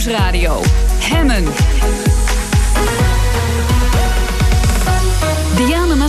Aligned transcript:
Nieuwsradio. 0.00 0.62
Hemmen. 1.00 1.44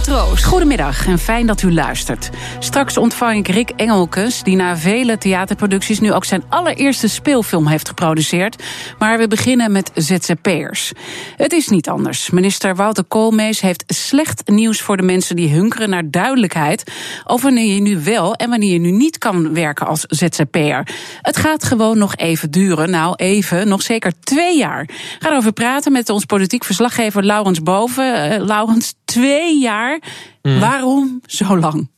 Matroos. 0.07 0.43
Goedemiddag 0.43 1.07
en 1.07 1.19
fijn 1.19 1.47
dat 1.47 1.61
u 1.61 1.73
luistert. 1.73 2.29
Straks 2.59 2.97
ontvang 2.97 3.37
ik 3.37 3.47
Rick 3.47 3.69
Engelkes, 3.69 4.43
die 4.43 4.55
na 4.55 4.77
vele 4.77 5.17
theaterproducties 5.17 5.99
nu 5.99 6.13
ook 6.13 6.25
zijn 6.25 6.43
allereerste 6.49 7.07
speelfilm 7.07 7.67
heeft 7.67 7.87
geproduceerd. 7.87 8.63
Maar 8.99 9.17
we 9.17 9.27
beginnen 9.27 9.71
met 9.71 9.91
ZZP'ers. 9.95 10.91
Het 11.37 11.53
is 11.53 11.67
niet 11.67 11.89
anders. 11.89 12.29
Minister 12.29 12.75
Wouter 12.75 13.03
Koolmees 13.03 13.61
heeft 13.61 13.83
slecht 13.87 14.49
nieuws 14.49 14.81
voor 14.81 14.97
de 14.97 15.03
mensen 15.03 15.35
die 15.35 15.49
hunkeren 15.49 15.89
naar 15.89 16.09
duidelijkheid 16.09 16.91
over 17.25 17.45
wanneer 17.45 17.73
je 17.73 17.81
nu 17.81 17.99
wel 18.03 18.35
en 18.35 18.49
wanneer 18.49 18.71
je 18.71 18.79
nu 18.79 18.91
niet 18.91 19.17
kan 19.17 19.53
werken 19.53 19.87
als 19.87 20.01
ZZP'er. 20.07 20.87
Het 21.21 21.37
gaat 21.37 21.63
gewoon 21.63 21.97
nog 21.97 22.15
even 22.15 22.51
duren. 22.51 22.89
Nou, 22.89 23.13
even, 23.15 23.67
nog 23.67 23.81
zeker 23.81 24.13
twee 24.19 24.57
jaar. 24.57 24.89
Ga 25.19 25.29
erover 25.29 25.53
praten 25.53 25.91
met 25.91 26.09
ons 26.09 26.25
politiek 26.25 26.63
verslaggever 26.63 27.25
Laurens 27.25 27.61
Boven. 27.63 28.31
Uh, 28.31 28.45
Laurens, 28.45 28.93
twee 29.05 29.59
jaar. 29.59 29.90
Mm. 30.41 30.59
Waarom 30.59 31.21
zo 31.25 31.57
lang? 31.57 31.89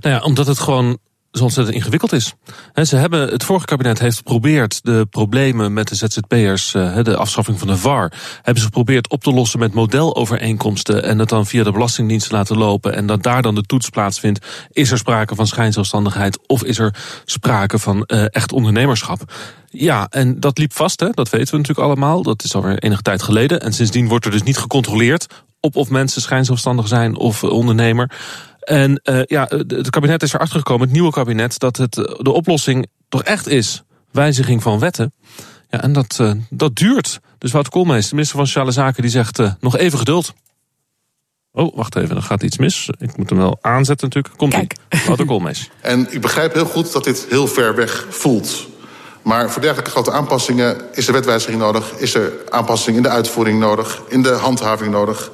Nou 0.00 0.14
ja, 0.14 0.20
omdat 0.20 0.46
het 0.46 0.58
gewoon 0.58 0.98
zo 1.32 1.42
ontzettend 1.42 1.76
ingewikkeld 1.76 2.12
is. 2.12 2.34
ze 2.82 2.96
hebben, 2.96 3.28
het 3.28 3.44
vorige 3.44 3.66
kabinet 3.66 3.98
heeft 3.98 4.16
geprobeerd 4.16 4.84
de 4.84 5.06
problemen 5.10 5.72
met 5.72 5.88
de 5.88 5.94
ZZP'ers, 5.94 6.74
eh, 6.74 7.02
de 7.02 7.16
afschaffing 7.16 7.58
van 7.58 7.68
de 7.68 7.76
VAR, 7.76 8.12
hebben 8.36 8.58
ze 8.58 8.64
geprobeerd 8.64 9.08
op 9.08 9.22
te 9.22 9.32
lossen 9.32 9.58
met 9.58 9.74
modelovereenkomsten 9.74 11.04
en 11.04 11.18
het 11.18 11.28
dan 11.28 11.46
via 11.46 11.64
de 11.64 11.72
Belastingdienst 11.72 12.28
te 12.28 12.34
laten 12.34 12.58
lopen 12.58 12.94
en 12.94 13.06
dat 13.06 13.22
daar 13.22 13.42
dan 13.42 13.54
de 13.54 13.62
toets 13.62 13.88
plaatsvindt. 13.88 14.46
Is 14.70 14.90
er 14.90 14.98
sprake 14.98 15.34
van 15.34 15.46
schijnzelfstandigheid 15.46 16.38
of 16.46 16.64
is 16.64 16.78
er 16.78 16.94
sprake 17.24 17.78
van 17.78 18.04
uh, 18.06 18.24
echt 18.30 18.52
ondernemerschap? 18.52 19.32
Ja, 19.70 20.06
en 20.10 20.40
dat 20.40 20.58
liep 20.58 20.72
vast, 20.72 21.00
hè? 21.00 21.10
dat 21.10 21.30
weten 21.30 21.50
we 21.50 21.56
natuurlijk 21.56 21.86
allemaal. 21.86 22.22
Dat 22.22 22.44
is 22.44 22.54
alweer 22.54 22.78
enige 22.78 23.02
tijd 23.02 23.22
geleden. 23.22 23.60
En 23.60 23.72
sindsdien 23.72 24.08
wordt 24.08 24.24
er 24.24 24.30
dus 24.30 24.42
niet 24.42 24.58
gecontroleerd 24.58 25.26
op 25.60 25.76
of 25.76 25.90
mensen 25.90 26.22
schijnzelfstandig 26.22 26.88
zijn 26.88 27.16
of 27.16 27.44
ondernemer. 27.44 28.10
En 28.62 29.00
uh, 29.04 29.22
ja, 29.24 29.46
het 29.66 29.90
kabinet 29.90 30.22
is 30.22 30.32
erachter 30.32 30.58
gekomen, 30.58 30.82
het 30.82 30.92
nieuwe 30.92 31.12
kabinet, 31.12 31.58
dat 31.58 31.76
het 31.76 31.94
de 31.94 32.32
oplossing 32.32 32.86
toch 33.08 33.22
echt 33.22 33.48
is 33.48 33.82
wijziging 34.10 34.62
van 34.62 34.78
wetten. 34.78 35.12
Ja, 35.68 35.82
en 35.82 35.92
dat, 35.92 36.18
uh, 36.20 36.32
dat 36.50 36.76
duurt. 36.76 37.20
Dus 37.38 37.52
Wouter 37.52 37.72
Koolmees, 37.72 38.08
de 38.08 38.14
minister 38.14 38.36
van 38.36 38.46
Sociale 38.46 38.70
Zaken, 38.70 39.02
die 39.02 39.10
zegt 39.10 39.38
uh, 39.38 39.52
nog 39.60 39.76
even 39.76 39.98
geduld. 39.98 40.32
Oh, 41.52 41.76
wacht 41.76 41.96
even, 41.96 42.16
er 42.16 42.22
gaat 42.22 42.42
iets 42.42 42.58
mis. 42.58 42.90
Ik 42.98 43.16
moet 43.16 43.30
hem 43.30 43.38
wel 43.38 43.58
aanzetten 43.60 44.08
natuurlijk. 44.08 44.36
Komt 44.36 44.54
ie. 44.54 45.00
Wouter 45.06 45.26
Koolmees. 45.26 45.70
En 45.80 46.12
ik 46.12 46.20
begrijp 46.20 46.54
heel 46.54 46.64
goed 46.64 46.92
dat 46.92 47.04
dit 47.04 47.26
heel 47.28 47.46
ver 47.46 47.74
weg 47.74 48.06
voelt. 48.10 48.66
Maar 49.22 49.50
voor 49.50 49.62
dergelijke 49.62 49.90
grote 49.90 50.12
aanpassingen 50.12 50.76
is 50.92 51.06
er 51.06 51.12
wetwijziging 51.12 51.60
nodig, 51.60 51.92
is 51.92 52.14
er 52.14 52.32
aanpassing 52.48 52.96
in 52.96 53.02
de 53.02 53.08
uitvoering 53.08 53.58
nodig, 53.58 54.02
in 54.08 54.22
de 54.22 54.32
handhaving 54.32 54.92
nodig. 54.92 55.30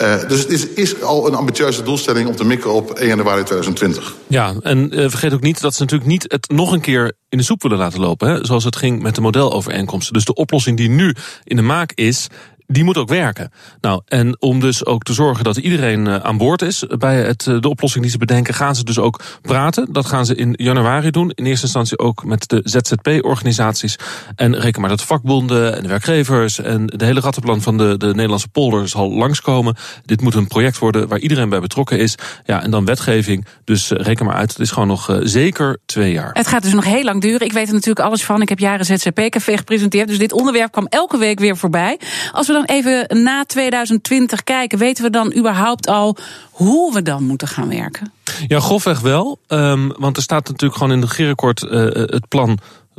Uh, 0.00 0.28
dus 0.28 0.38
het 0.38 0.50
is, 0.50 0.68
is, 0.68 1.02
al 1.02 1.26
een 1.26 1.34
ambitieuze 1.34 1.82
doelstelling 1.82 2.28
om 2.28 2.36
te 2.36 2.44
mikken 2.44 2.72
op 2.72 2.90
1 2.90 3.08
januari 3.08 3.42
2020. 3.42 4.14
Ja, 4.26 4.54
en 4.60 4.98
uh, 4.98 5.08
vergeet 5.08 5.32
ook 5.32 5.40
niet 5.40 5.60
dat 5.60 5.74
ze 5.74 5.82
natuurlijk 5.82 6.10
niet 6.10 6.24
het 6.28 6.48
nog 6.48 6.72
een 6.72 6.80
keer 6.80 7.12
in 7.28 7.38
de 7.38 7.44
soep 7.44 7.62
willen 7.62 7.78
laten 7.78 8.00
lopen. 8.00 8.28
Hè, 8.28 8.44
zoals 8.44 8.64
het 8.64 8.76
ging 8.76 9.02
met 9.02 9.14
de 9.14 9.20
modelovereenkomsten. 9.20 10.12
Dus 10.12 10.24
de 10.24 10.34
oplossing 10.34 10.76
die 10.76 10.88
nu 10.88 11.14
in 11.44 11.56
de 11.56 11.62
maak 11.62 11.92
is, 11.94 12.28
die 12.66 12.84
moet 12.84 12.96
ook 12.96 13.08
werken. 13.08 13.52
Nou, 13.80 14.02
en 14.06 14.40
om 14.40 14.60
dus 14.60 14.86
ook 14.86 15.02
te 15.02 15.12
zorgen 15.12 15.44
dat 15.44 15.56
iedereen 15.56 16.08
aan 16.08 16.36
boord 16.36 16.62
is 16.62 16.84
bij 16.98 17.22
het, 17.22 17.42
de 17.42 17.68
oplossing 17.68 18.02
die 18.02 18.12
ze 18.12 18.18
bedenken, 18.18 18.54
gaan 18.54 18.74
ze 18.74 18.84
dus 18.84 18.98
ook 18.98 19.20
praten. 19.42 19.92
Dat 19.92 20.06
gaan 20.06 20.26
ze 20.26 20.34
in 20.34 20.54
januari 20.56 21.10
doen. 21.10 21.30
In 21.30 21.44
eerste 21.44 21.64
instantie 21.64 21.98
ook 21.98 22.24
met 22.24 22.48
de 22.48 22.60
ZZP-organisaties. 22.64 23.96
En 24.36 24.58
reken 24.60 24.80
maar 24.80 24.90
dat 24.90 25.02
vakbonden 25.02 25.76
en 25.76 25.82
de 25.82 25.88
werkgevers 25.88 26.58
en 26.58 26.86
de 26.86 27.04
hele 27.04 27.20
rattenplan 27.20 27.62
van 27.62 27.78
de, 27.78 27.96
de 27.96 28.06
Nederlandse 28.06 28.48
polder 28.48 28.88
zal 28.88 29.12
langskomen. 29.12 29.76
Dit 30.04 30.20
moet 30.20 30.34
een 30.34 30.46
project 30.46 30.78
worden 30.78 31.08
waar 31.08 31.18
iedereen 31.18 31.48
bij 31.48 31.60
betrokken 31.60 31.98
is. 31.98 32.14
Ja, 32.44 32.62
en 32.62 32.70
dan 32.70 32.84
wetgeving. 32.84 33.46
Dus 33.64 33.90
reken 33.90 34.26
maar 34.26 34.34
uit, 34.34 34.50
het 34.50 34.60
is 34.60 34.70
gewoon 34.70 34.88
nog 34.88 35.18
zeker 35.22 35.78
twee 35.86 36.12
jaar. 36.12 36.30
Het 36.32 36.46
gaat 36.46 36.62
dus 36.62 36.72
nog 36.72 36.84
heel 36.84 37.04
lang 37.04 37.20
duren. 37.20 37.46
Ik 37.46 37.52
weet 37.52 37.68
er 37.68 37.74
natuurlijk 37.74 38.06
alles 38.06 38.24
van. 38.24 38.42
Ik 38.42 38.48
heb 38.48 38.58
jaren 38.58 38.86
ZZP-café 38.86 39.56
gepresenteerd. 39.56 40.08
Dus 40.08 40.18
dit 40.18 40.32
onderwerp 40.32 40.72
kwam 40.72 40.86
elke 40.88 41.18
week 41.18 41.38
weer 41.38 41.56
voorbij. 41.56 41.98
Als 42.32 42.46
we 42.46 42.53
dan 42.54 42.64
even 42.64 43.22
na 43.22 43.44
2020 43.44 44.44
kijken, 44.44 44.78
weten 44.78 45.04
we 45.04 45.10
dan 45.10 45.34
überhaupt 45.36 45.88
al 45.88 46.16
hoe 46.50 46.94
we 46.94 47.02
dan 47.02 47.22
moeten 47.24 47.48
gaan 47.48 47.68
werken? 47.68 48.12
Ja, 48.46 48.60
grofweg 48.60 49.00
wel. 49.00 49.38
Um, 49.48 49.92
want 49.96 50.16
er 50.16 50.22
staat 50.22 50.48
natuurlijk 50.48 50.78
gewoon 50.78 50.92
in 50.92 51.00
de 51.00 51.06
regeerakkoord 51.06 51.62
uh, 51.62 51.70
het 51.92 52.28
plan 52.28 52.58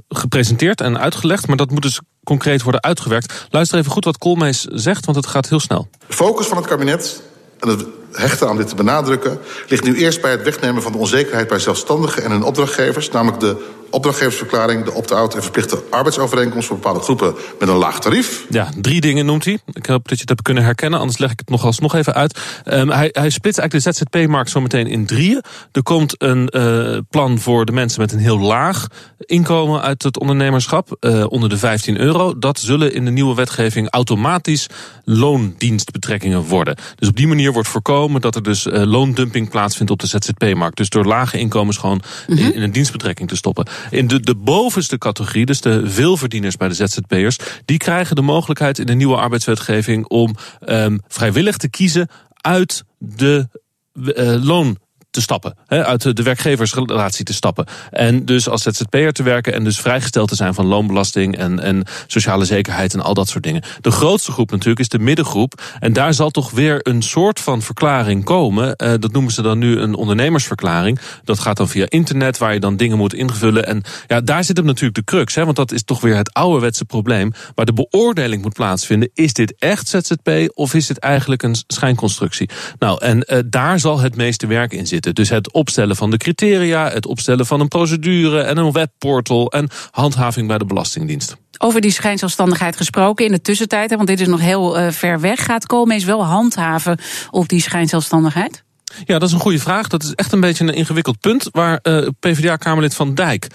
gepresenteerd 0.10 0.82
en 0.82 1.00
uitgelegd. 1.00 1.48
Maar 1.48 1.58
dat 1.58 1.70
moet 1.72 1.82
dus 1.82 2.00
concreet 2.24 2.64
worden 2.64 2.84
uitgewerkt. 2.84 3.48
Luister 3.50 3.80
even 3.80 3.92
goed 3.92 4.06
wat 4.06 4.18
Koolmees 4.18 4.62
zegt, 4.62 5.06
want 5.06 5.18
het 5.18 5.28
gaat 5.28 5.50
heel 5.50 5.60
snel. 5.60 5.88
De 6.08 6.14
focus 6.14 6.48
van 6.48 6.58
het 6.58 6.66
kabinet 6.66 7.22
en 7.60 7.70
het 7.70 7.86
hechten 8.16 8.48
aan 8.48 8.58
dit 8.58 8.68
te 8.68 8.76
benadrukken 8.76 9.40
ligt 9.68 9.84
nu 9.84 9.96
eerst 9.96 10.22
bij 10.22 10.32
het 10.32 10.44
wegnemen 10.44 10.82
van 10.82 10.92
de 10.92 10.98
onzekerheid 10.98 11.48
bij 11.48 11.60
zelfstandigen 11.60 12.24
en 12.24 12.32
hun 12.32 12.44
opdrachtgevers, 12.44 13.10
namelijk 13.10 13.40
de 13.40 13.74
opdrachtgeversverklaring, 13.96 14.84
de 14.84 14.94
opt-out 14.94 15.36
en 15.36 15.42
verplichte 15.42 15.84
arbeidsovereenkomst 15.90 16.68
voor 16.68 16.76
bepaalde 16.76 17.00
groepen 17.00 17.36
met 17.60 17.70
een 17.70 17.76
laag 17.76 18.00
tarief. 18.00 18.46
Ja, 18.50 18.70
drie 18.82 19.02
dingen 19.02 19.26
noemt 19.26 19.46
hij. 19.46 19.60
Ik 19.74 19.86
hoop 19.86 20.08
dat 20.08 20.14
je 20.14 20.20
het 20.20 20.30
hebt 20.30 20.42
kunnen 20.42 20.64
herkennen, 20.64 21.00
anders 21.00 21.18
leg 21.18 21.32
ik 21.32 21.40
het 21.40 21.50
nog 21.50 21.66
alsnog 21.66 21.96
even 21.96 22.14
uit. 22.14 22.40
Um, 22.66 22.90
hij, 22.90 23.10
hij 23.12 23.30
splitst 23.30 23.60
eigenlijk 23.60 23.72
de 23.72 24.06
ZZP-markt 24.06 24.50
zo 24.50 24.62
meteen 24.62 24.88
in 24.88 25.06
drieën. 25.06 25.44
Er 25.72 25.84
komt 25.84 26.16
een 26.18 26.50
uh, 26.52 26.98
plan 27.10 27.40
voor 27.40 27.66
de 27.66 27.72
mensen 27.72 28.02
met 28.02 28.12
een 28.12 28.20
heel 28.20 28.40
laag 28.40 28.88
inkomen 29.18 29.82
uit 29.82 30.04
het 30.04 30.20
ondernemerschap, 30.20 30.98
uh, 31.00 31.26
onder 31.30 31.50
de 31.50 31.58
15 31.58 32.00
euro. 32.00 32.38
Dat 32.40 32.60
zullen 32.60 32.94
in 32.94 33.06
de 33.06 33.12
nieuwe 33.12 33.36
wetgeving 33.36 33.90
automatisch 33.90 34.68
loondienstbetrekkingen 35.04 36.42
worden. 36.42 36.76
Dus 36.96 37.10
op 37.10 37.16
die 37.16 37.28
manier 37.28 37.54
wordt 37.54 37.68
voorkomen 37.68 38.05
dat 38.14 38.36
er 38.36 38.44
dus 38.44 38.66
uh, 38.66 38.84
loondumping 38.84 39.50
plaatsvindt 39.50 39.92
op 39.92 40.00
de 40.00 40.08
ZZP-markt. 40.08 40.78
Dus 40.78 40.90
door 40.90 41.06
lage 41.06 41.38
inkomens 41.38 41.78
gewoon 41.78 42.02
mm 42.28 42.36
-hmm. 42.36 42.46
in, 42.46 42.54
in 42.54 42.62
een 42.62 42.72
dienstbetrekking 42.72 43.30
te 43.30 43.36
stoppen. 43.36 43.68
In 43.90 44.08
de, 44.08 44.20
de 44.20 44.36
bovenste 44.36 44.98
categorie, 44.98 45.46
dus 45.46 45.62
de 45.62 45.90
veelverdieners 45.90 46.58
bij 46.58 46.68
de 46.68 46.74
ZZP'ers, 46.74 47.38
die 47.66 47.78
krijgen 47.78 48.16
de 48.16 48.22
mogelijkheid 48.22 48.80
in 48.80 48.86
de 48.86 48.94
nieuwe 48.94 49.16
arbeidswetgeving 49.16 50.08
om 50.08 50.36
um, 50.66 51.00
vrijwillig 51.08 51.58
te 51.58 51.70
kiezen 51.70 52.08
uit 52.36 52.84
de 52.98 53.48
uh, 53.94 54.44
loon 54.44 54.78
te 55.16 55.22
stappen. 55.22 55.56
Hè, 55.68 55.86
uit 55.86 56.16
de 56.16 56.24
werkgeversrelatie 56.24 57.26
te 57.26 57.34
stappen. 57.34 57.66
En 57.92 58.26
dus 58.26 58.50
als 58.50 58.62
ZZP'er 58.62 59.14
te 59.14 59.24
werken 59.24 59.54
en 59.54 59.64
dus 59.64 59.80
vrijgesteld 59.80 60.30
te 60.30 60.36
zijn 60.36 60.54
van 60.54 60.66
loonbelasting 60.66 61.38
en, 61.38 61.60
en 61.60 61.84
sociale 62.08 62.46
zekerheid 62.46 62.94
en 62.94 63.02
al 63.02 63.14
dat 63.14 63.28
soort 63.28 63.44
dingen. 63.44 63.64
De 63.82 63.92
grootste 63.92 64.32
groep 64.32 64.52
natuurlijk 64.52 64.80
is 64.80 64.90
de 64.90 65.00
middengroep. 65.00 65.62
En 65.80 65.94
daar 65.94 66.14
zal 66.14 66.30
toch 66.30 66.52
weer 66.52 66.80
een 66.82 67.02
soort 67.02 67.40
van 67.40 67.62
verklaring 67.62 68.24
komen. 68.24 68.74
Uh, 68.78 68.94
dat 69.00 69.12
noemen 69.12 69.32
ze 69.32 69.42
dan 69.42 69.58
nu 69.58 69.80
een 69.80 69.96
ondernemersverklaring. 69.96 71.00
Dat 71.24 71.40
gaat 71.40 71.58
dan 71.58 71.70
via 71.70 71.86
internet 71.90 72.38
waar 72.38 72.54
je 72.54 72.60
dan 72.60 72.78
dingen 72.78 72.98
moet 72.98 73.14
invullen. 73.14 73.66
En 73.66 73.84
ja, 74.08 74.22
daar 74.22 74.44
zit 74.44 74.58
hem 74.58 74.66
natuurlijk 74.66 74.96
de 74.96 75.04
crux. 75.04 75.36
Hè, 75.36 75.44
want 75.44 75.56
dat 75.56 75.72
is 75.72 75.84
toch 75.84 76.02
weer 76.02 76.16
het 76.16 76.34
ouderwetse 76.34 76.86
probleem. 76.86 77.32
Waar 77.56 77.66
de 77.66 77.74
beoordeling 77.74 78.42
moet 78.42 78.54
plaatsvinden. 78.54 79.10
Is 79.14 79.34
dit 79.34 79.56
echt 79.60 79.88
ZZP 79.88 80.30
of 80.54 80.74
is 80.74 80.88
dit 80.88 80.98
eigenlijk 81.00 81.44
een 81.44 81.56
schijnconstructie? 81.68 82.50
Nou, 82.80 83.02
en 83.02 83.24
uh, 83.28 83.40
daar 83.46 83.80
zal 83.80 84.00
het 84.00 84.16
meeste 84.16 84.48
werk 84.48 84.74
in 84.74 84.88
zitten. 84.88 85.05
Dus 85.14 85.30
het 85.30 85.52
opstellen 85.52 85.96
van 85.96 86.12
de 86.12 86.18
criteria, 86.18 86.90
het 86.90 87.06
opstellen 87.06 87.46
van 87.46 87.60
een 87.60 87.68
procedure 87.68 88.42
en 88.42 88.58
een 88.58 88.72
webportal 88.72 89.52
en 89.52 89.70
handhaving 89.92 90.48
bij 90.48 90.58
de 90.58 90.66
Belastingdienst. 90.66 91.36
Over 91.58 91.82
die 91.82 91.92
schijnzelfstandigheid 91.92 92.76
gesproken 92.76 93.26
in 93.26 93.32
de 93.32 93.42
tussentijd, 93.42 93.96
want 93.96 94.08
dit 94.08 94.20
is 94.20 94.28
nog 94.28 94.40
heel 94.40 94.80
uh, 94.80 94.92
ver 94.92 95.20
weg. 95.20 95.46
Gaat 95.46 95.66
Koolmees 95.66 96.04
wel 96.04 96.26
handhaven 96.26 97.00
op 97.32 97.48
die 97.48 97.62
schijnzelfstandigheid? 97.62 98.64
Ja, 99.06 99.20
dat 99.20 99.28
is 99.28 99.34
een 99.34 99.40
goede 99.40 99.60
vraag. 99.60 99.88
Dat 99.88 100.04
is 100.04 100.14
echt 100.14 100.32
een 100.32 100.40
beetje 100.40 100.64
een 100.64 100.74
ingewikkeld 100.74 101.20
punt 101.20 101.48
waar 101.52 101.80
uh, 101.84 102.08
PvdA-Kamerlid 102.20 102.96
Van 102.96 103.14
Dijk 103.14 103.48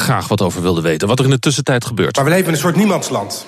graag 0.00 0.28
wat 0.28 0.42
over 0.42 0.62
wilde 0.62 0.80
weten. 0.80 1.08
Wat 1.08 1.18
er 1.18 1.24
in 1.24 1.30
de 1.30 1.38
tussentijd 1.38 1.84
gebeurt. 1.84 2.16
Maar 2.16 2.24
we 2.24 2.30
leven 2.30 2.46
in 2.46 2.52
een 2.52 2.58
soort 2.58 2.76
niemandsland. 2.76 3.46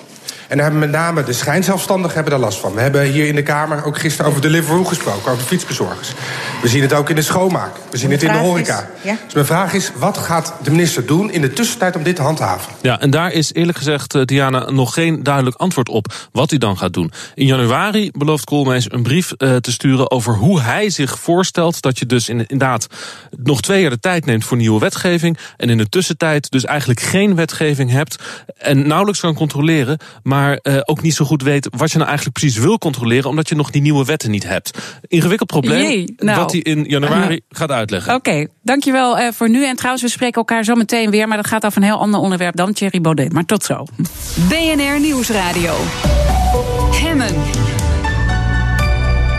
En 0.53 0.59
daar 0.59 0.71
hebben 0.71 0.89
met 0.89 0.99
name 0.99 1.23
de 1.23 1.33
schijnzelfstandigen 1.33 2.13
hebben 2.13 2.31
daar 2.31 2.41
last 2.41 2.59
van. 2.59 2.73
We 2.73 2.81
hebben 2.81 3.03
hier 3.03 3.27
in 3.27 3.35
de 3.35 3.43
Kamer 3.43 3.85
ook 3.85 3.97
gisteren 3.99 4.31
over 4.31 4.41
Deliveroo 4.41 4.83
gesproken, 4.83 5.31
over 5.31 5.37
de 5.37 5.47
fietsbezorgers. 5.47 6.13
We 6.61 6.67
zien 6.67 6.81
het 6.81 6.93
ook 6.93 7.09
in 7.09 7.15
de 7.15 7.21
schoonmaak. 7.21 7.71
We 7.91 7.97
zien 7.97 8.11
het 8.11 8.23
in 8.23 8.31
de 8.31 8.37
horeca. 8.37 8.89
Is, 8.97 9.09
ja? 9.09 9.17
Dus 9.25 9.33
mijn 9.33 9.45
vraag 9.45 9.73
is, 9.73 9.91
wat 9.95 10.17
gaat 10.17 10.53
de 10.63 10.71
minister 10.71 11.05
doen 11.05 11.31
in 11.31 11.41
de 11.41 11.53
tussentijd 11.53 11.95
om 11.95 12.03
dit 12.03 12.15
te 12.15 12.21
handhaven? 12.21 12.73
Ja, 12.81 12.99
en 12.99 13.09
daar 13.09 13.31
is 13.31 13.53
eerlijk 13.53 13.77
gezegd, 13.77 14.27
Diana, 14.27 14.69
nog 14.69 14.93
geen 14.93 15.23
duidelijk 15.23 15.55
antwoord 15.55 15.89
op 15.89 16.13
wat 16.31 16.49
hij 16.49 16.59
dan 16.59 16.77
gaat 16.77 16.93
doen. 16.93 17.11
In 17.35 17.45
januari 17.45 18.11
belooft 18.11 18.43
Koolmees 18.43 18.91
een 18.91 19.03
brief 19.03 19.33
uh, 19.37 19.55
te 19.55 19.71
sturen 19.71 20.11
over 20.11 20.35
hoe 20.35 20.61
hij 20.61 20.89
zich 20.89 21.19
voorstelt 21.19 21.81
dat 21.81 21.99
je 21.99 22.05
dus 22.05 22.29
inderdaad 22.29 22.87
nog 23.43 23.61
twee 23.61 23.81
jaar 23.81 23.89
de 23.89 23.99
tijd 23.99 24.25
neemt 24.25 24.45
voor 24.45 24.57
nieuwe 24.57 24.79
wetgeving. 24.79 25.37
En 25.57 25.69
in 25.69 25.77
de 25.77 25.89
tussentijd 25.89 26.51
dus 26.51 26.65
eigenlijk 26.65 26.99
geen 26.99 27.35
wetgeving 27.35 27.91
hebt 27.91 28.23
en 28.57 28.87
nauwelijks 28.87 29.19
kan 29.19 29.33
controleren. 29.33 29.97
Maar 30.23 30.42
maar 30.43 30.59
uh, 30.63 30.79
ook 30.83 31.01
niet 31.01 31.13
zo 31.13 31.25
goed 31.25 31.41
weet 31.41 31.67
wat 31.77 31.91
je 31.91 31.97
nou 31.97 32.09
eigenlijk 32.09 32.39
precies 32.39 32.57
wil 32.57 32.77
controleren, 32.77 33.29
omdat 33.29 33.49
je 33.49 33.55
nog 33.55 33.71
die 33.71 33.81
nieuwe 33.81 34.05
wetten 34.05 34.31
niet 34.31 34.47
hebt. 34.47 34.77
Ingewikkeld 35.07 35.49
probleem, 35.49 35.87
Jee, 35.87 36.13
nou. 36.17 36.39
wat 36.39 36.51
hij 36.51 36.61
in 36.61 36.83
januari 36.83 37.41
gaat 37.49 37.71
uitleggen. 37.71 38.15
Oké, 38.15 38.29
okay, 38.29 38.47
dankjewel 38.61 39.19
uh, 39.19 39.27
voor 39.31 39.49
nu. 39.49 39.65
En 39.65 39.75
trouwens, 39.75 40.03
we 40.03 40.09
spreken 40.09 40.35
elkaar 40.35 40.63
zo 40.63 40.75
meteen 40.75 41.09
weer, 41.09 41.27
maar 41.27 41.37
dat 41.37 41.47
gaat 41.47 41.65
over 41.65 41.77
een 41.77 41.87
heel 41.87 41.99
ander 41.99 42.19
onderwerp 42.19 42.55
dan 42.55 42.73
Thierry 42.73 43.01
Baudet. 43.01 43.33
Maar 43.33 43.45
tot 43.45 43.63
zo. 43.63 43.85
BNR 44.49 44.99
Nieuwsradio. 44.99 45.73
Hemmen. 46.91 47.72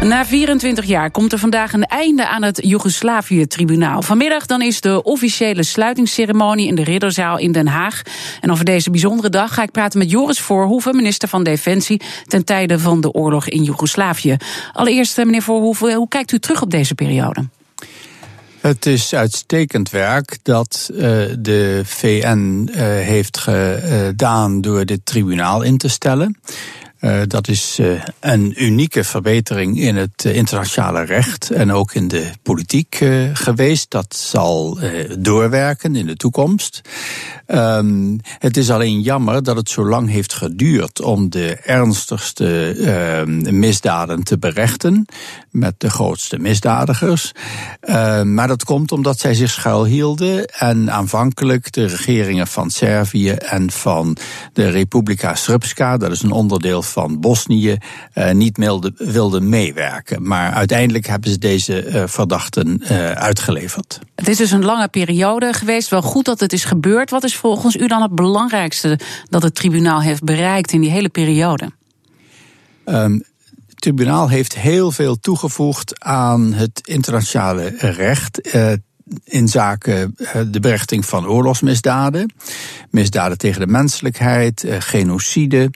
Na 0.04 0.24
24 0.24 0.84
jaar 0.84 1.10
komt 1.10 1.32
er 1.32 1.38
vandaag 1.38 1.72
een 1.72 1.84
einde 1.84 2.28
aan 2.28 2.42
het 2.42 2.60
Joegoslavië-tribunaal. 2.62 4.02
Vanmiddag 4.02 4.46
dan 4.46 4.62
is 4.62 4.80
de 4.80 5.02
officiële 5.02 5.62
sluitingsceremonie 5.62 6.66
in 6.66 6.74
de 6.74 6.84
Ridderzaal 6.84 7.38
in 7.38 7.52
Den 7.52 7.66
Haag. 7.66 8.02
En 8.40 8.50
over 8.50 8.64
deze 8.64 8.90
bijzondere 8.90 9.28
dag 9.28 9.54
ga 9.54 9.62
ik 9.62 9.70
praten 9.70 9.98
met 9.98 10.10
Joris 10.10 10.40
Voorhoeven, 10.40 10.96
minister 10.96 11.28
van 11.28 11.44
Defensie, 11.44 12.00
ten 12.26 12.44
tijde 12.44 12.78
van 12.78 13.00
de 13.00 13.12
oorlog 13.12 13.48
in 13.48 13.62
Joegoslavië. 13.62 14.36
Allereerst, 14.72 15.18
eh, 15.18 15.24
meneer 15.24 15.42
Voorhoeven, 15.42 15.94
hoe 15.94 16.08
kijkt 16.08 16.32
u 16.32 16.38
terug 16.38 16.62
op 16.62 16.70
deze 16.70 16.94
periode? 16.94 17.48
Het 18.60 18.86
is 18.86 19.14
uitstekend 19.14 19.90
werk 19.90 20.38
dat 20.42 20.90
uh, 20.92 20.98
de 21.38 21.82
VN 21.84 22.68
eh, 22.72 22.82
heeft 22.82 23.38
gedaan 23.38 24.60
door 24.60 24.86
dit 24.86 25.00
tribunaal 25.04 25.62
in 25.62 25.78
te 25.78 25.88
stellen. 25.88 26.38
Uh, 27.04 27.20
dat 27.26 27.48
is 27.48 27.78
uh, 27.80 28.02
een 28.20 28.62
unieke 28.62 29.04
verbetering 29.04 29.80
in 29.80 29.96
het 29.96 30.24
uh, 30.26 30.36
internationale 30.36 31.04
recht 31.04 31.50
en 31.50 31.72
ook 31.72 31.94
in 31.94 32.08
de 32.08 32.30
politiek 32.42 33.04
geweest. 33.32 33.90
Dat 33.90 34.16
zal 34.16 34.78
doorwerken 35.18 35.96
in 35.96 36.06
de 36.06 36.16
toekomst. 36.16 36.80
Um, 37.46 38.20
het 38.38 38.56
is 38.56 38.70
alleen 38.70 39.00
jammer 39.00 39.42
dat 39.42 39.56
het 39.56 39.68
zo 39.68 39.86
lang 39.86 40.08
heeft 40.08 40.32
geduurd 40.32 41.00
om 41.00 41.30
de 41.30 41.56
ernstigste 41.56 42.74
ehm, 42.74 43.58
misdaden 43.58 44.22
te 44.22 44.38
berechten 44.38 45.06
met 45.54 45.74
de 45.80 45.90
grootste 45.90 46.38
misdadigers. 46.38 47.32
Ehm, 47.80 48.34
maar 48.34 48.48
dat 48.48 48.64
komt 48.64 48.92
omdat 48.92 49.18
zij 49.18 49.34
zich 49.34 49.50
schuilhielden 49.50 50.46
en 50.46 50.92
aanvankelijk 50.92 51.72
de 51.72 51.86
regeringen 51.86 52.46
van 52.46 52.70
Servië 52.70 53.30
en 53.30 53.70
van 53.70 54.16
de 54.52 54.68
Republika 54.68 55.34
Srpska, 55.34 55.96
dat 55.96 56.10
is 56.10 56.22
een 56.22 56.30
onderdeel 56.30 56.82
van 56.82 57.20
Bosnië, 57.20 57.76
uh, 58.14 58.30
niet 58.30 58.58
wilden 58.96 59.48
meewerken. 59.48 60.26
Maar 60.26 60.52
uiteindelijk 60.52 61.06
hebben 61.06 61.30
ze 61.30 61.38
deze 61.38 61.86
uh, 61.86 62.02
verdachten 62.06 62.82
uitgeleverd. 63.14 63.98
Het 64.14 64.28
is 64.28 64.36
dus 64.36 64.50
een 64.50 64.64
lange 64.64 64.88
periode 64.88 65.52
geweest. 65.52 65.88
Wel 65.88 66.02
goed 66.02 66.24
dat 66.24 66.40
het 66.40 66.52
is 66.52 66.64
gebeurd. 66.64 67.10
Wat 67.10 67.24
is 67.24 67.36
volgens 67.36 67.76
u 67.76 67.86
dan 67.86 68.02
het 68.02 68.14
belangrijkste 68.14 68.98
dat 69.28 69.42
het 69.42 69.54
tribunaal 69.54 70.00
heeft 70.00 70.24
bereikt 70.24 70.72
in 70.72 70.80
die 70.80 70.90
hele 70.90 71.08
periode? 71.08 71.70
Um, 72.84 73.12
het 73.12 73.33
tribunaal 73.84 74.28
heeft 74.28 74.54
heel 74.54 74.90
veel 74.90 75.20
toegevoegd 75.20 76.04
aan 76.04 76.52
het 76.52 76.80
internationale 76.84 77.74
recht. 77.78 78.54
Uh, 78.54 78.72
in 79.24 79.48
zaken 79.48 80.14
eh, 80.16 80.40
de 80.46 80.60
berechting 80.60 81.06
van 81.06 81.26
oorlogsmisdaden, 81.26 82.34
misdaden 82.90 83.38
tegen 83.38 83.60
de 83.60 83.66
menselijkheid, 83.66 84.64
eh, 84.64 84.76
genocide, 84.78 85.70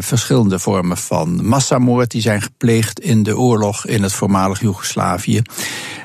verschillende 0.00 0.58
vormen 0.58 0.96
van 0.96 1.46
massamoord 1.46 2.10
die 2.10 2.20
zijn 2.20 2.42
gepleegd 2.42 3.00
in 3.00 3.22
de 3.22 3.38
oorlog 3.38 3.86
in 3.86 4.02
het 4.02 4.12
voormalig 4.12 4.60
Joegoslavië. 4.60 5.42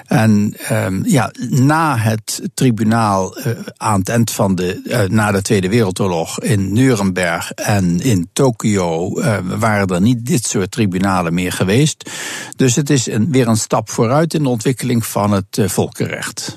En 0.10 0.56
um, 0.72 1.02
ja, 1.06 1.32
na 1.50 1.98
het 1.98 2.42
tribunaal 2.54 3.38
uh, 3.38 3.46
aan 3.78 4.00
het 4.00 4.10
eind 4.10 4.32
van 4.32 4.56
de, 4.56 4.82
uh, 4.84 5.02
na 5.02 5.32
de 5.32 5.42
Tweede 5.42 5.70
Wereldoorlog 5.70 6.40
in 6.40 6.74
Nuremberg 6.74 7.52
en 7.52 8.00
in 8.00 8.30
Tokio 8.34 9.20
uh, 9.20 9.38
waren 9.44 9.88
er 9.88 10.02
niet 10.02 10.26
dit 10.26 10.46
soort 10.46 10.72
tribunalen 10.72 11.34
meer 11.34 11.52
geweest. 11.52 12.10
Dus 12.56 12.76
het 12.76 12.90
is 12.90 13.08
een, 13.08 13.32
weer 13.32 13.48
een 13.48 13.58
stap 13.58 13.90
vooruit 13.90 14.34
in 14.34 14.44
de 14.44 14.50
ontwikkeling 14.50 15.06
van 15.06 15.32
het 15.32 15.62
volkenrecht. 15.66 16.56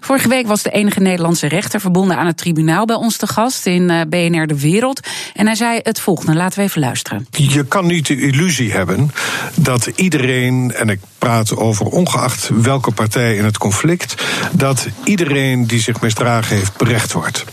Vorige 0.00 0.28
week 0.28 0.46
was 0.46 0.62
de 0.62 0.70
enige 0.70 1.00
Nederlandse 1.00 1.46
rechter 1.46 1.80
verbonden 1.80 2.16
aan 2.16 2.26
het 2.26 2.36
tribunaal 2.36 2.84
bij 2.84 2.96
ons 2.96 3.16
te 3.16 3.26
gast 3.26 3.66
in 3.66 3.90
eh, 3.90 4.00
BNR 4.08 4.46
De 4.46 4.60
Wereld. 4.60 5.00
En 5.34 5.46
hij 5.46 5.54
zei 5.54 5.80
het 5.82 6.00
volgende. 6.00 6.34
Laten 6.34 6.58
we 6.58 6.64
even 6.64 6.80
luisteren. 6.80 7.26
Je 7.30 7.64
kan 7.64 7.86
niet 7.86 8.06
de 8.06 8.20
illusie 8.20 8.72
hebben 8.72 9.10
dat 9.54 9.86
iedereen, 9.86 10.72
en 10.74 10.88
ik 10.88 11.00
praat 11.18 11.56
over 11.56 11.86
ongeacht 11.86 12.50
welke 12.54 12.90
partij 12.90 13.36
in 13.36 13.44
het 13.44 13.58
conflict, 13.58 14.14
dat 14.52 14.88
iedereen 15.04 15.66
die 15.66 15.80
zich 15.80 16.00
misdragen 16.00 16.56
heeft 16.56 16.76
berecht 16.76 17.12
wordt. 17.12 17.44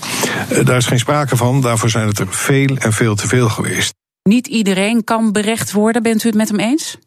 Eh, 0.49 0.65
daar 0.65 0.77
is 0.77 0.85
geen 0.85 0.99
sprake 0.99 1.37
van. 1.37 1.61
Daarvoor 1.61 1.89
zijn 1.89 2.07
het 2.07 2.19
er 2.19 2.27
veel 2.29 2.75
en 2.77 2.93
veel 2.93 3.15
te 3.15 3.27
veel 3.27 3.49
geweest. 3.49 3.93
Niet 4.23 4.47
iedereen 4.47 5.03
kan 5.03 5.31
berecht 5.31 5.71
worden. 5.71 6.03
Bent 6.03 6.23
u 6.23 6.27
het 6.27 6.37
met 6.37 6.49
hem 6.49 6.59
eens? 6.59 6.97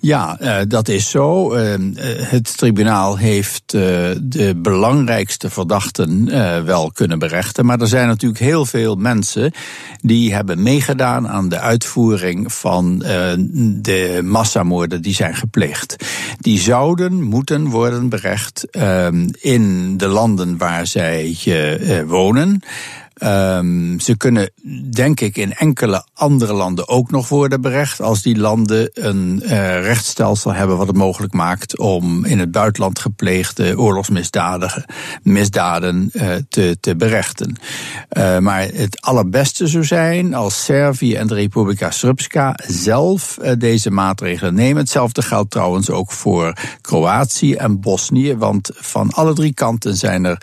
Ja, 0.00 0.38
uh, 0.40 0.56
dat 0.68 0.88
is 0.88 1.10
zo. 1.10 1.54
Uh, 1.54 1.74
het 2.20 2.56
tribunaal 2.56 3.16
heeft 3.16 3.74
uh, 3.74 3.80
de 4.22 4.54
belangrijkste 4.56 5.50
verdachten 5.50 6.24
wel 6.64 6.90
kunnen 6.92 7.18
berechten. 7.18 7.66
Maar 7.66 7.80
er 7.80 7.88
zijn 7.88 8.06
natuurlijk 8.06 8.40
heel 8.40 8.66
veel 8.66 8.94
mensen 8.94 9.52
die 10.00 10.34
hebben 10.34 10.62
meegedaan 10.62 11.28
aan 11.28 11.48
de 11.48 11.58
uitvoering 11.58 12.52
van 12.52 12.98
de 12.98 14.20
massamoorden 14.24 15.02
die 15.02 15.14
zijn 15.14 15.34
gepleegd. 15.34 15.96
Die 16.40 16.58
zouden 16.58 17.22
moeten 17.22 17.68
worden 17.68 18.08
berecht 18.08 18.70
ehm, 18.70 19.28
in 19.40 19.96
de 19.96 20.08
landen 20.08 20.56
waar 20.56 20.86
zij 20.86 21.36
wonen. 22.06 22.62
Um, 23.22 24.00
ze 24.00 24.16
kunnen, 24.16 24.50
denk 24.90 25.20
ik, 25.20 25.36
in 25.36 25.54
enkele 25.54 26.04
andere 26.14 26.52
landen 26.52 26.88
ook 26.88 27.10
nog 27.10 27.28
worden 27.28 27.60
berecht. 27.60 28.00
Als 28.00 28.22
die 28.22 28.38
landen 28.38 28.90
een 28.92 29.42
uh, 29.44 29.48
rechtsstelsel 29.80 30.52
hebben 30.52 30.76
wat 30.76 30.86
het 30.86 30.96
mogelijk 30.96 31.32
maakt 31.32 31.78
om 31.78 32.24
in 32.24 32.38
het 32.38 32.50
buitenland 32.50 32.98
gepleegde 32.98 33.78
oorlogsmisdaden 33.78 34.84
misdaden, 35.22 36.10
uh, 36.12 36.34
te, 36.48 36.76
te 36.80 36.96
berechten. 36.96 37.56
Uh, 38.16 38.38
maar 38.38 38.60
het 38.60 39.00
allerbeste 39.00 39.66
zou 39.66 39.84
zijn 39.84 40.34
als 40.34 40.64
Servië 40.64 41.14
en 41.14 41.26
de 41.26 41.34
Republika 41.34 41.90
Srpska 41.90 42.58
zelf 42.66 43.38
deze 43.58 43.90
maatregelen 43.90 44.54
nemen. 44.54 44.76
Hetzelfde 44.76 45.22
geldt 45.22 45.50
trouwens 45.50 45.90
ook 45.90 46.12
voor 46.12 46.52
Kroatië 46.80 47.54
en 47.54 47.80
Bosnië, 47.80 48.36
want 48.36 48.70
van 48.74 49.10
alle 49.10 49.34
drie 49.34 49.54
kanten 49.54 49.96
zijn 49.96 50.24
er 50.24 50.42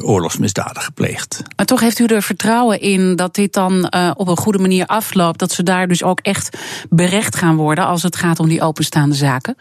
oorlogsmisdaden 0.00 0.82
gepleegd. 0.82 1.42
Maar 1.56 1.66
toch 1.66 1.80
heeft 1.80 1.94
heeft 1.98 2.12
u 2.12 2.14
er 2.14 2.22
vertrouwen 2.22 2.80
in 2.80 3.16
dat 3.16 3.34
dit 3.34 3.52
dan 3.52 3.92
uh, 3.96 4.10
op 4.14 4.28
een 4.28 4.36
goede 4.36 4.58
manier 4.58 4.86
afloopt? 4.86 5.38
Dat 5.38 5.52
ze 5.52 5.62
daar 5.62 5.88
dus 5.88 6.02
ook 6.02 6.20
echt 6.20 6.58
berecht 6.90 7.36
gaan 7.36 7.56
worden 7.56 7.86
als 7.86 8.02
het 8.02 8.16
gaat 8.16 8.38
om 8.38 8.48
die 8.48 8.62
openstaande 8.62 9.14
zaken? 9.14 9.56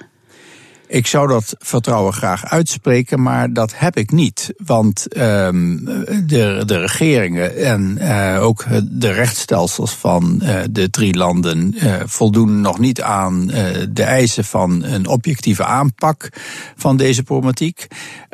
Ik 0.94 1.08
zou 1.08 1.28
dat 1.28 1.56
vertrouwen 1.60 2.14
graag 2.14 2.46
uitspreken, 2.46 3.22
maar 3.22 3.54
dat 3.54 3.74
heb 3.76 3.98
ik 3.98 4.12
niet. 4.12 4.54
Want 4.66 5.18
um, 5.18 5.86
de, 6.26 6.64
de 6.66 6.80
regeringen 6.80 7.58
en 7.58 7.98
uh, 8.02 8.44
ook 8.44 8.66
de 8.92 9.12
rechtsstelsels 9.12 9.92
van 9.92 10.40
uh, 10.44 10.60
de 10.70 10.90
drie 10.90 11.18
landen 11.18 11.76
uh, 11.76 11.96
voldoen 12.06 12.62
nog 12.62 12.80
niet 12.80 13.02
aan 13.02 13.48
de 13.90 14.04
eisen 14.04 14.46
van 14.46 14.84
een 14.84 15.08
objectieve 15.08 15.66
aanpak 15.66 16.30
van 16.76 16.98
deze 16.98 17.24
problematiek. 17.24 17.88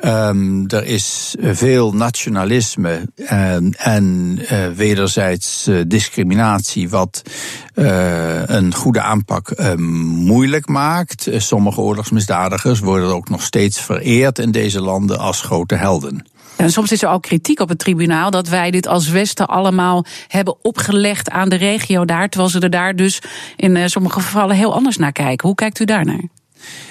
Um, 0.03 0.67
er 0.67 0.85
is 0.85 1.35
veel 1.41 1.93
nationalisme 1.93 3.09
en, 3.25 3.73
en 3.77 4.39
wederzijds 4.75 5.69
discriminatie, 5.87 6.89
wat 6.89 7.21
een 8.45 8.73
goede 8.73 9.01
aanpak 9.01 9.75
moeilijk 9.77 10.67
maakt. 10.67 11.27
Sommige 11.37 11.81
oorlogsmisdaden 11.81 12.48
worden 12.79 13.15
ook 13.15 13.29
nog 13.29 13.41
steeds 13.41 13.81
vereerd 13.81 14.39
in 14.39 14.51
deze 14.51 14.81
landen 14.81 15.19
als 15.19 15.41
grote 15.41 15.75
helden. 15.75 16.25
En 16.57 16.71
soms 16.71 16.91
is 16.91 17.03
er 17.03 17.09
ook 17.09 17.21
kritiek 17.21 17.59
op 17.59 17.69
het 17.69 17.79
tribunaal 17.79 18.31
dat 18.31 18.47
wij 18.47 18.71
dit 18.71 18.87
als 18.87 19.09
Westen 19.09 19.47
allemaal 19.47 20.05
hebben 20.27 20.55
opgelegd 20.61 21.29
aan 21.29 21.49
de 21.49 21.55
regio 21.55 22.05
daar, 22.05 22.29
terwijl 22.29 22.51
ze 22.51 22.59
er 22.59 22.69
daar 22.69 22.95
dus 22.95 23.21
in 23.55 23.75
eh, 23.75 23.85
sommige 23.85 24.19
gevallen 24.19 24.55
heel 24.55 24.73
anders 24.73 24.97
naar 24.97 25.11
kijken. 25.11 25.47
Hoe 25.47 25.55
kijkt 25.55 25.79
u 25.79 25.85
daarnaar? 25.85 26.23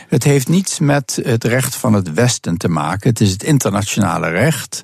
Het 0.08 0.24
heeft 0.24 0.48
niets 0.48 0.78
met 0.78 1.20
het 1.22 1.44
recht 1.44 1.74
van 1.74 1.92
het 1.92 2.12
Westen 2.12 2.56
te 2.56 2.68
maken. 2.68 3.08
Het 3.08 3.20
is 3.20 3.30
het 3.30 3.42
internationale 3.42 4.28
recht. 4.28 4.82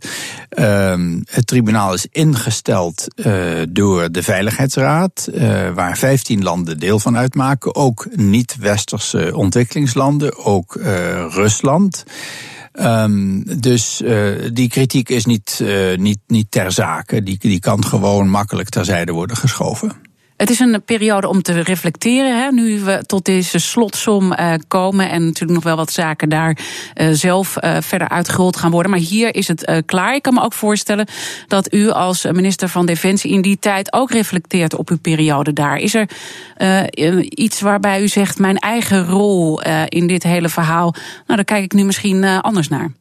Um, 0.58 1.22
het 1.30 1.46
tribunaal 1.46 1.94
is 1.94 2.06
ingesteld 2.10 3.06
uh, 3.14 3.62
door 3.68 4.12
de 4.12 4.22
Veiligheidsraad, 4.22 5.28
uh, 5.34 5.70
waar 5.70 5.96
15 5.96 6.42
landen 6.42 6.78
deel 6.78 6.98
van 6.98 7.16
uitmaken. 7.16 7.74
Ook 7.74 8.06
niet-westerse 8.14 9.36
ontwikkelingslanden, 9.36 10.36
ook 10.44 10.74
uh, 10.74 10.84
Rusland. 11.28 12.04
Um, 12.72 13.60
dus 13.60 14.02
die 14.52 14.68
kritiek 14.68 15.08
is 15.08 15.24
niet, 15.24 15.64
niet, 15.96 16.18
niet 16.26 16.50
ter 16.50 16.72
zake. 16.72 17.22
Die, 17.22 17.38
die 17.38 17.60
kan 17.60 17.84
gewoon 17.84 18.28
makkelijk 18.28 18.68
terzijde 18.68 19.12
worden 19.12 19.36
geschoven. 19.36 19.92
Het 20.36 20.50
is 20.50 20.58
een 20.58 20.82
periode 20.84 21.28
om 21.28 21.42
te 21.42 21.60
reflecteren. 21.60 22.42
Hè, 22.42 22.50
nu 22.50 22.80
we 22.80 23.02
tot 23.06 23.24
deze 23.24 23.58
slotsom 23.58 24.32
uh, 24.32 24.54
komen. 24.68 25.10
En 25.10 25.24
natuurlijk 25.24 25.52
nog 25.52 25.62
wel 25.62 25.76
wat 25.76 25.92
zaken 25.92 26.28
daar 26.28 26.58
uh, 26.94 27.08
zelf 27.12 27.56
uh, 27.60 27.76
verder 27.80 28.08
uitgerold 28.08 28.56
gaan 28.56 28.70
worden. 28.70 28.90
Maar 28.90 29.00
hier 29.00 29.34
is 29.34 29.48
het 29.48 29.82
klaar. 29.86 30.14
Ik 30.14 30.22
kan 30.22 30.34
me 30.34 30.42
ook 30.42 30.52
voorstellen 30.52 31.06
dat 31.46 31.72
u 31.72 31.90
als 31.90 32.24
minister 32.24 32.68
van 32.68 32.86
Defensie 32.86 33.32
in 33.32 33.42
die 33.42 33.58
tijd 33.58 33.92
ook 33.92 34.10
reflecteert 34.10 34.76
op 34.76 34.90
uw 34.90 34.98
periode 34.98 35.52
daar. 35.52 35.76
Is 35.76 35.94
er 35.94 36.08
iets 37.20 37.60
waarbij 37.60 38.02
u 38.02 38.08
zegt: 38.08 38.38
mijn 38.38 38.58
eigen 38.58 39.06
rol 39.06 39.62
in 39.88 40.06
dit 40.06 40.22
hele 40.22 40.48
verhaal. 40.48 40.92
Nou, 40.92 41.36
daar 41.36 41.44
kijk 41.44 41.64
ik 41.64 41.72
nu 41.72 41.84
misschien 41.84 42.24
anders 42.24 42.68
naar. 42.68 42.92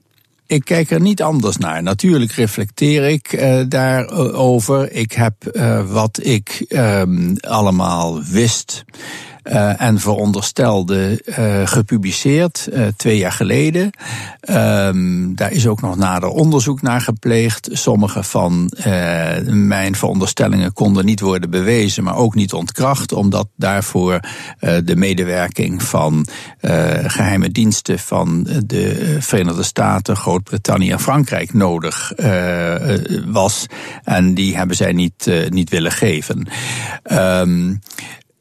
Ik 0.47 0.65
kijk 0.65 0.91
er 0.91 1.01
niet 1.01 1.21
anders 1.21 1.57
naar. 1.57 1.83
Natuurlijk 1.83 2.31
reflecteer 2.31 3.03
ik 3.03 3.33
uh, 3.33 3.63
daarover. 3.67 4.91
Ik 4.91 5.11
heb 5.11 5.33
uh, 5.53 5.91
wat 5.91 6.19
ik 6.21 6.65
um, 6.69 7.35
allemaal 7.39 8.23
wist 8.23 8.83
uh, 9.43 9.81
en 9.81 9.99
veronderstelde 9.99 11.21
uh, 11.25 11.67
gepubliceerd 11.67 12.69
uh, 12.73 12.87
twee 12.95 13.17
jaar 13.17 13.31
geleden. 13.31 13.91
Um, 14.49 15.35
daar 15.35 15.51
is 15.51 15.67
ook 15.67 15.81
nog 15.81 15.95
nader 15.95 16.29
onderzoek 16.29 16.81
naar 16.81 17.01
gepleegd. 17.01 17.69
Sommige 17.71 18.23
van 18.23 18.71
mijn 19.45 19.95
veronderstellingen 19.95 20.73
konden 20.73 21.05
niet 21.05 21.19
worden 21.19 21.49
bewezen, 21.49 22.03
maar 22.03 22.15
ook 22.15 22.35
niet 22.35 22.53
ontkracht, 22.53 23.11
omdat 23.11 23.47
daarvoor 23.55 24.19
de 24.59 24.95
medewerking 24.95 25.83
van 25.83 26.27
geheime 27.05 27.51
diensten 27.51 27.99
van 27.99 28.47
de 28.65 29.17
Verenigde 29.19 29.63
Staten, 29.63 30.15
Groot-Brittannië 30.15 30.91
en 30.91 30.99
Frankrijk 30.99 31.53
nodig 31.53 32.13
was. 33.25 33.65
En 34.03 34.33
die 34.33 34.55
hebben 34.55 34.75
zij 34.75 34.91
niet, 34.91 35.31
niet 35.49 35.69
willen 35.69 35.91
geven. 35.91 36.47
Um, 37.11 37.79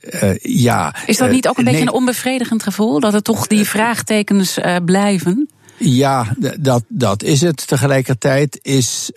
uh, 0.03 0.35
ja. 0.43 0.95
Is 1.07 1.17
dat 1.17 1.31
niet 1.31 1.49
ook 1.49 1.59
een 1.59 1.65
beetje 1.65 1.81
een 1.81 1.93
onbevredigend 1.93 2.63
gevoel? 2.63 3.01
Dat 3.01 3.15
er 3.15 3.23
toch 3.23 3.47
die 3.47 3.69
vraagtekens 3.69 4.59
uh, 4.59 4.77
blijven? 4.85 5.49
Ja, 5.85 6.35
dat, 6.59 6.85
dat 6.89 7.23
is 7.23 7.41
het. 7.41 7.67
Tegelijkertijd 7.67 8.59
is 8.63 9.11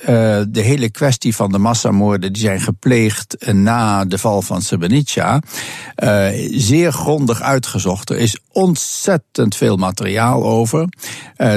de 0.47 0.47
hele 0.51 0.89
kwestie 0.89 1.35
van 1.35 1.51
de 1.51 1.57
massamoorden 1.57 2.33
die 2.33 2.41
zijn 2.41 2.61
gepleegd 2.61 3.35
na 3.51 4.05
de 4.05 4.17
val 4.17 4.41
van 4.41 4.61
Srebrenica 4.61 5.41
zeer 6.51 6.91
grondig 6.91 7.41
uitgezocht. 7.41 8.09
Er 8.09 8.17
is 8.17 8.39
ontzettend 8.51 9.55
veel 9.55 9.77
materiaal 9.77 10.43
over. 10.43 10.87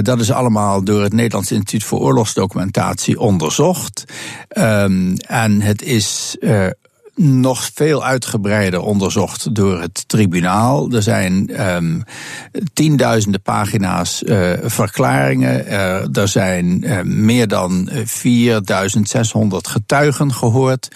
Dat 0.02 0.20
is 0.20 0.30
allemaal 0.30 0.85
door 0.85 1.02
het 1.02 1.12
Nederlands 1.12 1.52
Instituut 1.52 1.85
voor 1.85 2.00
Oorlogsdocumentatie 2.00 3.20
onderzocht. 3.20 4.04
Um, 4.58 5.16
en 5.16 5.61
het 5.61 5.82
is 5.82 6.37
nog 7.18 7.70
veel 7.75 8.04
uitgebreider 8.04 8.80
onderzocht 8.80 9.54
door 9.54 9.80
het 9.80 10.08
tribunaal. 10.08 10.92
Er 10.92 11.02
zijn 11.02 11.66
um, 11.70 12.02
tienduizenden 12.72 13.42
pagina's 13.42 14.22
uh, 14.22 14.52
verklaringen. 14.62 15.66
Uh, 15.66 16.16
er 16.16 16.28
zijn 16.28 16.84
uh, 16.84 17.00
meer 17.02 17.48
dan 17.48 17.90
4600 18.04 19.68
getuigen 19.68 20.32
gehoord. 20.32 20.88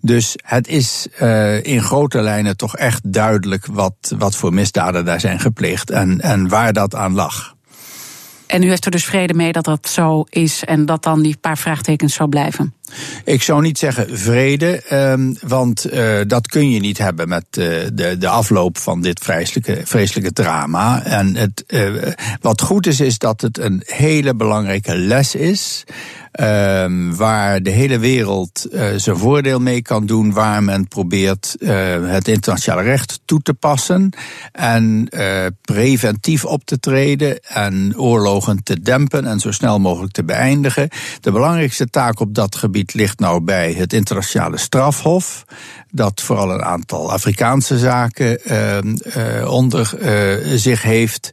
Dus 0.00 0.36
het 0.44 0.68
is 0.68 1.06
in 1.62 1.82
grote 1.82 2.20
lijnen 2.20 2.56
toch 2.56 2.76
echt 2.76 3.12
duidelijk 3.12 3.66
wat, 3.66 4.14
wat 4.18 4.36
voor 4.36 4.54
misdaden 4.54 5.04
daar 5.04 5.20
zijn 5.20 5.40
gepleegd 5.40 5.90
en, 5.90 6.20
en 6.20 6.48
waar 6.48 6.72
dat 6.72 6.94
aan 6.94 7.14
lag. 7.14 7.54
En 8.46 8.62
u 8.62 8.68
heeft 8.68 8.84
er 8.84 8.90
dus 8.90 9.04
vrede 9.04 9.34
mee 9.34 9.52
dat 9.52 9.64
dat 9.64 9.88
zo 9.88 10.24
is 10.28 10.64
en 10.64 10.86
dat 10.86 11.02
dan 11.02 11.22
die 11.22 11.36
paar 11.40 11.58
vraagtekens 11.58 12.14
zo 12.14 12.26
blijven? 12.26 12.74
Ik 13.24 13.42
zou 13.42 13.62
niet 13.62 13.78
zeggen 13.78 14.18
vrede, 14.18 14.82
um, 14.92 15.36
want 15.46 15.92
uh, 15.92 16.20
dat 16.26 16.46
kun 16.46 16.70
je 16.70 16.80
niet 16.80 16.98
hebben 16.98 17.28
met 17.28 17.44
uh, 17.50 17.66
de, 17.92 18.18
de 18.18 18.28
afloop 18.28 18.78
van 18.78 19.02
dit 19.02 19.20
vreselijke, 19.20 19.80
vreselijke 19.84 20.32
drama. 20.32 21.04
En 21.04 21.36
het, 21.36 21.64
uh, 21.66 22.12
wat 22.40 22.60
goed 22.60 22.86
is, 22.86 23.00
is 23.00 23.18
dat 23.18 23.40
het 23.40 23.58
een 23.58 23.82
hele 23.86 24.34
belangrijke 24.34 24.96
les 24.96 25.34
is. 25.34 25.84
Um, 26.40 27.16
waar 27.16 27.62
de 27.62 27.70
hele 27.70 27.98
wereld 27.98 28.66
uh, 28.70 28.86
zijn 28.96 29.16
voordeel 29.16 29.60
mee 29.60 29.82
kan 29.82 30.06
doen, 30.06 30.32
waar 30.32 30.62
men 30.62 30.88
probeert 30.88 31.56
uh, 31.58 31.70
het 32.10 32.28
internationale 32.28 32.82
recht 32.82 33.20
toe 33.24 33.42
te 33.42 33.54
passen 33.54 34.12
en 34.52 35.06
uh, 35.10 35.46
preventief 35.60 36.44
op 36.44 36.64
te 36.64 36.80
treden 36.80 37.40
en 37.40 37.92
oorlogen 37.96 38.62
te 38.62 38.80
dempen 38.80 39.26
en 39.26 39.40
zo 39.40 39.50
snel 39.50 39.80
mogelijk 39.80 40.12
te 40.12 40.24
beëindigen. 40.24 40.88
De 41.20 41.32
belangrijkste 41.32 41.90
taak 41.90 42.20
op 42.20 42.34
dat 42.34 42.56
gebied 42.56 42.94
ligt 42.94 43.18
nou 43.18 43.40
bij 43.40 43.72
het 43.72 43.92
internationale 43.92 44.58
strafhof, 44.58 45.44
dat 45.90 46.20
vooral 46.20 46.50
een 46.50 46.64
aantal 46.64 47.12
Afrikaanse 47.12 47.78
zaken 47.78 48.40
onder 49.48 49.92
zich 50.58 50.82
heeft. 50.82 51.30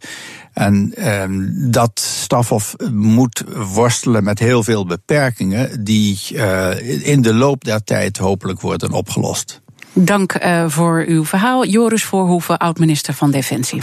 En 0.53 0.93
um, 1.08 1.51
dat 1.72 2.00
strafhof 2.00 2.75
moet 2.91 3.43
worstelen 3.74 4.24
met 4.24 4.39
heel 4.39 4.63
veel 4.63 4.86
beperkingen 4.86 5.84
die 5.84 6.20
uh, 6.31 7.08
in 7.08 7.22
de 7.22 7.34
loop 7.34 7.63
der 7.63 7.84
tijd 7.84 8.17
hopelijk 8.17 8.62
worden 8.62 8.91
opgelost. 8.91 9.62
Dank 9.93 10.43
uh, 10.43 10.65
voor 10.67 11.03
uw 11.08 11.25
verhaal. 11.25 11.65
Joris 11.65 12.03
Voorhoeven, 12.03 12.58
oud-minister 12.58 13.13
van 13.13 13.31
Defensie. 13.31 13.81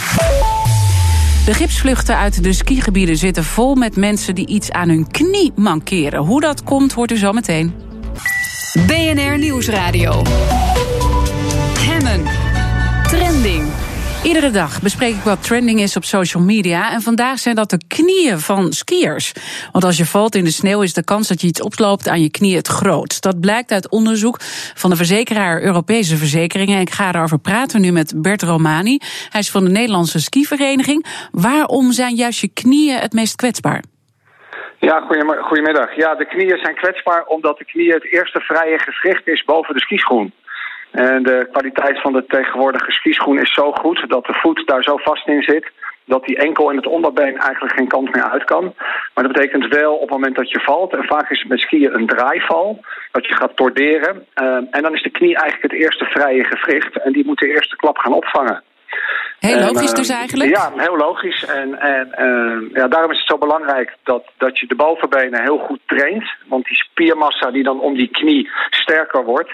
De 1.45 1.53
gipsvluchten 1.53 2.17
uit 2.17 2.43
de 2.43 2.53
skigebieden 2.53 3.17
zitten 3.17 3.43
vol 3.43 3.75
met 3.75 3.95
mensen 3.95 4.35
die 4.35 4.47
iets 4.47 4.71
aan 4.71 4.89
hun 4.89 5.07
knie 5.07 5.51
mankeren. 5.55 6.19
Hoe 6.19 6.41
dat 6.41 6.63
komt, 6.63 6.93
hoort 6.93 7.11
u 7.11 7.17
zo 7.17 7.31
meteen. 7.31 7.73
BNR 8.87 9.37
Nieuwsradio. 9.37 10.21
Iedere 14.23 14.51
dag 14.51 14.81
bespreek 14.81 15.15
ik 15.15 15.21
wat 15.21 15.43
trending 15.43 15.79
is 15.79 15.95
op 15.95 16.03
social 16.03 16.43
media. 16.43 16.91
En 16.91 17.01
vandaag 17.01 17.39
zijn 17.39 17.55
dat 17.55 17.69
de 17.69 17.81
knieën 17.87 18.39
van 18.39 18.71
skiers. 18.71 19.33
Want 19.71 19.83
als 19.83 19.97
je 19.97 20.05
valt 20.05 20.35
in 20.35 20.43
de 20.43 20.51
sneeuw 20.51 20.81
is 20.81 20.93
de 20.93 21.03
kans 21.03 21.27
dat 21.27 21.41
je 21.41 21.47
iets 21.47 21.61
oploopt 21.61 22.07
aan 22.07 22.21
je 22.21 22.31
knie 22.31 22.55
het 22.55 22.67
grootst. 22.67 23.23
Dat 23.23 23.39
blijkt 23.39 23.71
uit 23.71 23.89
onderzoek 23.89 24.37
van 24.75 24.89
de 24.89 24.95
verzekeraar 24.95 25.61
Europese 25.61 26.17
Verzekeringen. 26.17 26.79
Ik 26.79 26.89
ga 26.89 27.11
daarover 27.11 27.39
praten 27.39 27.81
nu 27.81 27.91
met 27.91 28.13
Bert 28.15 28.41
Romani. 28.41 28.97
Hij 29.29 29.39
is 29.39 29.51
van 29.51 29.63
de 29.63 29.71
Nederlandse 29.71 30.19
Skivereniging. 30.19 31.05
Waarom 31.31 31.91
zijn 31.91 32.15
juist 32.15 32.39
je 32.39 32.53
knieën 32.53 32.97
het 32.97 33.13
meest 33.13 33.35
kwetsbaar? 33.35 33.83
Ja, 34.79 35.05
goedemiddag. 35.41 35.95
Ja, 35.95 36.15
de 36.15 36.25
knieën 36.25 36.57
zijn 36.57 36.75
kwetsbaar 36.75 37.23
omdat 37.25 37.57
de 37.57 37.65
knieën 37.65 37.93
het 37.93 38.11
eerste 38.13 38.39
vrije 38.39 38.79
gewricht 38.79 39.27
is 39.27 39.43
boven 39.43 39.73
de 39.73 39.81
skischoen. 39.81 40.33
En 40.91 41.23
de 41.23 41.47
kwaliteit 41.51 42.01
van 42.01 42.13
de 42.13 42.25
tegenwoordige 42.27 42.91
skischoen 42.91 43.39
is 43.39 43.53
zo 43.53 43.71
goed 43.71 44.03
dat 44.07 44.25
de 44.25 44.33
voet 44.33 44.61
daar 44.65 44.83
zo 44.83 44.97
vast 44.97 45.27
in 45.27 45.43
zit 45.43 45.71
dat 46.09 46.25
die 46.25 46.37
enkel 46.37 46.69
en 46.69 46.75
het 46.75 46.87
onderbeen 46.87 47.37
eigenlijk 47.37 47.75
geen 47.75 47.87
kant 47.87 48.13
meer 48.13 48.29
uit 48.29 48.43
kan. 48.43 48.73
Maar 49.13 49.23
dat 49.23 49.33
betekent 49.33 49.67
wel 49.67 49.93
op 49.93 50.01
het 50.01 50.09
moment 50.09 50.35
dat 50.35 50.49
je 50.49 50.59
valt, 50.59 50.93
en 50.93 51.03
vaak 51.03 51.29
is 51.29 51.39
het 51.39 51.49
met 51.49 51.59
skiën 51.59 51.95
een 51.95 52.07
draaival, 52.07 52.83
dat 53.11 53.25
je 53.25 53.35
gaat 53.35 53.55
torderen. 53.55 54.25
Uh, 54.41 54.45
en 54.71 54.81
dan 54.81 54.93
is 54.93 55.03
de 55.03 55.09
knie 55.09 55.35
eigenlijk 55.35 55.71
het 55.71 55.81
eerste 55.81 56.05
vrije 56.05 56.43
gewricht 56.43 56.97
en 56.97 57.11
die 57.11 57.25
moet 57.25 57.39
de 57.39 57.47
eerste 57.47 57.75
klap 57.75 57.97
gaan 57.97 58.13
opvangen. 58.13 58.63
Heel 59.39 59.59
logisch 59.59 59.93
dus 59.93 60.09
eigenlijk? 60.09 60.55
Ja, 60.55 60.71
heel 60.75 60.97
logisch. 60.97 61.45
En, 61.45 61.79
en 61.79 62.07
uh, 62.19 62.73
ja, 62.73 62.87
daarom 62.87 63.11
is 63.11 63.17
het 63.17 63.27
zo 63.27 63.37
belangrijk 63.37 63.95
dat, 64.03 64.23
dat 64.37 64.59
je 64.59 64.67
de 64.67 64.75
bovenbenen 64.75 65.41
heel 65.41 65.57
goed 65.57 65.79
traint. 65.85 66.23
Want 66.47 66.65
die 66.65 66.77
spiermassa 66.77 67.51
die 67.51 67.63
dan 67.63 67.79
om 67.79 67.95
die 67.95 68.09
knie 68.09 68.49
sterker 68.69 69.23
wordt, 69.25 69.51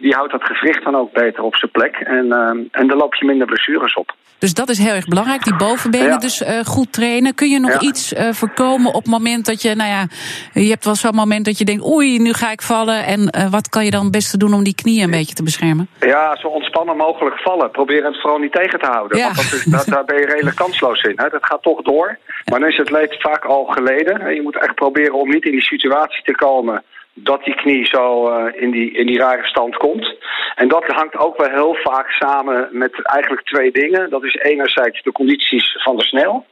die 0.00 0.14
houdt 0.14 0.32
dat 0.32 0.42
gewricht 0.42 0.84
dan 0.84 0.96
ook 0.96 1.12
beter 1.12 1.42
op 1.42 1.56
zijn 1.56 1.70
plek. 1.70 1.94
En, 1.94 2.26
uh, 2.26 2.80
en 2.80 2.86
dan 2.86 2.96
loop 2.96 3.14
je 3.14 3.24
minder 3.24 3.46
blessures 3.46 3.94
op. 3.94 4.14
Dus 4.38 4.54
dat 4.54 4.68
is 4.68 4.78
heel 4.78 4.94
erg 4.94 5.08
belangrijk, 5.08 5.44
die 5.44 5.56
bovenbenen 5.56 6.20
dus 6.20 6.42
uh, 6.42 6.60
goed 6.64 6.92
trainen. 6.92 7.34
Kun 7.34 7.48
je 7.48 7.58
nog 7.58 7.72
ja. 7.72 7.80
iets 7.80 8.12
uh, 8.12 8.28
voorkomen 8.32 8.94
op 8.94 9.02
het 9.02 9.10
moment 9.10 9.46
dat 9.46 9.62
je, 9.62 9.74
nou 9.74 9.90
ja, 9.90 10.06
je 10.52 10.70
hebt 10.70 10.84
wel 10.84 10.94
zo'n 10.94 11.14
moment 11.14 11.44
dat 11.44 11.58
je 11.58 11.64
denkt, 11.64 11.84
oei, 11.84 12.18
nu 12.18 12.32
ga 12.32 12.50
ik 12.50 12.62
vallen. 12.62 13.04
En 13.04 13.20
uh, 13.20 13.50
wat 13.50 13.68
kan 13.68 13.84
je 13.84 13.90
dan 13.90 14.02
het 14.02 14.12
beste 14.12 14.36
doen 14.38 14.54
om 14.54 14.64
die 14.64 14.74
knieën 14.74 15.04
een 15.04 15.10
beetje 15.10 15.34
te 15.34 15.42
beschermen? 15.42 15.88
Ja, 16.00 16.36
zo 16.36 16.46
ontspannen 16.48 16.96
mogelijk 16.96 17.38
vallen. 17.38 17.70
Probeer 17.70 18.04
het 18.04 18.20
vooral 18.20 18.38
niet 18.38 18.52
tegen 18.52 18.78
te 18.78 18.86
houden. 18.86 19.18
Ja. 19.18 19.24
Want 19.24 19.36
dat 19.36 19.52
is, 19.52 19.64
dat, 19.64 19.86
daar 19.86 20.04
ben 20.04 20.18
je 20.18 20.26
redelijk 20.26 20.56
kansloos 20.56 21.02
in. 21.02 21.12
Hè. 21.16 21.28
Dat 21.28 21.46
gaat 21.46 21.62
toch 21.62 21.82
door. 21.82 22.18
Maar 22.44 22.60
dan 22.60 22.68
is 22.68 22.76
het 22.76 22.90
leed 22.90 23.16
vaak 23.18 23.44
al 23.44 23.64
geleden. 23.64 24.34
Je 24.34 24.42
moet 24.42 24.58
echt 24.58 24.74
proberen 24.74 25.14
om 25.14 25.28
niet 25.28 25.44
in 25.44 25.52
die 25.52 25.62
situatie 25.62 26.22
te 26.22 26.34
komen 26.34 26.84
dat 27.22 27.44
die 27.44 27.54
knie 27.54 27.86
zo 27.86 28.28
uh, 28.28 28.62
in, 28.62 28.70
die, 28.70 28.92
in 28.92 29.06
die 29.06 29.18
rare 29.18 29.46
stand 29.46 29.76
komt. 29.76 30.14
En 30.54 30.68
dat 30.68 30.84
hangt 30.86 31.16
ook 31.16 31.36
wel 31.36 31.50
heel 31.50 31.74
vaak 31.74 32.10
samen 32.10 32.68
met 32.70 33.02
eigenlijk 33.02 33.46
twee 33.46 33.72
dingen. 33.72 34.10
Dat 34.10 34.24
is 34.24 34.34
enerzijds 34.34 35.02
de 35.02 35.12
condities 35.12 35.78
van 35.82 35.96
de 35.96 36.04
sneeuw. 36.04 36.44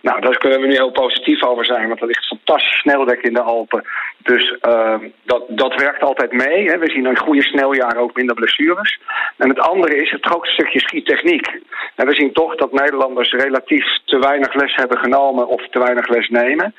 Nou, 0.00 0.20
daar 0.20 0.38
kunnen 0.38 0.60
we 0.60 0.66
nu 0.66 0.72
heel 0.72 0.90
positief 0.90 1.44
over 1.44 1.64
zijn, 1.64 1.88
want 1.88 2.00
er 2.00 2.06
ligt 2.06 2.26
fantastisch 2.26 2.78
sneeuwdek 2.78 3.22
in 3.22 3.32
de 3.32 3.40
Alpen. 3.40 3.84
Dus 4.18 4.56
uh, 4.68 4.96
dat, 5.24 5.44
dat 5.48 5.74
werkt 5.74 6.02
altijd 6.02 6.32
mee. 6.32 6.70
Hè. 6.70 6.78
We 6.78 6.90
zien 6.90 7.06
in 7.06 7.18
goede 7.18 7.42
sneeuwjaren 7.42 8.00
ook 8.00 8.16
minder 8.16 8.34
blessures. 8.34 8.98
En 9.36 9.48
het 9.48 9.60
andere 9.60 9.96
is 9.96 10.10
het 10.10 10.26
grootste 10.26 10.54
stukje 10.54 10.80
skitechniek. 10.80 11.46
En 11.94 12.06
we 12.06 12.14
zien 12.14 12.32
toch 12.32 12.54
dat 12.54 12.72
Nederlanders 12.72 13.32
relatief 13.32 13.86
te 14.04 14.18
weinig 14.18 14.54
les 14.54 14.74
hebben 14.74 14.98
genomen 14.98 15.46
of 15.46 15.68
te 15.68 15.78
weinig 15.78 16.08
les 16.08 16.28
nemen. 16.28 16.74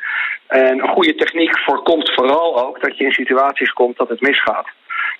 En 0.47 0.79
een 0.79 0.87
goede 0.87 1.15
techniek 1.15 1.59
voorkomt 1.59 2.13
vooral 2.13 2.65
ook 2.67 2.81
dat 2.81 2.97
je 2.97 3.03
in 3.03 3.11
situaties 3.11 3.73
komt 3.73 3.97
dat 3.97 4.09
het 4.09 4.21
misgaat. 4.21 4.67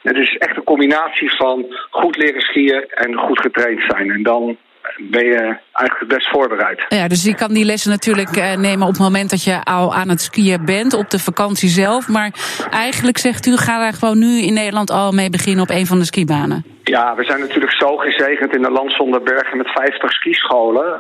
Het 0.02 0.18
is 0.18 0.38
echt 0.38 0.58
een 0.58 0.64
combinatie 0.64 1.36
van 1.36 1.66
goed 1.90 2.18
leren 2.18 2.42
skiën 2.42 2.86
en 2.90 3.16
goed 3.16 3.40
getraind 3.40 3.84
zijn. 3.88 4.12
En 4.12 4.24
dan 4.24 4.58
ben 4.98 5.26
je 5.26 5.58
eigenlijk 5.72 6.08
best 6.08 6.30
voorbereid. 6.30 6.86
Ja, 6.90 7.08
dus 7.08 7.24
je 7.24 7.36
kan 7.36 7.54
die 7.54 7.66
lessen 7.66 7.92
natuurlijk 7.92 8.36
eh, 8.36 8.56
nemen 8.56 8.88
op 8.88 8.94
het 8.94 9.02
moment 9.02 9.30
dat 9.30 9.44
je 9.44 9.64
al 9.64 9.96
aan 9.96 10.10
het 10.10 10.22
skiën 10.22 10.66
bent, 10.66 10.94
op 10.94 11.10
de 11.10 11.20
vakantie 11.20 11.70
zelf. 11.70 12.08
Maar 12.08 12.32
eigenlijk 12.72 13.18
zegt 13.18 13.46
u, 13.46 13.58
ga 13.58 13.80
daar 13.80 13.94
gewoon 13.94 14.20
nu 14.20 14.42
in 14.42 14.54
Nederland 14.54 14.92
al 14.92 15.12
mee 15.12 15.30
beginnen 15.30 15.64
op 15.64 15.70
een 15.70 15.86
van 15.86 16.00
de 16.00 16.06
skibanen. 16.06 16.66
Ja, 16.84 17.16
we 17.16 17.24
zijn 17.24 17.40
natuurlijk 17.40 17.74
zo 17.74 17.98
gezegend 17.98 18.56
in 18.56 18.62
de 18.62 18.72
land 18.72 18.92
zonder 18.92 19.24
bergen 19.24 19.58
met 19.58 19.68
50 19.68 20.12
skischolen. 20.12 21.00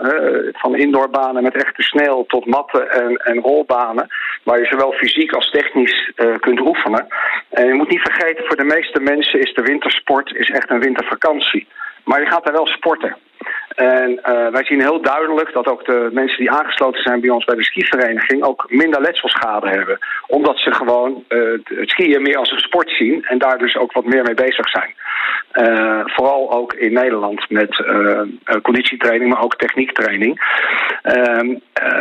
van 0.53 0.75
indoorbanen 0.75 1.43
met 1.43 1.55
echte 1.55 1.81
sneeuw 1.81 2.25
tot 2.27 2.45
matten 2.45 2.91
en, 2.91 3.15
en 3.15 3.39
rolbanen. 3.39 4.07
Waar 4.43 4.59
je 4.59 4.65
zowel 4.65 4.91
fysiek 4.91 5.31
als 5.33 5.49
technisch 5.49 6.11
uh, 6.15 6.35
kunt 6.39 6.59
oefenen. 6.59 7.07
En 7.49 7.67
je 7.67 7.73
moet 7.73 7.89
niet 7.89 8.09
vergeten, 8.11 8.45
voor 8.45 8.55
de 8.55 8.73
meeste 8.75 8.99
mensen 8.99 9.39
is 9.39 9.53
de 9.53 9.61
wintersport 9.61 10.35
is 10.35 10.49
echt 10.49 10.69
een 10.69 10.79
wintervakantie. 10.79 11.67
Maar 12.03 12.21
je 12.21 12.27
gaat 12.27 12.43
daar 12.43 12.53
wel 12.53 12.67
sporten. 12.67 13.17
En 13.75 14.11
uh, 14.11 14.47
wij 14.51 14.65
zien 14.65 14.81
heel 14.81 15.01
duidelijk 15.01 15.53
dat 15.53 15.67
ook 15.67 15.85
de 15.85 16.09
mensen 16.11 16.37
die 16.37 16.51
aangesloten 16.51 17.01
zijn 17.01 17.21
bij 17.21 17.29
ons 17.29 17.45
bij 17.45 17.55
de 17.55 17.63
skivereniging 17.63 18.43
ook 18.43 18.65
minder 18.67 19.01
letselschade 19.01 19.69
hebben. 19.69 19.97
Omdat 20.27 20.57
ze 20.57 20.73
gewoon 20.73 21.23
uh, 21.29 21.51
het 21.63 21.89
skiën 21.89 22.21
meer 22.21 22.37
als 22.37 22.51
een 22.51 22.59
sport 22.59 22.89
zien 22.89 23.23
en 23.23 23.37
daar 23.37 23.57
dus 23.57 23.77
ook 23.77 23.93
wat 23.93 24.05
meer 24.05 24.23
mee 24.23 24.33
bezig 24.33 24.69
zijn. 24.69 24.93
Uh, 25.53 26.01
vooral 26.05 26.51
ook 26.51 26.73
in 26.73 26.93
Nederland 26.93 27.49
met 27.49 27.83
conditietraining, 28.61 29.33
maar 29.33 29.43
ook 29.43 29.55
techniektraining. 29.55 30.41
Ehm, 31.01 31.55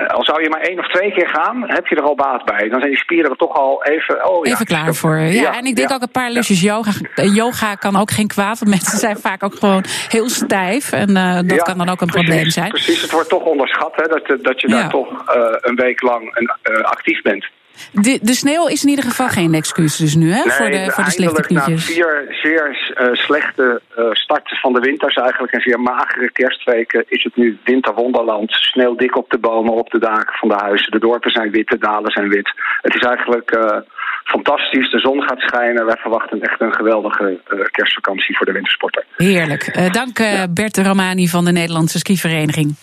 al 0.06 0.24
zou 0.24 0.42
je 0.42 0.48
maar 0.48 0.60
één 0.60 0.78
of 0.78 0.88
twee 0.88 1.12
keer 1.12 1.28
gaan, 1.28 1.64
heb 1.66 1.86
je 1.86 1.96
er 1.96 2.02
al 2.02 2.14
baat 2.14 2.44
bij. 2.44 2.68
Dan 2.68 2.80
zijn 2.80 2.92
die 2.92 3.00
spieren 3.00 3.30
er 3.30 3.36
toch 3.36 3.56
al 3.56 3.84
even... 3.84 4.28
Oh, 4.28 4.46
even 4.46 4.66
klaar 4.66 4.94
voor. 4.94 5.16
Ja, 5.16 5.28
ja, 5.28 5.56
en 5.56 5.64
ik 5.64 5.76
denk 5.76 5.92
ook 5.92 6.02
een 6.02 6.10
paar 6.10 6.30
lesjes 6.30 6.60
yoga. 6.60 6.90
Yoga 7.14 7.74
kan 7.74 7.96
ook 7.96 8.10
geen 8.10 8.28
kwaad, 8.28 8.58
want 8.58 8.70
mensen 8.70 8.98
zijn 8.98 9.16
vaak 9.16 9.42
ook 9.42 9.54
gewoon 9.54 9.84
heel 10.08 10.28
stijf. 10.28 10.92
En 10.92 11.14
dat 11.46 11.63
kan 11.64 11.78
dan 11.78 11.88
ook 11.88 12.00
een 12.00 12.06
probleem 12.06 12.50
zijn. 12.50 12.68
Precies, 12.68 13.02
het 13.02 13.10
wordt 13.10 13.28
toch 13.28 13.42
onderschat 13.42 13.92
hè, 13.96 14.06
dat, 14.06 14.44
dat 14.44 14.60
je 14.60 14.68
daar 14.68 14.90
toch 14.90 15.10
uh, 15.10 15.46
een 15.60 15.76
week 15.76 16.02
lang 16.02 16.36
een, 16.36 16.50
uh, 16.72 16.84
actief 16.84 17.22
bent. 17.22 17.46
De, 17.92 18.18
de, 18.22 18.34
sneeuw 18.34 18.66
is 18.66 18.82
in 18.82 18.88
ieder 18.88 19.04
geval 19.04 19.28
geen 19.28 19.54
excuus 19.54 19.96
dus 19.96 20.14
nu, 20.14 20.32
hè? 20.32 20.44
Nee, 20.44 20.50
voor 20.50 20.70
de, 20.70 20.90
voor 20.90 21.04
de 21.04 21.10
slechte 21.10 21.42
knietjes. 21.42 21.88
Na 21.88 21.94
vier 21.94 22.26
zeer 22.42 22.94
uh, 23.00 23.14
slechte 23.14 23.80
uh, 23.98 24.04
starten 24.10 24.56
van 24.56 24.72
de 24.72 24.80
winters 24.80 25.16
eigenlijk 25.16 25.52
en 25.52 25.60
zeer 25.60 25.80
magere 25.80 26.30
kerstweken 26.30 27.04
is 27.08 27.22
het 27.24 27.36
nu 27.36 27.58
winterwonderland. 27.64 28.50
Sneeuw 28.52 28.94
dik 28.94 29.16
op 29.16 29.30
de 29.30 29.38
bomen, 29.38 29.72
op 29.72 29.90
de 29.90 29.98
daken 29.98 30.34
van 30.34 30.48
de 30.48 30.54
huizen. 30.54 30.90
De 30.90 30.98
dorpen 30.98 31.30
zijn 31.30 31.50
wit, 31.50 31.68
de 31.68 31.78
dalen 31.78 32.10
zijn 32.10 32.28
wit. 32.28 32.52
Het 32.80 32.94
is 32.94 33.02
eigenlijk 33.02 33.56
uh, 33.56 33.76
fantastisch. 34.24 34.90
De 34.90 34.98
zon 34.98 35.22
gaat 35.22 35.40
schijnen. 35.40 35.86
Wij 35.86 35.96
verwachten 35.96 36.42
echt 36.42 36.60
een 36.60 36.74
geweldige 36.74 37.40
kerstvakantie 37.70 38.36
voor 38.36 38.46
de 38.46 38.52
wintersporter. 38.52 39.04
Heerlijk. 39.16 39.92
dank 39.92 40.18
Bert 40.54 40.76
Romani 40.78 41.28
van 41.28 41.44
de 41.44 41.52
Nederlandse 41.52 41.98
skivereniging. 41.98 42.74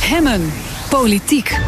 Hemmen, 0.00 0.52
politiek. 0.90 1.58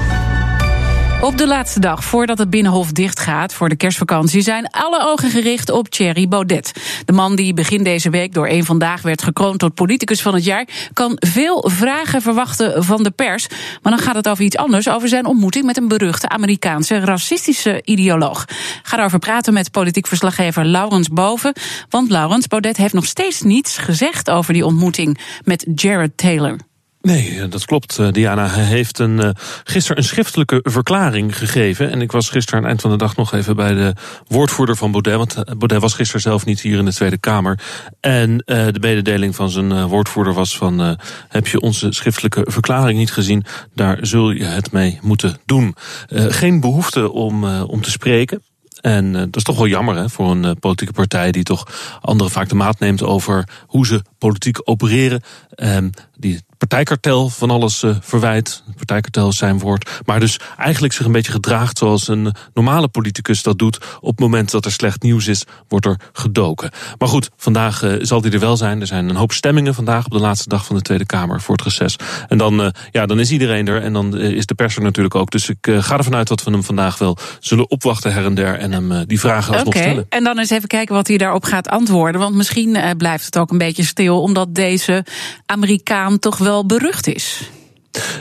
Op 1.24 1.38
de 1.38 1.46
laatste 1.46 1.80
dag 1.80 2.04
voordat 2.04 2.38
het 2.38 2.50
Binnenhof 2.50 2.92
dichtgaat 2.92 3.54
voor 3.54 3.68
de 3.68 3.76
kerstvakantie 3.76 4.40
zijn 4.40 4.70
alle 4.70 5.02
ogen 5.02 5.30
gericht 5.30 5.70
op 5.70 5.88
Thierry 5.88 6.28
Baudet. 6.28 6.72
De 7.04 7.12
man 7.12 7.36
die 7.36 7.54
begin 7.54 7.84
deze 7.84 8.10
week 8.10 8.34
door 8.34 8.46
één 8.46 8.64
vandaag 8.64 9.02
werd 9.02 9.22
gekroond 9.22 9.58
tot 9.58 9.74
politicus 9.74 10.22
van 10.22 10.34
het 10.34 10.44
jaar, 10.44 10.68
kan 10.92 11.16
veel 11.16 11.70
vragen 11.70 12.22
verwachten 12.22 12.84
van 12.84 13.02
de 13.02 13.10
pers. 13.10 13.46
Maar 13.82 13.92
dan 13.92 14.02
gaat 14.02 14.14
het 14.14 14.28
over 14.28 14.44
iets 14.44 14.56
anders, 14.56 14.88
over 14.88 15.08
zijn 15.08 15.26
ontmoeting 15.26 15.64
met 15.64 15.76
een 15.76 15.88
beruchte 15.88 16.28
Amerikaanse 16.28 16.98
racistische 16.98 17.80
ideoloog. 17.84 18.44
Ga 18.82 18.96
daarover 18.96 19.18
praten 19.18 19.52
met 19.52 19.70
politiek 19.70 20.06
verslaggever 20.06 20.64
Laurens 20.64 21.08
Boven. 21.08 21.52
Want 21.88 22.10
Laurens 22.10 22.46
Baudet 22.46 22.76
heeft 22.76 22.94
nog 22.94 23.06
steeds 23.06 23.42
niets 23.42 23.78
gezegd 23.78 24.30
over 24.30 24.52
die 24.52 24.66
ontmoeting 24.66 25.18
met 25.44 25.66
Jared 25.74 26.16
Taylor. 26.16 26.56
Nee, 27.04 27.40
eh, 27.40 27.50
dat 27.50 27.64
klopt. 27.64 27.98
Eh, 27.98 28.08
Diana 28.10 28.48
heeft 28.48 28.98
een, 28.98 29.18
uh, 29.20 29.28
gisteren 29.64 29.96
een 29.98 30.04
schriftelijke 30.04 30.60
verklaring 30.62 31.38
gegeven. 31.38 31.90
En 31.90 32.00
ik 32.00 32.12
was 32.12 32.28
gisteren 32.28 32.54
aan 32.54 32.60
het 32.60 32.70
eind 32.70 32.80
van 32.80 32.90
de 32.90 32.96
dag 32.96 33.16
nog 33.16 33.32
even 33.32 33.56
bij 33.56 33.74
de 33.74 33.94
woordvoerder 34.26 34.76
van 34.76 34.90
Baudet. 34.90 35.16
Want 35.16 35.44
Baudet 35.44 35.80
was 35.80 35.94
gisteren 35.94 36.20
zelf 36.20 36.44
niet 36.44 36.60
hier 36.60 36.78
in 36.78 36.84
de 36.84 36.92
Tweede 36.92 37.18
Kamer. 37.18 37.58
En 38.00 38.36
de 38.46 38.78
mededeling 38.80 39.34
van 39.34 39.50
zijn 39.50 39.86
woordvoerder 39.86 40.32
was 40.32 40.56
van... 40.56 40.98
heb 41.28 41.46
je 41.46 41.60
onze 41.60 41.92
schriftelijke 41.92 42.42
verklaring 42.44 42.98
niet 42.98 43.12
gezien? 43.12 43.44
Daar 43.74 43.98
zul 44.00 44.30
je 44.30 44.44
het 44.44 44.72
mee 44.72 44.98
moeten 45.02 45.36
doen. 45.46 45.74
geen 46.08 46.60
behoefte 46.60 47.12
om, 47.12 47.44
om 47.44 47.80
te 47.80 47.90
spreken. 47.90 48.42
En 48.80 49.12
dat 49.12 49.36
is 49.36 49.42
toch 49.42 49.56
wel 49.56 49.66
jammer 49.66 49.96
hè, 49.96 50.08
voor 50.08 50.30
een 50.30 50.58
politieke 50.58 50.92
partij 50.92 51.32
die 51.32 51.42
toch 51.42 51.66
anderen 52.00 52.32
vaak 52.32 52.48
de 52.48 52.54
maat 52.54 52.78
neemt 52.78 53.02
over 53.02 53.48
hoe 53.66 53.86
ze 53.86 54.02
politiek 54.18 54.60
opereren. 54.64 55.22
Um, 55.56 55.90
die 56.16 56.40
partijkartel 56.66 57.28
van 57.28 57.50
alles 57.50 57.82
uh, 57.82 57.96
verwijt. 58.00 58.62
Partijkartel 58.76 59.28
is 59.28 59.36
zijn 59.36 59.58
woord. 59.58 59.90
Maar 60.04 60.20
dus 60.20 60.40
eigenlijk 60.58 60.92
zich 60.92 61.06
een 61.06 61.12
beetje 61.12 61.32
gedraagt 61.32 61.78
zoals 61.78 62.08
een 62.08 62.34
normale 62.54 62.88
politicus 62.88 63.42
dat 63.42 63.58
doet. 63.58 63.78
Op 64.00 64.10
het 64.10 64.20
moment 64.20 64.50
dat 64.50 64.64
er 64.64 64.72
slecht 64.72 65.02
nieuws 65.02 65.26
is, 65.26 65.44
wordt 65.68 65.86
er 65.86 66.00
gedoken. 66.12 66.70
Maar 66.98 67.08
goed, 67.08 67.30
vandaag 67.36 67.82
uh, 67.82 67.94
zal 68.00 68.22
hij 68.22 68.30
er 68.30 68.38
wel 68.38 68.56
zijn. 68.56 68.80
Er 68.80 68.86
zijn 68.86 69.08
een 69.08 69.16
hoop 69.16 69.32
stemmingen 69.32 69.74
vandaag 69.74 70.04
op 70.04 70.10
de 70.10 70.18
laatste 70.18 70.48
dag 70.48 70.66
van 70.66 70.76
de 70.76 70.82
Tweede 70.82 71.06
Kamer 71.06 71.40
voor 71.40 71.54
het 71.54 71.64
reces. 71.64 71.96
En 72.28 72.38
dan, 72.38 72.60
uh, 72.60 72.68
ja, 72.90 73.06
dan 73.06 73.20
is 73.20 73.30
iedereen 73.30 73.68
er 73.68 73.82
en 73.82 73.92
dan 73.92 74.16
is 74.16 74.46
de 74.46 74.54
pers 74.54 74.76
er 74.76 74.82
natuurlijk 74.82 75.14
ook. 75.14 75.30
Dus 75.30 75.48
ik 75.48 75.68
ga 75.78 75.96
ervan 75.96 76.14
uit 76.14 76.28
dat 76.28 76.42
we 76.44 76.50
hem 76.50 76.64
vandaag 76.64 76.98
wel 76.98 77.18
zullen 77.40 77.70
opwachten 77.70 78.12
her 78.12 78.24
en 78.24 78.34
der 78.34 78.58
en 78.58 78.72
hem 78.72 79.06
die 79.06 79.20
vragen 79.20 79.52
alsnog 79.52 79.66
okay. 79.66 79.82
stellen. 79.82 80.06
En 80.08 80.24
dan 80.24 80.38
eens 80.38 80.50
even 80.50 80.68
kijken 80.68 80.94
wat 80.94 81.08
hij 81.08 81.16
daarop 81.16 81.44
gaat 81.44 81.68
antwoorden. 81.68 82.20
Want 82.20 82.34
misschien 82.34 82.78
blijft 82.96 83.24
het 83.24 83.38
ook 83.38 83.50
een 83.50 83.58
beetje 83.58 83.84
stil, 83.84 84.22
omdat 84.22 84.54
deze 84.54 85.04
Amerikaan 85.46 86.18
toch 86.18 86.38
wel 86.38 86.53
berucht 86.62 87.06
is. 87.06 87.50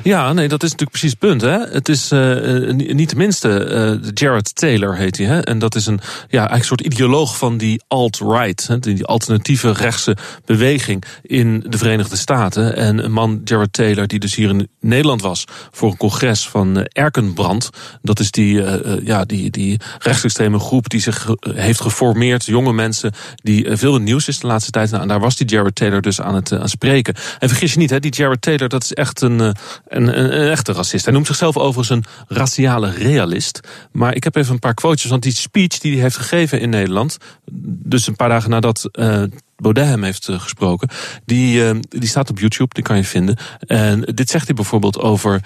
Ja, 0.03 0.33
nee, 0.33 0.47
dat 0.47 0.63
is 0.63 0.71
natuurlijk 0.71 0.99
precies 0.99 1.09
het 1.09 1.19
punt. 1.19 1.41
Hè? 1.41 1.57
Het 1.57 1.89
is 1.89 2.11
uh, 2.11 2.71
niet 2.71 3.09
de 3.09 3.15
minste, 3.15 3.99
uh, 4.03 4.09
Jared 4.13 4.55
Taylor 4.55 4.95
heet 4.95 5.17
hij. 5.17 5.25
Hè? 5.25 5.39
En 5.39 5.59
dat 5.59 5.75
is 5.75 5.85
een, 5.85 5.99
ja, 6.29 6.37
eigenlijk 6.37 6.59
een 6.59 6.65
soort 6.65 6.81
ideoloog 6.81 7.37
van 7.37 7.57
die 7.57 7.81
alt-right, 7.87 8.83
die 8.83 9.05
alternatieve 9.05 9.71
rechtse 9.71 10.17
beweging 10.45 11.03
in 11.21 11.65
de 11.67 11.77
Verenigde 11.77 12.15
Staten. 12.15 12.75
En 12.75 13.03
een 13.03 13.11
man, 13.11 13.41
Jared 13.43 13.73
Taylor, 13.73 14.07
die 14.07 14.19
dus 14.19 14.35
hier 14.35 14.49
in 14.49 14.67
Nederland 14.79 15.21
was 15.21 15.45
voor 15.71 15.91
een 15.91 15.97
congres 15.97 16.47
van 16.47 16.77
Erkenbrand. 16.83 17.69
Dat 18.01 18.19
is 18.19 18.31
die, 18.31 18.61
ja, 19.03 19.25
die, 19.25 19.49
die 19.49 19.79
rechtsextreme 19.99 20.59
groep 20.59 20.89
die 20.89 21.01
zich 21.01 21.27
heeft 21.49 21.81
geformeerd. 21.81 22.45
Jonge 22.45 22.73
mensen 22.73 23.11
die 23.35 23.77
veel 23.77 23.95
in 23.95 24.03
nieuws 24.03 24.27
is 24.27 24.39
de 24.39 24.47
laatste 24.47 24.71
tijd. 24.71 24.89
Nou, 24.89 25.01
en 25.01 25.07
daar 25.07 25.19
was 25.19 25.35
die 25.35 25.47
Jared 25.47 25.75
Taylor 25.75 26.01
dus 26.01 26.21
aan 26.21 26.35
het 26.35 26.51
aan 26.51 26.69
spreken. 26.69 27.15
En 27.39 27.49
vergis 27.49 27.73
je 27.73 27.79
niet, 27.79 27.89
hè, 27.89 27.99
die 27.99 28.11
Jared 28.11 28.41
Taylor, 28.41 28.69
dat 28.69 28.83
is 28.83 28.93
echt 28.93 29.21
een 29.21 29.55
een, 29.87 30.19
een, 30.19 30.49
echte 30.49 30.71
racist. 30.71 31.05
Hij 31.05 31.13
noemt 31.13 31.27
zichzelf 31.27 31.57
overigens 31.57 31.89
een 31.89 32.35
raciale 32.37 32.91
realist. 32.91 33.59
Maar 33.91 34.15
ik 34.15 34.23
heb 34.23 34.35
even 34.35 34.53
een 34.53 34.59
paar 34.59 34.73
quotes, 34.73 35.05
want 35.05 35.23
die 35.23 35.33
speech 35.33 35.79
die 35.79 35.93
hij 35.93 36.01
heeft 36.01 36.17
gegeven 36.17 36.59
in 36.59 36.69
Nederland, 36.69 37.17
dus 37.65 38.07
een 38.07 38.15
paar 38.15 38.29
dagen 38.29 38.49
nadat 38.49 38.89
uh, 38.91 39.23
Baudet 39.57 39.85
hem 39.85 40.03
heeft 40.03 40.27
uh, 40.27 40.39
gesproken, 40.39 40.89
die, 41.25 41.63
uh, 41.63 41.79
die 41.89 42.09
staat 42.09 42.29
op 42.29 42.39
YouTube, 42.39 42.73
die 42.73 42.83
kan 42.83 42.97
je 42.97 43.03
vinden. 43.03 43.37
En 43.59 44.01
dit 44.01 44.29
zegt 44.29 44.45
hij 44.45 44.55
bijvoorbeeld 44.55 44.99
over 44.99 45.41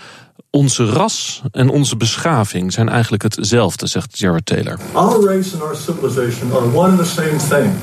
onze 0.49 0.86
ras 0.86 1.41
en 1.51 1.69
onze 1.69 1.97
beschaving 1.97 2.73
zijn 2.73 2.89
eigenlijk 2.89 3.23
hetzelfde, 3.23 3.88
zegt 3.88 4.19
Jared 4.19 4.45
Taylor. 4.45 4.80
Our 4.93 5.25
race 5.25 5.53
and 5.53 5.63
our 5.63 5.75
civilization 5.75 6.51
are 6.51 6.65
one 6.73 6.89
and 6.89 6.97
the 6.97 7.06
same 7.06 7.38
thing. 7.49 7.73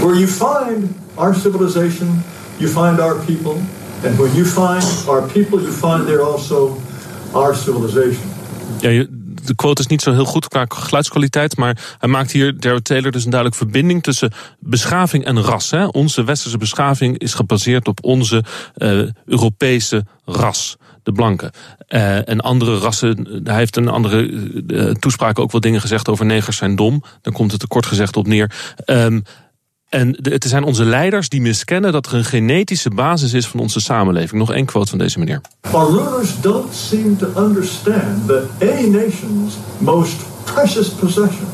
Where 0.00 0.18
you 0.18 0.26
find 0.26 0.94
our 1.14 1.34
civilization, 1.34 2.22
you 2.56 2.70
find 2.70 3.00
our 3.00 3.16
people. 3.24 3.56
And 4.04 4.16
when 4.16 4.34
you 4.34 4.44
find 4.44 5.08
our 5.08 5.22
people, 5.32 5.60
you 5.60 5.72
find 5.72 6.06
there 6.06 6.22
also 6.22 6.80
our 7.32 7.54
civilization. 7.54 8.30
Ja, 8.80 9.06
de 9.44 9.54
quote 9.54 9.80
is 9.80 9.86
niet 9.86 10.02
zo 10.02 10.12
heel 10.12 10.24
goed 10.24 10.48
qua 10.48 10.64
geluidskwaliteit, 10.68 11.56
maar 11.56 11.96
hij 11.98 12.08
maakt 12.08 12.30
hier, 12.30 12.54
Jared 12.58 12.84
Taylor, 12.84 13.10
dus 13.10 13.24
een 13.24 13.30
duidelijke 13.30 13.64
verbinding 13.64 14.02
tussen 14.02 14.32
beschaving 14.58 15.24
en 15.24 15.42
ras. 15.42 15.70
Hè. 15.70 15.86
Onze 15.86 16.24
westerse 16.24 16.58
beschaving 16.58 17.18
is 17.18 17.34
gebaseerd 17.34 17.88
op 17.88 18.04
onze 18.04 18.44
uh, 18.76 19.08
Europese 19.26 20.04
ras 20.24 20.76
de 21.02 21.12
blanken. 21.12 21.50
Uh, 21.88 22.28
en 22.28 22.40
andere 22.40 22.78
rassen, 22.78 23.40
hij 23.44 23.56
heeft 23.56 23.76
een 23.76 23.88
andere 23.88 24.28
uh, 24.28 24.90
toespraak 24.90 25.38
ook 25.38 25.52
wel 25.52 25.60
dingen 25.60 25.80
gezegd 25.80 26.08
over 26.08 26.26
negers 26.26 26.56
zijn 26.56 26.76
dom. 26.76 27.02
Daar 27.20 27.34
komt 27.34 27.50
het 27.50 27.60
te 27.60 27.66
kort 27.66 27.86
gezegd 27.86 28.16
op 28.16 28.26
neer. 28.26 28.54
Um, 28.86 29.22
en 29.92 30.16
het 30.22 30.44
zijn 30.44 30.64
onze 30.64 30.84
leiders 30.84 31.28
die 31.28 31.40
miskennen 31.40 31.92
dat 31.92 32.06
er 32.06 32.14
een 32.14 32.24
genetische 32.24 32.90
basis 32.90 33.32
is 33.32 33.46
van 33.46 33.60
onze 33.60 33.80
samenleving. 33.80 34.40
Nog 34.40 34.52
één 34.52 34.64
quote 34.64 34.88
van 34.90 34.98
deze 34.98 35.18
meneer. 35.18 35.40
Our 35.70 35.90
rulers 35.90 36.40
don't 36.40 36.74
seem 36.74 37.16
to 37.16 37.26
understand 37.36 38.26
that 38.26 38.42
any 38.60 38.88
nation's 38.88 39.54
most 39.78 40.16
precious 40.44 40.88
possession 40.88 41.46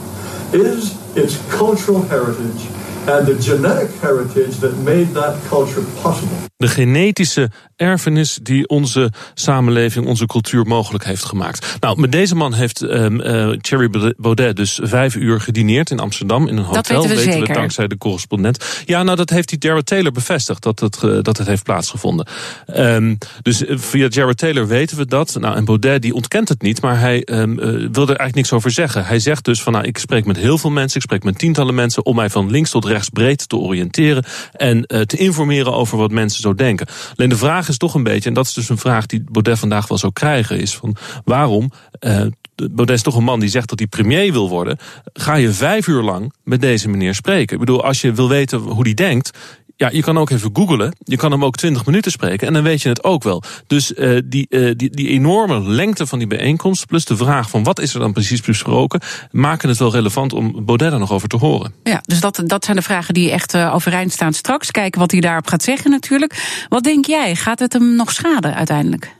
is 0.50 0.92
its 1.12 1.36
cultural 1.48 2.04
heritage 2.08 2.62
and 3.06 3.26
the 3.26 3.36
genetic 3.40 3.90
heritage 4.00 4.58
that 4.58 4.82
made 4.84 5.12
that 5.12 5.34
culture 5.48 5.82
possible. 6.02 6.36
de 6.58 6.68
genetische 6.68 7.50
erfenis 7.78 8.38
die 8.42 8.68
onze 8.68 9.12
samenleving, 9.34 10.06
onze 10.06 10.26
cultuur 10.26 10.66
mogelijk 10.66 11.04
heeft 11.04 11.24
gemaakt. 11.24 11.76
Nou, 11.80 12.00
met 12.00 12.12
deze 12.12 12.34
man 12.34 12.54
heeft 12.54 12.80
um, 12.80 13.20
uh, 13.20 13.50
Thierry 13.50 14.14
Baudet 14.16 14.56
dus 14.56 14.80
vijf 14.82 15.14
uur 15.14 15.40
gedineerd 15.40 15.90
in 15.90 15.98
Amsterdam 15.98 16.48
in 16.48 16.56
een 16.56 16.64
hotel. 16.64 16.82
Dat 16.82 17.06
weten 17.06 17.24
we, 17.24 17.24
weten 17.24 17.46
we 17.46 17.52
dankzij 17.52 17.86
de 17.86 17.98
correspondent. 17.98 18.82
Ja, 18.84 19.02
nou 19.02 19.16
dat 19.16 19.30
heeft 19.30 19.48
die 19.48 19.58
Jared 19.58 19.86
Taylor 19.86 20.12
bevestigd 20.12 20.62
dat 20.62 20.80
het, 20.80 21.02
uh, 21.04 21.18
dat 21.22 21.38
het 21.38 21.46
heeft 21.46 21.62
plaatsgevonden. 21.62 22.26
Um, 22.76 23.18
dus 23.42 23.64
eh, 23.64 23.78
via 23.78 24.06
Jared 24.08 24.38
Taylor 24.38 24.66
weten 24.66 24.96
we 24.96 25.06
dat. 25.06 25.36
Nou, 25.40 25.56
en 25.56 25.64
Baudet 25.64 26.02
die 26.02 26.14
ontkent 26.14 26.48
het 26.48 26.62
niet, 26.62 26.82
maar 26.82 27.00
hij 27.00 27.22
um, 27.26 27.50
uh, 27.50 27.58
wil 27.66 28.02
er 28.02 28.06
eigenlijk 28.06 28.34
niks 28.34 28.52
over 28.52 28.70
zeggen. 28.70 29.04
Hij 29.04 29.18
zegt 29.18 29.44
dus 29.44 29.62
van 29.62 29.72
nou, 29.72 29.84
ik 29.84 29.98
spreek 29.98 30.24
met 30.24 30.36
heel 30.36 30.58
veel 30.58 30.70
mensen, 30.70 30.96
ik 30.96 31.02
spreek 31.02 31.24
met 31.24 31.38
tientallen 31.38 31.74
mensen 31.74 32.04
om 32.04 32.16
mij 32.16 32.30
van 32.30 32.50
links 32.50 32.70
tot 32.70 32.84
rechts 32.84 33.08
breed 33.08 33.48
te 33.48 33.56
oriënteren 33.56 34.24
en 34.52 34.86
te 34.86 35.16
informeren 35.16 35.72
over 35.72 35.98
wat 35.98 36.10
mensen 36.10 36.40
zo 36.40 36.54
denken. 36.54 36.86
Alleen 37.16 37.28
de 37.28 37.36
vraag 37.36 37.67
is 37.68 37.76
toch 37.76 37.94
een 37.94 38.02
beetje, 38.02 38.28
en 38.28 38.34
dat 38.34 38.46
is 38.46 38.52
dus 38.52 38.68
een 38.68 38.78
vraag 38.78 39.06
die 39.06 39.24
Baudet 39.30 39.58
vandaag 39.58 39.88
wel 39.88 39.98
zou 39.98 40.12
krijgen, 40.12 40.60
is 40.60 40.76
van 40.76 40.96
waarom. 41.24 41.72
Uh, 42.00 42.26
Baudet 42.54 42.96
is 42.96 43.02
toch 43.02 43.16
een 43.16 43.24
man 43.24 43.40
die 43.40 43.48
zegt 43.48 43.68
dat 43.68 43.78
hij 43.78 43.88
premier 43.88 44.32
wil 44.32 44.48
worden. 44.48 44.78
Ga 45.12 45.34
je 45.34 45.52
vijf 45.52 45.86
uur 45.86 46.02
lang 46.02 46.32
met 46.44 46.60
deze 46.60 46.88
meneer 46.88 47.14
spreken? 47.14 47.54
Ik 47.54 47.60
bedoel, 47.60 47.84
als 47.84 48.00
je 48.00 48.12
wil 48.12 48.28
weten 48.28 48.58
hoe 48.58 48.84
die 48.84 48.94
denkt, 48.94 49.38
ja, 49.78 49.90
je 49.92 50.02
kan 50.02 50.18
ook 50.18 50.30
even 50.30 50.50
googlen. 50.52 50.96
Je 51.04 51.16
kan 51.16 51.30
hem 51.30 51.44
ook 51.44 51.56
20 51.56 51.86
minuten 51.86 52.10
spreken 52.10 52.46
en 52.46 52.52
dan 52.52 52.62
weet 52.62 52.82
je 52.82 52.88
het 52.88 53.04
ook 53.04 53.22
wel. 53.22 53.42
Dus 53.66 53.92
uh, 53.92 54.20
die, 54.24 54.46
uh, 54.50 54.72
die, 54.76 54.90
die 54.90 55.08
enorme 55.08 55.60
lengte 55.60 56.06
van 56.06 56.18
die 56.18 56.26
bijeenkomst, 56.26 56.86
plus 56.86 57.04
de 57.04 57.16
vraag 57.16 57.50
van 57.50 57.64
wat 57.64 57.80
is 57.80 57.94
er 57.94 58.00
dan 58.00 58.12
precies 58.12 58.40
besproken, 58.40 59.00
maken 59.30 59.68
het 59.68 59.78
wel 59.78 59.92
relevant 59.92 60.32
om 60.32 60.64
Baudet 60.64 60.92
er 60.92 60.98
nog 60.98 61.12
over 61.12 61.28
te 61.28 61.36
horen. 61.36 61.74
Ja, 61.82 62.00
dus 62.02 62.20
dat, 62.20 62.42
dat 62.44 62.64
zijn 62.64 62.76
de 62.76 62.82
vragen 62.82 63.14
die 63.14 63.30
echt 63.30 63.54
uh, 63.54 63.74
overeind 63.74 64.12
staan 64.12 64.32
straks. 64.32 64.70
Kijken 64.70 65.00
wat 65.00 65.10
hij 65.10 65.20
daarop 65.20 65.46
gaat 65.46 65.62
zeggen 65.62 65.90
natuurlijk. 65.90 66.64
Wat 66.68 66.82
denk 66.82 67.06
jij? 67.06 67.34
Gaat 67.36 67.58
het 67.58 67.72
hem 67.72 67.94
nog 67.94 68.12
schaden 68.12 68.54
uiteindelijk? 68.54 69.16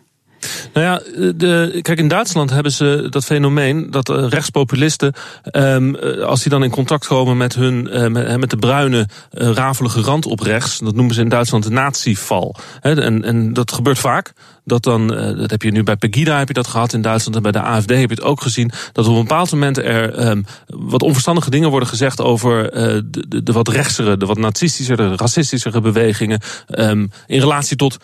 Nou 0.72 0.86
ja, 0.86 1.30
de, 1.32 1.78
kijk, 1.82 1.98
in 1.98 2.08
Duitsland 2.08 2.50
hebben 2.50 2.72
ze 2.72 3.06
dat 3.10 3.24
fenomeen 3.24 3.90
dat 3.90 4.08
rechtspopulisten, 4.08 5.14
um, 5.52 5.96
als 6.22 6.40
die 6.40 6.50
dan 6.50 6.64
in 6.64 6.70
contact 6.70 7.06
komen 7.06 7.36
met 7.36 7.54
hun, 7.54 7.88
uh, 7.92 8.36
met, 8.36 8.50
de 8.50 8.56
bruine, 8.56 9.08
uh, 9.32 9.50
rafelige 9.50 10.00
rand 10.00 10.26
op 10.26 10.40
rechts, 10.40 10.78
dat 10.78 10.94
noemen 10.94 11.14
ze 11.14 11.20
in 11.20 11.28
Duitsland 11.28 11.64
de 11.64 11.70
natieval. 11.70 12.56
En, 12.80 13.24
en 13.24 13.52
dat 13.52 13.72
gebeurt 13.72 13.98
vaak. 13.98 14.32
Dat 14.64 14.82
dan, 14.82 15.06
dat 15.36 15.50
heb 15.50 15.62
je 15.62 15.70
nu 15.70 15.82
bij 15.82 15.96
Pegida 15.96 16.38
heb 16.38 16.48
je 16.48 16.54
dat 16.54 16.66
gehad 16.66 16.92
in 16.92 17.02
Duitsland 17.02 17.36
en 17.36 17.42
bij 17.42 17.52
de 17.52 17.60
AFD 17.60 17.90
heb 17.90 18.08
je 18.08 18.14
het 18.14 18.22
ook 18.22 18.42
gezien. 18.42 18.70
Dat 18.92 19.06
op 19.06 19.14
een 19.14 19.22
bepaald 19.22 19.50
moment 19.50 19.78
er 19.78 20.28
um, 20.28 20.44
wat 20.66 21.02
onverstandige 21.02 21.50
dingen 21.50 21.70
worden 21.70 21.88
gezegd 21.88 22.20
over 22.20 22.70
de, 23.10 23.24
de, 23.28 23.42
de, 23.42 23.52
wat 23.52 23.68
rechtsere, 23.68 24.16
de 24.16 24.26
wat 24.26 24.38
nazistische, 24.38 24.96
de 24.96 25.16
racistischere 25.16 25.80
bewegingen. 25.80 26.40
Um, 26.78 27.10
in 27.26 27.40
relatie 27.40 27.76
tot 27.76 27.98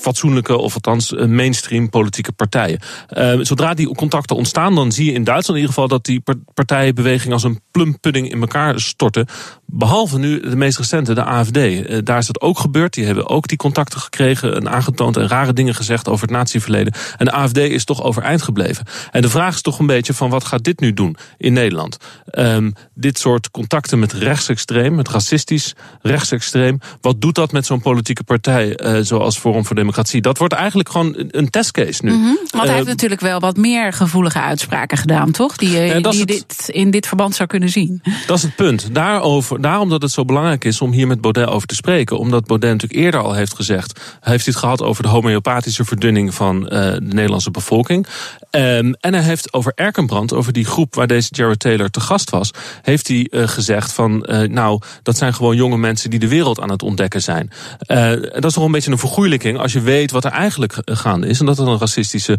fatsoenlijke 0.00 0.56
of 0.56 0.74
althans 0.74 1.12
mainstream 1.12 1.90
politieke 1.90 2.32
partijen. 2.32 2.80
Uh, 3.10 3.38
zodra 3.40 3.74
die 3.74 3.94
contacten 3.94 4.36
ontstaan, 4.36 4.74
dan 4.74 4.92
zie 4.92 5.04
je 5.04 5.12
in 5.12 5.24
Duitsland 5.24 5.58
in 5.58 5.66
ieder 5.66 5.74
geval 5.74 5.88
dat 5.88 6.04
die 6.04 6.22
partijenbeweging 6.54 7.32
als 7.32 7.42
een 7.42 7.60
plumpudding 7.70 8.30
in 8.32 8.40
elkaar 8.40 8.80
storten. 8.80 9.26
Behalve 9.66 10.18
nu 10.18 10.40
de 10.40 10.56
meest 10.56 10.78
recente, 10.78 11.14
de 11.14 11.24
AFD. 11.24 11.56
Uh, 11.56 11.98
daar 12.04 12.18
is 12.18 12.26
dat 12.26 12.40
ook 12.40 12.58
gebeurd. 12.58 12.94
Die 12.94 13.04
hebben 13.04 13.28
ook 13.28 13.48
die 13.48 13.58
contacten 13.58 14.00
gekregen 14.00 14.54
en 14.54 14.70
aangetoond 14.70 15.16
en 15.16 15.28
rare 15.28 15.52
dingen 15.52 15.74
gezegd 15.74 16.08
over 16.08 16.26
het 16.26 16.36
natieverleden. 16.36 16.92
En 17.16 17.24
de 17.24 17.32
AFD 17.32 17.56
is 17.56 17.84
toch 17.84 18.02
overeind 18.02 18.42
gebleven. 18.42 18.86
En 19.10 19.22
de 19.22 19.30
vraag 19.30 19.54
is 19.54 19.62
toch 19.62 19.78
een 19.78 19.86
beetje 19.86 20.14
van 20.14 20.30
wat 20.30 20.44
gaat 20.44 20.64
dit 20.64 20.80
nu 20.80 20.94
doen 20.94 21.16
in 21.38 21.52
Nederland? 21.52 21.96
Um, 22.32 22.72
dit 22.94 23.18
soort 23.18 23.50
contacten 23.50 23.98
met 23.98 24.12
rechtsextreem, 24.12 24.94
met 24.94 25.08
racistisch 25.08 25.74
rechtsextreem. 26.02 26.78
Wat 27.00 27.20
doet 27.20 27.34
dat 27.34 27.52
met 27.52 27.66
zo'n 27.66 27.80
politieke 27.80 28.24
partij 28.24 28.78
zoals 29.02 29.38
Forum 29.38 29.64
voor 29.64 29.76
Democratie? 29.76 29.89
Dat 30.20 30.38
wordt 30.38 30.54
eigenlijk 30.54 30.88
gewoon 30.88 31.14
een 31.16 31.50
testcase 31.50 32.04
nu. 32.04 32.12
Mm 32.12 32.22
-hmm. 32.22 32.38
Want 32.50 32.66
hij 32.66 32.74
heeft 32.74 32.86
natuurlijk 32.86 33.20
wel 33.20 33.40
wat 33.40 33.56
meer 33.56 33.92
gevoelige 33.92 34.40
uitspraken 34.40 34.98
gedaan, 34.98 35.30
toch? 35.30 35.56
Die 35.56 35.70
je 35.70 36.00
uh, 36.00 36.10
die 36.10 36.26
dit 36.26 36.68
in 36.68 36.90
dit 36.90 37.06
verband 37.06 37.34
zou 37.34 37.48
kunnen 37.48 37.68
zien. 37.68 38.02
Dat 38.26 38.36
is 38.36 38.42
het 38.42 38.56
punt. 38.56 38.94
Daarover, 38.94 39.60
daarom 39.60 39.88
dat 39.88 40.02
het 40.02 40.10
zo 40.10 40.24
belangrijk 40.24 40.64
is 40.64 40.80
om 40.80 40.92
hier 40.92 41.06
met 41.06 41.20
Baudet 41.20 41.46
over 41.46 41.68
te 41.68 41.74
spreken. 41.74 42.18
Omdat 42.18 42.46
Baudet 42.46 42.70
natuurlijk 42.70 43.00
eerder 43.00 43.20
al 43.20 43.34
heeft 43.34 43.54
gezegd... 43.54 44.00
hij 44.20 44.32
heeft 44.32 44.46
het 44.46 44.56
gehad 44.56 44.82
over 44.82 45.02
de 45.02 45.08
homeopathische 45.08 45.84
verdunning 45.84 46.34
van 46.34 46.62
uh, 46.62 46.70
de 46.70 47.00
Nederlandse 47.00 47.50
bevolking. 47.50 48.06
Um, 48.50 48.94
en 48.94 49.14
hij 49.14 49.22
heeft 49.22 49.52
over 49.52 49.72
Erkenbrand, 49.74 50.32
over 50.32 50.52
die 50.52 50.64
groep 50.64 50.94
waar 50.94 51.06
deze 51.06 51.28
Jared 51.30 51.58
Taylor 51.58 51.90
te 51.90 52.00
gast 52.00 52.30
was... 52.30 52.50
heeft 52.82 53.08
hij 53.08 53.28
uh, 53.30 53.48
gezegd 53.48 53.92
van, 53.92 54.26
uh, 54.28 54.40
nou, 54.40 54.80
dat 55.02 55.16
zijn 55.16 55.34
gewoon 55.34 55.56
jonge 55.56 55.76
mensen 55.76 56.10
die 56.10 56.18
de 56.18 56.28
wereld 56.28 56.60
aan 56.60 56.70
het 56.70 56.82
ontdekken 56.82 57.22
zijn. 57.22 57.50
dat 57.86 58.44
is 58.44 58.52
toch 58.52 58.64
een 58.64 58.72
beetje 58.72 58.90
een 58.90 58.98
vergoeilijking 58.98 59.58
als 59.58 59.69
je 59.72 59.80
weet 59.80 60.10
wat 60.10 60.24
er 60.24 60.30
eigenlijk 60.30 60.76
gaande 60.84 61.26
is. 61.26 61.40
En 61.40 61.46
dat 61.46 61.58
er 61.58 61.64
dan 61.64 61.78
racistische 61.78 62.38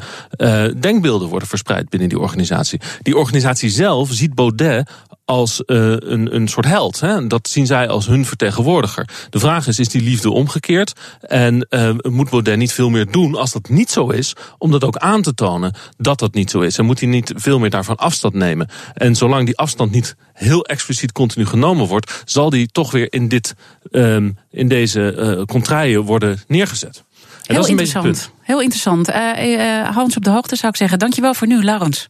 denkbeelden 0.80 1.28
worden 1.28 1.48
verspreid 1.48 1.89
binnen 1.89 2.10
die 2.10 2.20
organisatie. 2.20 2.80
Die 3.02 3.17
organisatie 3.17 3.70
zelf 3.70 4.10
ziet 4.12 4.36
Baudet 4.36 4.89
als 5.32 5.63
uh, 5.65 5.78
een, 5.98 6.36
een 6.36 6.48
soort 6.48 6.65
held. 6.65 7.00
Hè? 7.00 7.28
Dat 7.28 7.48
zien 7.48 7.65
zij 7.65 7.88
als 7.88 8.08
hun 8.08 8.26
vertegenwoordiger. 8.26 9.08
De 9.30 9.39
vraag 9.39 9.67
is, 9.67 9.80
is 9.80 9.89
die 9.89 10.02
liefde 10.02 10.32
omgekeerd? 10.32 10.94
En 11.22 11.67
uh, 11.70 11.91
moet 12.02 12.30
Baudet 12.30 12.58
niet 12.58 12.74
veel 12.74 12.89
meer 12.89 13.12
doen 13.12 13.36
als 13.36 13.52
dat 13.52 13.70
niet 13.70 13.91
zo 13.91 14.10
is... 14.10 14.36
om 14.58 14.72
dat 14.72 14.84
ook 14.84 14.98
aan 14.98 15.22
te 15.22 15.34
tonen 15.34 15.74
dat 15.98 16.20
dat 16.20 16.34
niet 16.34 16.52
zo 16.52 16.60
is? 16.60 16.78
En 16.78 16.86
moet 16.86 17.00
hij 17.00 17.10
niet 17.10 17.34
veel 17.36 17.60
meer 17.60 17.70
daarvan 17.70 17.96
afstand 17.96 18.34
nemen? 18.34 18.70
En 18.94 19.15
zolang 19.15 19.46
die 19.46 19.58
afstand 19.58 19.91
niet 19.91 20.15
heel 20.34 20.65
expliciet 20.65 21.12
continu 21.12 21.46
genomen 21.46 21.88
wordt... 21.88 22.22
zal 22.26 22.50
die 22.50 22.67
toch 22.67 22.91
weer 22.91 23.13
in, 23.13 23.28
dit, 23.28 23.56
um, 23.91 24.38
in 24.50 24.67
deze 24.67 25.46
uh, 25.86 26.06
worden 26.06 26.41
neergezet. 26.48 27.04
En 27.41 27.56
heel 27.56 27.56
dat 27.56 27.63
is 27.63 27.71
een 27.71 27.80
interessant. 27.80 28.06
Beetje 28.06 28.21
het 28.21 28.32
punt. 28.36 28.47
Heel 28.47 28.62
interessant. 28.62 29.10
Uh, 29.10 29.95
Hans 29.95 30.17
op 30.17 30.23
de 30.23 30.30
hoogte 30.30 30.56
zou 30.56 30.71
ik 30.71 30.77
zeggen. 30.77 30.99
Dankjewel 30.99 31.34
voor 31.34 31.47
nu, 31.47 31.63
Laurens. 31.63 32.08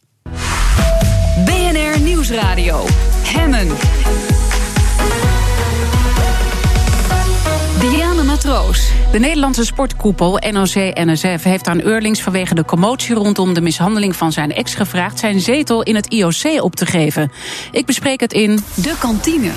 BNR 1.46 2.00
Nieuwsradio. 2.00 2.86
Hemmen. 3.24 3.68
Diana 7.80 8.24
Matroos. 8.24 8.92
De 9.12 9.20
Nederlandse 9.20 9.66
sportkoepel 9.66 10.40
NOC-NSF 10.52 11.44
heeft 11.44 11.68
aan 11.68 11.82
Eurlings 11.82 12.22
vanwege 12.22 12.56
de 12.56 12.66
commotie 12.66 13.16
rondom 13.16 13.54
de 13.54 13.62
mishandeling 13.62 14.16
van 14.16 14.32
zijn 14.32 14.54
ex 14.54 14.74
gevraagd 14.76 15.20
zijn 15.20 15.40
zetel 15.40 15.84
in 15.84 15.96
het 15.96 16.08
IOC 16.08 16.62
op 16.62 16.76
te 16.76 16.86
geven. 16.86 17.32
Ik 17.72 17.86
bespreek 17.86 18.20
het 18.20 18.34
in 18.34 18.60
De 18.76 18.96
Kantine. 19.00 19.52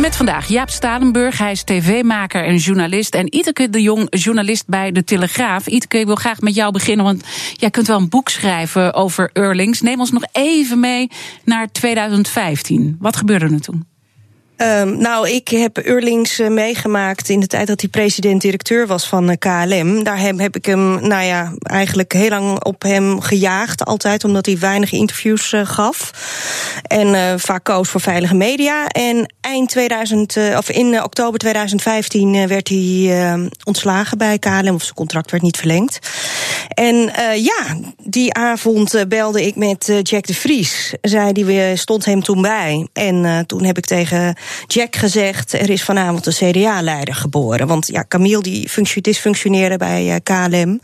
Met 0.00 0.16
vandaag 0.16 0.48
Jaap 0.48 0.70
Stalenburg, 0.70 1.38
hij 1.38 1.50
is 1.50 1.62
tv-maker 1.62 2.44
en 2.44 2.56
journalist. 2.56 3.14
En 3.14 3.36
Iteke 3.36 3.70
de 3.70 3.82
Jong, 3.82 4.06
journalist 4.10 4.66
bij 4.66 4.92
De 4.92 5.04
Telegraaf. 5.04 5.66
Iteke, 5.66 5.98
ik 5.98 6.06
wil 6.06 6.14
graag 6.14 6.40
met 6.40 6.54
jou 6.54 6.72
beginnen, 6.72 7.04
want 7.04 7.24
jij 7.52 7.70
kunt 7.70 7.86
wel 7.86 7.98
een 7.98 8.08
boek 8.08 8.28
schrijven 8.28 8.94
over 8.94 9.30
Eurlings. 9.32 9.80
Neem 9.80 10.00
ons 10.00 10.10
nog 10.10 10.24
even 10.32 10.80
mee 10.80 11.10
naar 11.44 11.72
2015. 11.72 12.96
Wat 13.00 13.16
gebeurde 13.16 13.54
er 13.54 13.60
toen? 13.60 13.93
Um, 14.56 14.98
nou, 14.98 15.28
ik 15.28 15.48
heb 15.48 15.78
Eurlings 15.78 16.40
uh, 16.40 16.48
meegemaakt 16.48 17.28
in 17.28 17.40
de 17.40 17.46
tijd 17.46 17.66
dat 17.66 17.80
hij 17.80 17.90
president-directeur 17.90 18.86
was 18.86 19.08
van 19.08 19.30
uh, 19.30 19.36
KLM. 19.38 20.04
Daar 20.04 20.18
heb, 20.18 20.56
ik 20.56 20.66
hem, 20.66 21.08
nou 21.08 21.24
ja, 21.24 21.52
eigenlijk 21.58 22.12
heel 22.12 22.28
lang 22.28 22.64
op 22.64 22.82
hem 22.82 23.20
gejaagd. 23.20 23.84
Altijd 23.84 24.24
omdat 24.24 24.46
hij 24.46 24.58
weinig 24.58 24.92
interviews 24.92 25.52
uh, 25.52 25.66
gaf. 25.66 26.10
En 26.82 27.40
vaak 27.40 27.64
koos 27.64 27.88
voor 27.88 28.00
veilige 28.00 28.34
media. 28.34 28.86
En 28.86 29.34
eind 29.40 29.68
2000, 29.68 30.36
of 30.56 30.70
in 30.70 31.02
oktober 31.02 31.38
2015 31.38 32.48
werd 32.48 32.68
hij 32.68 33.50
ontslagen 33.64 34.18
bij 34.18 34.38
KLM. 34.38 34.74
Of 34.74 34.82
zijn 34.82 34.94
contract 34.94 35.30
werd 35.30 35.42
niet 35.42 35.56
verlengd. 35.56 35.98
En 36.74 36.96
ja, 37.36 37.76
die 38.02 38.34
avond 38.34 39.04
belde 39.08 39.46
ik 39.46 39.56
met 39.56 39.92
Jack 40.02 40.26
de 40.26 40.34
Vries. 40.34 40.94
Zij 41.00 41.32
die 41.32 41.76
stond 41.76 42.04
hem 42.04 42.22
toen 42.22 42.42
bij. 42.42 42.88
En 42.92 43.44
toen 43.46 43.64
heb 43.64 43.78
ik 43.78 43.84
tegen 43.84 44.36
Jack 44.66 44.96
gezegd: 44.96 45.52
er 45.52 45.70
is 45.70 45.82
vanavond 45.82 46.26
een 46.26 46.32
CDA-leider 46.32 47.14
geboren. 47.14 47.66
Want 47.66 47.86
ja, 47.86 48.04
Camille 48.08 48.42
die 48.42 48.68
dysfunctioneerde 49.00 49.76
bij 49.76 50.20
KLM. 50.22 50.80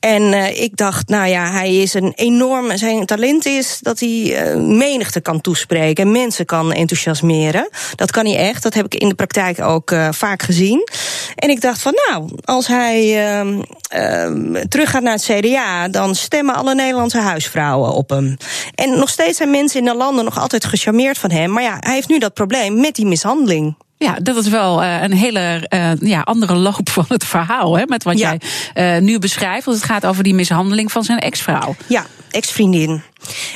En 0.00 0.54
ik 0.62 0.76
dacht, 0.76 1.08
nou 1.08 1.28
ja, 1.28 1.50
hij 1.50 1.76
is 1.76 1.94
een 1.94 2.12
enorm. 2.14 2.76
Zijn 2.76 3.06
talent 3.06 3.46
is 3.46 3.78
dat 3.80 4.00
hij 4.00 4.54
menigte 4.56 5.20
kan 5.20 5.40
toespreken 5.40 6.04
en 6.04 6.12
mensen 6.12 6.44
kan 6.44 6.72
enthousiasmeren. 6.72 7.68
Dat 7.94 8.10
kan 8.10 8.26
hij 8.26 8.36
echt. 8.36 8.62
Dat 8.62 8.74
heb 8.74 8.84
ik 8.84 8.94
in 8.94 9.08
de 9.08 9.14
praktijk 9.14 9.60
ook 9.60 9.94
vaak 10.10 10.42
gezien. 10.42 10.88
En 11.34 11.50
ik 11.50 11.60
dacht 11.60 11.82
van, 11.82 11.94
nou, 12.08 12.30
als 12.44 12.66
hij 12.66 13.28
ehm, 13.28 14.68
teruggaat 15.00 15.28
naar 15.28 15.40
het 15.40 15.46
CDA, 15.46 15.88
dan 15.88 16.14
stemmen 16.14 16.54
alle 16.54 16.74
Nederlandse 16.74 17.18
huisvrouwen 17.18 17.92
op 17.92 18.10
hem. 18.10 18.36
En 18.74 18.98
nog 18.98 19.08
steeds 19.08 19.36
zijn 19.36 19.50
mensen 19.50 19.78
in 19.78 19.84
de 19.84 19.94
landen 19.94 20.24
nog 20.24 20.38
altijd 20.38 20.64
gecharmeerd 20.64 21.18
van 21.18 21.30
hem. 21.30 21.52
Maar 21.52 21.62
ja, 21.62 21.76
hij 21.80 21.94
heeft 21.94 22.08
nu 22.08 22.18
dat 22.18 22.34
probleem 22.34 22.80
met 22.80 22.94
die 22.94 23.06
mishandeling. 23.06 23.74
Ja, 23.96 24.16
dat 24.22 24.36
is 24.36 24.48
wel 24.48 24.82
uh, 24.82 25.02
een 25.02 25.12
hele 25.12 25.66
uh, 25.74 25.90
ja, 26.00 26.20
andere 26.20 26.54
loop 26.54 26.90
van 26.90 27.04
het 27.08 27.24
verhaal, 27.24 27.76
hè, 27.76 27.84
met 27.86 28.04
wat 28.04 28.18
ja. 28.18 28.36
jij 28.74 28.96
uh, 28.96 29.02
nu 29.02 29.18
beschrijft. 29.18 29.64
Want 29.64 29.76
het 29.76 29.86
gaat 29.86 30.06
over 30.06 30.22
die 30.22 30.34
mishandeling 30.34 30.92
van 30.92 31.04
zijn 31.04 31.18
ex-vrouw. 31.18 31.76
Ja, 31.86 32.06
ex-vriendin. 32.30 33.02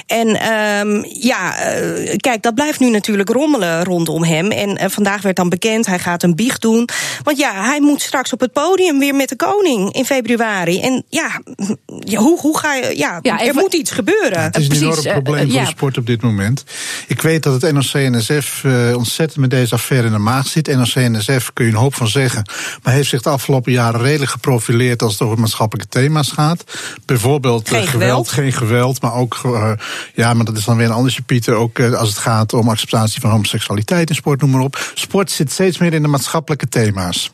En 0.06 0.28
um, 0.28 1.04
ja, 1.08 1.74
uh, 1.76 2.14
kijk, 2.16 2.42
dat 2.42 2.54
blijft 2.54 2.80
nu 2.80 2.90
natuurlijk 2.90 3.28
rommelen 3.28 3.84
rondom 3.84 4.24
hem. 4.24 4.50
En 4.50 4.68
uh, 4.68 4.88
vandaag 4.88 5.22
werd 5.22 5.36
dan 5.36 5.48
bekend, 5.48 5.86
hij 5.86 5.98
gaat 5.98 6.22
een 6.22 6.34
biecht 6.34 6.62
doen. 6.62 6.88
Want 7.22 7.38
ja, 7.38 7.64
hij 7.64 7.80
moet 7.80 8.00
straks 8.00 8.32
op 8.32 8.40
het 8.40 8.52
podium 8.52 8.98
weer 8.98 9.14
met 9.14 9.28
de 9.28 9.36
koning 9.36 9.92
in 9.92 10.04
februari. 10.04 10.80
En 10.80 11.04
ja, 11.08 11.40
hoe, 12.16 12.40
hoe 12.40 12.58
ga 12.58 12.74
je. 12.74 12.96
Ja, 12.96 13.18
ja 13.22 13.40
er 13.46 13.54
moet 13.54 13.74
iets 13.74 13.90
gebeuren. 13.90 14.42
het 14.42 14.56
is 14.56 14.68
een 14.68 14.76
enorm 14.76 15.02
probleem 15.02 15.50
voor 15.50 15.60
de 15.60 15.66
sport 15.66 15.98
op 15.98 16.06
dit 16.06 16.22
moment. 16.22 16.64
Ik 17.06 17.22
weet 17.22 17.42
dat 17.42 17.62
het 17.62 17.72
NOC-NSF 17.72 18.62
uh, 18.64 18.96
ontzettend 18.96 19.40
met 19.40 19.50
deze 19.50 19.74
affaire 19.74 20.06
in 20.06 20.12
de 20.12 20.18
maag 20.18 20.46
zit. 20.46 20.76
NOC-NSF 20.76 21.52
kun 21.52 21.64
je 21.64 21.70
een 21.70 21.76
hoop 21.76 21.94
van 21.94 22.08
zeggen. 22.08 22.50
Maar 22.82 22.94
heeft 22.94 23.08
zich 23.08 23.22
de 23.22 23.30
afgelopen 23.30 23.72
jaren 23.72 24.00
redelijk 24.00 24.30
geprofileerd 24.30 25.02
als 25.02 25.12
het 25.12 25.22
over 25.22 25.38
maatschappelijke 25.38 25.90
thema's 25.90 26.30
gaat. 26.30 26.64
Bijvoorbeeld 27.06 27.68
geen 27.68 27.86
geweld, 27.86 27.92
geweld, 27.92 28.28
geen 28.28 28.52
geweld, 28.52 29.00
maar 29.00 29.14
ook 29.14 29.34
uh, 29.54 29.72
ja, 30.14 30.34
maar 30.34 30.44
dat 30.44 30.56
is 30.56 30.64
dan 30.64 30.76
weer 30.76 30.86
een 30.86 30.92
ander 30.92 31.18
Pieter. 31.26 31.54
Ook 31.54 31.78
uh, 31.78 31.94
als 31.94 32.08
het 32.08 32.18
gaat 32.18 32.52
om 32.52 32.68
acceptatie 32.68 33.20
van 33.20 33.30
homoseksualiteit 33.30 34.08
in 34.08 34.14
sport, 34.14 34.40
noem 34.40 34.50
maar 34.50 34.60
op. 34.60 34.92
Sport 34.94 35.30
zit 35.30 35.52
steeds 35.52 35.78
meer 35.78 35.92
in 35.92 36.02
de 36.02 36.08
maatschappelijke 36.08 36.68
thema's. 36.68 37.30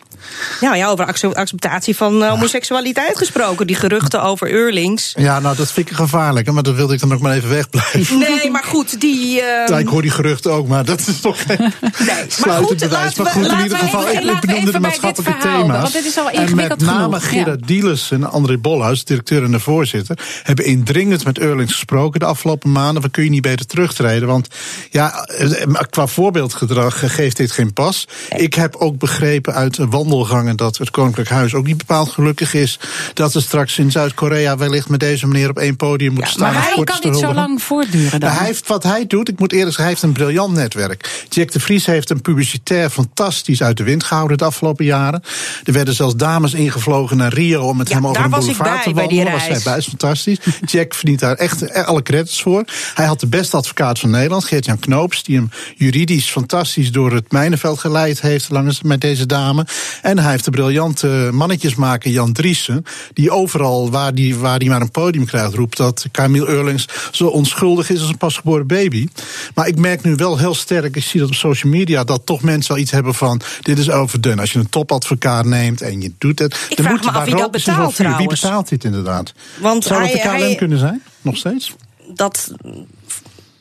Ja, 0.61 0.75
ja, 0.75 0.89
over 0.89 1.07
acceptatie 1.35 1.97
van 1.97 2.23
uh, 2.23 2.29
homoseksualiteit 2.29 3.19
gesproken. 3.19 3.67
Die 3.67 3.77
geruchten 3.77 4.23
over 4.23 4.53
Eurlings. 4.53 5.13
Ja, 5.17 5.41
nou, 5.41 5.57
dat 5.57 5.73
vind 5.73 5.91
ik 5.91 5.97
gevaarlijk. 5.97 6.53
Maar 6.53 6.63
dat 6.63 6.75
wilde 6.75 6.95
ik 6.95 7.01
dan 7.01 7.13
ook 7.13 7.21
maar 7.21 7.37
even 7.37 7.49
wegblijven. 7.49 8.19
Nee, 8.19 8.51
maar 8.51 8.65
goed, 8.65 9.01
die... 9.01 9.37
Uh... 9.37 9.43
Ja, 9.67 9.79
ik 9.79 9.89
hoor 9.89 10.03
die 10.03 10.11
geruchten 10.11 10.53
ook, 10.53 10.69
maar 10.69 10.85
dat 10.85 11.01
is 11.07 11.21
toch 11.21 11.43
geen 11.47 11.59
nee, 11.61 12.25
maar 12.47 12.63
goed, 12.65 12.79
bewijs. 12.79 13.15
Maar 13.15 13.27
goed, 13.27 13.47
in 13.47 13.63
ieder 13.63 13.79
geval, 13.79 14.09
ik, 14.09 14.21
ik 14.21 14.41
benoemde 14.41 14.73
de 14.73 14.81
maatschappelijke 14.81 15.41
thema's. 15.41 15.81
Want 15.81 15.93
dit 15.93 16.05
is 16.05 16.19
al 16.19 16.31
en 16.31 16.55
met 16.55 16.81
name 16.81 17.21
Gerard 17.21 17.67
Dielis 17.67 18.11
en 18.11 18.31
André 18.31 18.59
Bolhuis, 18.59 19.05
directeur 19.05 19.45
en 19.45 19.51
de 19.51 19.61
voorzitter... 19.61 20.19
hebben 20.43 20.65
indringend 20.65 21.25
met 21.25 21.39
Eurlings 21.39 21.73
gesproken 21.73 22.21
de 22.21 22.27
afgelopen 22.27 22.73
maanden. 22.73 23.03
We 23.03 23.09
kun 23.09 23.25
je 23.25 23.31
niet 23.31 23.43
beter 23.43 23.67
terugtreden. 23.67 24.29
Want 24.29 24.49
ja, 24.91 25.25
eh, 25.25 25.75
qua 25.91 26.07
voorbeeldgedrag 26.07 27.15
geeft 27.15 27.37
dit 27.37 27.51
geen 27.51 27.73
pas. 27.73 28.09
Ik 28.37 28.55
heb 28.55 28.77
ook 28.77 28.99
begrepen 28.99 29.55
uit 29.55 29.77
wandel 29.77 30.10
wandelgangen 30.11 30.57
dat 30.57 30.77
het 30.77 30.91
Koninklijk 30.91 31.29
Huis 31.29 31.55
ook 31.55 31.67
niet 31.67 31.77
bepaald 31.77 32.11
gelukkig 32.11 32.55
is. 32.55 32.79
Dat 33.15 33.35
er 33.35 33.43
straks 33.43 33.79
in 33.79 33.91
Zuid-Korea 33.91 34.57
wellicht 34.57 34.89
met 34.89 35.01
deze 35.01 35.27
meneer 35.27 35.51
op 35.51 35.59
één 35.59 35.77
podium 35.77 36.13
moet 36.13 36.29
staan. 36.29 36.53
Maar 36.53 36.63
hij 36.75 36.85
kan 36.85 36.99
niet 37.03 37.17
zo 37.17 37.35
lang 37.35 37.63
voortduren 37.63 38.21
dan. 38.21 38.31
Hij 38.31 38.47
heeft, 38.47 38.69
wat 38.69 38.83
hij 38.83 39.07
doet, 39.07 39.29
ik 39.29 39.39
moet 39.39 39.53
eerlijk 39.53 39.77
zeggen, 39.77 39.85
hij 39.85 39.93
heeft 39.93 40.03
een 40.03 40.25
briljant 40.25 40.55
netwerk. 40.55 41.25
Jack 41.29 41.51
de 41.51 41.61
Vries 41.61 41.87
heeft 41.87 42.11
een 42.11 42.21
publicitair 42.21 42.91
fantastisch 42.91 43.63
uit 43.63 43.77
de 43.77 43.83
wind 43.83 44.05
gehouden 44.05 44.39
de 44.39 44.45
afgelopen 44.45 44.85
jaren. 44.85 45.23
Er 45.65 45.73
werden 45.73 45.95
zelfs 45.95 46.17
dames 46.17 46.55
ingevlogen 46.55 47.17
naar 47.17 47.33
Rio 47.33 47.63
om 47.63 47.77
met 47.77 47.93
hem 47.93 48.07
over 48.07 48.25
een 48.25 48.31
boulevard 48.31 48.83
te 48.83 48.93
wandelen. 48.93 49.25
Daar 49.25 49.33
was 49.33 49.47
hij 49.47 49.61
bij, 49.65 49.77
is 49.77 49.87
fantastisch. 49.87 50.39
Jack 50.65 50.95
verdient 50.95 51.21
daar 51.21 51.37
echt 51.37 51.73
alle 51.73 52.03
credits 52.03 52.43
voor. 52.43 52.65
Hij 52.95 53.07
had 53.07 53.21
de 53.21 53.27
beste 53.27 53.57
advocaat 53.57 53.99
van 53.99 54.11
Nederland, 54.11 54.45
Geert-Jan 54.45 54.79
Knoops, 54.79 55.23
die 55.23 55.37
hem 55.37 55.51
juridisch 55.77 56.31
fantastisch 56.31 56.93
door 56.93 57.13
het 57.13 57.33
mijnenveld 57.33 57.79
geleid 57.79 58.21
heeft 58.21 58.51
langs 58.51 58.83
met 58.83 59.01
deze 59.01 59.27
dame. 59.27 59.67
En 60.03 60.19
hij 60.19 60.31
heeft 60.31 60.45
de 60.45 60.51
briljante 60.51 61.31
mannetjesmaker 61.33 62.11
Jan 62.11 62.33
Driessen, 62.33 62.85
die 63.13 63.31
overal 63.31 63.91
waar 63.91 64.15
die, 64.15 64.37
waar 64.37 64.59
die 64.59 64.69
maar 64.69 64.81
een 64.81 64.91
podium 64.91 65.27
krijgt, 65.27 65.55
roept 65.55 65.77
dat 65.77 66.07
Camille 66.13 66.47
Eurlings 66.47 66.89
zo 67.11 67.27
onschuldig 67.27 67.91
is 67.91 68.01
als 68.01 68.09
een 68.09 68.17
pasgeboren 68.17 68.67
baby. 68.67 69.09
Maar 69.55 69.67
ik 69.67 69.79
merk 69.79 70.03
nu 70.03 70.15
wel 70.15 70.39
heel 70.39 70.55
sterk, 70.55 70.97
ik 70.97 71.05
zie 71.05 71.21
dat 71.21 71.29
op 71.29 71.35
social 71.35 71.73
media, 71.73 72.05
dat 72.05 72.27
toch 72.27 72.43
mensen 72.43 72.75
wel 72.75 72.83
iets 72.83 72.91
hebben 72.91 73.15
van: 73.15 73.41
dit 73.63 73.79
is 73.79 73.91
overdone. 73.91 74.41
Als 74.41 74.53
je 74.53 74.59
een 74.59 74.69
topadvocaat 74.69 75.45
neemt 75.45 75.81
en 75.81 76.01
je 76.01 76.13
doet 76.19 76.39
het. 76.39 76.67
Ik 76.69 76.77
dan 76.77 76.87
moet 76.87 77.05
me 77.05 77.11
af 77.11 77.25
wie 77.25 77.37
dat 77.37 77.51
betaalt 77.51 77.97
Wie 77.97 78.29
betaalt 78.29 78.69
dit 78.69 78.85
inderdaad? 78.85 79.33
Want 79.61 79.85
Zou 79.85 80.01
hij, 80.01 80.11
het 80.11 80.23
de 80.23 80.29
KLM 80.29 80.39
hij, 80.39 80.55
kunnen 80.55 80.79
zijn? 80.79 81.03
Nog 81.21 81.37
steeds? 81.37 81.75
Dat 82.15 82.53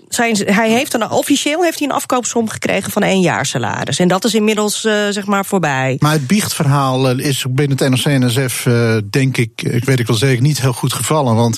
zijn, 0.10 0.38
hij 0.45 0.69
heeft 0.69 0.93
een, 0.93 1.10
officieel 1.10 1.63
heeft 1.63 1.80
hij 1.80 1.88
een 1.88 1.93
afkoopsom 1.93 2.50
gekregen 2.50 2.91
van 2.91 3.04
één 3.04 3.22
jaar 3.22 3.45
salaris. 3.45 4.00
En 4.00 4.08
dat 4.08 4.26
is 4.26 4.34
inmiddels 4.34 4.86
uh, 4.86 4.93
zeg 5.10 5.26
maar 5.26 5.45
voorbij. 5.45 5.95
Maar 6.00 6.12
het 6.12 6.28
biechtverhaal 6.28 7.10
eh, 7.10 7.26
is 7.26 7.45
binnen 7.50 7.78
het 7.78 7.89
NOC-NSF, 7.89 8.65
uh, 8.65 8.95
eh, 8.95 9.04
denk 9.10 9.38
ik, 9.38 9.62
ik 9.62 9.86
weet 9.86 10.00
ik 10.00 10.08
wel 10.08 10.17
zeker, 10.17 10.41
niet 10.41 10.62
heel 10.62 10.74
goed 10.74 10.93
gevallen. 10.93 11.36
Want 11.36 11.58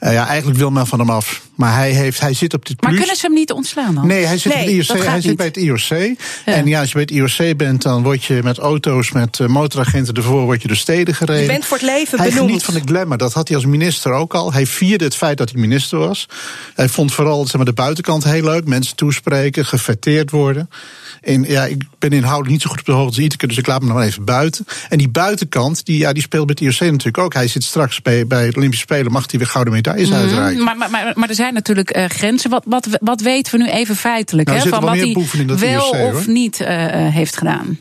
uh, 0.00 0.12
ja, 0.12 0.26
eigenlijk 0.26 0.58
wil 0.58 0.70
men 0.70 0.86
van 0.86 0.98
hem 0.98 1.10
af. 1.10 1.42
Maar 1.54 1.74
hij, 1.74 1.90
heeft, 1.90 2.20
hij 2.20 2.34
zit 2.34 2.54
op 2.54 2.66
dit 2.66 2.76
plus. 2.76 2.90
Maar 2.90 2.98
kunnen 2.98 3.16
ze 3.16 3.26
hem 3.26 3.34
niet 3.34 3.52
ontslaan 3.52 3.94
dan? 3.94 4.06
Nee, 4.06 4.24
hij 4.24 4.38
zit, 4.38 4.54
nee, 4.54 4.68
IOC, 4.68 5.04
hij 5.04 5.20
zit 5.20 5.36
bij 5.36 5.46
het 5.46 5.56
IOC. 5.56 5.78
Ja. 5.88 6.16
En 6.44 6.66
ja, 6.66 6.80
als 6.80 6.88
je 6.92 6.94
bij 6.94 7.02
het 7.02 7.38
IOC 7.38 7.56
bent, 7.56 7.82
dan 7.82 8.02
word 8.02 8.24
je 8.24 8.40
met 8.42 8.58
auto's, 8.58 9.12
met 9.12 9.38
motoragenten 9.48 10.14
ervoor, 10.14 10.44
word 10.44 10.62
je 10.62 10.68
door 10.68 10.76
steden 10.76 11.14
gereden. 11.14 11.42
Je 11.42 11.48
bent 11.48 11.64
voor 11.64 11.76
het 11.76 11.86
leven 11.86 12.18
hij 12.18 12.28
benoemd. 12.28 12.50
Hij 12.50 12.60
geniet 12.60 12.64
van 12.64 12.74
de 12.74 12.92
glamour. 12.92 13.18
Dat 13.18 13.32
had 13.32 13.48
hij 13.48 13.56
als 13.56 13.66
minister 13.66 14.12
ook 14.12 14.34
al. 14.34 14.52
Hij 14.52 14.66
vierde 14.66 15.04
het 15.04 15.16
feit 15.16 15.38
dat 15.38 15.50
hij 15.50 15.60
minister 15.60 15.98
was. 15.98 16.26
Hij 16.74 16.88
vond 16.88 17.12
vooral 17.14 17.44
zeg 17.44 17.56
maar, 17.56 17.64
de 17.64 17.72
buitenkant 17.84 18.24
heel 18.24 18.44
leuk. 18.44 18.66
Mensen 18.66 18.96
toespreken, 18.96 19.66
gefeteerd 19.66 20.30
worden. 20.30 20.70
En 21.20 21.42
ja, 21.42 21.64
ik 21.64 21.82
ben 21.98 22.10
inhoudelijk 22.10 22.50
niet 22.50 22.62
zo 22.62 22.70
goed 22.70 22.78
op 22.78 22.84
de 22.86 22.92
hoogte 22.92 23.16
als 23.16 23.18
Iteke, 23.18 23.46
dus 23.46 23.56
ik 23.56 23.66
laat 23.66 23.82
me 23.82 23.88
nog 23.88 24.00
even 24.00 24.24
buiten. 24.24 24.66
En 24.88 24.98
die 24.98 25.08
buitenkant, 25.08 25.84
die, 25.84 25.98
ja, 25.98 26.12
die 26.12 26.22
speelt 26.22 26.46
met 26.46 26.60
IOC 26.60 26.80
natuurlijk 26.80 27.18
ook. 27.18 27.34
Hij 27.34 27.48
zit 27.48 27.64
straks 27.64 28.02
bij, 28.02 28.26
bij 28.26 28.50
de 28.50 28.56
Olympische 28.56 28.84
Spelen, 28.84 29.12
mag 29.12 29.30
hij 29.30 29.38
weer 29.38 29.48
gouden 29.48 29.72
medailles 29.72 30.08
mm, 30.08 30.14
uitreiken. 30.14 30.64
Maar, 30.64 30.76
maar, 30.76 30.90
maar, 30.90 31.12
maar, 31.14 31.28
er 31.28 31.34
zijn 31.34 31.54
natuurlijk 31.54 31.96
uh, 31.96 32.04
grenzen. 32.04 32.50
Wat, 32.50 32.64
wat, 32.66 32.88
wat 33.00 33.20
weten 33.20 33.58
we 33.58 33.64
nu 33.64 33.70
even 33.70 33.96
feitelijk? 33.96 34.48
Nou, 34.48 34.60
hè, 34.60 34.68
van 34.68 34.80
wat 34.80 34.96
hij 34.96 35.16
wel 35.70 35.94
IOC, 35.94 36.14
of 36.14 36.26
niet 36.26 36.60
uh, 36.60 36.68
heeft 37.08 37.36
gedaan? 37.36 37.78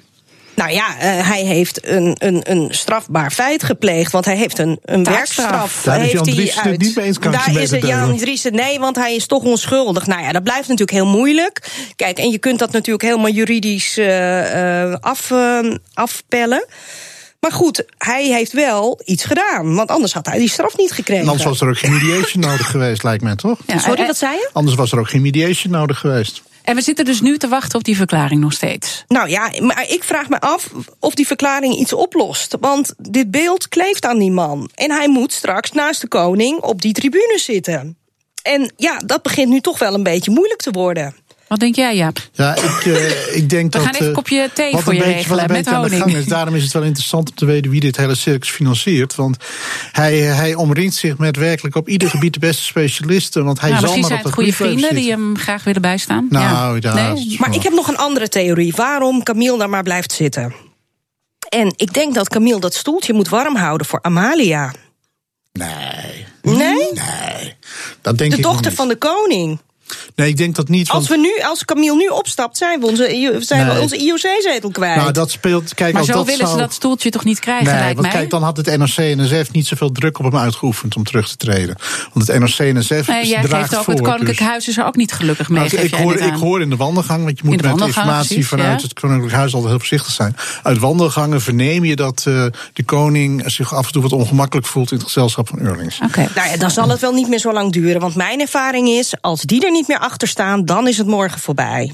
Nou 0.56 0.72
ja, 0.72 0.96
uh, 0.96 1.28
hij 1.28 1.44
heeft 1.44 1.88
een, 1.88 2.16
een, 2.18 2.52
een 2.52 2.68
strafbaar 2.70 3.32
feit 3.32 3.64
gepleegd. 3.64 4.12
Want 4.12 4.26
hij 4.26 4.36
heeft 4.36 4.60
een, 4.60 4.80
een 4.84 5.04
werkstraf. 5.04 5.82
Daar 5.84 6.00
heeft 6.00 6.28
is 6.28 6.36
Jan 6.36 6.62
hij 6.64 6.72
uit. 6.72 6.80
niet 6.80 6.96
mee 6.96 7.06
eens, 7.06 7.20
Daar 7.20 7.62
is 7.62 7.72
het 7.72 7.86
Jan 7.86 8.18
Driessen. 8.18 8.56
Nee, 8.56 8.80
want 8.80 8.96
hij 8.96 9.16
is 9.16 9.26
toch 9.26 9.44
onschuldig. 9.44 10.08
Nou 10.08 10.22
ja, 10.22 10.32
dat 10.32 10.44
blijft 10.44 10.68
natuurlijk 10.68 10.98
heel 10.98 11.06
moeilijk. 11.06 11.72
Kijk, 11.96 12.18
en 12.18 12.30
je 12.30 12.38
kunt 12.38 12.60
dat 12.60 12.72
natuurlijk 12.72 13.04
helemaal 13.04 13.32
juridisch 13.32 13.98
uh, 13.98 14.86
uh, 14.86 14.96
af, 15.00 15.32
afpellen. 15.94 16.66
Maar 17.44 17.52
goed, 17.52 17.86
hij 17.98 18.26
heeft 18.26 18.52
wel 18.52 19.02
iets 19.06 19.26
gedaan. 19.26 19.76
Want 19.76 19.90
anders 19.90 20.14
had 20.14 20.26
hij 20.26 20.38
die 20.38 20.50
straf 20.50 20.78
niet 20.78 20.92
gekregen. 20.92 21.24
En 21.24 21.30
anders 21.30 21.48
was 21.48 21.62
er 21.62 21.68
ook 21.68 21.78
geen 21.78 21.94
mediation 21.94 22.44
nodig 22.50 22.72
geweest, 22.72 23.04
lijkt 23.04 23.24
mij 23.24 23.36
toch? 23.36 23.60
Ja, 23.68 23.80
Sorry, 23.80 24.06
wat 24.06 24.18
zei 24.18 24.34
je? 24.34 24.50
Anders 24.54 24.76
was 24.76 24.92
er 24.92 25.00
ook 25.00 25.10
geen 25.10 25.22
mediation 25.22 25.74
nodig 25.74 26.00
geweest. 26.00 26.44
En 26.64 26.76
we 26.76 26.82
zitten 26.82 27.06
dus 27.06 27.22
nu 27.22 27.38
te 27.38 27.48
wachten 27.48 27.80
op 27.80 27.84
die 27.84 27.98
verklaring 27.98 28.42
nog 28.42 28.54
steeds. 28.54 29.04
Nou 29.08 29.30
ja, 29.30 29.52
maar 29.60 29.86
ik 29.90 30.04
vraag 30.04 30.30
me 30.30 30.40
af 30.40 30.72
of 31.00 31.16
die 31.16 31.28
verklaring 31.28 31.76
iets 31.76 31.94
oplost. 31.94 32.56
Want 32.60 32.94
dit 32.98 33.32
beeld 33.32 33.68
kleeft 33.68 34.06
aan 34.06 34.20
die 34.20 34.32
man. 34.32 34.70
En 34.76 34.92
hij 34.92 35.10
moet 35.10 35.34
straks 35.34 35.72
naast 35.72 36.02
de 36.02 36.08
koning 36.08 36.62
op 36.62 36.82
die 36.82 36.94
tribune 36.94 37.40
zitten. 37.40 37.98
En 38.44 38.74
ja, 38.76 38.98
dat 38.98 39.22
begint 39.22 39.50
nu 39.50 39.60
toch 39.60 39.80
wel 39.80 39.94
een 39.94 40.04
beetje 40.04 40.32
moeilijk 40.32 40.62
te 40.62 40.72
worden. 40.72 41.16
Wat 41.54 41.62
denk 41.62 41.76
jij, 41.76 41.96
Jaap? 41.96 42.18
Ja, 42.32 42.56
ik, 42.56 42.86
uh, 42.86 43.36
ik 43.36 43.50
denk 43.50 43.74
We 43.74 43.78
dat... 43.78 43.82
gaan 43.82 43.94
even 43.94 44.08
een 44.08 44.14
kopje 44.14 44.50
thee 44.54 44.78
voor 44.78 44.94
je 44.94 45.00
beetje, 45.00 45.14
regelen 45.14 45.52
met 45.52 45.70
honing. 45.70 46.16
Is. 46.16 46.26
Daarom 46.26 46.56
is 46.56 46.64
het 46.64 46.74
wel 46.74 46.84
interessant 46.84 47.30
om 47.30 47.36
te 47.36 47.46
weten 47.46 47.72
wie 47.72 47.80
dit 47.80 47.98
hele 47.98 48.16
circus 48.16 48.50
financiert. 48.50 49.16
Want 49.16 49.38
hij, 49.92 50.18
hij 50.18 50.56
omringt 50.56 50.96
zich 50.96 51.18
met 51.18 51.38
werkelijk 51.38 51.76
op 51.76 51.90
ieder 51.90 52.10
gebied 52.10 52.34
de 52.34 52.40
beste 52.40 52.64
specialisten. 52.64 53.46
Want 53.46 53.60
hij 53.60 53.70
nou, 53.70 53.82
zal 53.82 53.96
misschien 53.96 54.10
maar 54.10 54.22
zijn 54.24 54.34
het 54.34 54.44
goede 54.44 54.54
vrienden 54.54 54.96
die 54.96 55.12
hem 55.12 55.38
graag 55.38 55.64
willen 55.64 55.82
bijstaan. 55.82 56.28
Nou, 56.30 56.78
ja. 56.80 56.94
nee? 56.94 57.36
Maar 57.40 57.56
ik 57.56 57.64
heb 57.64 57.74
nog 57.74 57.88
een 57.88 57.98
andere 57.98 58.30
theorie. 58.30 58.74
Waarom 58.76 59.24
Camille 59.24 59.58
daar 59.58 59.70
maar 59.70 59.84
blijft 59.84 60.12
zitten. 60.12 60.54
En 61.50 61.74
ik 61.76 61.94
denk 61.94 62.14
dat 62.14 62.30
Camille 62.30 62.60
dat 62.60 62.74
stoeltje 62.74 63.14
moet 63.14 63.30
warm 63.30 63.56
houden 63.56 63.88
voor 63.88 64.00
Amalia. 64.02 64.74
Nee. 65.52 66.26
Nee? 66.42 66.92
Nee. 66.94 67.56
Dat 68.02 68.18
denk 68.18 68.32
de 68.32 68.38
ik 68.38 68.44
dochter 68.44 68.68
niet. 68.68 68.76
van 68.76 68.88
de 68.88 68.96
koning. 68.96 69.60
Nee, 70.16 70.28
ik 70.30 70.38
denk 70.38 70.56
dat 70.56 70.68
niet. 70.70 70.90
Als, 70.90 71.08
we 71.08 71.18
nu, 71.18 71.42
als 71.44 71.66
Camille 71.66 71.96
nu 71.96 72.08
opstapt, 72.08 72.58
zijn 72.58 72.80
we 72.80 72.86
onze, 72.86 73.38
zijn 73.40 73.66
Nee. 73.66 73.76
we 73.76 73.82
onze 73.82 73.98
IOC-zetel 73.98 74.72
kwijt. 74.72 74.96
Nou, 74.96 75.12
dat 75.12 75.32
speelt. 75.32 75.74
Kijk, 75.74 75.92
Maar 75.92 76.02
als 76.02 76.10
zo 76.10 76.16
dat 76.18 76.26
willen 76.26 76.40
zou... 76.46 76.52
ze 76.52 76.58
dat 76.58 76.74
stoeltje 76.74 77.10
toch 77.10 77.24
niet 77.24 77.40
krijgen, 77.40 77.66
Nee, 77.66 77.74
lijkt 77.74 77.94
want 77.96 78.02
mij? 78.08 78.18
kijk, 78.18 78.30
dan 78.30 78.44
had 78.44 78.58
het 78.58 78.78
NOC 78.78 78.96
en 78.98 79.18
NSF 79.18 79.52
niet 79.52 79.68
zoveel 79.68 79.92
druk 79.92 80.20
op 80.20 80.26
hem 80.26 80.38
uitgeoefend 80.38 80.96
om 80.96 81.04
terug 81.04 81.30
te 81.30 81.38
treden. 81.38 81.76
Want 82.14 82.28
het 82.28 82.40
NOC 82.40 82.50
en 82.58 82.78
NSF 82.78 83.08
Nee, 83.08 83.28
jij 83.28 83.42
draagt 83.42 83.64
geeft 83.64 83.76
ook, 83.76 83.84
voor. 83.84 83.94
het 83.94 84.04
Koninklijk 84.04 84.38
dus- 84.38 84.48
Huis 84.48 84.68
is 84.68 84.78
er 84.78 84.86
ook 84.86 84.96
niet 84.96 85.12
gelukkig 85.12 85.50
mee. 85.50 85.70
Nou, 85.70 85.84
ik, 85.84 85.94
hoor, 85.94 86.16
ik 86.18 86.34
hoor 86.34 86.62
in 86.62 86.70
de 86.70 86.76
wandelgang, 86.76 87.24
want 87.24 87.38
je 87.40 87.44
moet 87.46 87.62
met 87.62 87.72
informatie 87.82 88.28
precies, 88.28 88.48
vanuit 88.48 88.82
ja. 88.82 88.88
het 88.88 89.00
Koninklijk 89.00 89.34
Huis 89.34 89.54
altijd 89.54 89.70
heel 89.70 89.80
voorzichtig 89.80 90.14
zijn. 90.14 90.36
Uit 90.64 90.78
wandelgangen 90.78 91.42
verneem 91.42 91.86
je 91.86 91.96
dat 91.96 92.24
eh, 92.28 92.46
de 92.74 92.84
koning 92.86 93.44
zich 93.52 93.74
af 93.74 93.86
en 93.86 93.92
toe 93.92 94.02
wat 94.02 94.12
ongemakkelijk 94.12 94.68
voelt 94.68 94.92
in 94.92 94.98
het 94.98 95.06
gezelschap 95.06 95.48
van 95.48 95.60
Eurlings. 95.60 96.00
Oké. 96.04 96.30
Nou 96.36 96.50
ja, 96.50 96.58
dan 96.58 96.72
zal 96.72 96.90
het 96.90 97.00
wel 97.00 97.14
niet 97.14 97.28
meer 97.30 97.40
zo 97.40 97.54
lang 97.54 97.72
duren. 97.72 98.02
Want 98.02 98.16
mijn 98.16 98.40
ervaring 98.40 98.88
is, 98.90 99.14
als 99.22 99.42
die 99.42 99.66
er 99.66 99.72
niet 99.72 99.83
meer 99.88 100.00
achter 100.00 100.28
staan, 100.28 100.66
dan 100.66 100.88
is 100.88 100.98
het 100.98 101.08
morgen 101.08 101.40
voorbij. 101.40 101.94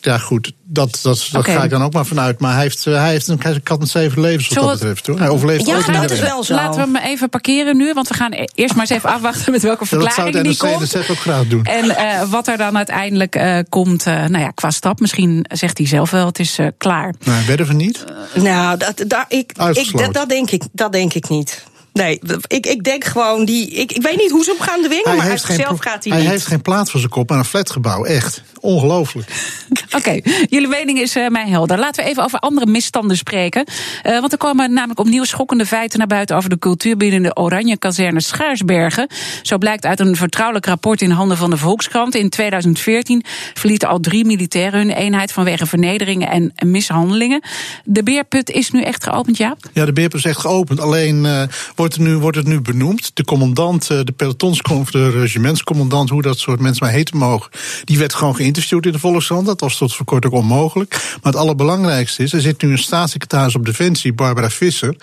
Ja, 0.00 0.18
goed, 0.18 0.52
dat, 0.64 0.98
dat, 1.02 1.28
dat 1.32 1.44
ga 1.44 1.62
ik 1.62 1.70
dan 1.70 1.82
ook 1.82 1.92
maar 1.92 2.06
vanuit. 2.06 2.40
Maar 2.40 2.52
hij 2.52 2.62
heeft, 2.62 2.86
eh, 2.86 2.94
hij 2.94 3.10
heeft 3.10 3.28
een, 3.28 3.62
kat 3.62 3.78
met 3.78 3.88
zeven 3.88 4.20
levens 4.20 4.48
wat 4.48 4.64
dat 4.64 4.72
betreft. 4.72 5.06
Hoor. 5.06 5.18
Hij 5.18 5.28
overleeft 5.28 5.66
Ja, 5.66 5.76
ook 5.76 5.86
dat 5.92 6.00
niet 6.00 6.10
is 6.10 6.20
wel 6.20 6.44
zo. 6.44 6.54
Laten 6.54 6.92
we 6.92 6.98
hem 6.98 7.10
even 7.10 7.28
parkeren 7.28 7.76
nu, 7.76 7.92
want 7.92 8.08
we 8.08 8.14
gaan 8.14 8.32
e- 8.32 8.44
eerst 8.54 8.74
maar 8.74 8.86
eens 8.86 8.98
even 8.98 9.10
afwachten 9.10 9.52
met 9.52 9.62
welke 9.62 9.86
verklaring 9.86 10.40
die 10.40 10.56
komt. 10.56 10.80
NSF 10.80 11.10
ook 11.10 11.18
graag 11.18 11.46
doen. 11.46 11.64
En 11.64 11.96
eh, 11.96 12.30
wat 12.30 12.48
er 12.48 12.56
dan 12.56 12.76
uiteindelijk 12.76 13.34
eh, 13.34 13.58
komt, 13.68 14.06
eh, 14.06 14.14
nou 14.14 14.38
ja, 14.38 14.50
qua 14.50 14.70
stap. 14.70 15.00
Misschien 15.00 15.46
zegt 15.48 15.78
hij 15.78 15.86
zelf 15.86 16.10
wel, 16.10 16.26
het 16.26 16.38
is 16.38 16.58
eh, 16.58 16.66
klaar. 16.78 17.14
Nou, 17.24 17.46
werden 17.46 17.66
we 17.66 17.72
niet? 17.72 18.04
Nou, 18.34 18.76
dat, 18.78 19.04
dat, 19.06 19.24
ik, 19.28 19.52
ik, 19.52 19.58
Uitgesloten. 19.58 20.04
dat, 20.06 20.14
dat, 20.14 20.28
denk 20.28 20.50
ik, 20.50 20.62
dat 20.72 20.92
denk 20.92 21.14
ik 21.14 21.28
niet. 21.28 21.64
Nee, 21.96 22.20
ik, 22.46 22.66
ik 22.66 22.84
denk 22.84 23.04
gewoon, 23.04 23.44
die, 23.44 23.70
ik, 23.70 23.92
ik 23.92 24.02
weet 24.02 24.16
niet 24.16 24.30
hoe 24.30 24.44
ze 24.44 24.50
hem 24.50 24.60
gaan 24.60 24.82
dwingen, 24.82 25.04
hij 25.04 25.16
maar 25.16 25.26
heeft 25.26 25.46
hij 25.46 25.56
zelf 25.56 25.78
gaat 25.78 25.84
hij, 25.84 26.00
hij 26.02 26.10
niet. 26.10 26.22
Hij 26.22 26.30
heeft 26.30 26.46
geen 26.46 26.62
plaats 26.62 26.90
voor 26.90 27.00
zijn 27.00 27.12
kop 27.12 27.30
aan 27.30 27.38
een 27.38 27.44
flatgebouw, 27.44 28.04
echt. 28.04 28.42
Ongelooflijk. 28.60 29.28
Oké, 29.98 30.20
jullie 30.48 30.68
mening 30.68 30.98
is 30.98 31.16
uh, 31.16 31.28
mij 31.28 31.48
helder. 31.48 31.78
Laten 31.78 32.04
we 32.04 32.10
even 32.10 32.24
over 32.24 32.38
andere 32.38 32.66
misstanden 32.66 33.16
spreken. 33.16 33.66
Uh, 34.06 34.20
want 34.20 34.32
er 34.32 34.38
komen 34.38 34.72
namelijk 34.72 35.00
opnieuw 35.00 35.24
schokkende 35.24 35.66
feiten 35.66 35.98
naar 35.98 36.06
buiten 36.06 36.36
over 36.36 36.50
de 36.50 36.58
cultuur 36.58 36.96
binnen 36.96 37.22
de 37.22 37.36
Oranje 37.36 37.78
Kazerne 37.78 38.20
Schaarsbergen. 38.20 39.08
Zo 39.42 39.58
blijkt 39.58 39.84
uit 39.84 40.00
een 40.00 40.16
vertrouwelijk 40.16 40.66
rapport 40.66 41.02
in 41.02 41.10
handen 41.10 41.36
van 41.36 41.50
de 41.50 41.56
Volkskrant. 41.56 42.14
In 42.14 42.28
2014 42.28 43.24
verlieten 43.54 43.88
al 43.88 44.00
drie 44.00 44.24
militairen 44.24 44.80
hun 44.80 44.90
eenheid 44.90 45.32
vanwege 45.32 45.66
vernederingen 45.66 46.28
en 46.28 46.70
mishandelingen. 46.70 47.42
De 47.84 48.02
beerput 48.02 48.50
is 48.50 48.70
nu 48.70 48.82
echt 48.82 49.04
geopend, 49.04 49.36
ja? 49.36 49.56
Ja, 49.72 49.84
de 49.84 49.92
beerput 49.92 50.18
is 50.18 50.24
echt 50.24 50.40
geopend. 50.40 50.80
Alleen 50.80 51.24
uh, 51.24 51.42
wordt, 51.74 51.94
het 51.94 52.02
nu, 52.02 52.16
wordt 52.16 52.36
het 52.36 52.46
nu 52.46 52.60
benoemd. 52.60 53.10
De 53.14 53.24
commandant, 53.24 53.86
de 53.86 54.14
pelotonscommandant, 54.16 54.92
de 54.92 55.10
regimentscommandant, 55.10 56.10
hoe 56.10 56.22
dat 56.22 56.38
soort 56.38 56.60
mensen 56.60 56.84
maar 56.84 56.94
heten 56.94 57.16
mogen, 57.16 57.50
die 57.84 57.98
werd 57.98 58.14
gewoon 58.14 58.34
geïnterviewd 58.46 58.86
in 58.86 58.92
de 58.92 58.98
Volkskrant. 58.98 59.46
Dat 59.46 59.60
was 59.60 59.76
tot 59.76 59.94
voor 59.94 60.06
kort 60.06 60.26
ook 60.26 60.32
onmogelijk. 60.32 60.90
Maar 60.90 61.32
het 61.32 61.36
allerbelangrijkste 61.36 62.22
is, 62.22 62.32
er 62.32 62.40
zit 62.40 62.62
nu 62.62 62.70
een 62.70 62.78
staatssecretaris 62.78 63.54
op 63.54 63.64
Defensie, 63.64 64.12
Barbara 64.12 64.50
Visser, 64.50 64.96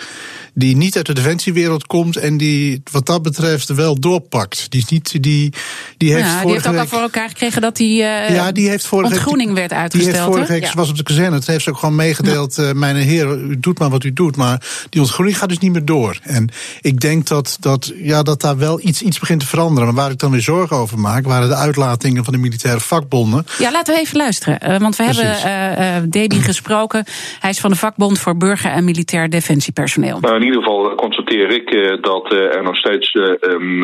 die 0.54 0.76
niet 0.76 0.96
uit 0.96 1.06
de 1.06 1.14
defensiewereld 1.14 1.88
komt 1.88 2.18
en 2.18 2.38
die 2.38 2.82
wat 2.92 3.06
dat 3.06 3.22
betreft 3.22 3.70
wel 3.70 4.00
doorpakt. 4.00 4.66
Die, 4.70 4.82
is 4.82 4.90
niet, 4.90 5.24
die, 5.24 5.54
die 5.98 6.14
heeft, 6.14 6.26
ja, 6.26 6.42
die 6.42 6.52
heeft 6.52 6.68
ook 6.68 6.76
al 6.76 6.88
voor 6.88 7.00
elkaar 7.00 7.30
gekregen 7.30 7.62
dat 7.62 7.76
die, 7.76 8.02
uh, 8.02 8.30
ja, 8.30 8.52
die 8.52 8.70
heeft 8.70 8.88
vorige 8.88 9.14
ontgroening 9.14 9.54
werd 9.54 9.74
uitgesteld. 9.74 10.14
Die 10.14 10.22
heeft 10.22 10.34
vorige 10.34 10.52
week, 10.52 10.64
ja. 10.64 10.74
was 10.74 10.90
op 10.90 10.98
de 10.98 11.04
kazerne, 11.04 11.36
het 11.36 11.48
heeft 11.48 11.64
ze 11.64 11.70
ook 11.70 11.78
gewoon 11.78 11.96
meegedeeld, 11.96 12.58
uh, 12.58 12.72
mijn 12.72 12.96
heer, 12.96 13.38
u 13.38 13.60
doet 13.60 13.80
maar 13.80 13.90
wat 13.90 14.04
u 14.04 14.14
doet, 14.14 14.36
maar 14.36 14.66
die 14.90 15.02
ontgroening 15.02 15.38
gaat 15.38 15.50
dus 15.50 15.60
niet 15.60 15.72
meer 15.72 15.86
door. 15.86 16.20
En 16.24 16.50
ik 16.82 17.00
denk 17.00 17.28
dat, 17.28 17.58
dat, 17.60 17.94
ja, 17.96 18.24
dat 18.24 18.42
daar 18.42 18.58
wel 18.58 18.80
iets, 18.84 19.02
iets 19.02 19.20
begint 19.20 19.40
te 19.40 19.48
veranderen. 19.48 19.86
Maar 19.94 20.04
waar 20.04 20.12
ik 20.12 20.20
dan 20.20 20.32
weer 20.32 20.42
zorgen 20.42 20.78
over 20.78 21.00
maak, 21.00 21.26
waren 21.26 21.50
de 21.50 21.56
uitlatingen 21.56 22.24
van 22.24 22.34
de 22.34 22.40
militaire 22.40 22.80
vakbonden. 22.80 23.33
Ja, 23.58 23.72
laten 23.72 23.93
we 23.93 24.00
even 24.00 24.17
luisteren. 24.17 24.60
Uh, 24.63 24.78
want 24.78 24.96
we 24.96 25.04
Precies. 25.04 25.43
hebben 25.43 26.04
uh, 26.04 26.12
Debi 26.12 26.36
gesproken. 26.36 27.04
Hij 27.39 27.50
is 27.50 27.60
van 27.60 27.69
de 27.69 27.76
vakbond 27.76 28.19
voor 28.19 28.38
burger- 28.38 28.72
en 28.72 28.84
militair 28.84 29.30
defensiepersoneel. 29.30 30.19
Nou, 30.19 30.36
in 30.36 30.43
ieder 30.43 30.62
geval 30.62 30.96
constateer 30.96 31.50
ik 31.50 31.74
uh, 31.74 32.02
dat 32.02 32.32
er 32.32 32.63
nog 32.63 32.76
steeds 32.76 33.17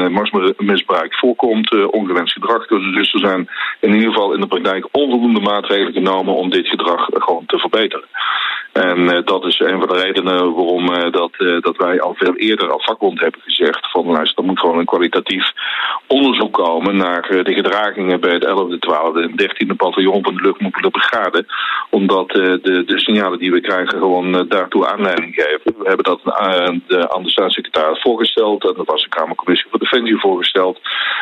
machtsmisbruik 0.10 1.16
voorkomt, 1.16 1.92
ongewenst 1.92 2.34
gedrag. 2.34 2.68
Dus 2.68 3.14
er 3.14 3.20
zijn 3.20 3.50
in 3.80 3.94
ieder 3.94 4.10
geval 4.10 4.34
in 4.34 4.40
de 4.40 4.48
praktijk 4.48 4.88
onvoldoende 4.92 5.40
maatregelen 5.40 5.94
genomen 5.94 6.36
om 6.36 6.50
dit 6.50 6.68
gedrag 6.68 7.08
gewoon 7.12 7.46
te 7.46 7.58
verbeteren. 7.58 8.06
En 8.80 9.00
uh, 9.00 9.20
dat 9.26 9.46
is 9.46 9.60
een 9.60 9.80
van 9.80 9.88
de 9.88 10.02
redenen 10.02 10.54
waarom 10.54 10.90
uh, 10.90 11.12
dat, 11.12 11.32
uh, 11.38 11.62
dat 11.62 11.78
wij 11.78 12.02
al 12.02 12.14
veel 12.18 12.36
eerder 12.36 12.72
als 12.72 12.84
vakbond 12.84 13.20
hebben 13.20 13.42
gezegd 13.42 13.92
van 13.92 14.06
luister, 14.06 14.38
er 14.38 14.50
moet 14.50 14.60
gewoon 14.60 14.78
een 14.78 14.86
kwalitatief 14.86 15.52
onderzoek 16.08 16.54
komen 16.54 16.98
naar 16.98 17.22
de 17.44 17.54
gedragingen 17.54 18.20
bij 18.20 18.34
het 18.34 18.46
11e, 18.46 18.78
12e 18.88 19.22
en 19.22 19.42
13e 19.42 19.76
bataljon 19.76 20.24
van 20.24 20.36
de 20.36 20.42
luchtmobiele 20.42 20.90
brigade. 20.90 21.46
Omdat 21.90 22.30
de, 22.30 22.84
de 22.86 23.00
signalen 23.00 23.40
die 23.40 23.52
we 23.52 23.62
krijgen 23.62 24.00
gewoon 24.00 24.46
daartoe 24.50 24.88
aanleiding 24.88 25.34
geven. 25.36 25.74
We 25.78 25.88
hebben 25.88 26.06
dat 26.06 26.22
aan 27.10 27.24
de 27.24 27.30
staatssecretaris 27.30 28.02
voorgesteld 28.02 28.68
en 28.68 28.74
dat 28.76 28.86
was 28.86 29.04
de 29.04 29.10
Kamercommissie 29.10 29.70
voor 29.70 29.80
Defensie 29.80 30.20
voorgesteld. 30.20 30.80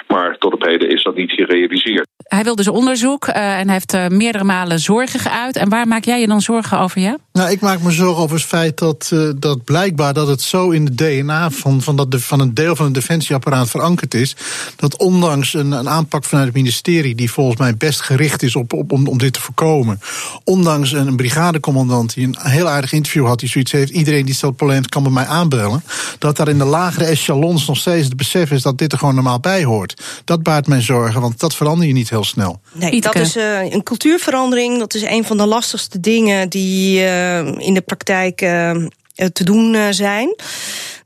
Maar 0.07 0.37
tot 0.37 0.53
op 0.53 0.63
heden 0.63 0.89
is 0.89 1.03
dat 1.03 1.15
niet 1.15 1.31
gerealiseerd. 1.31 2.07
Hij 2.23 2.43
wil 2.43 2.55
dus 2.55 2.67
onderzoek 2.67 3.25
en 3.27 3.69
heeft 3.69 4.09
meerdere 4.09 4.43
malen 4.43 4.79
zorgen 4.79 5.19
geuit. 5.19 5.57
En 5.57 5.69
waar 5.69 5.87
maak 5.87 6.03
jij 6.03 6.19
je 6.19 6.27
dan 6.27 6.41
zorgen 6.41 6.79
over, 6.79 7.01
ja? 7.01 7.17
Nou, 7.37 7.51
ik 7.51 7.59
maak 7.59 7.81
me 7.81 7.91
zorgen 7.91 8.23
over 8.23 8.35
het 8.35 8.45
feit 8.45 8.77
dat, 8.77 9.09
uh, 9.13 9.29
dat 9.35 9.63
blijkbaar 9.63 10.13
dat 10.13 10.27
het 10.27 10.41
zo 10.41 10.69
in 10.69 10.85
het 10.85 10.97
DNA 10.97 11.49
van, 11.51 11.81
van, 11.81 11.95
dat 11.95 12.11
de, 12.11 12.19
van 12.19 12.39
een 12.39 12.53
deel 12.53 12.75
van 12.75 12.85
het 12.85 12.93
defensieapparaat 12.93 13.69
verankerd 13.69 14.13
is. 14.13 14.35
Dat 14.75 14.97
ondanks 14.97 15.53
een, 15.53 15.71
een 15.71 15.89
aanpak 15.89 16.23
vanuit 16.23 16.45
het 16.45 16.55
ministerie, 16.55 17.15
die 17.15 17.31
volgens 17.31 17.57
mij 17.57 17.75
best 17.75 18.01
gericht 18.01 18.43
is 18.43 18.55
op, 18.55 18.73
op, 18.73 18.91
om, 18.91 19.07
om 19.07 19.17
dit 19.17 19.33
te 19.33 19.41
voorkomen. 19.41 19.99
Ondanks 20.43 20.91
een, 20.91 21.07
een 21.07 21.15
brigadecommandant 21.15 22.13
die 22.13 22.27
een 22.27 22.35
heel 22.39 22.67
aardig 22.67 22.91
interview 22.91 23.25
had, 23.25 23.39
die 23.39 23.49
zoiets 23.49 23.71
heeft: 23.71 23.91
iedereen 23.91 24.25
die 24.25 24.35
stelt 24.35 24.55
problemen 24.55 24.89
kan 24.89 25.03
bij 25.03 25.11
mij 25.11 25.25
aanbellen. 25.25 25.83
Dat 26.19 26.37
daar 26.37 26.47
in 26.47 26.57
de 26.57 26.65
lagere 26.65 27.05
echelons 27.05 27.67
nog 27.67 27.77
steeds 27.77 28.05
het 28.05 28.17
besef 28.17 28.51
is 28.51 28.61
dat 28.61 28.77
dit 28.77 28.91
er 28.91 28.97
gewoon 28.97 29.15
normaal 29.15 29.39
bij 29.39 29.63
hoort. 29.63 30.01
Dat 30.25 30.43
baart 30.43 30.67
mij 30.67 30.81
zorgen, 30.81 31.21
want 31.21 31.39
dat 31.39 31.55
verander 31.55 31.87
je 31.87 31.93
niet 31.93 32.09
heel 32.09 32.23
snel. 32.23 32.59
Nee, 32.73 33.01
dat 33.01 33.15
is 33.15 33.37
uh, 33.37 33.71
een 33.71 33.83
cultuurverandering. 33.83 34.79
Dat 34.79 34.93
is 34.93 35.01
een 35.01 35.25
van 35.25 35.37
de 35.37 35.45
lastigste 35.45 35.99
dingen 35.99 36.49
die 36.49 36.99
uh, 36.99 37.26
in 37.57 37.73
de 37.73 37.81
praktijk 37.81 38.41
uh, 38.41 38.71
te 39.15 39.43
doen 39.43 39.93
zijn. 39.93 40.35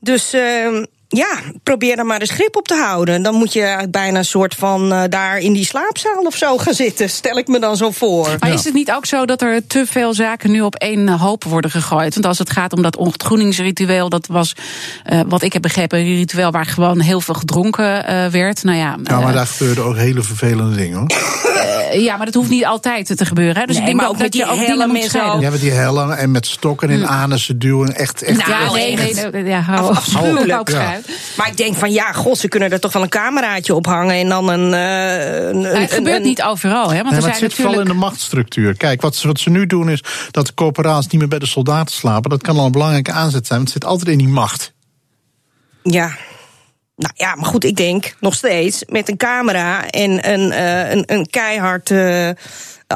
Dus 0.00 0.34
ja, 1.12 1.38
probeer 1.62 1.98
er 1.98 2.06
maar 2.06 2.20
eens 2.20 2.30
grip 2.30 2.56
op 2.56 2.68
te 2.68 2.74
houden. 2.74 3.22
Dan 3.22 3.34
moet 3.34 3.52
je 3.52 3.86
bijna 3.90 4.18
een 4.18 4.24
soort 4.24 4.54
van 4.54 4.92
uh, 4.92 5.02
daar 5.08 5.38
in 5.38 5.52
die 5.52 5.64
slaapzaal 5.64 6.22
of 6.22 6.36
zo 6.36 6.58
gaan 6.58 6.74
zitten. 6.74 7.10
Stel 7.10 7.38
ik 7.38 7.48
me 7.48 7.58
dan 7.58 7.76
zo 7.76 7.90
voor. 7.90 8.36
Maar 8.38 8.48
ja. 8.48 8.54
is 8.54 8.64
het 8.64 8.74
niet 8.74 8.92
ook 8.92 9.06
zo 9.06 9.24
dat 9.24 9.42
er 9.42 9.66
te 9.66 9.86
veel 9.86 10.14
zaken 10.14 10.50
nu 10.50 10.60
op 10.60 10.74
één 10.74 11.08
hoop 11.08 11.44
worden 11.44 11.70
gegooid? 11.70 12.14
Want 12.14 12.26
als 12.26 12.38
het 12.38 12.50
gaat 12.50 12.72
om 12.72 12.82
dat 12.82 12.96
ontgroeningsritueel, 12.96 14.08
dat 14.08 14.26
was 14.26 14.52
uh, 15.12 15.20
wat 15.28 15.42
ik 15.42 15.52
heb 15.52 15.62
begrepen, 15.62 15.98
een 15.98 16.04
ritueel 16.16 16.50
waar 16.50 16.66
gewoon 16.66 17.00
heel 17.00 17.20
veel 17.20 17.34
gedronken 17.34 18.04
uh, 18.10 18.26
werd. 18.26 18.62
Nou 18.62 18.76
ja, 18.78 18.96
ja 19.02 19.20
maar 19.20 19.32
daar 19.32 19.46
gebeurden 19.46 19.84
ook 19.84 19.96
hele 19.96 20.22
vervelende 20.22 20.76
dingen 20.76 20.98
hoor. 20.98 21.10
ja, 22.00 22.16
maar 22.16 22.26
dat 22.26 22.34
hoeft 22.34 22.50
niet 22.50 22.64
altijd 22.64 23.16
te 23.16 23.24
gebeuren. 23.26 23.56
Hè? 23.56 23.66
Dus 23.66 23.76
nee, 23.76 23.84
ik 23.84 23.90
denk 23.90 24.00
maar 24.00 24.08
ook, 24.10 24.18
dat 24.18 24.34
je 24.34 24.44
die 24.44 24.50
ook 24.52 24.66
dingen 24.66 24.88
moet 24.88 25.02
scheiden. 25.02 25.40
Ja, 25.40 25.50
met 25.50 25.60
die 25.60 25.70
hellen 25.70 26.18
en 26.18 26.30
met 26.30 26.46
stokken 26.46 26.90
in 26.90 27.00
Hm. 27.00 27.04
anussen 27.04 27.58
duwen. 27.58 27.94
Echt, 27.96 28.22
echt. 28.22 28.38
Ja, 28.46 28.58
Nou, 28.58 28.74
nee, 28.74 28.96
echt. 28.96 29.32
nee, 29.32 29.42
nee, 29.42 29.44
ja, 29.44 29.60
hou, 29.60 29.94
Afschuwelijk. 29.94 30.68
Ja. 30.70 31.00
Maar 31.36 31.48
ik 31.48 31.56
denk 31.56 31.76
van 31.76 31.92
ja, 31.92 32.12
god, 32.12 32.38
ze 32.38 32.48
kunnen 32.48 32.72
er 32.72 32.80
toch 32.80 32.92
wel 32.92 33.02
een 33.02 33.08
cameraatje 33.08 33.74
op 33.74 33.86
hangen 33.86 34.14
en 34.14 34.28
dan 34.28 34.48
een. 34.48 34.72
Uh, 34.72 35.48
een, 35.48 35.60
Maar 35.60 35.70
het 35.70 35.80
een- 35.90 35.96
gebeurt 35.96 36.16
een- 36.16 36.22
niet 36.22 36.42
overal, 36.42 36.90
hè? 36.90 36.96
Want 36.96 37.02
Nee, 37.02 37.14
er 37.14 37.20
maar 37.20 37.28
het 37.30 37.38
zijn 37.38 37.50
zit 37.50 37.54
vooral 37.54 37.72
in 37.72 37.78
natuurlijk. 37.78 38.00
de 38.04 38.10
machtsstructuur. 38.10 38.76
Kijk, 38.76 39.00
wat 39.00 39.16
ze, 39.16 39.26
wat 39.26 39.40
ze 39.40 39.50
nu 39.50 39.66
doen 39.66 39.90
is 39.90 40.02
dat 40.30 40.46
de 40.46 40.54
corporaties 40.54 41.10
niet 41.10 41.20
meer 41.20 41.28
bij 41.30 41.38
de 41.38 41.46
soldaten 41.46 41.94
slapen. 41.94 42.30
Dat 42.30 42.42
kan 42.42 42.56
al 42.58 42.66
een 42.66 42.72
belangrijke 42.72 43.12
aanzet 43.12 43.46
zijn, 43.46 43.58
want 43.58 43.72
het 43.72 43.82
zit 43.82 43.90
altijd 43.90 44.08
in 44.08 44.18
die 44.18 44.28
macht. 44.28 44.72
Ja. 45.82 46.16
Nou 46.96 47.12
ja, 47.16 47.34
maar 47.34 47.44
goed, 47.44 47.64
ik 47.64 47.76
denk 47.76 48.14
nog 48.20 48.34
steeds 48.34 48.82
met 48.88 49.08
een 49.08 49.16
camera 49.16 49.90
en 49.90 50.30
een, 50.32 50.52
eh, 50.52 50.90
een, 50.90 51.02
een 51.06 51.26
keihard 51.30 51.90
eh, 51.90 52.28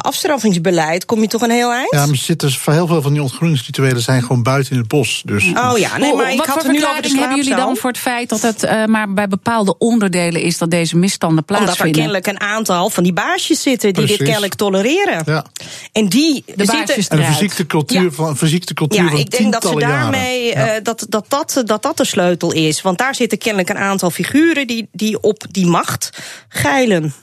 afstraffingsbeleid 0.00 1.04
kom 1.04 1.20
je 1.20 1.26
toch 1.28 1.42
een 1.42 1.50
heel 1.50 1.72
eind? 1.72 1.88
Ja, 1.90 2.06
maar 2.06 2.16
zitten, 2.16 2.52
voor 2.52 2.72
heel 2.72 2.86
veel 2.86 3.02
van 3.02 3.12
die 3.12 3.22
ontgroeningsrituelen 3.22 4.02
zijn 4.02 4.22
gewoon 4.22 4.42
buiten 4.42 4.72
in 4.72 4.78
het 4.78 4.88
bos. 4.88 5.22
Dus 5.24 5.44
Oh 5.44 5.78
ja, 5.78 5.96
nee, 5.98 6.14
maar 6.14 6.32
ik 6.32 6.38
Wat 6.38 6.46
had 6.46 6.54
voor 6.62 6.64
het 6.72 6.72
nu 6.72 6.84
over 6.86 7.02
de 7.02 7.08
verklaring 7.08 7.18
hebben 7.18 7.36
jullie 7.36 7.64
dan 7.64 7.76
voor 7.76 7.90
het 7.90 7.98
feit 7.98 8.28
dat 8.28 8.42
het 8.42 8.62
eh, 8.62 8.84
maar 8.84 9.12
bij 9.12 9.28
bepaalde 9.28 9.78
onderdelen 9.78 10.40
is 10.42 10.58
dat 10.58 10.70
deze 10.70 10.96
misstanden 10.96 11.38
Omdat 11.38 11.56
er 11.58 11.64
plaatsvinden? 11.64 11.94
kennelijk 12.00 12.26
een 12.26 12.40
aantal 12.40 12.90
van 12.90 13.02
die 13.02 13.12
baasjes 13.12 13.62
zitten 13.62 13.94
die 13.94 14.06
dit 14.06 14.22
kennelijk 14.22 14.54
tolereren. 14.54 15.22
ja. 15.26 15.44
En 15.92 16.06
die 16.08 16.42
De 16.46 16.52
zitten, 16.56 16.66
baasjes 16.66 17.08
En 17.08 17.16
een 17.16 17.22
eruit. 17.22 17.36
verziekte 17.36 17.66
cultuur, 17.66 18.02
Ja. 18.02 18.10
van, 18.10 18.28
een 18.28 18.36
verziekte 18.36 18.74
cultuur 18.74 19.02
Ja, 19.02 19.08
van 19.10 19.18
ik 19.18 19.30
denk 19.30 19.52
dat 19.52 19.66
ze 19.66 19.74
daarmee 19.78 20.44
Ja. 20.46 20.66
eh, 20.66 20.82
dat, 20.82 21.06
dat, 21.08 21.24
dat, 21.28 21.62
dat 21.66 21.82
dat 21.82 21.96
de 21.96 22.04
sleutel 22.04 22.52
is. 22.52 22.82
Want 22.82 22.98
daar 22.98 23.14
zitten 23.14 23.38
kennelijk 23.38 23.68
een 23.68 23.78
aantal 23.78 24.10
figuren 24.10 24.66
die, 24.66 24.88
die 24.92 25.20
op 25.22 25.44
die 25.50 25.66
macht 25.66 26.10
geilen. 26.48 27.14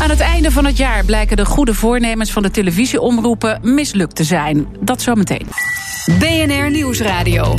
Aan 0.00 0.10
het 0.10 0.20
einde 0.20 0.50
van 0.50 0.64
het 0.64 0.76
jaar 0.76 1.04
blijken 1.04 1.36
de 1.36 1.44
goede 1.44 1.74
voornemens 1.74 2.32
van 2.32 2.42
de 2.42 2.50
televisieomroepen 2.50 3.60
mislukt 3.62 4.16
te 4.16 4.24
zijn. 4.24 4.66
Dat 4.80 5.02
zometeen. 5.02 5.46
BNR 6.18 6.70
Nieuwsradio. 6.70 7.54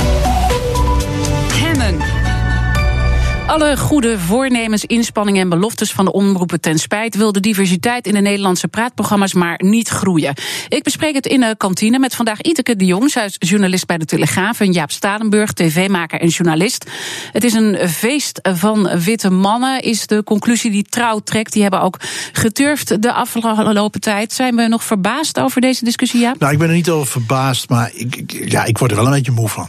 Alle 3.48 3.76
goede 3.76 4.18
voornemens, 4.18 4.84
inspanningen 4.84 5.40
en 5.42 5.48
beloftes 5.48 5.92
van 5.92 6.04
de 6.04 6.12
omroepen 6.12 6.60
ten 6.60 6.78
spijt 6.78 7.14
wil 7.16 7.32
de 7.32 7.40
diversiteit 7.40 8.06
in 8.06 8.14
de 8.14 8.20
Nederlandse 8.20 8.68
praatprogramma's 8.68 9.32
maar 9.34 9.60
niet 9.64 9.88
groeien. 9.88 10.34
Ik 10.68 10.82
bespreek 10.82 11.14
het 11.14 11.26
in 11.26 11.40
de 11.40 11.54
kantine 11.56 11.98
met 11.98 12.14
vandaag 12.14 12.40
Iteke 12.40 12.76
de 12.76 12.84
Jong. 12.84 13.12
Journalist 13.38 13.86
bij 13.86 13.98
de 13.98 14.04
Telegraaf 14.04 14.60
en 14.60 14.72
Jaap 14.72 14.90
Stadenburg, 14.90 15.52
tv-maker 15.52 16.20
en 16.20 16.28
journalist. 16.28 16.90
Het 17.32 17.44
is 17.44 17.52
een 17.52 17.88
feest 17.88 18.40
van 18.42 18.88
witte 18.98 19.30
mannen, 19.30 19.82
is 19.82 20.06
de 20.06 20.22
conclusie 20.24 20.70
die 20.70 20.84
trouw 20.88 21.18
trekt. 21.18 21.52
Die 21.52 21.62
hebben 21.62 21.80
ook 21.80 21.96
geturfd 22.32 23.02
de 23.02 23.12
afgelopen 23.12 24.00
tijd. 24.00 24.32
Zijn 24.32 24.56
we 24.56 24.66
nog 24.68 24.84
verbaasd 24.84 25.40
over 25.40 25.60
deze 25.60 25.84
discussie, 25.84 26.20
Jaap? 26.20 26.38
Nou, 26.38 26.52
ik 26.52 26.58
ben 26.58 26.68
er 26.68 26.74
niet 26.74 26.90
over 26.90 27.06
verbaasd, 27.06 27.68
maar 27.68 27.90
ik- 27.94 28.44
ja, 28.48 28.64
ik 28.64 28.78
word 28.78 28.90
er 28.90 28.96
wel 28.96 29.06
een 29.06 29.12
beetje 29.12 29.32
moe 29.32 29.48
van. 29.48 29.68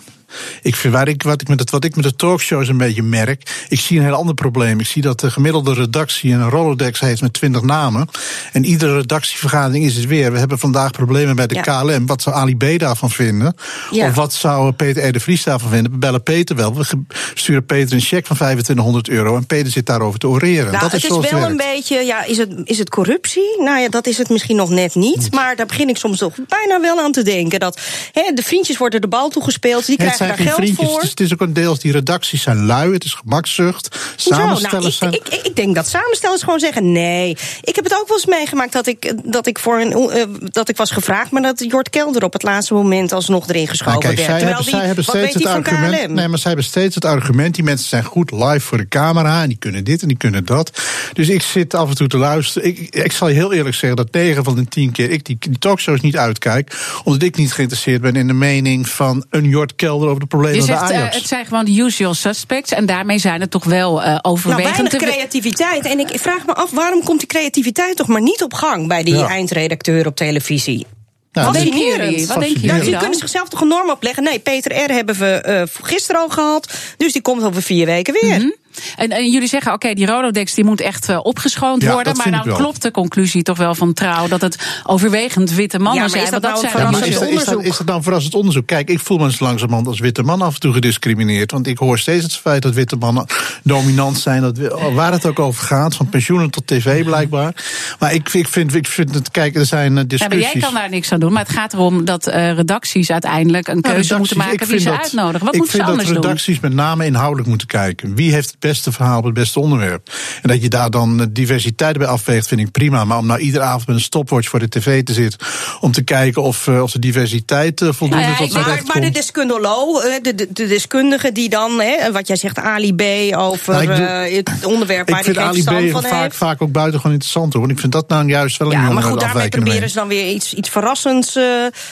Ik 0.61 0.75
ik, 1.07 1.23
wat, 1.23 1.41
ik 1.41 1.47
met 1.47 1.59
het, 1.59 1.69
wat 1.69 1.83
ik 1.83 1.95
met 1.95 2.03
de 2.03 2.15
talkshows 2.15 2.67
een 2.67 2.77
beetje 2.77 3.03
merk, 3.03 3.65
ik 3.69 3.79
zie 3.79 3.97
een 3.97 4.03
heel 4.03 4.13
ander 4.13 4.35
probleem. 4.35 4.79
Ik 4.79 4.85
zie 4.85 5.01
dat 5.01 5.19
de 5.19 5.31
gemiddelde 5.31 5.73
redactie 5.73 6.33
een 6.33 6.49
Rolodex 6.49 6.99
heeft 6.99 7.21
met 7.21 7.33
20 7.33 7.61
namen. 7.61 8.07
En 8.51 8.65
iedere 8.65 8.95
redactievergadering 8.95 9.85
is 9.85 9.95
het 9.95 10.05
weer. 10.05 10.31
We 10.31 10.39
hebben 10.39 10.59
vandaag 10.59 10.91
problemen 10.91 11.35
bij 11.35 11.47
de 11.47 11.55
Ja. 11.55 11.61
KLM. 11.61 12.05
Wat 12.05 12.21
zou 12.21 12.35
Ali 12.35 12.57
B 12.57 12.79
daarvan 12.79 13.11
vinden? 13.11 13.55
Ja. 13.91 14.07
Of 14.07 14.15
wat 14.15 14.33
zou 14.33 14.71
Peter 14.71 15.07
R. 15.07 15.11
de 15.11 15.19
Vries 15.19 15.43
daarvan 15.43 15.69
vinden? 15.69 15.91
We 15.91 15.97
bellen 15.97 16.23
Peter 16.23 16.55
wel. 16.55 16.75
We 16.75 16.85
sturen 17.33 17.65
Peter 17.65 17.93
een 17.93 18.01
cheque 18.01 18.25
van 18.25 18.35
2500 18.35 19.09
euro. 19.09 19.35
En 19.35 19.45
Peter 19.45 19.71
zit 19.71 19.85
daarover 19.85 20.19
te 20.19 20.27
oreren. 20.27 20.71
Nou, 20.71 20.79
dat 20.79 20.81
het 20.81 20.93
is 20.93 21.03
is 21.03 21.07
zoals 21.07 21.29
wel 21.29 21.39
het 21.39 21.49
een 21.49 21.57
beetje, 21.57 22.05
ja, 22.05 22.23
is 22.23 22.37
het, 22.37 22.51
is 22.63 22.77
het 22.77 22.89
corruptie? 22.89 23.61
Nou 23.61 23.79
ja, 23.79 23.89
dat 23.89 24.07
is 24.07 24.17
het 24.17 24.29
misschien 24.29 24.55
nog 24.55 24.69
net 24.69 24.95
niet. 24.95 25.33
Maar 25.33 25.55
daar 25.55 25.65
begin 25.65 25.89
ik 25.89 25.97
soms 25.97 26.17
toch 26.17 26.33
bijna 26.47 26.81
wel 26.81 26.99
aan 26.99 27.11
te 27.11 27.21
denken. 27.21 27.59
Dat 27.59 27.79
hè, 28.13 28.31
de 28.33 28.43
vriendjes 28.43 28.77
worden 28.77 29.01
de 29.01 29.07
bal 29.07 29.29
toegespeeld, 29.29 29.85
die 29.85 29.95
Het 29.95 30.05
krijgen 30.05 30.18
zijn 30.19 30.37
geen 30.37 30.53
vriendjes. 30.53 30.93
Het 30.93 31.03
is, 31.03 31.09
het 31.09 31.19
is, 31.19 31.33
ook 31.33 31.41
een 31.41 31.53
deels, 31.53 31.79
die 31.79 31.91
redacties 31.91 32.41
zijn 32.41 32.65
lui, 32.65 32.93
het 32.93 33.03
is 33.03 33.13
gemakzucht. 33.13 33.97
Samenstellers 34.15 34.99
nou, 34.99 35.13
ik, 35.13 35.27
ik, 35.27 35.45
ik, 35.45 35.55
denk 35.55 35.75
dat 35.75 35.87
samenstellers 35.87 36.43
gewoon 36.43 36.59
zeggen 36.59 36.91
nee. 36.91 37.37
Ik 37.61 37.75
heb 37.75 37.83
het 37.83 37.93
ook 37.93 38.07
wel 38.07 38.17
eens 38.17 38.25
meegemaakt 38.25 38.73
dat 38.73 38.87
ik, 38.87 39.13
dat 39.23 39.47
ik, 39.47 39.59
voor 39.59 39.79
een, 39.79 40.17
uh, 40.17 40.23
dat 40.43 40.69
ik 40.69 40.77
was 40.77 40.91
gevraagd... 40.91 41.31
maar 41.31 41.41
dat 41.41 41.65
Jort 41.67 41.89
Kelder 41.89 42.23
op 42.23 42.33
het 42.33 42.43
laatste 42.43 42.73
moment 42.73 43.11
alsnog 43.11 43.47
erin 43.49 43.67
geschoven 43.67 43.99
nou, 43.99 44.15
kijk, 44.15 44.27
werd. 44.27 44.39
Zij 44.39 44.47
hebben, 44.47 44.65
zij 44.65 44.85
hebben 44.85 45.03
steeds 45.03 45.33
het 45.33 45.45
argument. 45.45 46.13
Nee, 46.13 46.27
maar 46.27 46.39
zij 46.39 46.51
hebben 46.51 46.65
steeds 46.65 46.95
het 46.95 47.05
argument. 47.05 47.55
Die 47.55 47.63
mensen 47.63 47.89
zijn 47.89 48.03
goed 48.03 48.31
live 48.31 48.59
voor 48.59 48.77
de 48.77 48.87
camera. 48.87 49.41
En 49.41 49.47
die 49.47 49.57
kunnen 49.57 49.83
dit 49.83 50.01
en 50.01 50.07
die 50.07 50.17
kunnen 50.17 50.45
dat. 50.45 50.81
Dus 51.13 51.29
ik 51.29 51.41
zit 51.41 51.73
af 51.73 51.89
en 51.89 51.95
toe 51.95 52.07
te 52.07 52.17
luisteren. 52.17 52.67
Ik, 52.67 52.95
ik 52.95 53.11
zal 53.11 53.27
je 53.27 53.33
heel 53.33 53.53
eerlijk 53.53 53.75
zeggen 53.75 53.97
dat 53.97 54.11
9 54.11 54.43
van 54.43 54.55
de 54.55 54.67
10 54.67 54.91
keer 54.91 55.09
ik 55.09 55.25
die, 55.25 55.37
die 55.39 55.59
talkshows 55.59 56.01
niet 56.01 56.17
uitkijk. 56.17 56.77
Omdat 57.03 57.23
ik 57.23 57.35
niet 57.35 57.53
geïnteresseerd 57.53 58.01
ben 58.01 58.15
in 58.15 58.27
de 58.27 58.33
mening 58.33 58.89
van 58.89 59.25
een 59.29 59.49
Jort 59.49 59.75
Kelder 59.75 60.08
over 60.09 60.21
de 60.21 60.27
problemen 60.27 60.65
van 60.65 60.75
Ajax. 60.75 61.15
Uh, 61.15 61.21
het 61.21 61.27
zijn 61.27 61.45
gewoon 61.45 61.65
de 61.65 61.77
usual 61.77 62.13
suspects. 62.13 62.71
En 62.71 62.85
daarmee 62.85 63.19
zijn 63.19 63.41
het 63.41 63.51
toch 63.51 63.63
wel 63.63 64.03
uh, 64.03 64.17
overwegend. 64.21 64.77
Nou, 64.77 64.89
weinig 64.89 65.15
creativiteit. 65.15 65.85
En 65.85 65.99
ik 65.99 66.19
vraag 66.19 66.45
me 66.45 66.55
af, 66.55 66.71
waarom 66.71 67.03
komt 67.03 67.19
die 67.19 67.27
creativiteit 67.27 67.95
toch 67.95 68.07
maar 68.07 68.21
niet 68.21 68.43
op 68.43 68.53
gang 68.53 68.87
bij 68.87 69.03
die 69.03 69.25
eindredacteur 69.25 70.07
op 70.07 70.15
televisie? 70.15 70.85
Nou, 71.31 71.45
wat 71.45 71.55
denken 71.55 71.79
jullie? 71.79 72.27
Wat 72.27 72.39
denken 72.39 72.61
jullie? 72.61 72.81
die 72.81 72.97
kunnen 72.97 73.17
zichzelf 73.17 73.49
toch 73.49 73.61
een 73.61 73.67
norm 73.67 73.89
opleggen? 73.89 74.23
Nee, 74.23 74.39
Peter 74.39 74.71
R. 74.71 74.91
hebben 74.91 75.15
we 75.15 75.43
uh, 75.47 75.85
gisteren 75.85 76.21
al 76.21 76.29
gehad. 76.29 76.73
Dus 76.97 77.13
die 77.13 77.21
komt 77.21 77.43
over 77.43 77.61
vier 77.61 77.85
weken 77.85 78.13
weer. 78.21 78.35
Mm 78.35 78.39
-hmm. 78.39 78.55
En, 78.95 79.09
en 79.09 79.31
jullie 79.31 79.47
zeggen, 79.47 79.73
oké, 79.73 79.93
die 79.93 80.05
Rolodex 80.05 80.53
die 80.53 80.63
moet 80.63 80.81
echt 80.81 81.09
uh, 81.09 81.19
opgeschoond 81.21 81.83
worden. 81.83 82.17
Maar 82.17 82.31
dan 82.31 82.55
klopt 82.55 82.81
de 82.81 82.91
conclusie 82.91 83.43
toch 83.43 83.57
wel 83.57 83.75
van 83.75 83.93
trouw 83.93 84.27
dat 84.27 84.41
het 84.41 84.81
overwegend 84.83 85.51
witte 85.51 85.79
mannen 85.79 86.03
ja, 86.03 86.09
zijn. 86.09 86.23
Is 86.23 86.29
dat, 86.29 86.41
dat 86.41 86.51
nou 86.51 86.61
zijn 86.61 86.73
is, 87.03 87.19
dat, 87.19 87.29
is, 87.29 87.45
dat, 87.45 87.63
is 87.63 87.77
dat 87.77 87.87
dan 87.87 88.03
verrassend 88.03 88.35
onderzoek? 88.35 88.65
Kijk, 88.65 88.89
ik 88.89 88.99
voel 88.99 89.17
me 89.17 89.25
eens 89.25 89.39
langzamerhand 89.39 89.87
als 89.87 89.99
witte 89.99 90.23
man 90.23 90.41
af 90.41 90.53
en 90.53 90.59
toe 90.59 90.73
gediscrimineerd. 90.73 91.51
Want 91.51 91.67
ik 91.67 91.77
hoor 91.77 91.99
steeds 91.99 92.23
het 92.23 92.35
feit 92.35 92.61
dat 92.61 92.73
witte 92.73 92.95
mannen 92.95 93.25
dominant 93.63 94.19
zijn. 94.19 94.41
Dat, 94.41 94.57
waar 94.93 95.11
het 95.11 95.25
ook 95.25 95.39
over 95.39 95.63
gaat, 95.63 95.95
van 95.95 96.09
pensioenen 96.09 96.49
tot 96.49 96.67
tv 96.67 97.03
blijkbaar. 97.03 97.53
Maar 97.99 98.13
ik, 98.13 98.29
ik, 98.33 98.47
vind, 98.47 98.75
ik 98.75 98.87
vind 98.87 99.13
het, 99.13 99.31
kijk, 99.31 99.55
er 99.55 99.65
zijn 99.65 100.07
discussies. 100.07 100.43
Ja, 100.43 100.51
jij 100.51 100.61
kan 100.61 100.73
daar 100.73 100.89
niks 100.89 101.11
aan 101.11 101.19
doen. 101.19 101.33
Maar 101.33 101.43
het 101.43 101.55
gaat 101.55 101.73
erom 101.73 102.05
dat 102.05 102.27
uh, 102.27 102.53
redacties 102.53 103.11
uiteindelijk 103.11 103.67
een 103.67 103.79
nou, 103.79 103.93
keuze 103.93 104.17
moeten 104.17 104.37
maken 104.37 104.67
wie 104.67 104.79
ze 104.79 104.97
uitnodigen. 104.97 105.45
Wat 105.45 105.55
moeten 105.55 105.75
ze 105.75 105.83
anders 105.83 105.95
doen? 105.95 105.99
Ik 105.99 106.05
vind 106.05 106.15
dat 106.15 106.23
redacties 106.23 106.59
met 106.59 106.73
name 106.73 107.05
inhoudelijk 107.05 107.47
moeten 107.47 107.67
kijken. 107.67 108.15
Wie 108.15 108.33
heeft 108.33 108.49
het 108.49 108.59
beste 108.69 108.91
verhaal 108.91 109.17
op 109.17 109.23
het 109.23 109.33
beste 109.33 109.59
onderwerp? 109.59 110.09
En 110.41 110.49
dat 110.49 110.61
je 110.61 110.69
daar 110.69 110.89
dan 110.89 111.29
diversiteit 111.29 111.97
bij 111.97 112.07
afweegt, 112.07 112.47
vind 112.47 112.61
ik 112.61 112.71
prima. 112.71 113.05
Maar 113.05 113.17
om 113.17 113.25
nou 113.25 113.39
iedere 113.39 113.63
avond 113.63 113.87
met 113.87 113.95
een 113.95 114.01
stopwatch 114.01 114.49
voor 114.49 114.59
de 114.59 114.69
tv 114.69 115.03
te 115.03 115.13
zitten... 115.13 115.39
om 115.79 115.91
te 115.91 116.03
kijken 116.03 116.41
of, 116.41 116.67
uh, 116.67 116.81
of 116.81 116.91
de 116.91 116.99
diversiteit 116.99 117.81
uh, 117.81 117.89
voldoende 117.91 118.25
nou 118.25 118.37
ja, 118.37 118.43
tot 118.43 118.51
zijn 118.51 118.65
maar, 118.65 118.81
maar 118.85 119.01
de 119.01 119.09
deskundeloos, 119.09 120.03
de, 120.21 120.35
de, 120.35 120.47
de 120.53 120.67
deskundige 120.67 121.31
die 121.31 121.49
dan, 121.49 121.81
hè, 121.81 122.11
wat 122.11 122.27
jij 122.27 122.35
zegt, 122.35 122.57
Ali 122.59 122.93
B. 122.93 123.01
over 123.35 123.73
nou, 123.73 123.85
doe, 123.85 124.43
het 124.45 124.65
onderwerp 124.65 125.09
waar 125.09 125.19
ik 125.19 125.25
vind 125.25 125.37
Ali 125.37 125.63
B. 125.63 126.01
vaak, 126.01 126.33
vaak 126.33 126.61
ook 126.61 126.71
buitengewoon 126.71 127.11
interessant 127.11 127.53
hoor. 127.53 127.69
Ik 127.69 127.79
vind 127.79 127.91
dat 127.91 128.09
nou 128.09 128.27
juist 128.27 128.57
wel 128.57 128.73
een 128.73 128.81
Ja, 128.81 128.89
maar 128.89 129.03
goed, 129.03 129.19
daarmee 129.19 129.49
proberen 129.49 129.89
ze 129.89 129.95
dan 129.95 130.07
weer 130.07 130.29
iets, 130.29 130.53
iets 130.53 130.69
verrassends 130.69 131.35
uh, 131.35 131.43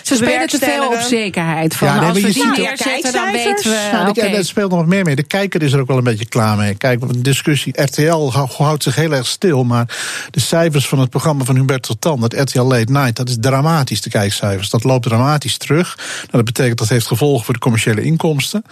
Ze 0.01 0.15
spelen 0.15 0.47
te 0.47 0.57
veel 0.57 0.88
op 0.88 0.99
zekerheid. 1.01 1.75
Van, 1.75 1.88
ja, 1.88 1.99
nee, 1.99 2.09
als 2.09 2.19
we 2.21 2.34
die 2.34 2.45
neerzetten, 2.45 3.13
dan 3.13 3.32
weten 3.32 3.71
we... 3.71 3.89
Ja, 3.91 4.09
okay. 4.09 4.32
Dat 4.32 4.45
speelt 4.45 4.71
nog 4.71 4.86
meer 4.86 5.03
mee. 5.03 5.15
De 5.15 5.23
kijker 5.23 5.63
is 5.63 5.73
er 5.73 5.80
ook 5.80 5.88
wel 5.88 5.97
een 5.97 6.03
beetje 6.03 6.25
klaar 6.25 6.57
mee. 6.57 6.66
Kijk, 6.74 7.01
een 7.01 7.24
discussie. 7.24 7.82
RTL 7.82 8.32
houdt 8.57 8.84
zich 8.84 8.95
heel 8.95 9.11
erg 9.11 9.28
stil. 9.28 9.63
Maar 9.63 9.97
de 10.32 10.39
cijfers 10.39 10.88
van 10.88 10.99
het 10.99 11.09
programma 11.09 11.43
van 11.43 11.55
Hubert 11.55 11.84
Totan, 11.84 12.20
dat 12.20 12.34
RTL 12.34 12.61
Late 12.61 12.91
Night, 12.91 13.15
dat 13.15 13.30
is 13.30 13.38
dramatisch, 13.39 14.01
de 14.01 14.09
kijkcijfers. 14.09 14.70
Dat 14.70 14.84
loopt 14.84 15.03
dramatisch 15.03 15.57
terug. 15.57 15.95
Nou, 15.97 16.28
dat 16.32 16.45
betekent 16.45 16.78
dat 16.78 16.89
heeft 16.89 17.07
gevolgen 17.07 17.45
voor 17.45 17.53
de 17.53 17.59
commerciële 17.59 18.01
inkomsten. 18.01 18.63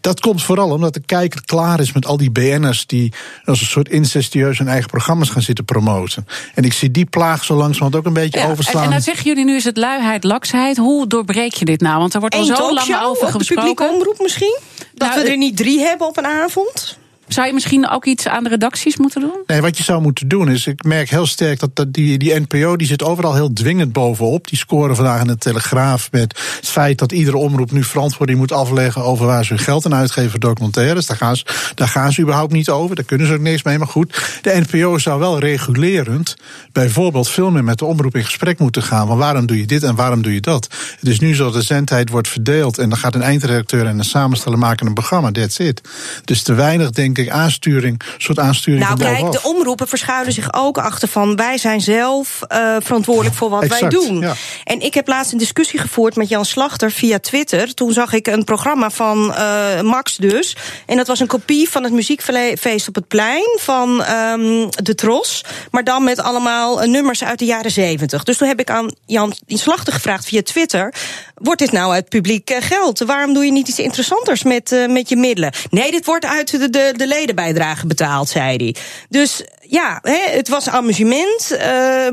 Dat 0.00 0.20
komt 0.20 0.42
vooral 0.42 0.70
omdat 0.70 0.94
de 0.94 1.02
kijker 1.06 1.44
klaar 1.44 1.80
is 1.80 1.92
met 1.92 2.06
al 2.06 2.16
die 2.16 2.30
BN'ers 2.30 2.86
die 2.86 3.12
als 3.44 3.60
een 3.60 3.66
soort 3.66 3.88
incestueus 3.88 4.58
hun 4.58 4.68
eigen 4.68 4.90
programma's 4.90 5.30
gaan 5.30 5.42
zitten 5.42 5.64
promoten. 5.64 6.26
En 6.54 6.64
ik 6.64 6.72
zie 6.72 6.90
die 6.90 7.04
plaag 7.04 7.44
zo 7.44 7.54
langzamerhand 7.54 7.96
ook 7.96 8.06
een 8.06 8.22
beetje 8.22 8.38
ja, 8.38 8.50
overslaan. 8.50 8.82
En, 8.82 8.84
en 8.84 8.90
dan 8.90 9.02
zeggen 9.02 9.24
jullie 9.24 9.44
nu 9.44 9.56
is 9.56 9.64
het 9.64 9.76
luiheid, 9.76 10.24
laksheid. 10.24 10.76
Hoe 10.76 11.06
doorbreek 11.06 11.54
je 11.54 11.64
dit 11.64 11.80
nou? 11.80 11.98
Want 11.98 12.14
er 12.14 12.20
wordt 12.20 12.34
al 12.34 12.44
zo 12.44 12.74
lang 12.74 13.02
over 13.02 13.28
gesproken. 13.28 13.54
Publieke 13.54 13.94
omroep 13.94 14.18
misschien? 14.20 14.58
Dat 14.94 15.08
nou, 15.08 15.22
we 15.22 15.30
er 15.30 15.36
niet 15.36 15.56
drie 15.56 15.80
hebben 15.80 16.06
op 16.06 16.16
een 16.16 16.26
avond? 16.26 16.98
Zou 17.28 17.46
je 17.46 17.52
misschien 17.52 17.88
ook 17.88 18.04
iets 18.04 18.28
aan 18.28 18.42
de 18.42 18.48
redacties 18.48 18.96
moeten 18.96 19.20
doen? 19.20 19.42
Nee, 19.46 19.60
wat 19.60 19.76
je 19.76 19.82
zou 19.82 20.02
moeten 20.02 20.28
doen 20.28 20.50
is, 20.50 20.66
ik 20.66 20.84
merk 20.84 21.10
heel 21.10 21.26
sterk 21.26 21.60
dat, 21.74 21.86
die, 21.92 22.18
die 22.18 22.40
NPO 22.40 22.76
die 22.76 22.86
zit 22.86 23.02
overal 23.02 23.34
heel 23.34 23.52
dwingend 23.52 23.92
bovenop. 23.92 24.48
Die 24.48 24.58
scoren 24.58 24.96
vandaag 24.96 25.20
in 25.20 25.26
de 25.26 25.38
Telegraaf 25.38 26.08
met 26.10 26.38
het 26.56 26.68
feit 26.68 26.98
dat 26.98 27.12
iedere 27.12 27.36
omroep 27.36 27.70
nu 27.70 27.84
verantwoording 27.84 28.38
moet 28.38 28.52
afleggen 28.52 29.02
over 29.02 29.26
waar 29.26 29.44
ze 29.44 29.54
hun 29.54 29.62
geld 29.62 29.86
aan 29.86 29.94
uitgeven 29.94 30.30
voor 30.30 30.40
documentaires. 30.40 31.06
Daar 31.06 31.16
gaan, 31.16 31.36
ze, 31.36 31.44
daar 31.74 31.88
gaan 31.88 32.12
ze 32.12 32.20
überhaupt 32.20 32.52
niet 32.52 32.70
over, 32.70 32.96
daar 32.96 33.04
kunnen 33.04 33.26
ze 33.26 33.32
ook 33.32 33.40
niks 33.40 33.62
mee. 33.62 33.78
Maar 33.78 33.86
goed, 33.86 34.38
de 34.42 34.64
NPO 34.68 34.98
zou 34.98 35.18
wel 35.18 35.38
regulerend 35.38 36.36
bijvoorbeeld 36.72 37.28
veel 37.28 37.50
meer 37.50 37.64
met 37.64 37.78
de 37.78 37.84
omroep 37.84 38.16
in 38.16 38.24
gesprek 38.24 38.58
moeten 38.58 38.82
gaan. 38.82 39.16
Waarom 39.16 39.46
doe 39.46 39.58
je 39.58 39.66
dit 39.66 39.82
en 39.82 39.94
waarom 39.94 40.22
doe 40.22 40.34
je 40.34 40.40
dat? 40.40 40.68
Het 41.00 41.08
is 41.08 41.20
nu 41.20 41.34
zo 41.34 41.44
dat 41.44 41.52
de 41.52 41.62
zendtijd 41.62 42.10
wordt 42.10 42.28
verdeeld 42.28 42.78
en 42.78 42.88
dan 42.88 42.98
gaat 42.98 43.14
een 43.14 43.22
eindredacteur 43.22 43.86
en 43.86 43.98
een 43.98 44.04
samensteller 44.04 44.58
maken 44.58 44.86
een 44.86 44.94
programma. 44.94 45.30
That's 45.30 45.58
it. 45.58 45.80
Dus 46.24 46.42
te 46.42 46.54
weinig 46.54 46.90
denk 46.90 47.15
denk 47.16 47.28
ik, 47.28 47.34
aansturing, 47.34 48.00
soort 48.18 48.38
aansturing. 48.38 48.82
Nou, 48.82 48.98
kijk, 48.98 49.32
de 49.32 49.40
omroepen 49.42 49.88
verschuilen 49.88 50.32
zich 50.32 50.52
ook 50.52 50.78
achter 50.78 51.08
van 51.08 51.36
wij 51.36 51.58
zijn 51.58 51.80
zelf 51.80 52.40
uh, 52.52 52.76
verantwoordelijk 52.80 53.34
voor 53.34 53.50
wat 53.50 53.66
wij 53.66 53.88
doen. 53.88 54.20
Ja. 54.20 54.34
En 54.64 54.80
ik 54.80 54.94
heb 54.94 55.08
laatst 55.08 55.32
een 55.32 55.38
discussie 55.38 55.78
gevoerd 55.78 56.16
met 56.16 56.28
Jan 56.28 56.44
Slachter 56.44 56.90
via 56.90 57.18
Twitter. 57.18 57.74
Toen 57.74 57.92
zag 57.92 58.12
ik 58.12 58.26
een 58.26 58.44
programma 58.44 58.90
van 58.90 59.34
uh, 59.38 59.80
Max 59.80 60.16
dus. 60.16 60.56
En 60.86 60.96
dat 60.96 61.06
was 61.06 61.20
een 61.20 61.26
kopie 61.26 61.70
van 61.70 61.82
het 61.82 61.92
muziekfeest 61.92 62.88
op 62.88 62.94
het 62.94 63.08
plein 63.08 63.58
van 63.60 64.04
um, 64.10 64.68
de 64.70 64.94
Tros. 64.94 65.44
Maar 65.70 65.84
dan 65.84 66.04
met 66.04 66.20
allemaal 66.20 66.82
uh, 66.82 66.88
nummers 66.88 67.24
uit 67.24 67.38
de 67.38 67.44
jaren 67.44 67.70
zeventig. 67.70 68.22
Dus 68.22 68.36
toen 68.36 68.48
heb 68.48 68.60
ik 68.60 68.70
aan 68.70 68.94
Jan 69.06 69.34
Slachter 69.46 69.92
gevraagd 69.92 70.24
via 70.24 70.42
Twitter: 70.42 70.94
wordt 71.42 71.60
dit 71.60 71.72
nou 71.72 71.92
uit 71.92 72.08
publiek 72.08 72.56
geld? 72.60 72.98
Waarom 72.98 73.34
doe 73.34 73.44
je 73.44 73.52
niet 73.52 73.68
iets 73.68 73.78
interessanters 73.78 74.42
met, 74.42 74.86
met 74.88 75.08
je 75.08 75.16
middelen? 75.16 75.52
Nee, 75.70 75.90
dit 75.90 76.06
wordt 76.06 76.24
uit 76.24 76.50
de, 76.50 76.70
de, 76.70 76.92
de 76.96 77.06
ledenbijdrage 77.06 77.86
betaald, 77.86 78.28
zei 78.28 78.56
hij. 78.56 78.74
Dus 79.08 79.44
ja, 79.68 79.98
het 80.02 80.48
was 80.48 80.68
amusement 80.68 81.48
uh, 81.52 81.58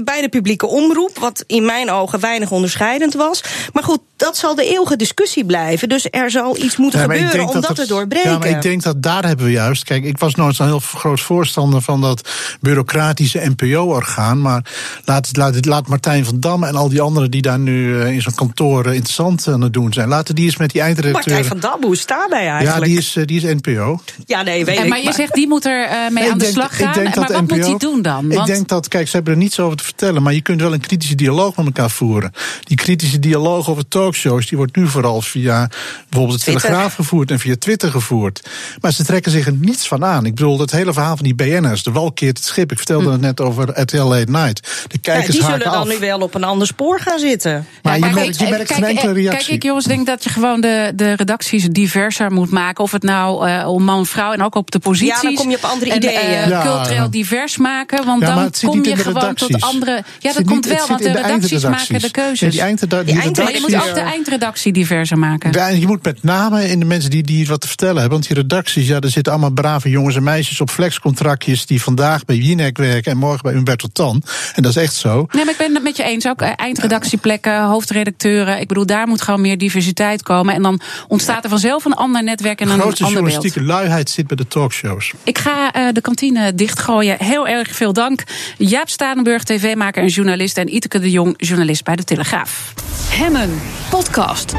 bij 0.04 0.22
de 0.22 0.30
publieke 0.30 0.66
omroep, 0.66 1.18
wat 1.20 1.44
in 1.48 1.66
mijn 1.66 1.92
ogen 1.92 2.20
weinig 2.20 2.52
onderscheidend 2.52 3.14
was. 3.14 3.44
Maar 3.74 3.84
goed, 3.84 4.00
dat 4.16 4.38
zal 4.38 4.56
de 4.56 4.66
eeuwige 4.66 4.96
discussie 4.96 5.46
blijven. 5.46 5.90
Dus 5.90 6.08
er 6.12 6.32
zal 6.32 6.58
iets 6.58 6.78
moeten 6.78 7.00
gebeuren 7.00 7.48
om 7.48 7.62
dat, 7.62 7.76
te 7.76 7.88
doorbreken. 7.88 8.32
Ja, 8.32 8.38
maar 8.38 8.48
ik 8.48 8.62
denk 8.62 8.84
dat 8.84 9.04
daar 9.04 9.26
hebben 9.26 9.46
we 9.46 9.52
juist. 9.52 9.84
Kijk, 9.84 10.04
ik 10.04 10.18
was 10.18 10.36
nooit 10.36 10.56
zo'n 10.56 10.66
heel 10.66 10.80
groot 10.80 11.22
voorstander 11.22 11.82
van 11.82 12.02
dat 12.02 12.30
bureaucratische 12.62 13.54
NPO-orgaan. 13.56 14.42
Maar 14.42 14.66
laat, 15.06 15.30
laat, 15.38 15.66
laat 15.66 15.88
Martijn 15.88 16.26
van 16.26 16.40
Dam 16.40 16.64
en 16.64 16.76
al 16.76 16.90
die 16.90 17.02
anderen 17.02 17.32
die 17.32 17.42
daar 17.42 17.60
nu 17.60 17.88
uh, 17.88 18.12
in 18.12 18.22
zo'n 18.22 18.36
kantoor 18.36 18.86
interessant 18.86 19.48
aan 19.48 19.62
het 19.62 19.74
doen 19.74 19.94
zijn. 19.94 20.08
Laten 20.08 20.36
die 20.36 20.46
eens 20.46 20.58
met 20.58 20.72
die 20.72 20.82
eindredacteur. 20.82 21.34
Martijn 21.34 21.62
van 21.62 21.72
Dam, 21.72 21.84
hoe 21.84 21.98
staat 21.98 22.30
hij 22.30 22.48
eigenlijk? 22.48 22.86
Ja, 22.86 22.86
die 22.86 22.98
is, 22.98 23.18
die 23.26 23.38
is 23.38 23.62
NPO. 23.62 24.00
Ja, 24.26 24.42
nee, 24.42 24.66
weet 24.66 24.78
en, 24.78 24.84
ik. 24.84 24.90
Maar 24.90 25.02
je 25.02 25.14
zegt 25.14 25.34
die 25.34 25.48
moet 25.48 25.66
er 25.66 26.12
mee 26.12 26.32
aan 26.32 26.38
de 26.38 26.46
slag 26.46 26.78
gaan. 26.78 27.12
maar 27.16 27.43
wat 27.48 27.58
moet 27.58 27.68
hij 27.68 27.78
doen 27.78 28.02
dan? 28.02 28.32
Ik 28.32 28.46
denk 28.46 28.68
dat, 28.68 28.88
kijk, 28.88 29.08
ze 29.08 29.16
hebben 29.16 29.34
er 29.34 29.40
niets 29.40 29.60
over 29.60 29.78
te 29.78 29.84
vertellen, 29.84 30.24
maar 30.24 30.34
je 30.34 30.42
kunt 30.42 30.62
wel 30.62 30.74
een 30.74 30.80
kritische 30.80 31.16
dialoog 31.16 31.56
met 31.56 31.66
elkaar 31.66 31.90
voeren. 31.90 32.32
Die 32.64 32.78
kritische 32.78 33.20
dialoog 33.20 33.70
over 33.70 33.88
talkshows, 33.88 34.48
die 34.48 34.58
wordt 34.58 34.76
nu 34.76 34.88
vooral 34.88 35.22
via 35.22 35.70
bijvoorbeeld 36.10 36.40
de 36.40 36.46
Telegraaf 36.46 36.94
gevoerd 36.94 37.32
en 37.32 37.40
via 37.40 37.56
Twitter 37.60 37.92
gevoerd. 37.92 38.50
Maar 38.82 38.92
ze 38.92 39.04
trekken 39.04 39.32
zich 39.32 39.46
er 39.46 39.54
niets 39.54 39.88
van 39.88 40.06
aan. 40.06 40.26
Ik 40.26 40.36
bedoel, 40.36 40.60
het 40.60 40.72
hele 40.72 40.94
verhaal 40.94 41.16
van 41.16 41.26
die 41.26 41.36
BN'ers, 41.36 41.84
de 41.84 41.92
walkeert 41.92 42.38
het 42.38 42.46
schip. 42.46 42.72
Ik 42.72 42.78
vertelde 42.78 43.06
hm. 43.06 43.12
het 43.12 43.22
net 43.22 43.42
over 43.42 43.82
RTL 43.82 44.04
Late 44.04 44.32
Night. 44.32 44.88
De 44.88 44.98
kijkers 44.98 45.26
ja, 45.26 45.32
die 45.34 45.42
zullen 45.42 45.72
dan 45.72 45.88
nu 45.88 46.00
wel 46.00 46.20
op 46.20 46.34
een 46.34 46.44
ander 46.44 46.68
spoor 46.68 47.00
gaan 47.00 47.20
zitten. 47.20 47.68
Maar 47.82 48.00
je, 48.00 48.10
merkt, 48.14 48.40
je 48.40 48.50
merkt 48.50 48.74
geen 48.74 48.84
enkele 48.84 49.14
reactie. 49.14 49.46
Kijk, 49.46 49.56
ik 49.56 49.64
jongens 49.64 49.86
denk 49.86 50.06
dat 50.06 50.24
je 50.24 50.30
gewoon 50.30 50.62
de, 50.62 50.92
de 50.96 51.14
redacties 51.14 51.68
diverser 51.68 52.32
moet 52.32 52.52
maken. 52.52 52.84
Of 52.84 52.92
het 52.92 53.04
nou 53.04 53.50
uh, 53.50 53.68
om 53.68 53.84
man, 53.84 54.06
vrouw 54.06 54.32
en 54.32 54.42
ook 54.42 54.56
op 54.56 54.72
de 54.72 54.80
posities. 54.80 55.22
Ja, 55.22 55.22
dan 55.22 55.36
kom 55.36 55.50
je 55.50 55.56
op 55.56 55.64
andere 55.64 55.96
ideeën. 55.96 56.50
Uh, 56.50 56.62
cultureel 56.62 57.10
divers 57.34 57.58
maken. 57.58 58.06
Want 58.06 58.22
dan 58.22 58.52
kom 58.62 58.84
je 58.84 58.96
gewoon 58.96 59.34
tot 59.34 59.62
andere. 59.62 60.04
Ja, 60.20 60.34
dat 60.34 60.44
komt 60.44 60.66
wel, 60.66 60.88
want 60.88 61.04
de, 61.04 61.12
redacties 61.12 61.64
maken 61.64 62.00
de 62.00 62.12
keuzes. 62.12 62.52
die 62.52 62.62
eindredactie, 62.62 63.16
je 63.54 63.60
moet 63.62 63.76
ook 63.76 63.94
de 63.94 64.00
eindredactie 64.00 64.72
diverser 64.72 65.18
maken. 65.18 65.80
Je 65.80 65.88
moet 65.88 66.04
met 66.04 66.24
name 66.24 66.70
in 66.70 66.80
de 66.80 66.86
mensen 66.86 67.10
die, 67.10 67.24
die 67.24 67.48
wat 67.48 67.62
te 67.62 67.68
vertellen 67.68 68.00
hebben. 68.00 68.12
Want 68.12 68.28
die 68.28 68.36
redacties, 68.36 68.88
ja, 68.88 69.00
er 69.00 69.10
zitten 69.10 69.32
allemaal 69.32 69.52
brave 69.52 69.90
jongens 69.90 70.16
en 70.16 70.24
meisjes 70.24 70.62
op 70.62 70.70
flexcontractjes. 70.70 71.66
die 71.66 71.82
vandaag 71.82 72.26
bij 72.26 72.36
Jinek 72.36 72.78
werken 72.78 73.12
en 73.12 73.18
morgen 73.18 73.42
bij 73.42 73.54
Humberto 73.54 73.88
Tan. 73.94 74.24
En 74.56 74.64
dat 74.64 74.76
is 74.76 74.84
echt 74.84 74.96
zo. 74.96 75.26
Nee, 75.32 75.44
maar 75.44 75.54
ik 75.54 75.60
ben 75.60 75.74
het 75.74 75.84
met 75.84 75.98
je 75.98 76.04
eens. 76.04 76.28
Ook 76.28 76.42
eh, 76.42 76.52
eindredactieplekken, 76.56 77.64
hoofdredacteuren. 77.64 78.60
Ik 78.60 78.68
bedoel, 78.68 78.86
daar 78.86 79.08
moet 79.08 79.22
gewoon 79.22 79.42
meer 79.42 79.58
diversiteit 79.58 80.24
komen. 80.24 80.54
En 80.54 80.62
dan 80.62 80.80
ontstaat 81.08 81.44
er 81.44 81.50
vanzelf 81.50 81.86
een 81.86 81.94
ander 81.94 82.24
netwerk 82.24 82.60
en 82.60 82.66
een 82.66 82.72
ander 82.72 82.86
beeld. 82.86 82.98
De 82.98 83.06
journalistieke 83.06 83.64
luiheid 83.64 84.10
zit 84.10 84.28
bij 84.28 84.38
de 84.38 84.48
talkshows. 84.48 85.14
Ik 85.24 85.38
ga 85.38 85.76
uh, 85.76 85.88
de 85.94 86.02
kantine 86.02 86.56
dichtgooien. 86.56 87.18
Heel 87.24 87.48
erg 87.48 87.76
veel 87.76 87.94
dank. 87.94 88.24
Jaap 88.58 88.90
Stadenburg, 88.90 89.44
tv-maker 89.44 90.04
en 90.04 90.10
journalist. 90.10 90.58
En 90.58 90.76
Iteke 90.76 91.00
de 91.00 91.12
Jong, 91.12 91.34
journalist 91.38 91.84
bij 91.84 91.96
de 91.96 92.04
Telegraaf. 92.04 92.74
Hemmen, 93.10 93.62
podcast 93.90 94.54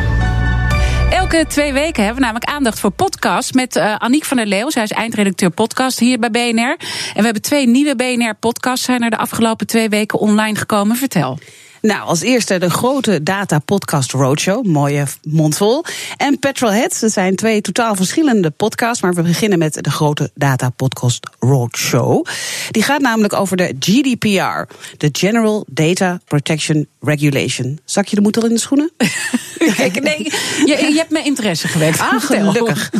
Elke 1.10 1.44
twee 1.48 1.72
weken 1.72 2.04
hebben 2.04 2.14
we 2.14 2.26
namelijk 2.26 2.50
aandacht 2.50 2.80
voor 2.80 2.90
podcasts 2.90 3.52
met 3.52 3.76
uh, 3.76 3.94
Aniek 3.94 4.24
van 4.24 4.36
der 4.36 4.46
Leeuw. 4.46 4.70
Zij 4.70 4.82
is 4.82 4.90
eindredacteur 4.90 5.50
podcast 5.50 5.98
hier 5.98 6.18
bij 6.18 6.30
BNR. 6.30 6.76
En 7.14 7.14
we 7.14 7.22
hebben 7.22 7.42
twee 7.42 7.66
nieuwe 7.66 7.96
BNR-podcasts 7.96 8.84
zijn 8.84 9.02
er 9.02 9.10
de 9.10 9.16
afgelopen 9.16 9.66
twee 9.66 9.88
weken 9.88 10.18
online 10.18 10.58
gekomen. 10.58 10.96
Vertel. 10.96 11.38
Nou, 11.84 12.00
als 12.00 12.20
eerste 12.20 12.58
de 12.58 12.70
grote 12.70 13.22
Data 13.22 13.58
Podcast 13.58 14.12
Roadshow. 14.12 14.66
Mooie 14.66 15.04
mondvol. 15.22 15.84
En 16.16 16.38
Petrolheads. 16.38 17.00
Dat 17.00 17.12
zijn 17.12 17.36
twee 17.36 17.60
totaal 17.60 17.94
verschillende 17.94 18.50
podcasts. 18.50 19.02
Maar 19.02 19.14
we 19.14 19.22
beginnen 19.22 19.58
met 19.58 19.78
de 19.80 19.90
grote 19.90 20.30
Data 20.34 20.70
Podcast 20.70 21.28
Roadshow. 21.38 22.26
Die 22.70 22.82
gaat 22.82 23.00
namelijk 23.00 23.32
over 23.32 23.56
de 23.56 23.74
GDPR. 23.78 24.74
De 24.96 25.08
General 25.12 25.64
Data 25.68 26.20
Protection 26.24 26.86
Regulation. 27.00 27.78
Zak 27.84 28.06
je 28.06 28.16
de 28.16 28.22
moed 28.22 28.36
al 28.36 28.46
in 28.46 28.54
de 28.54 28.60
schoenen? 28.60 28.90
Kijk, 29.76 30.02
nee, 30.02 30.22
je, 30.64 30.86
je, 30.90 30.94
hebt 30.96 31.10
mijn 31.10 31.24
interesse 31.24 31.68
gewekt. 31.68 31.98
Ah, 31.98 32.20
gelukkig. 32.20 32.90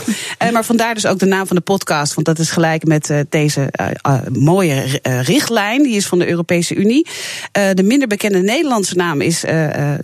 uh, 0.42 0.50
maar 0.50 0.64
vandaar 0.64 0.94
dus 0.94 1.06
ook 1.06 1.18
de 1.18 1.26
naam 1.26 1.46
van 1.46 1.56
de 1.56 1.62
podcast. 1.62 2.14
Want 2.14 2.26
dat 2.26 2.38
is 2.38 2.50
gelijk 2.50 2.84
met 2.84 3.10
uh, 3.10 3.20
deze 3.28 3.68
uh, 3.80 4.16
mooie 4.32 5.00
richtlijn. 5.02 5.82
Die 5.82 5.96
is 5.96 6.06
van 6.06 6.18
de 6.18 6.28
Europese 6.28 6.74
Unie. 6.74 7.06
de 7.52 7.82
minder 7.82 8.08
bekende 8.08 8.38
Nederlandse 8.38 8.72
naam 8.94 9.20
is 9.20 9.40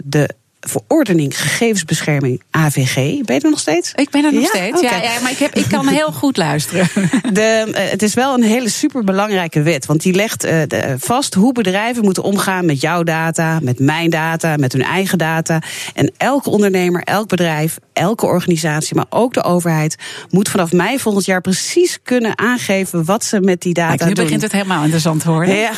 de 0.04 0.34
verordening 0.60 1.40
gegevensbescherming 1.40 2.42
AVG. 2.50 2.94
Ben 2.94 3.34
je 3.34 3.40
er 3.40 3.50
nog 3.50 3.58
steeds? 3.58 3.92
Ik 3.94 4.10
ben 4.10 4.24
er 4.24 4.32
nog 4.32 4.46
steeds. 4.46 4.80
Ja, 4.80 4.96
ja, 4.96 5.20
maar 5.22 5.30
ik, 5.30 5.38
heb, 5.38 5.54
ik 5.54 5.68
kan 5.68 5.86
heel 5.88 6.12
goed 6.12 6.36
luisteren. 6.36 6.88
De, 7.32 7.64
uh, 7.68 7.74
het 7.90 8.02
is 8.02 8.14
wel 8.14 8.34
een 8.34 8.42
hele 8.42 8.68
superbelangrijke 8.68 9.62
wet. 9.62 9.86
Want 9.86 10.02
die 10.02 10.14
legt 10.14 10.44
uh, 10.44 10.52
de, 10.66 10.94
vast 10.98 11.34
hoe 11.34 11.52
bedrijven 11.52 12.04
moeten 12.04 12.22
omgaan 12.22 12.66
met 12.66 12.80
jouw 12.80 13.02
data, 13.02 13.58
met 13.62 13.78
mijn 13.78 14.10
data, 14.10 14.56
met 14.56 14.72
hun 14.72 14.82
eigen 14.82 15.18
data. 15.18 15.62
En 15.94 16.12
elke 16.16 16.50
ondernemer, 16.50 17.02
elk 17.02 17.28
bedrijf, 17.28 17.78
elke 17.92 18.26
organisatie, 18.26 18.96
maar 18.96 19.06
ook 19.10 19.34
de 19.34 19.44
overheid, 19.44 19.96
moet 20.30 20.48
vanaf 20.48 20.72
mei 20.72 20.98
volgend 20.98 21.24
jaar 21.24 21.40
precies 21.40 21.98
kunnen 22.02 22.38
aangeven 22.38 23.04
wat 23.04 23.24
ze 23.24 23.40
met 23.40 23.60
die 23.60 23.74
data 23.74 23.94
Kijk, 23.94 24.08
nu 24.08 24.14
doen. 24.14 24.24
begint 24.24 24.42
het 24.42 24.52
helemaal 24.52 24.82
interessant 24.82 25.20
te 25.20 25.30
worden. 25.30 25.54
Ja, 25.54 25.70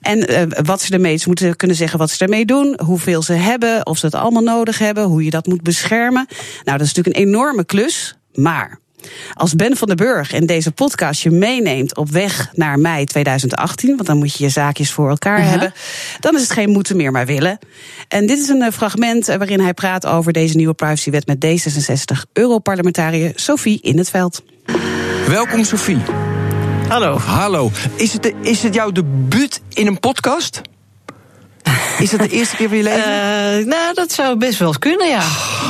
en 0.00 0.30
uh, 0.30 0.42
wat 0.64 0.82
ze 0.82 0.92
ermee, 0.92 1.16
ze 1.16 1.28
moeten 1.28 1.56
kunnen 1.56 1.76
zeggen 1.76 1.98
wat 1.98 2.10
ze 2.10 2.24
ermee 2.24 2.44
doen, 2.44 2.80
hoeveel 2.84 3.22
ze 3.22 3.32
hebben, 3.32 3.86
of 3.86 3.98
ze 3.98 4.06
het 4.06 4.14
allemaal 4.26 4.56
nodig 4.56 4.78
hebben, 4.78 5.04
hoe 5.04 5.24
je 5.24 5.30
dat 5.30 5.46
moet 5.46 5.62
beschermen. 5.62 6.26
Nou, 6.64 6.78
dat 6.78 6.86
is 6.86 6.94
natuurlijk 6.94 7.16
een 7.16 7.22
enorme 7.22 7.64
klus, 7.64 8.16
maar 8.34 8.78
als 9.34 9.54
Ben 9.54 9.76
van 9.76 9.88
den 9.88 9.96
Burg 9.96 10.32
in 10.32 10.46
deze 10.46 10.70
podcast 10.70 11.22
je 11.22 11.30
meeneemt 11.30 11.96
op 11.96 12.10
weg 12.10 12.50
naar 12.54 12.78
mei 12.78 13.04
2018, 13.04 13.94
want 13.94 14.06
dan 14.06 14.18
moet 14.18 14.36
je 14.36 14.44
je 14.44 14.50
zaakjes 14.50 14.92
voor 14.92 15.08
elkaar 15.08 15.42
hebben, 15.42 15.72
dan 16.20 16.34
is 16.34 16.40
het 16.40 16.50
geen 16.50 16.70
moeten 16.70 16.96
meer 16.96 17.12
maar 17.12 17.26
willen. 17.26 17.58
En 18.08 18.26
dit 18.26 18.38
is 18.38 18.48
een 18.48 18.72
fragment 18.72 19.26
waarin 19.26 19.60
hij 19.60 19.74
praat 19.74 20.06
over 20.06 20.32
deze 20.32 20.56
nieuwe 20.56 20.74
privacywet 20.74 21.26
met 21.26 21.46
D66 21.46 22.30
Europarlementariër 22.32 23.32
Sophie 23.34 23.80
in 23.82 23.98
het 23.98 24.10
veld. 24.10 24.42
Welkom 25.28 25.64
Sophie. 25.64 26.00
Hallo. 26.88 27.18
Hallo. 27.18 27.70
Is 27.96 28.12
het, 28.12 28.22
de, 28.22 28.34
is 28.40 28.62
het 28.62 28.74
jouw 28.74 28.90
debuut 28.90 29.60
in 29.72 29.86
een 29.86 30.00
podcast? 30.00 30.62
Is 31.98 32.10
dat 32.10 32.20
de 32.20 32.28
eerste 32.28 32.56
keer 32.56 32.68
van 32.68 32.76
je 32.76 32.82
leven? 32.82 32.98
Uh, 32.98 33.66
nou, 33.66 33.94
dat 33.94 34.12
zou 34.12 34.36
best 34.36 34.58
wel 34.58 34.74
kunnen, 34.78 35.08
ja. 35.08 35.22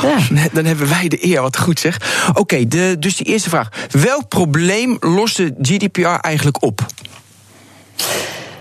Oh, 0.03 0.18
ja. 0.34 0.49
Dan 0.53 0.64
hebben 0.64 0.88
wij 0.88 1.09
de 1.09 1.26
eer, 1.26 1.42
wat 1.42 1.59
goed 1.59 1.80
zeg. 1.80 2.26
Oké, 2.28 2.40
okay, 2.40 2.97
dus 2.99 3.16
die 3.16 3.26
eerste 3.26 3.49
vraag. 3.49 3.68
Welk 3.90 4.28
probleem 4.28 4.97
lost 5.01 5.36
de 5.36 5.55
GDPR 5.61 6.07
eigenlijk 6.07 6.62
op? 6.62 6.86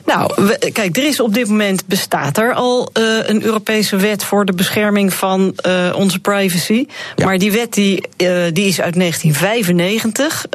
Nou, 0.06 0.32
we, 0.36 0.70
kijk, 0.74 0.98
er 0.98 1.06
is 1.06 1.20
op 1.20 1.34
dit 1.34 1.48
moment 1.48 1.86
bestaat 1.86 2.38
er 2.38 2.54
al 2.54 2.90
uh, 2.94 3.04
een 3.28 3.44
Europese 3.44 3.96
wet 3.96 4.24
voor 4.24 4.46
de 4.46 4.54
bescherming 4.54 5.14
van 5.14 5.54
uh, 5.68 5.94
onze 5.96 6.20
privacy. 6.20 6.86
Ja. 7.16 7.26
Maar 7.26 7.38
die 7.38 7.52
wet 7.52 7.74
die, 7.74 7.96
uh, 8.18 8.44
die 8.54 8.68
is 8.68 8.82
uit 8.82 8.94
1995. 8.96 10.46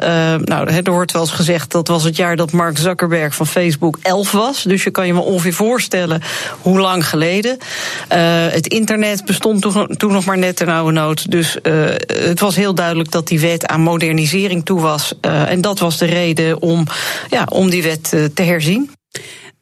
nou, 0.45 0.69
er 0.69 0.91
wordt 0.91 1.11
wel 1.11 1.21
eens 1.21 1.31
gezegd 1.31 1.71
dat 1.71 1.87
was 1.87 2.03
het 2.03 2.15
jaar 2.15 2.35
dat 2.35 2.51
Mark 2.51 2.77
Zuckerberg 2.77 3.35
van 3.35 3.47
Facebook 3.47 3.97
11 4.01 4.31
was. 4.31 4.63
Dus 4.63 4.83
je 4.83 4.91
kan 4.91 5.07
je 5.07 5.13
me 5.13 5.19
ongeveer 5.19 5.53
voorstellen 5.53 6.21
hoe 6.61 6.79
lang 6.79 7.07
geleden. 7.07 7.57
het 8.49 8.67
internet 8.67 9.25
bestond 9.25 9.61
toen, 9.61 9.87
toen 9.87 10.11
nog 10.11 10.25
maar 10.25 10.37
net 10.37 10.55
ter 10.55 10.71
oude 10.71 10.91
nood. 10.91 11.31
Dus 11.31 11.57
het 12.07 12.39
was 12.39 12.55
heel 12.55 12.75
duidelijk 12.75 13.11
dat 13.11 13.27
die 13.27 13.39
wet 13.39 13.67
aan 13.67 13.81
modernisering 13.81 14.65
toe 14.65 14.79
was. 14.79 15.13
en 15.21 15.61
dat 15.61 15.79
was 15.79 15.97
de 15.97 16.05
reden 16.05 16.61
om, 16.61 16.85
ja, 17.29 17.45
om 17.49 17.69
die 17.69 17.83
wet 17.83 18.09
te 18.33 18.41
herzien. 18.41 18.91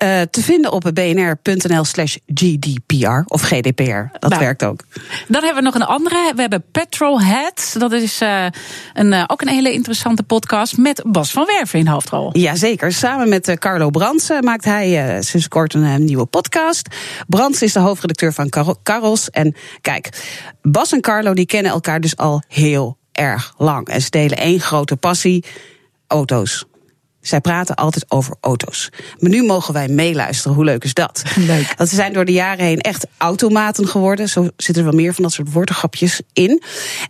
Uh, 0.03 0.21
te 0.21 0.41
vinden 0.41 0.71
op 0.71 0.91
bnr.nl 0.93 1.83
slash 1.83 2.15
GDPR 2.33 3.21
of 3.25 3.41
GDPR. 3.41 4.17
Dat 4.19 4.29
nou, 4.29 4.41
werkt 4.41 4.63
ook. 4.63 4.83
Dan 5.27 5.43
hebben 5.43 5.63
we 5.63 5.69
nog 5.69 5.75
een 5.75 5.85
andere. 5.85 6.31
We 6.35 6.41
hebben 6.41 6.63
Petrolhead. 6.71 7.75
Dat 7.77 7.91
is 7.91 8.21
uh, 8.21 8.45
een, 8.93 9.11
uh, 9.11 9.23
ook 9.27 9.41
een 9.41 9.47
hele 9.47 9.73
interessante 9.73 10.23
podcast 10.23 10.77
met 10.77 11.03
Bas 11.05 11.31
van 11.31 11.45
Werven 11.45 11.79
in 11.79 11.87
hoofdrol. 11.87 12.37
Jazeker. 12.37 12.93
Samen 12.93 13.29
met 13.29 13.55
Carlo 13.59 13.89
Brands 13.89 14.29
maakt 14.41 14.65
hij 14.65 15.17
sinds 15.21 15.47
kort 15.47 15.73
een 15.73 16.03
nieuwe 16.03 16.25
podcast. 16.25 16.87
Brands 17.27 17.61
is 17.61 17.73
de 17.73 17.79
hoofdredacteur 17.79 18.33
van 18.33 18.49
Car 18.49 18.75
Caros. 18.83 19.29
En 19.29 19.55
kijk, 19.81 20.09
Bas 20.61 20.91
en 20.91 21.01
Carlo 21.01 21.33
die 21.33 21.45
kennen 21.45 21.71
elkaar 21.71 22.01
dus 22.01 22.17
al 22.17 22.43
heel 22.47 22.97
erg 23.11 23.53
lang. 23.57 23.87
En 23.87 24.01
ze 24.01 24.09
delen 24.09 24.37
één 24.37 24.59
grote 24.59 24.95
passie: 24.95 25.45
auto's. 26.07 26.68
Zij 27.21 27.41
praten 27.41 27.75
altijd 27.75 28.05
over 28.07 28.35
auto's. 28.41 28.89
Maar 29.19 29.29
nu 29.29 29.43
mogen 29.43 29.73
wij 29.73 29.87
meeluisteren. 29.87 30.55
Hoe 30.55 30.65
leuk 30.65 30.83
is 30.83 30.93
dat? 30.93 31.23
Leuk. 31.35 31.73
Want 31.77 31.89
ze 31.89 31.95
zijn 31.95 32.13
door 32.13 32.25
de 32.25 32.31
jaren 32.31 32.65
heen 32.65 32.79
echt 32.79 33.05
automaten 33.17 33.87
geworden. 33.87 34.29
Zo 34.29 34.41
zitten 34.57 34.83
er 34.83 34.89
wel 34.89 34.99
meer 34.99 35.13
van 35.13 35.23
dat 35.23 35.33
soort 35.33 35.51
woordengrapjes 35.51 36.21
in. 36.33 36.61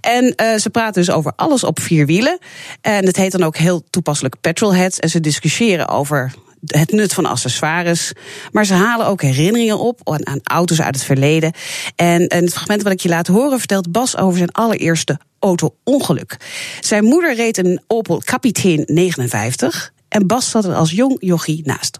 En 0.01 0.23
uh, 0.23 0.55
ze 0.55 0.69
praten 0.69 1.05
dus 1.05 1.11
over 1.11 1.33
alles 1.35 1.63
op 1.63 1.79
vier 1.79 2.05
wielen. 2.05 2.37
En 2.81 3.05
het 3.05 3.15
heet 3.15 3.31
dan 3.31 3.43
ook 3.43 3.57
heel 3.57 3.83
toepasselijk 3.89 4.35
petrolheads. 4.41 4.99
En 4.99 5.09
ze 5.09 5.19
discussiëren 5.19 5.87
over 5.87 6.33
het 6.65 6.91
nut 6.91 7.13
van 7.13 7.25
accessoires. 7.25 8.11
Maar 8.51 8.65
ze 8.65 8.73
halen 8.73 9.07
ook 9.07 9.21
herinneringen 9.21 9.79
op 9.79 9.99
aan, 10.03 10.27
aan 10.27 10.39
auto's 10.43 10.81
uit 10.81 10.95
het 10.95 11.03
verleden. 11.03 11.53
En, 11.95 12.27
en 12.27 12.43
het 12.43 12.53
fragment 12.53 12.83
wat 12.83 12.91
ik 12.91 12.99
je 12.99 13.09
laat 13.09 13.27
horen 13.27 13.59
vertelt 13.59 13.91
Bas 13.91 14.17
over 14.17 14.37
zijn 14.37 14.51
allereerste 14.51 15.19
auto-ongeluk. 15.39 16.37
Zijn 16.79 17.03
moeder 17.03 17.35
reed 17.35 17.57
een 17.57 17.81
Opel 17.87 18.21
Kapitein 18.25 18.83
59 18.85 19.91
en 20.09 20.27
Bas 20.27 20.49
zat 20.49 20.65
er 20.65 20.73
als 20.73 20.91
jong 20.91 21.17
jochie 21.19 21.61
naast. 21.65 21.99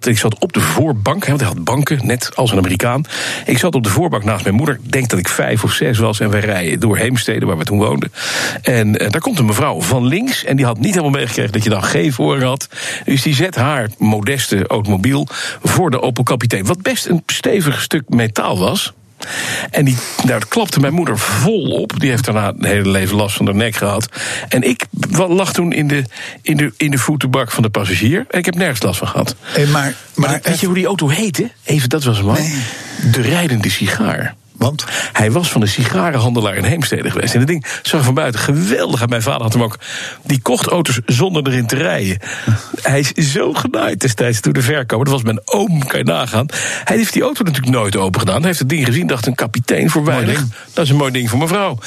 Ik 0.00 0.18
zat 0.18 0.38
op 0.38 0.52
de 0.52 0.60
voorbank, 0.60 1.26
want 1.26 1.40
hij 1.40 1.48
had 1.48 1.64
banken, 1.64 2.06
net 2.06 2.36
als 2.36 2.50
een 2.50 2.58
Amerikaan. 2.58 3.04
Ik 3.44 3.58
zat 3.58 3.74
op 3.74 3.82
de 3.82 3.88
voorbank 3.88 4.24
naast 4.24 4.44
mijn 4.44 4.54
moeder. 4.54 4.78
Ik 4.84 4.92
denk 4.92 5.08
dat 5.08 5.18
ik 5.18 5.28
vijf 5.28 5.64
of 5.64 5.72
zes 5.72 5.98
was. 5.98 6.20
En 6.20 6.30
wij 6.30 6.40
rijden 6.40 6.80
door 6.80 6.96
Heemstede, 6.96 7.46
waar 7.46 7.58
we 7.58 7.64
toen 7.64 7.78
woonden. 7.78 8.12
En 8.62 9.02
uh, 9.02 9.10
daar 9.10 9.20
komt 9.20 9.38
een 9.38 9.44
mevrouw 9.44 9.80
van 9.80 10.06
links. 10.06 10.44
En 10.44 10.56
die 10.56 10.64
had 10.64 10.78
niet 10.78 10.90
helemaal 10.90 11.10
meegekregen 11.10 11.52
dat 11.52 11.62
je 11.62 11.70
dan 11.70 11.84
geen 11.84 12.12
voorrang 12.12 12.42
had. 12.42 12.68
Dus 13.04 13.22
die 13.22 13.34
zet 13.34 13.54
haar 13.54 13.88
modeste 13.98 14.66
automobiel 14.66 15.26
voor 15.62 15.90
de 15.90 16.00
Opel 16.00 16.22
Kapitein. 16.22 16.66
Wat 16.66 16.82
best 16.82 17.06
een 17.06 17.22
stevig 17.26 17.82
stuk 17.82 18.08
metaal 18.08 18.58
was. 18.58 18.92
En 19.70 19.84
die, 19.84 19.96
daar 20.24 20.46
klapte 20.48 20.80
mijn 20.80 20.94
moeder 20.94 21.18
vol 21.18 21.70
op. 21.70 22.00
Die 22.00 22.10
heeft 22.10 22.24
daarna 22.24 22.46
het 22.46 22.64
hele 22.64 22.88
leven 22.88 23.16
last 23.16 23.36
van 23.36 23.46
haar 23.46 23.54
nek 23.54 23.76
gehad. 23.76 24.08
En 24.48 24.62
ik 24.62 24.86
lag 25.28 25.52
toen 25.52 25.72
in 25.72 25.88
de, 25.88 26.04
in 26.42 26.56
de, 26.56 26.72
in 26.76 26.90
de 26.90 26.98
voetenbak 26.98 27.50
van 27.50 27.62
de 27.62 27.68
passagier. 27.68 28.24
En 28.30 28.38
ik 28.38 28.44
heb 28.44 28.54
nergens 28.54 28.82
last 28.82 28.98
van 28.98 29.08
gehad. 29.08 29.34
Hey, 29.40 29.66
maar, 29.66 29.94
maar, 30.14 30.30
maar 30.30 30.40
weet 30.42 30.60
je 30.60 30.66
hoe 30.66 30.74
die 30.74 30.86
auto 30.86 31.08
heette? 31.08 31.50
Even, 31.64 31.88
dat 31.88 32.04
was. 32.04 32.38
Nee. 32.38 32.62
De 33.12 33.20
rijdende 33.20 33.70
sigaar. 33.70 34.34
Want? 34.58 34.84
Hij 35.12 35.30
was 35.30 35.48
van 35.48 35.60
de 35.60 35.66
sigarenhandelaar 35.66 36.56
in 36.56 36.64
Heemstede 36.64 37.10
geweest. 37.10 37.32
En 37.32 37.38
dat 37.38 37.48
ding 37.48 37.66
zag 37.82 38.04
van 38.04 38.14
buiten 38.14 38.40
geweldig 38.40 39.00
uit. 39.00 39.10
Mijn 39.10 39.22
vader 39.22 39.42
had 39.42 39.52
hem 39.52 39.62
ook. 39.62 39.78
Die 40.22 40.40
kocht 40.40 40.66
auto's 40.66 41.00
zonder 41.06 41.46
erin 41.46 41.66
te 41.66 41.76
rijden. 41.76 42.18
Hij 42.82 42.98
is 42.98 43.32
zo 43.32 43.52
genaaid 43.52 44.00
destijds 44.00 44.40
toen 44.40 44.52
de 44.52 44.62
verkoper. 44.62 45.04
Dat 45.04 45.14
was 45.14 45.22
mijn 45.22 45.40
oom, 45.44 45.86
kan 45.86 45.98
je 45.98 46.04
nagaan. 46.04 46.46
Hij 46.84 46.96
heeft 46.96 47.12
die 47.12 47.22
auto 47.22 47.44
natuurlijk 47.44 47.74
nooit 47.74 47.96
open 47.96 48.20
gedaan. 48.20 48.36
Hij 48.36 48.46
heeft 48.46 48.58
het 48.58 48.68
ding 48.68 48.84
gezien, 48.84 49.06
dacht 49.06 49.26
een 49.26 49.34
kapitein 49.34 49.90
voor 49.90 50.04
weinig. 50.04 50.44
Dat 50.72 50.84
is 50.84 50.90
een 50.90 50.96
mooi 50.96 51.12
ding 51.12 51.30
voor 51.30 51.38
mevrouw. 51.38 51.78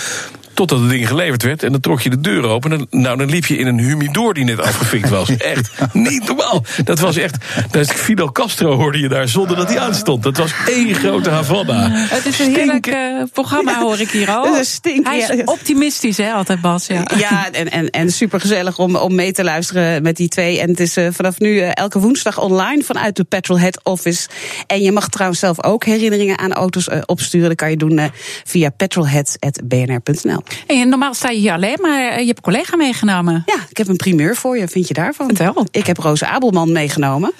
Totdat 0.59 0.79
het 0.79 0.89
ding 0.89 1.07
geleverd 1.07 1.43
werd 1.43 1.63
en 1.63 1.71
dan 1.71 1.81
trok 1.81 2.01
je 2.01 2.09
de 2.09 2.19
deur 2.19 2.43
open. 2.43 2.71
En 2.71 2.87
nou, 2.89 3.17
dan 3.17 3.29
liep 3.29 3.45
je 3.45 3.57
in 3.57 3.67
een 3.67 3.79
humidor 3.79 4.33
die 4.33 4.43
net 4.43 4.59
afgefikt 4.59 5.09
was. 5.09 5.29
Echt 5.37 5.71
niet 5.93 6.27
normaal. 6.27 6.63
Dat 6.83 6.99
was 6.99 7.17
echt. 7.17 7.37
Dat 7.71 7.81
is 7.81 7.91
Fidel 7.91 8.31
Castro 8.31 8.75
hoorde 8.75 8.99
je 8.99 9.07
daar 9.07 9.27
zonder 9.27 9.55
dat 9.55 9.69
hij 9.69 9.79
aanstond. 9.79 10.23
Dat 10.23 10.37
was 10.37 10.51
één 10.67 10.95
grote 10.95 11.29
Havana. 11.29 11.89
Het 11.91 12.25
is 12.25 12.39
een 12.39 12.55
heerlijk 12.55 12.87
uh, 12.87 13.23
programma, 13.33 13.79
hoor 13.79 13.99
ik 13.99 14.09
hier 14.09 14.29
al. 14.29 14.43
Het 14.43 14.61
is 14.61 14.71
stink, 14.71 15.07
hij 15.07 15.17
is 15.17 15.43
optimistisch, 15.43 16.17
hè, 16.17 16.31
altijd 16.31 16.61
Bas. 16.61 16.87
Ja, 16.87 17.07
ja 17.17 17.51
en, 17.51 17.71
en, 17.71 17.89
en 17.89 18.11
super 18.11 18.39
gezellig 18.39 18.77
om, 18.77 18.95
om 18.95 19.15
mee 19.15 19.31
te 19.31 19.43
luisteren 19.43 20.01
met 20.01 20.15
die 20.15 20.27
twee. 20.27 20.59
En 20.59 20.69
het 20.69 20.79
is 20.79 20.97
uh, 20.97 21.07
vanaf 21.11 21.39
nu 21.39 21.53
uh, 21.53 21.69
elke 21.73 21.99
woensdag 21.99 22.39
online 22.39 22.83
vanuit 22.83 23.15
de 23.15 23.23
Petrolhead 23.23 23.83
Office. 23.83 24.27
En 24.67 24.81
je 24.81 24.91
mag 24.91 25.09
trouwens 25.09 25.39
zelf 25.39 25.63
ook 25.63 25.85
herinneringen 25.85 26.37
aan 26.37 26.53
auto's 26.53 26.89
opsturen. 27.05 27.47
Dat 27.47 27.57
kan 27.57 27.69
je 27.69 27.77
doen 27.77 27.99
via 28.43 28.69
petrolheads.bnr.nl. 28.69 30.43
En 30.67 30.89
normaal 30.89 31.13
sta 31.13 31.29
je 31.29 31.39
hier 31.39 31.53
alleen, 31.53 31.77
maar 31.81 32.19
je 32.19 32.25
hebt 32.25 32.37
een 32.37 32.53
collega 32.53 32.75
meegenomen. 32.75 33.43
Ja, 33.45 33.57
ik 33.69 33.77
heb 33.77 33.87
een 33.87 33.95
primeur 33.95 34.35
voor 34.35 34.57
je. 34.57 34.67
Vind 34.67 34.87
je 34.87 34.93
daarvan? 34.93 35.25
Vertel. 35.25 35.67
Ik 35.71 35.85
heb 35.85 35.97
Roos 35.97 36.23
Abelman 36.23 36.71
meegenomen. 36.71 37.31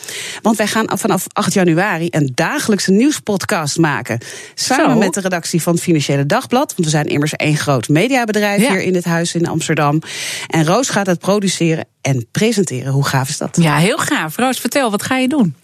Want 0.41 0.57
wij 0.57 0.67
gaan 0.67 0.97
vanaf 0.97 1.25
8 1.27 1.53
januari 1.53 2.07
een 2.09 2.31
dagelijkse 2.35 2.91
nieuwspodcast 2.91 3.77
maken. 3.77 4.19
Samen 4.53 4.97
met 4.97 5.13
de 5.13 5.21
redactie 5.21 5.61
van 5.61 5.73
het 5.73 5.81
Financiële 5.83 6.25
Dagblad. 6.25 6.73
Want 6.75 6.83
we 6.83 6.89
zijn 6.89 7.05
immers 7.05 7.33
één 7.33 7.57
groot 7.57 7.87
mediabedrijf 7.87 8.67
hier 8.67 8.81
in 8.81 8.95
het 8.95 9.05
huis 9.05 9.35
in 9.35 9.47
Amsterdam. 9.47 10.01
En 10.47 10.65
Roos 10.65 10.89
gaat 10.89 11.05
het 11.05 11.19
produceren 11.19 11.85
en 12.01 12.27
presenteren. 12.31 12.91
Hoe 12.91 13.05
gaaf 13.05 13.29
is 13.29 13.37
dat? 13.37 13.57
Ja, 13.61 13.77
heel 13.77 13.97
gaaf. 13.97 14.37
Roos, 14.37 14.59
vertel, 14.59 14.91
wat 14.91 15.03
ga 15.03 15.17
je 15.17 15.27
doen? 15.27 15.55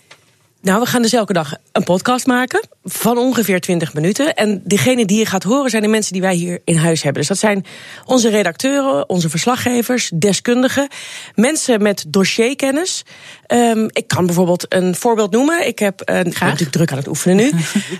Nou, 0.65 0.79
we 0.79 0.85
gaan 0.85 1.01
dus 1.01 1.13
elke 1.13 1.33
dag 1.33 1.55
een 1.71 1.83
podcast 1.83 2.25
maken 2.25 2.67
van 2.83 3.17
ongeveer 3.17 3.59
20 3.59 3.93
minuten. 3.93 4.33
En 4.33 4.61
degene 4.63 5.05
die 5.05 5.19
je 5.19 5.25
gaat 5.25 5.43
horen 5.43 5.69
zijn 5.69 5.81
de 5.81 5.87
mensen 5.87 6.13
die 6.13 6.21
wij 6.21 6.35
hier 6.35 6.61
in 6.63 6.75
huis 6.75 7.03
hebben. 7.03 7.19
Dus 7.19 7.29
dat 7.29 7.37
zijn 7.37 7.65
onze 8.05 8.29
redacteuren, 8.29 9.09
onze 9.09 9.29
verslaggevers, 9.29 10.11
deskundigen, 10.13 10.87
mensen 11.35 11.81
met 11.81 12.05
dossierkennis. 12.07 13.03
Um, 13.47 13.87
ik 13.91 14.07
kan 14.07 14.25
bijvoorbeeld 14.25 14.73
een 14.73 14.95
voorbeeld 14.95 15.31
noemen. 15.31 15.67
Ik 15.67 15.79
heb, 15.79 16.09
uh, 16.09 16.17
ik 16.17 16.23
ben 16.23 16.33
natuurlijk 16.39 16.71
druk 16.71 16.91
aan 16.91 16.97
het 16.97 17.07
oefenen 17.07 17.35
nu. 17.35 17.51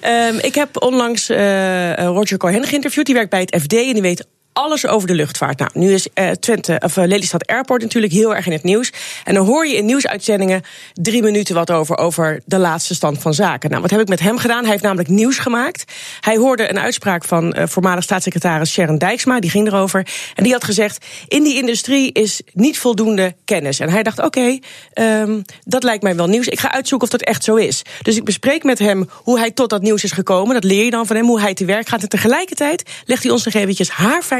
um, 0.10 0.40
ik 0.50 0.56
heb 0.56 0.82
onlangs 0.82 1.30
uh, 1.30 1.94
Roger 1.94 2.38
Cohen 2.38 2.64
geïnterviewd. 2.64 3.06
Die 3.06 3.16
werkt 3.16 3.30
bij 3.30 3.40
het 3.40 3.62
FD 3.62 3.74
en 3.74 3.94
die 3.94 4.02
weet 4.02 4.28
alles 4.56 4.88
over 4.88 5.08
de 5.08 5.14
luchtvaart. 5.14 5.60
Nou, 5.60 5.72
nu 5.74 5.94
is 5.94 6.08
uh, 6.14 6.30
Twente, 6.30 6.82
of 6.84 6.98
uh, 6.98 7.06
Lelystad 7.06 7.48
Airport 7.48 7.82
natuurlijk 7.82 8.14
heel 8.14 8.36
erg 8.36 8.46
in 8.46 8.52
het 8.52 8.64
nieuws. 8.64 8.92
En 9.24 9.34
dan 9.34 9.46
hoor 9.46 9.68
je 9.68 9.76
in 9.76 9.86
nieuwsuitzendingen 9.86 10.62
drie 10.94 11.22
minuten 11.22 11.56
wat 11.56 11.72
over, 11.72 11.98
over 11.98 12.42
de 12.46 12.58
laatste 12.58 12.96
stand 12.96 13.22
van 13.22 13.34
zaken. 13.34 13.70
Nou, 13.70 13.82
wat 13.82 13.92
heb 13.92 14.00
ik 14.00 14.08
met 14.08 14.20
hem 14.20 14.38
gedaan? 14.38 14.62
Hij 14.62 14.72
heeft 14.72 14.84
namelijk 14.84 15.10
nieuws 15.10 15.38
gemaakt. 15.38 15.94
Hij 16.20 16.38
hoorde 16.38 16.70
een 16.70 16.80
uitspraak 16.80 17.24
van 17.26 17.58
uh, 17.58 17.64
voormalig 17.68 18.04
staatssecretaris 18.04 18.72
Sharon 18.72 18.98
Dijksma, 18.98 19.40
die 19.40 19.50
ging 19.50 19.68
erover. 19.68 20.08
En 20.36 20.44
die 20.44 20.54
had 20.54 20.64
gezegd: 20.64 21.06
in 21.28 21.44
die 21.44 21.56
industrie 21.56 22.12
is 22.12 22.42
niet 22.54 22.80
voldoende 22.80 23.36
kennis. 23.46 23.80
En 23.80 23.90
hij 23.90 24.04
dacht: 24.04 24.20
oké, 24.20 24.60
um, 24.94 25.42
dat 25.64 25.84
lijkt 25.84 26.04
mij 26.04 26.16
wel 26.16 26.28
nieuws. 26.28 26.48
Ik 26.48 26.60
ga 26.60 26.72
uitzoeken 26.72 27.08
of 27.08 27.20
dat 27.20 27.28
echt 27.28 27.44
zo 27.44 27.56
is. 27.56 27.82
Dus 28.02 28.16
ik 28.16 28.24
bespreek 28.24 28.64
met 28.64 28.80
hem 28.80 29.10
hoe 29.14 29.40
hij 29.40 29.52
tot 29.52 29.70
dat 29.70 29.82
nieuws 29.82 30.04
is 30.04 30.12
gekomen. 30.12 30.54
Dat 30.54 30.64
leer 30.64 30.84
je 30.84 30.92
dan 30.92 31.06
van 31.06 31.16
hem, 31.16 31.26
hoe 31.26 31.42
hij 31.42 31.54
te 31.54 31.66
werk 31.66 31.88
gaat. 31.88 32.02
En 32.02 32.10
tegelijkertijd 32.10 32.90
legt 33.06 33.24
hij 33.24 33.32
ons 33.32 33.46
nog 33.46 33.54
eventjes 33.54 33.90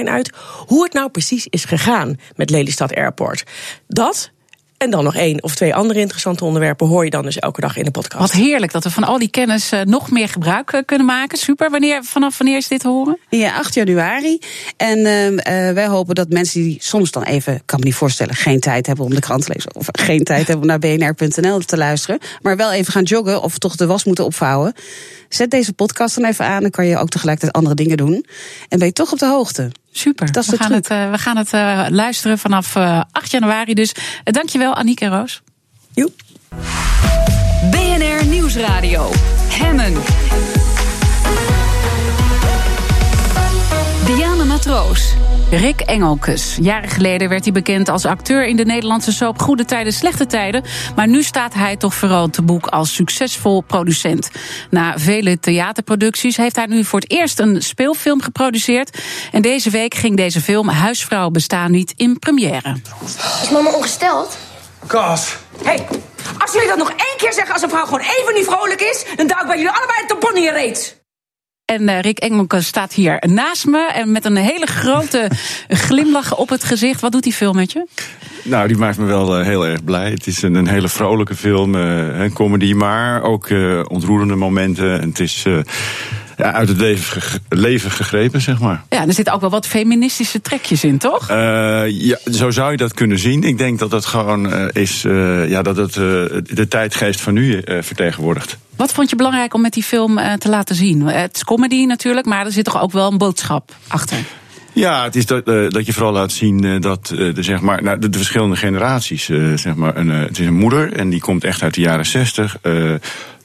uit 0.10 0.32
hoe 0.66 0.84
het 0.84 0.94
nou 0.94 1.10
precies 1.10 1.48
is 1.48 1.66
gegaan 1.66 2.20
met 2.36 2.50
Lelystad 2.50 2.96
Airport. 2.96 3.44
Dat 3.88 4.32
en 4.78 4.90
dan 4.90 5.04
nog 5.04 5.16
één 5.16 5.44
of 5.44 5.56
twee 5.56 5.76
andere 5.76 6.00
interessante 6.00 6.46
onderwerpen 6.46 6.88
hoor 6.88 7.04
je 7.04 7.10
dan 7.10 7.24
dus 7.24 7.40
elke 7.40 7.62
dag 7.62 7.78
in 7.78 7.84
de 7.84 7.92
podcast. 7.92 8.22
Wat 8.22 8.32
heerlijk 8.32 8.72
dat 8.72 8.84
we 8.84 8.92
van 8.92 9.04
al 9.04 9.20
die 9.20 9.30
kennis 9.30 9.74
uh, 9.74 9.82
nog 9.82 10.12
meer 10.12 10.30
gebruik 10.30 10.74
uh, 10.74 10.82
kunnen 10.86 11.08
maken. 11.08 11.38
Super. 11.38 11.70
Wanneer, 11.70 12.04
vanaf 12.04 12.38
wanneer 12.38 12.58
is 12.58 12.68
dit 12.68 12.80
te 12.80 12.88
horen? 12.88 13.20
Ja, 13.30 13.58
8 13.58 13.74
januari. 13.74 14.40
En 14.78 14.98
uh, 14.98 15.74
wij 15.74 15.88
hopen 15.88 16.16
dat 16.16 16.30
mensen 16.30 16.62
die 16.62 16.78
soms 16.82 17.12
dan 17.12 17.24
even, 17.24 17.62
kan 17.66 17.80
me 17.80 17.86
niet 17.86 17.96
voorstellen, 17.96 18.36
geen 18.36 18.60
tijd 18.60 18.88
hebben 18.88 19.06
om 19.06 19.14
de 19.14 19.20
krant 19.20 19.46
te 19.46 19.52
lezen. 19.54 19.76
Of 19.76 19.88
geen 19.92 20.24
tijd 20.24 20.48
hebben 20.48 20.62
om 20.62 20.68
naar 20.68 20.80
bnr.nl 20.80 21.60
te 21.60 21.78
luisteren. 21.78 22.20
Maar 22.42 22.58
wel 22.58 22.72
even 22.72 22.94
gaan 22.94 23.04
joggen 23.04 23.42
of 23.42 23.58
toch 23.58 23.76
de 23.76 23.86
was 23.86 24.04
moeten 24.04 24.26
opvouwen. 24.26 24.74
Zet 25.30 25.52
deze 25.52 25.74
podcast 25.74 26.16
dan 26.16 26.26
even 26.26 26.46
aan. 26.46 26.62
Dan 26.62 26.72
kan 26.72 26.86
je 26.86 26.98
ook 26.98 27.10
tegelijkertijd 27.10 27.56
andere 27.56 27.76
dingen 27.76 27.98
doen. 27.98 28.26
En 28.70 28.78
ben 28.78 28.88
je 28.88 28.94
toch 28.94 29.12
op 29.12 29.20
de 29.20 29.28
hoogte. 29.28 29.72
Super. 29.98 30.32
Dat 30.32 30.44
is 30.44 30.50
we, 30.50 30.58
de 30.58 30.64
gaan 30.64 30.72
het, 30.72 30.92
uh, 30.92 31.12
we 31.12 31.18
gaan 31.18 31.38
het 31.38 31.54
uh, 31.54 31.86
luisteren 31.90 32.38
vanaf 32.38 32.76
uh, 32.76 33.02
8 33.12 33.32
januari. 33.32 33.74
Dus 33.74 33.92
uh, 33.94 34.02
dankjewel, 34.24 34.76
Aniek 34.76 35.02
en 35.02 35.10
Roos. 35.10 35.42
Joep. 35.94 36.22
BNR 37.72 38.26
Nieuwsradio. 38.26 39.12
Hemmen. 39.50 39.94
Matroos. 44.56 45.14
Rick 45.52 45.80
Engelkes. 45.80 46.58
Jaren 46.62 46.90
geleden 46.90 47.30
werd 47.30 47.44
hij 47.44 47.54
bekend 47.54 47.90
als 47.90 48.06
acteur 48.06 48.46
in 48.46 48.56
de 48.56 48.66
Nederlandse 48.66 49.12
soap 49.12 49.42
Goede 49.42 49.66
Tijden, 49.66 49.94
Slechte 49.94 50.26
Tijden. 50.26 50.64
Maar 50.96 51.08
nu 51.08 51.24
staat 51.24 51.54
hij 51.54 51.76
toch 51.78 51.94
vooral 51.94 52.30
te 52.30 52.42
boek 52.42 52.68
als 52.68 52.94
succesvol 52.94 53.62
producent. 53.62 54.30
Na 54.70 54.98
vele 54.98 55.40
theaterproducties 55.40 56.38
heeft 56.38 56.56
hij 56.56 56.66
nu 56.66 56.84
voor 56.84 57.00
het 57.00 57.12
eerst 57.12 57.40
een 57.40 57.62
speelfilm 57.62 58.22
geproduceerd. 58.22 59.00
En 59.32 59.42
deze 59.42 59.70
week 59.70 59.94
ging 59.94 60.18
deze 60.18 60.42
film 60.42 60.70
Huisvrouw 60.70 61.30
bestaan 61.30 61.72
niet 61.72 61.94
in 61.96 62.20
première. 62.20 62.76
Is 63.42 63.50
mama 63.50 63.72
ongesteld? 63.72 64.38
Kas. 64.88 65.36
hey, 65.64 65.88
als 66.38 66.54
jullie 66.54 66.68
dat 66.68 66.78
nog 66.78 66.90
één 66.90 67.18
keer 67.18 67.34
zeggen 67.34 67.54
als 67.54 67.64
een 67.64 67.70
vrouw 67.70 67.86
gewoon 67.86 68.00
even 68.00 68.34
niet 68.34 68.46
vrolijk 68.46 68.82
is, 68.82 69.06
dan 69.16 69.28
duik 69.28 69.48
bij 69.48 69.58
jullie 69.58 69.72
allebei 69.72 70.02
een 70.02 70.08
tampon 70.08 70.36
in 70.36 70.42
je 70.42 70.52
reet. 70.52 71.04
En 71.66 71.82
uh, 71.82 72.00
Rick 72.00 72.20
Engelke 72.20 72.62
staat 72.62 72.94
hier 72.94 73.24
naast 73.28 73.66
me 73.66 73.92
en 73.94 74.12
met 74.12 74.26
een 74.26 74.36
hele 74.36 74.66
grote 74.66 75.32
glimlach 75.88 76.38
op 76.38 76.50
het 76.50 76.64
gezicht. 76.64 77.02
Wat 77.02 77.12
doet 77.12 77.24
die 77.24 77.34
film 77.34 77.56
met 77.56 77.72
je? 77.72 77.86
Nou, 78.44 78.68
die 78.68 78.78
maakt 78.78 78.98
me 78.98 79.06
wel 79.06 79.40
uh, 79.40 79.46
heel 79.46 79.68
erg 79.68 79.84
blij. 79.84 80.10
Het 80.10 80.28
is 80.28 80.42
een, 80.42 80.68
hele 80.68 80.90
vrolijke 80.90 81.36
film, 81.36 81.76
uh, 81.76 82.20
een 82.20 82.34
comedy, 82.34 82.74
maar 82.74 83.22
ook 83.22 83.50
ontroerende 83.88 84.36
momenten. 84.36 85.02
En 85.02 85.10
het 85.10 85.20
is 85.20 85.46
ja, 86.38 86.54
uit 86.54 86.68
het 86.68 86.78
leven, 86.78 87.42
leven 87.50 87.92
gegrepen, 87.92 88.42
zeg 88.42 88.60
maar. 88.60 88.84
Ja, 88.90 89.08
er 89.08 89.14
zitten 89.14 89.34
ook 89.34 89.42
wel 89.42 89.50
wat 89.50 89.68
feministische 89.68 90.42
trekjes 90.42 90.84
in, 90.84 90.98
toch? 90.98 91.30
Uh, 91.30 91.36
ja, 91.90 92.18
zo 92.32 92.52
zou 92.52 92.72
je 92.72 92.78
dat 92.78 92.94
kunnen 92.94 93.20
zien. 93.20 93.44
Ik 93.44 93.58
denk 93.58 93.80
dat 93.80 93.92
het 93.92 94.06
gewoon 94.06 94.54
uh, 94.54 94.66
is, 94.72 95.04
uh, 95.04 95.50
ja, 95.50 95.62
dat 95.62 95.78
het 95.78 95.94
de 95.94 96.66
tijdgeest 96.70 97.22
van 97.22 97.34
nu 97.34 97.62
vertegenwoordigt. 97.66 98.58
Wat 98.76 98.92
vond 98.92 99.10
je 99.10 99.16
belangrijk 99.16 99.54
om 99.54 99.62
met 99.62 99.74
die 99.74 99.84
film 99.84 100.20
te 100.38 100.50
laten 100.50 100.76
zien? 100.76 101.02
Het 101.02 101.36
is 101.36 101.44
comedy 101.44 101.86
natuurlijk, 101.86 102.26
maar 102.26 102.46
er 102.46 102.52
zit 102.52 102.66
toch 102.66 102.82
ook 102.82 102.92
wel 102.92 103.12
een 103.12 103.18
boodschap 103.18 103.72
achter? 103.88 104.18
Ja, 104.76 105.04
het 105.04 105.16
is 105.16 105.26
dat, 105.26 105.48
uh, 105.48 105.70
dat 105.70 105.86
je 105.86 105.94
vooral 105.94 106.12
laat 106.12 106.32
zien 106.32 106.64
uh, 106.64 106.82
dat 106.82 107.12
uh, 107.14 107.34
de, 107.34 107.44
zeg 107.44 107.62
maar, 107.62 107.84
nou, 107.84 108.00
de, 108.00 108.10
de 108.10 108.18
verschillende 108.18 108.56
generaties. 108.56 109.26
zeg 109.56 109.76
maar, 109.76 109.98
een, 109.98 110.10
het 110.10 110.40
is 110.40 110.46
een 110.46 110.58
moeder 110.58 110.94
en 110.94 111.10
die 111.10 111.20
komt 111.20 111.44
echt 111.44 111.62
uit 111.62 111.74
de 111.74 111.82
jaren 111.82 112.06
zestig 112.06 112.58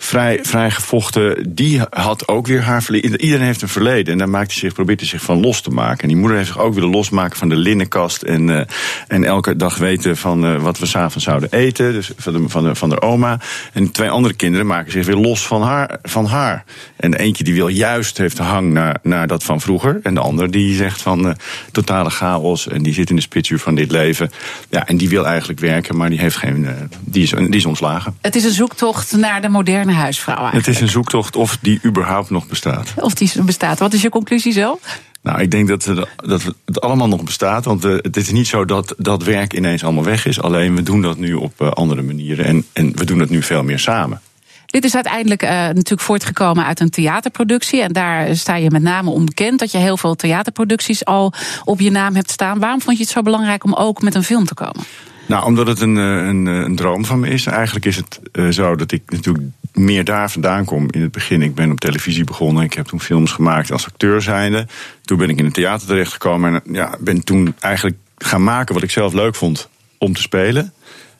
vrij, 0.03 0.39
vrij 0.43 0.71
gevochten. 0.71 1.55
Die 1.55 1.81
had 1.91 2.29
ook 2.29 2.47
weer 2.47 2.63
haar 2.63 2.83
verleden. 2.83 3.21
Iedereen 3.21 3.47
heeft 3.47 3.63
een 3.63 3.69
verleden. 3.69 4.13
En 4.13 4.19
daar 4.19 4.29
maakt 4.29 4.51
hij 4.51 4.61
zich, 4.61 4.73
probeert 4.73 5.01
hij 5.01 5.09
zich 5.09 5.23
van 5.23 5.41
los 5.41 5.61
te 5.61 5.71
maken. 5.71 6.03
En 6.03 6.09
die 6.09 6.17
moeder 6.17 6.37
heeft 6.37 6.49
zich 6.49 6.59
ook 6.59 6.75
willen 6.75 6.91
losmaken 6.91 7.39
van 7.39 7.49
de 7.49 7.57
linnenkast. 7.57 8.23
En, 8.23 8.49
uh, 8.49 8.61
en 9.09 9.25
elke 9.25 9.57
dag 9.57 9.79
weten 9.79 10.17
van 10.17 10.45
uh, 10.45 10.63
wat 10.63 10.79
we 10.79 10.87
s'avonds 10.87 11.25
zouden 11.25 11.53
eten. 11.53 11.93
Dus 11.93 12.11
van 12.17 12.33
de, 12.33 12.49
van, 12.49 12.65
de, 12.65 12.75
van 12.75 12.89
de 12.89 13.01
oma. 13.01 13.41
En 13.73 13.91
twee 13.91 14.11
andere 14.11 14.35
kinderen 14.35 14.67
maken 14.67 14.93
zich 14.93 15.07
weer 15.07 15.17
los 15.17 15.47
van 15.47 15.63
haar. 15.63 15.99
Van 16.03 16.25
haar. 16.25 16.65
En 16.97 17.15
eentje 17.15 17.45
die 17.45 17.55
wil 17.55 17.69
juist, 17.69 18.19
heeft 18.19 18.39
hang 18.39 18.73
naar, 18.73 18.97
naar 19.03 19.27
dat 19.27 19.43
van 19.43 19.61
vroeger. 19.61 20.01
En 20.03 20.15
de 20.15 20.21
andere 20.21 20.49
die 20.49 20.75
zegt 20.75 21.03
van 21.03 21.27
uh, 21.27 21.33
totale 21.73 22.11
chaos. 22.11 22.69
En 22.69 22.83
die 22.83 22.95
zit 22.95 23.11
in 23.11 23.17
de 23.17 23.23
spitsuur 23.23 23.59
van 23.59 23.75
dit 23.75 23.91
leven. 23.91 24.31
Ja, 24.69 24.87
en 24.87 24.97
die 24.97 25.09
wil 25.09 25.27
eigenlijk 25.27 25.61
werken, 25.61 25.97
maar 25.97 26.11
die 26.11 26.21
heeft 26.21 26.37
geen. 26.37 26.67
die, 27.01 27.23
is, 27.23 27.31
die 27.31 27.49
is 27.49 27.67
ontslagen. 27.67 28.17
Het 28.21 28.37
is 28.37 28.45
een 28.45 28.51
zoektocht 28.51 29.17
naar 29.17 29.41
de 29.41 29.49
moderne 29.49 29.90
huisvrouw 29.95 30.35
eigenlijk. 30.35 30.67
Het 30.67 30.75
is 30.75 30.81
een 30.81 30.89
zoektocht 30.89 31.37
of 31.37 31.59
die 31.61 31.81
überhaupt 31.85 32.31
nog 32.31 32.47
bestaat. 32.47 32.93
Of 32.97 33.15
die 33.15 33.43
bestaat. 33.43 33.79
Wat 33.79 33.93
is 33.93 34.03
je 34.03 34.09
conclusie 34.09 34.53
zo? 34.53 34.79
Nou, 35.23 35.41
ik 35.41 35.51
denk 35.51 35.69
dat, 35.69 35.85
we, 35.85 36.07
dat 36.17 36.43
het 36.65 36.81
allemaal 36.81 37.09
nog 37.09 37.25
bestaat. 37.25 37.65
Want 37.65 37.85
uh, 37.85 37.97
het 38.01 38.17
is 38.17 38.31
niet 38.31 38.47
zo 38.47 38.65
dat 38.65 38.95
dat 38.99 39.23
werk 39.23 39.53
ineens 39.53 39.85
allemaal 39.85 40.05
weg 40.05 40.27
is. 40.27 40.41
Alleen 40.41 40.75
we 40.75 40.83
doen 40.83 41.03
dat 41.03 41.19
nu 41.19 41.35
op 41.35 41.53
uh, 41.59 41.71
andere 41.71 42.03
manieren. 42.03 42.45
En, 42.45 42.67
en 42.73 42.97
we 42.97 43.05
doen 43.05 43.19
het 43.19 43.31
nu 43.31 43.43
veel 43.43 43.63
meer 43.63 43.79
samen. 43.79 44.21
Dit 44.67 44.85
is 44.85 44.95
uiteindelijk 44.95 45.43
uh, 45.43 45.51
natuurlijk 45.51 46.01
voortgekomen 46.01 46.65
uit 46.65 46.81
een 46.81 46.91
theaterproductie. 46.91 47.83
En 47.83 47.93
daar 47.93 48.37
sta 48.37 48.55
je 48.55 48.71
met 48.71 48.83
name 48.83 49.11
onbekend 49.11 49.59
dat 49.59 49.73
je 49.73 49.79
heel 49.79 49.97
veel 49.97 50.15
theaterproducties 50.15 51.05
al 51.05 51.33
op 51.65 51.81
je 51.81 51.91
naam 51.91 52.15
hebt 52.15 52.31
staan. 52.31 52.59
Waarom 52.59 52.81
vond 52.81 52.97
je 52.97 53.03
het 53.03 53.13
zo 53.13 53.23
belangrijk 53.23 53.65
om 53.65 53.75
ook 53.75 54.03
met 54.03 54.15
een 54.15 54.25
film 54.25 54.45
te 54.45 54.55
komen? 54.55 54.85
Nou, 55.27 55.45
omdat 55.45 55.67
het 55.67 55.81
een, 55.81 55.97
een, 55.97 56.47
een 56.47 56.77
droom 56.77 57.05
van 57.05 57.21
me 57.21 57.29
is. 57.29 57.47
Eigenlijk 57.47 57.87
is 57.87 57.97
het 57.97 58.21
uh, 58.33 58.49
zo 58.49 58.77
dat 58.77 58.93
ik 58.93 59.03
natuurlijk 59.07 59.45
meer 59.73 60.05
daar 60.05 60.31
vandaan 60.31 60.65
kom 60.65 60.87
in 60.91 61.03
het 61.03 61.13
begin. 61.13 61.43
Ik 61.43 61.55
ben 61.55 61.71
op 61.71 61.81
televisie 61.81 62.25
begonnen. 62.25 62.65
Ik 62.65 62.73
heb 62.73 62.87
toen 62.87 63.01
films 63.01 63.33
gemaakt 63.33 63.73
als 63.73 63.87
acteur 63.87 64.23
zijnde. 64.23 64.67
Toen 65.03 65.19
ben 65.19 65.29
ik 65.29 65.39
in 65.39 65.45
het 65.45 65.55
theater 65.55 65.87
terechtgekomen. 65.87 66.55
En 66.55 66.73
ja, 66.75 66.97
ben 67.01 67.25
toen 67.25 67.55
eigenlijk 67.61 67.97
gaan 68.17 68.45
maken 68.45 68.75
wat 68.75 68.83
ik 68.83 68.91
zelf 68.91 69.13
leuk 69.13 69.35
vond 69.35 69.69
om 69.99 70.13
te 70.13 70.21
spelen. 70.21 70.73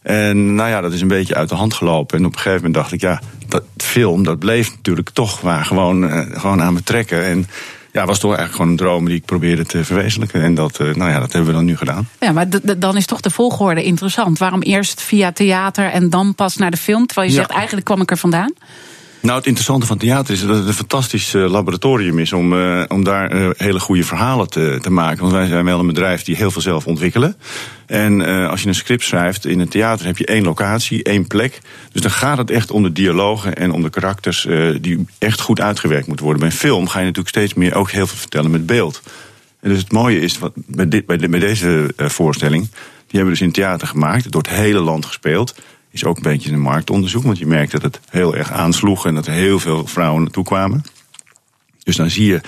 En 0.03 0.55
nou 0.55 0.69
ja, 0.69 0.81
dat 0.81 0.93
is 0.93 1.01
een 1.01 1.09
beetje 1.09 1.35
uit 1.35 1.49
de 1.49 1.55
hand 1.55 1.75
gelopen. 1.75 2.19
En 2.19 2.25
op 2.25 2.33
een 2.33 2.39
gegeven 2.39 2.57
moment 2.57 2.75
dacht 2.75 2.93
ik, 2.93 3.01
ja, 3.01 3.21
dat 3.49 3.65
film, 3.77 4.25
dat 4.25 4.39
bleef 4.39 4.71
natuurlijk 4.71 5.11
toch 5.11 5.41
waar 5.41 5.65
gewoon, 5.65 6.05
uh, 6.05 6.21
gewoon 6.33 6.63
aan 6.63 6.75
me 6.75 6.83
trekken. 6.83 7.25
En 7.25 7.47
ja, 7.93 8.07
was 8.07 8.19
toch 8.19 8.37
eigenlijk 8.37 8.57
gewoon 8.57 8.71
een 8.71 8.77
droom 8.77 9.05
die 9.05 9.17
ik 9.17 9.25
probeerde 9.25 9.67
te 9.67 9.85
verwezenlijken. 9.85 10.43
En 10.43 10.55
dat, 10.55 10.79
nou 10.79 11.11
ja, 11.11 11.19
dat 11.19 11.33
hebben 11.33 11.51
we 11.51 11.57
dan 11.57 11.65
nu 11.65 11.77
gedaan. 11.77 12.09
Ja, 12.21 12.33
maar 12.33 12.47
dan 12.79 12.97
is 12.97 13.07
toch 13.07 13.21
de 13.21 13.31
volgorde 13.31 13.85
interessant. 13.85 14.39
Waarom 14.39 14.63
eerst 14.63 15.03
via 15.03 15.33
theater 15.33 15.91
en 15.91 16.11
dan 16.11 16.35
pas 16.35 16.57
naar 16.57 16.71
de 16.71 16.77
film? 16.77 17.07
Terwijl 17.07 17.29
je 17.29 17.35
ja. 17.35 17.41
zegt, 17.41 17.55
eigenlijk 17.55 17.87
kwam 17.87 18.01
ik 18.01 18.11
er 18.11 18.17
vandaan. 18.17 18.53
Nou, 19.23 19.37
het 19.37 19.47
interessante 19.47 19.87
van 19.87 19.99
theater 19.99 20.35
is 20.35 20.41
dat 20.41 20.57
het 20.57 20.67
een 20.67 20.75
fantastisch 20.75 21.33
laboratorium 21.33 22.19
is 22.19 22.33
om, 22.33 22.53
uh, 22.53 22.83
om 22.89 23.05
daar 23.05 23.35
uh, 23.35 23.51
hele 23.57 23.81
goede 23.81 24.05
verhalen 24.05 24.49
te, 24.49 24.79
te 24.81 24.91
maken. 24.91 25.21
Want 25.21 25.33
wij 25.33 25.47
zijn 25.47 25.65
wel 25.65 25.79
een 25.79 25.87
bedrijf 25.87 26.23
die 26.23 26.37
heel 26.37 26.51
veel 26.51 26.63
zelf 26.63 26.87
ontwikkelen. 26.87 27.37
En 27.87 28.21
als 28.49 28.63
je 28.63 28.69
een 28.69 28.75
script 28.75 29.05
schrijft 29.05 29.47
in 29.47 29.61
het 29.61 29.71
theater 29.71 30.07
heb 30.07 30.19
je 30.19 30.27
één 30.27 30.45
locatie, 30.45 31.03
één 31.03 31.27
plek. 31.27 31.61
Dus 31.93 32.03
dan 32.03 32.11
gaat 32.11 32.39
het 32.39 32.51
echt 32.51 32.71
om 32.71 32.83
de 32.83 32.93
dialogen 32.93 33.55
en 33.55 33.73
om 33.73 33.83
de 33.83 33.91
karakters 33.91 34.47
die 34.81 35.07
echt 35.19 35.41
goed 35.41 35.61
uitgewerkt 35.61 36.07
moeten 36.07 36.25
worden. 36.25 36.43
Bij 36.43 36.53
een 36.53 36.59
film 36.59 36.89
ga 36.89 36.99
je 36.99 37.05
natuurlijk 37.05 37.37
steeds 37.37 37.55
meer 37.55 37.75
ook 37.75 37.91
heel 37.91 38.07
veel 38.07 38.19
vertellen 38.19 38.51
met 38.51 38.67
beeld. 38.67 39.03
En 39.61 39.71
dus 39.71 39.79
het 39.79 39.93
mooie 39.93 40.21
is, 40.21 40.39
wat, 40.39 40.53
bij, 40.55 40.89
dit, 40.89 41.07
bij, 41.07 41.19
bij 41.19 41.41
deze 41.41 41.95
voorstelling, 41.97 42.63
die 42.71 43.21
hebben 43.21 43.33
we 43.33 43.39
dus 43.39 43.47
in 43.47 43.53
theater 43.53 43.87
gemaakt, 43.87 44.31
door 44.31 44.43
het 44.43 44.51
hele 44.51 44.81
land 44.81 45.07
gespeeld. 45.07 45.55
Is 45.91 46.05
ook 46.05 46.17
een 46.17 46.23
beetje 46.23 46.53
een 46.53 46.61
marktonderzoek, 46.61 47.23
want 47.23 47.39
je 47.39 47.47
merkt 47.47 47.73
dat 47.73 47.83
het 47.83 48.01
heel 48.11 48.37
erg 48.37 48.53
aansloeg 48.53 49.07
en 49.07 49.15
dat 49.15 49.27
er 49.27 49.33
heel 49.33 49.59
veel 49.59 49.87
vrouwen 49.87 50.23
naartoe 50.23 50.45
kwamen. 50.45 50.83
Dus 51.83 51.97
dan 51.97 52.11
zie 52.11 52.27
je, 52.27 52.41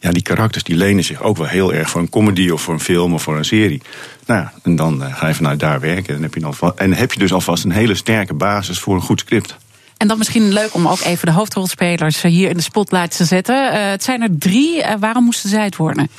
ja, 0.00 0.10
die 0.10 0.22
karakters 0.22 0.64
die 0.64 0.76
lenen 0.76 1.04
zich 1.04 1.22
ook 1.22 1.36
wel 1.36 1.46
heel 1.46 1.74
erg 1.74 1.90
voor 1.90 2.00
een 2.00 2.08
comedy 2.08 2.50
of 2.50 2.62
voor 2.62 2.74
een 2.74 2.80
film 2.80 3.14
of 3.14 3.22
voor 3.22 3.36
een 3.36 3.44
serie. 3.44 3.82
Nou, 4.26 4.46
en 4.62 4.76
dan 4.76 5.02
uh, 5.02 5.16
ga 5.16 5.28
je 5.28 5.34
vanuit 5.34 5.60
daar 5.60 5.80
werken 5.80 6.14
en 6.14 6.22
heb, 6.22 6.34
je 6.34 6.44
alvast, 6.44 6.78
en 6.78 6.92
heb 6.92 7.12
je 7.12 7.18
dus 7.18 7.32
alvast 7.32 7.64
een 7.64 7.70
hele 7.70 7.94
sterke 7.94 8.34
basis 8.34 8.78
voor 8.78 8.94
een 8.94 9.00
goed 9.00 9.20
script. 9.20 9.56
En 9.96 10.08
dan 10.08 10.18
misschien 10.18 10.52
leuk 10.52 10.74
om 10.74 10.88
ook 10.88 11.00
even 11.00 11.26
de 11.26 11.32
hoofdrolspelers 11.32 12.22
hier 12.22 12.48
in 12.48 12.56
de 12.56 12.62
spotlight 12.62 13.16
te 13.16 13.24
zetten. 13.24 13.72
Uh, 13.72 13.90
het 13.90 14.04
zijn 14.04 14.22
er 14.22 14.38
drie. 14.38 14.82
Waarom 14.98 15.24
moesten 15.24 15.48
zij 15.48 15.64
het 15.64 15.76
worden? 15.76 16.10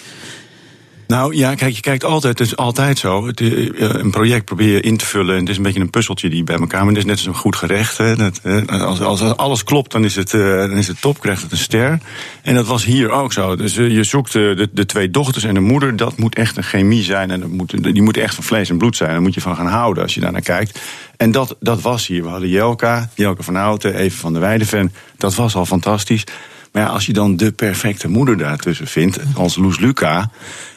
Nou 1.12 1.36
ja, 1.36 1.56
kijk, 1.56 1.76
je 1.76 1.82
kijkt 1.82 2.04
altijd, 2.04 2.40
het 2.40 2.48
is 2.48 2.56
altijd 2.56 3.00
zo. 3.00 3.28
Het, 3.28 3.42
eh, 3.42 3.68
een 3.76 4.12
project 4.12 4.46
probeer 4.46 4.74
je 4.74 4.82
in 4.82 4.98
te 4.98 5.06
vullen. 5.06 5.34
En 5.34 5.40
het 5.40 5.50
is 5.50 5.58
een 5.58 5.64
beetje 5.64 5.80
een 5.80 5.90
puzzeltje 5.90 6.30
die 6.30 6.44
bij 6.44 6.58
elkaar. 6.58 6.80
Maar 6.80 6.90
het 6.90 6.98
is 6.98 7.06
net 7.06 7.18
als 7.18 7.26
een 7.26 7.34
goed 7.34 7.56
gerecht. 7.56 7.98
Dat, 7.98 8.42
als, 8.68 9.02
als, 9.02 9.22
alles 9.22 9.64
klopt, 9.64 9.92
dan 9.92 10.04
is, 10.04 10.16
het, 10.16 10.32
dan 10.32 10.78
is 10.78 10.88
het 10.88 11.02
top, 11.02 11.20
krijgt 11.20 11.42
het 11.42 11.52
een 11.52 11.58
ster. 11.58 12.00
En 12.42 12.56
dat 12.56 12.68
was 12.68 12.86
hier 12.86 13.10
ook 13.10 13.34
zo. 13.34 13.56
Dus 13.56 13.76
je 13.76 14.04
zoekt 14.04 14.32
de, 14.32 14.70
de 14.72 14.86
twee 14.86 15.10
dochters 15.10 15.44
en 15.44 15.54
de 15.54 15.60
moeder. 15.60 15.96
Dat 15.96 16.18
moet 16.18 16.36
echt 16.36 16.58
een 16.58 16.64
chemie 16.64 17.04
zijn. 17.04 17.32
En 17.32 17.68
die 17.76 18.02
moet 18.02 18.18
echt 18.18 18.36
van 18.36 18.44
vlees 18.44 18.70
en 18.70 18.78
bloed 18.78 18.96
zijn. 18.96 19.12
Daar 19.12 19.22
moet 19.22 19.34
je 19.34 19.42
van 19.42 19.56
gaan 19.56 19.68
houden 19.68 20.04
als 20.04 20.14
je 20.14 20.20
daar 20.20 20.32
naar 20.32 20.42
kijkt. 20.42 20.80
En 21.18 21.32
dat, 21.32 21.56
dat 21.60 21.82
was 21.82 22.08
hier. 22.08 22.24
We 22.24 22.30
hadden 22.30 22.50
Jelka, 22.50 23.10
Jelka 23.16 23.44
van 23.44 23.56
Houten, 23.56 23.96
even 23.96 24.18
van 24.18 24.34
de 24.34 24.40
Weideven. 24.40 24.94
Dat 25.18 25.36
was 25.36 25.56
al 25.56 25.66
fantastisch. 25.66 26.24
Maar 26.72 26.84
ja, 26.84 26.90
als 26.90 27.06
je 27.06 27.14
dan 27.14 27.38
de 27.38 27.52
perfecte 27.52 28.08
moeder 28.08 28.38
daartussen 28.38 28.88
vindt, 28.88 29.20
als 29.36 29.56
Loes 29.56 29.80
Luca, 29.80 30.30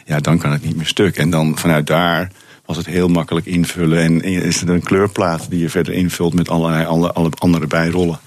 ja, 0.05 0.21
dan 0.21 0.39
kan 0.39 0.53
het 0.53 0.65
niet 0.65 0.77
meer 0.77 0.87
stuk. 0.87 1.17
En 1.17 1.31
dan 1.31 1.59
vanuit 1.59 1.87
daar 1.87 2.31
was 2.65 2.77
het 2.77 2.87
heel 2.87 3.09
makkelijk 3.09 3.47
invullen. 3.47 3.99
En 3.99 4.23
is 4.23 4.61
het 4.61 4.69
een 4.69 4.83
kleurplaat 4.83 5.47
die 5.51 5.61
je 5.61 5.69
verder 5.69 5.95
invult 5.95 6.35
met 6.35 6.49
allerlei 6.49 6.85
alle, 6.85 7.13
alle 7.13 7.31
andere 7.39 7.67
bijrollen. 7.67 8.19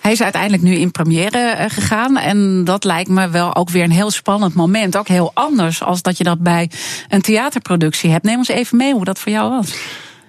Hij 0.00 0.14
is 0.14 0.22
uiteindelijk 0.22 0.62
nu 0.62 0.74
in 0.74 0.90
première 0.90 1.38
eh, 1.38 1.70
gegaan. 1.70 2.16
En 2.16 2.64
dat 2.64 2.84
lijkt 2.84 3.08
me 3.08 3.28
wel 3.28 3.56
ook 3.56 3.70
weer 3.70 3.84
een 3.84 3.90
heel 3.90 4.10
spannend 4.10 4.54
moment. 4.54 4.96
Ook 4.96 5.08
heel 5.08 5.30
anders 5.34 5.82
als 5.82 6.02
dat 6.02 6.18
je 6.18 6.24
dat 6.24 6.38
bij 6.38 6.70
een 7.08 7.20
theaterproductie 7.20 8.10
hebt. 8.10 8.24
Neem 8.24 8.38
ons 8.38 8.48
even 8.48 8.76
mee 8.76 8.92
hoe 8.92 9.04
dat 9.04 9.18
voor 9.18 9.32
jou 9.32 9.50
was. 9.50 9.74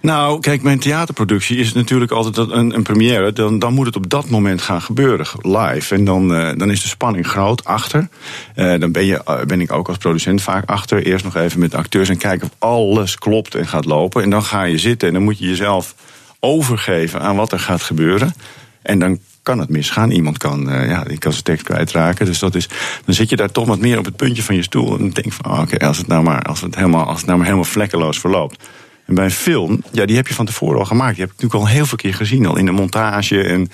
Nou, 0.02 0.40
kijk, 0.40 0.62
mijn 0.62 0.80
theaterproductie 0.80 1.58
is 1.58 1.74
natuurlijk 1.74 2.12
altijd 2.12 2.38
een, 2.38 2.76
een 2.76 2.84
première. 2.84 3.34
Dan, 3.34 3.60
dan 3.60 3.74
moet 3.74 3.86
het 3.86 3.96
op 3.96 4.10
dat 4.10 4.30
moment 4.30 4.62
gaan 4.62 4.82
gebeuren, 4.82 5.28
live. 5.42 5.96
En 5.96 6.06
dan, 6.06 6.32
uh, 6.32 6.52
dan 6.58 6.72
is 6.72 6.82
de 6.82 6.88
spanning 6.88 7.28
groot 7.28 7.66
achter. 7.66 8.08
Uh, 8.56 8.80
dan 8.80 8.92
ben, 8.92 9.06
je, 9.06 9.22
uh, 9.28 9.42
ben 9.42 9.62
ik 9.62 9.72
ook 9.72 9.88
als 9.88 9.98
producent 9.98 10.42
vaak 10.42 10.70
achter. 10.70 11.06
Eerst 11.06 11.24
nog 11.24 11.36
even 11.36 11.60
met 11.60 11.72
de 11.72 11.78
acteurs 11.78 12.10
en 12.10 12.18
kijken 12.18 12.48
of 12.48 12.70
alles 12.70 13.18
klopt 13.18 13.56
en 13.56 13.68
gaat 13.68 13.86
lopen. 13.86 14.24
En 14.24 14.30
dan 14.30 14.44
ga 14.44 14.64
je 14.64 14.78
zitten 14.78 15.08
en 15.08 15.14
dan 15.14 15.24
moet 15.24 15.40
je 15.40 15.48
jezelf 15.48 15.96
overgeven 16.40 17.22
aan 17.22 17.36
wat 17.36 17.52
er 17.52 17.60
gaat 17.60 17.82
gebeuren. 17.82 18.34
En 18.82 19.00
dan 19.00 19.20
kan 19.44 19.60
het 19.60 19.70
misgaan. 19.70 20.12
Iemand 20.12 20.38
kan, 20.38 20.68
ja, 20.70 21.04
die 21.04 21.18
kan 21.18 21.32
zijn 21.32 21.44
tekst 21.44 21.66
kwijtraken. 21.66 22.26
Dus 22.26 22.40
dat 22.40 22.56
is, 22.56 22.70
dan 23.06 23.16
zit 23.16 23.30
je 23.30 23.36
daar 23.36 23.52
toch 23.52 23.68
wat 23.68 23.80
meer 23.80 23.98
op 23.98 24.06
het 24.06 24.16
puntje 24.16 24.44
van 24.44 24.56
je 24.56 24.64
stoel. 24.64 25.00
En 25.00 25.10
denk 25.10 25.34
van, 25.34 25.52
oh, 25.52 25.60
oké, 25.60 25.88
als 25.88 25.98
het 25.98 26.08
nou 26.08 26.24
maar, 26.24 26.42
als 26.42 26.62
het 26.62 26.76
helemaal, 26.76 27.06
als 27.06 27.18
het 27.18 27.26
nou 27.26 27.38
maar 27.38 27.48
helemaal 27.48 27.70
vlekkeloos 27.70 28.20
verloopt 28.20 28.66
en 29.08 29.16
bij 29.16 29.26
een 29.26 29.32
film, 29.32 29.84
ja, 29.92 30.06
die 30.06 30.16
heb 30.16 30.28
je 30.28 30.34
van 30.34 30.46
tevoren 30.46 30.80
al 30.80 30.86
gemaakt. 30.86 31.16
Die 31.16 31.24
heb 31.24 31.34
ik 31.34 31.42
natuurlijk 31.42 31.70
al 31.70 31.76
heel 31.76 31.86
veel 31.86 31.98
keer 31.98 32.14
gezien, 32.14 32.46
al 32.46 32.58
in 32.58 32.66
de 32.66 32.72
montage. 32.72 33.44
En 33.44 33.70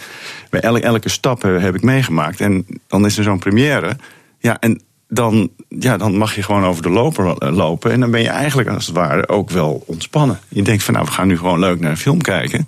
bij 0.50 0.60
elke, 0.60 0.82
elke 0.82 1.10
stap 1.10 1.42
heb 1.42 1.76
ik 1.76 1.82
meegemaakt. 1.82 2.42
En 2.42 2.66
dan 2.88 3.06
is 3.06 3.18
er 3.18 3.24
zo'n 3.24 3.40
première. 3.40 3.98
Ja, 4.40 4.60
en 4.60 4.82
dan, 5.08 5.50
ja, 5.70 5.98
dan 5.98 6.18
mag 6.18 6.36
je 6.36 6.44
gewoon 6.44 6.66
over 6.66 6.84
de 6.84 6.90
loper 6.90 7.38
eh, 7.38 7.56
lopen. 7.56 7.92
En 7.92 8.00
dan 8.00 8.12
ben 8.12 8.22
je 8.22 8.30
eigenlijk 8.30 8.70
als 8.70 8.86
het 8.86 8.96
ware 8.96 9.28
ook 9.28 9.50
wel 9.50 9.84
ontspannen. 9.86 10.40
Je 10.48 10.62
denkt 10.62 10.84
van 10.84 10.94
nou, 10.94 11.06
we 11.06 11.12
gaan 11.12 11.28
nu 11.28 11.38
gewoon 11.38 11.60
leuk 11.60 11.80
naar 11.80 11.92
een 11.92 11.98
film 11.98 12.22
kijken. 12.22 12.68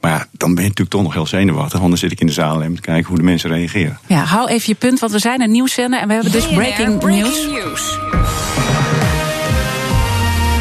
Maar 0.00 0.10
ja, 0.10 0.26
dan 0.30 0.54
ben 0.54 0.62
je 0.62 0.68
natuurlijk 0.68 0.96
toch 0.96 1.02
nog 1.02 1.12
heel 1.12 1.26
zenuwachtig. 1.26 1.78
Want 1.78 1.90
dan 1.90 1.98
zit 1.98 2.12
ik 2.12 2.20
in 2.20 2.26
de 2.26 2.32
zaal 2.32 2.62
en 2.62 2.74
te 2.74 2.80
kijken 2.80 3.06
hoe 3.06 3.16
de 3.16 3.22
mensen 3.22 3.50
reageren. 3.50 3.98
Ja, 4.06 4.24
hou 4.24 4.48
even 4.48 4.64
je 4.66 4.74
punt, 4.74 5.00
want 5.00 5.12
we 5.12 5.18
zijn 5.18 5.40
een 5.40 5.50
nieuwszender 5.50 6.00
en 6.00 6.06
we 6.08 6.14
hebben 6.14 6.32
dus 6.32 6.48
breaking, 6.48 6.98
breaking 6.98 7.52
news. 7.52 7.98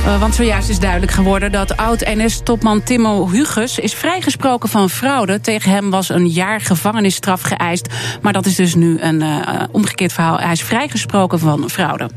Uh, 0.06 0.20
want 0.20 0.36
zojuist 0.36 0.70
is 0.70 0.80
duidelijk 0.80 1.12
geworden 1.12 1.51
dat 1.51 1.78
oud-NS-topman 1.78 2.84
Timo 2.84 3.30
Huges 3.30 3.80
is 3.80 3.93
vrijgesproken 3.93 4.70
van 4.70 4.89
fraude. 4.89 5.41
Tegen 5.41 5.72
hem 5.72 5.89
was 5.89 6.10
een 6.10 6.28
jaar 6.28 6.62
gevangenisstraf 6.62 7.41
geëist. 7.41 7.88
Maar 8.22 8.34
dat 8.34 8.45
is 8.45 8.56
dus 8.56 8.76
nu 8.76 8.99
een 8.99 9.22
uh, 9.22 9.39
omgekeerd 9.72 10.14
verhaal. 10.14 10.38
Hij 10.38 10.51
is 10.51 10.64
vrijgesproken 10.64 11.39
van 11.39 11.70
fraude. 11.70 12.10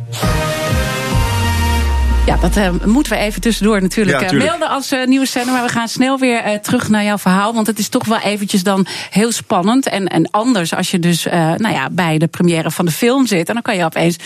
Ja, 2.27 2.37
dat 2.37 2.57
uh, 2.57 2.69
moeten 2.85 3.13
we 3.13 3.19
even 3.19 3.41
tussendoor 3.41 3.81
natuurlijk 3.81 4.21
ja, 4.21 4.33
uh, 4.33 4.43
melden 4.43 4.69
als 4.69 4.93
uh, 4.93 5.07
nieuwe 5.07 5.27
zender. 5.27 5.53
Maar 5.53 5.63
we 5.63 5.69
gaan 5.69 5.89
snel 5.89 6.19
weer 6.19 6.61
terug 6.61 6.89
naar 6.89 7.05
jouw 7.05 7.19
verhaal. 7.19 7.55
Want 7.55 7.67
het 7.67 7.79
is 7.79 7.89
toch 7.89 8.05
wel 8.05 8.19
eventjes 8.19 8.63
dan 8.63 8.87
heel 9.11 9.33
spannend. 9.33 9.89
En, 9.89 10.07
en 10.07 10.31
anders 10.31 10.75
als 10.75 10.91
je 10.91 10.99
dus 10.99 11.25
nou 11.57 11.69
ja, 11.69 11.91
bij 11.91 12.19
de 12.19 12.27
première 12.27 12.71
van 12.71 12.85
de 12.85 12.91
film 12.91 13.27
zit. 13.27 13.49
En 13.49 13.55
dan 13.55 13.63
kan 13.63 13.77
je 13.77 13.85
opeens 13.85 14.17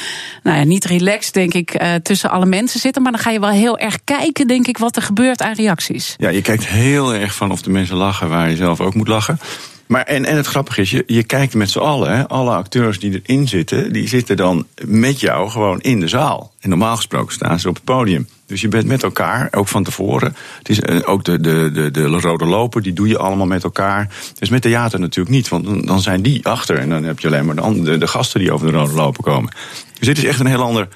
nou 0.42 0.58
ja, 0.58 0.64
niet 0.64 0.84
relaxed, 0.84 1.34
denk 1.34 1.54
ik, 1.54 1.82
tussen 2.02 2.30
alle 2.30 2.46
mensen 2.46 2.80
zitten. 2.80 3.02
Maar 3.02 3.12
dan 3.12 3.20
ga 3.20 3.30
je 3.30 3.40
wel 3.40 3.50
heel 3.50 3.78
erg 3.78 3.98
kijken, 4.04 4.46
denk 4.46 4.66
ik, 4.66 4.78
wat 4.78 4.96
er 4.96 5.02
gebeurt 5.02 5.42
aan 5.42 5.54
reacties. 5.54 6.14
Ja, 6.16 6.28
je 6.28 6.42
kijkt 6.42 6.66
heel 6.66 7.14
erg 7.14 7.34
van 7.34 7.50
of 7.50 7.62
de 7.62 7.70
mensen 7.70 7.96
lachen 7.96 8.28
waar 8.28 8.50
je 8.50 8.56
zelf 8.56 8.80
ook 8.80 8.94
moet 8.94 9.08
lachen. 9.08 9.38
Maar 9.90 10.02
en, 10.02 10.24
en 10.24 10.36
het 10.36 10.46
grappige 10.46 10.80
is, 10.80 10.90
je, 10.90 11.04
je 11.06 11.22
kijkt 11.22 11.54
met 11.54 11.70
z'n 11.70 11.78
allen, 11.78 12.16
hè, 12.16 12.28
alle 12.28 12.50
acteurs 12.50 12.98
die 12.98 13.22
erin 13.22 13.48
zitten, 13.48 13.92
die 13.92 14.08
zitten 14.08 14.36
dan 14.36 14.66
met 14.84 15.20
jou 15.20 15.50
gewoon 15.50 15.80
in 15.80 16.00
de 16.00 16.08
zaal. 16.08 16.52
En 16.60 16.68
normaal 16.68 16.96
gesproken 16.96 17.34
staan 17.34 17.60
ze 17.60 17.68
op 17.68 17.74
het 17.74 17.84
podium. 17.84 18.28
Dus 18.46 18.60
je 18.60 18.68
bent 18.68 18.86
met 18.86 19.02
elkaar, 19.02 19.48
ook 19.50 19.68
van 19.68 19.84
tevoren. 19.84 20.36
Het 20.58 20.68
is, 20.68 20.80
eh, 20.80 20.98
ook 21.04 21.24
de, 21.24 21.40
de, 21.40 21.70
de, 21.72 21.90
de 21.90 22.06
rode 22.06 22.44
loper, 22.44 22.82
die 22.82 22.92
doe 22.92 23.08
je 23.08 23.18
allemaal 23.18 23.46
met 23.46 23.64
elkaar. 23.64 24.08
Dus 24.38 24.48
met 24.48 24.62
theater 24.62 25.00
natuurlijk 25.00 25.34
niet, 25.34 25.48
want 25.48 25.86
dan 25.86 26.00
zijn 26.00 26.22
die 26.22 26.46
achter. 26.46 26.78
En 26.78 26.88
dan 26.88 27.04
heb 27.04 27.18
je 27.18 27.26
alleen 27.26 27.46
maar 27.46 27.56
de, 27.56 27.82
de, 27.82 27.98
de 27.98 28.06
gasten 28.06 28.40
die 28.40 28.52
over 28.52 28.66
de 28.66 28.78
rode 28.78 28.94
loper 28.94 29.22
komen. 29.22 29.52
Dus 29.98 30.06
dit 30.06 30.18
is 30.18 30.24
echt 30.24 30.40
een 30.40 30.46
heel 30.46 30.62
ander 30.62 30.88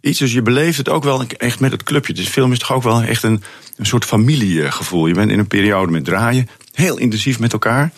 iets. 0.00 0.18
Dus 0.18 0.32
je 0.32 0.42
beleeft 0.42 0.78
het 0.78 0.88
ook 0.88 1.04
wel 1.04 1.24
echt 1.26 1.60
met 1.60 1.72
het 1.72 1.82
clubje. 1.82 2.12
Dus 2.12 2.28
film 2.28 2.52
is 2.52 2.58
toch 2.58 2.72
ook 2.72 2.82
wel 2.82 3.02
echt 3.02 3.22
een, 3.22 3.42
een 3.76 3.86
soort 3.86 4.04
familiegevoel. 4.04 5.06
Je 5.06 5.14
bent 5.14 5.30
in 5.30 5.38
een 5.38 5.46
periode 5.46 5.92
met 5.92 6.04
draaien, 6.04 6.48
heel 6.72 6.98
intensief 6.98 7.38
met 7.38 7.52
elkaar. 7.52 7.92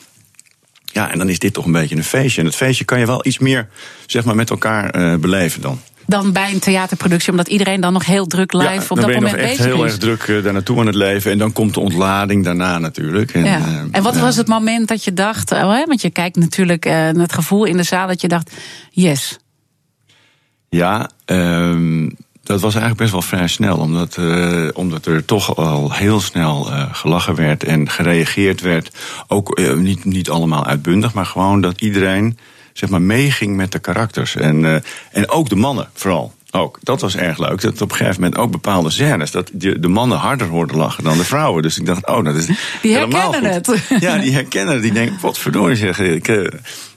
Ja, 0.93 1.11
en 1.11 1.18
dan 1.18 1.28
is 1.28 1.38
dit 1.38 1.53
toch 1.53 1.64
een 1.64 1.72
beetje 1.72 1.97
een 1.97 2.05
feestje. 2.05 2.41
En 2.41 2.47
het 2.47 2.57
feestje 2.57 2.84
kan 2.84 2.99
je 2.99 3.07
wel 3.07 3.26
iets 3.26 3.38
meer 3.38 3.68
zeg 4.07 4.24
maar, 4.24 4.34
met 4.34 4.51
elkaar 4.51 4.97
uh, 4.97 5.16
beleven 5.16 5.61
dan. 5.61 5.80
Dan 6.07 6.32
bij 6.32 6.53
een 6.53 6.59
theaterproductie, 6.59 7.30
omdat 7.30 7.49
iedereen 7.49 7.80
dan 7.80 7.93
nog 7.93 8.07
heel 8.07 8.26
druk 8.26 8.53
live 8.53 8.64
ja, 8.64 8.82
op 8.88 9.01
dat 9.01 9.12
moment 9.14 9.36
bezig 9.36 9.51
is. 9.51 9.57
Dan 9.57 9.66
ben 9.66 9.66
je 9.66 9.72
echt 9.72 9.74
heel 9.74 9.84
erg 9.84 9.99
druk 9.99 10.26
uh, 10.26 10.45
daar 10.45 10.53
naartoe 10.53 10.78
aan 10.80 10.86
het 10.86 10.95
leven. 10.95 11.30
En 11.30 11.38
dan 11.38 11.53
komt 11.53 11.74
de 11.74 11.80
ontlading 11.80 12.45
daarna 12.45 12.78
natuurlijk. 12.78 13.34
En, 13.34 13.45
ja. 13.45 13.59
uh, 13.59 13.82
en 13.91 14.03
wat 14.03 14.16
was 14.16 14.36
het 14.36 14.47
moment 14.47 14.88
dat 14.88 15.05
je 15.05 15.12
dacht, 15.12 15.53
oh, 15.53 15.72
hè, 15.72 15.84
want 15.84 16.01
je 16.03 16.11
kijkt 16.11 16.36
natuurlijk 16.36 16.84
naar 16.84 17.14
het 17.14 17.32
gevoel 17.32 17.64
in 17.64 17.76
de 17.76 17.82
zaal, 17.82 18.07
dat 18.07 18.20
je 18.20 18.28
dacht, 18.28 18.53
yes. 18.91 19.38
Ja, 20.68 21.11
um, 21.26 22.16
dat 22.51 22.61
was 22.61 22.74
eigenlijk 22.74 23.03
best 23.03 23.12
wel 23.12 23.38
vrij 23.38 23.48
snel, 23.48 23.76
omdat, 23.76 24.16
uh, 24.16 24.68
omdat 24.72 25.07
er 25.07 25.24
toch 25.24 25.57
al 25.57 25.92
heel 25.92 26.20
snel 26.20 26.68
uh, 26.68 26.82
gelachen 26.92 27.34
werd 27.34 27.64
en 27.64 27.90
gereageerd 27.90 28.61
werd. 28.61 28.90
Ook 29.26 29.59
uh, 29.59 29.74
niet, 29.74 30.05
niet 30.05 30.30
allemaal 30.30 30.66
uitbundig, 30.66 31.14
maar 31.14 31.26
gewoon 31.26 31.61
dat 31.61 31.80
iedereen 31.80 32.38
zeg 32.72 32.88
maar, 32.88 33.03
meeging 33.03 33.57
met 33.57 33.72
de 33.72 33.78
karakters. 33.78 34.36
En, 34.36 34.82
en 35.12 35.28
ook 35.28 35.48
de 35.48 35.57
mannen 35.57 35.88
vooral. 35.94 36.32
Ook, 36.51 36.78
dat 36.82 37.01
was 37.01 37.16
erg 37.16 37.38
leuk. 37.38 37.61
Dat 37.61 37.80
op 37.80 37.90
een 37.90 37.96
gegeven 37.96 38.20
moment 38.20 38.40
ook 38.40 38.51
bepaalde 38.51 38.90
scènes. 38.90 39.30
Dat 39.30 39.51
de, 39.53 39.80
de 39.80 39.88
mannen 39.88 40.18
harder 40.18 40.46
hoorden 40.46 40.76
lachen 40.76 41.05
dan 41.05 41.18
de 41.18 41.24
vrouwen. 41.24 41.62
Dus 41.62 41.78
ik 41.78 41.86
dacht, 41.86 42.07
oh, 42.07 42.24
dat 42.24 42.34
is. 42.34 42.46
Die 42.82 42.96
herkennen 42.96 43.44
het. 43.44 43.82
Ja, 44.01 44.18
die 44.18 44.32
herkennen 44.32 44.74
het. 44.74 44.82
Die 44.82 44.92
denken, 44.92 45.18
wat 45.20 45.38
verdorie 45.38 45.76
zeg 45.76 45.98
ik. 45.98 46.51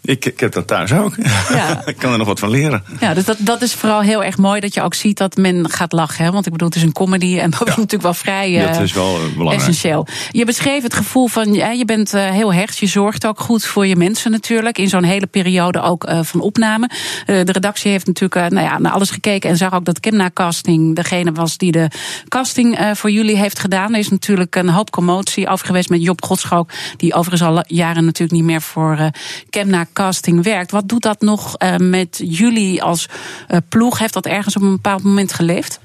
Ik, 0.05 0.25
ik 0.25 0.39
heb 0.39 0.51
dat 0.51 0.67
thuis 0.67 0.93
ook. 0.93 1.15
Ja. 1.49 1.81
ik 1.85 1.97
kan 1.97 2.11
er 2.11 2.17
nog 2.17 2.27
wat 2.27 2.39
van 2.39 2.49
leren. 2.49 2.83
Ja, 2.99 3.13
dus 3.13 3.25
dat, 3.25 3.37
dat 3.39 3.61
is 3.61 3.73
vooral 3.73 4.01
heel 4.01 4.23
erg 4.23 4.37
mooi 4.37 4.59
dat 4.59 4.73
je 4.73 4.81
ook 4.81 4.93
ziet 4.93 5.17
dat 5.17 5.35
men 5.35 5.69
gaat 5.69 5.91
lachen. 5.91 6.25
Hè? 6.25 6.31
Want 6.31 6.45
ik 6.45 6.51
bedoel, 6.51 6.67
het 6.67 6.77
is 6.77 6.83
een 6.83 6.91
comedy 6.91 7.39
en 7.39 7.49
dat 7.49 7.67
is 7.67 7.75
natuurlijk 7.75 8.03
wel 8.03 8.13
vrij 8.13 8.51
uh, 8.51 8.67
dat 8.67 8.81
is 8.81 8.93
wel 8.93 9.17
belangrijk. 9.35 9.59
essentieel. 9.59 10.07
Je 10.31 10.45
beschreef 10.45 10.83
het 10.83 10.93
gevoel 10.93 11.27
van, 11.27 11.53
ja, 11.53 11.71
je 11.71 11.85
bent 11.85 12.13
uh, 12.13 12.29
heel 12.29 12.53
hecht. 12.53 12.77
Je 12.77 12.87
zorgt 12.87 13.25
ook 13.25 13.39
goed 13.39 13.65
voor 13.65 13.87
je 13.87 13.95
mensen 13.95 14.31
natuurlijk. 14.31 14.77
In 14.77 14.89
zo'n 14.89 15.03
hele 15.03 15.27
periode 15.27 15.81
ook 15.81 16.09
uh, 16.09 16.19
van 16.23 16.39
opname. 16.39 16.89
de 17.25 17.51
redactie 17.51 17.91
heeft 17.91 18.07
natuurlijk 18.07 18.51
nou 18.51 18.65
ja, 18.65 18.79
naar 18.79 18.91
alles 18.91 19.09
gekeken. 19.09 19.49
En 19.49 19.57
zag 19.57 19.73
ook 19.73 19.85
dat 19.85 19.99
Kimna 19.99 20.29
Casting 20.33 20.95
degene 20.95 21.31
was 21.31 21.57
die 21.57 21.71
de 21.71 21.87
casting 22.27 22.91
voor 22.93 23.11
jullie 23.11 23.37
heeft 23.37 23.59
gedaan. 23.59 23.93
Er 23.93 23.99
is 23.99 24.09
natuurlijk 24.09 24.55
een 24.55 24.69
hoop 24.69 24.91
commotie 24.91 25.47
over 25.47 25.65
geweest 25.65 25.89
met 25.89 26.03
Job 26.03 26.23
Godschalk. 26.23 26.69
Die 26.97 27.13
overigens 27.13 27.49
al 27.49 27.63
jaren 27.67 28.05
natuurlijk 28.05 28.31
niet 28.31 28.43
meer 28.43 28.61
voor 28.61 29.09
Kemna 29.49 29.85
casting 29.93 30.43
werkt. 30.43 30.71
Wat 30.71 30.89
doet 30.89 31.01
dat 31.01 31.21
nog 31.21 31.55
uh, 31.57 31.77
met 31.77 32.21
jullie 32.23 32.83
als 32.83 33.09
uh, 33.49 33.57
ploeg? 33.69 33.99
Heeft 33.99 34.13
dat 34.13 34.25
ergens 34.25 34.55
op 34.55 34.61
een 34.61 34.71
bepaald 34.71 35.03
moment 35.03 35.33
geleefd? 35.33 35.79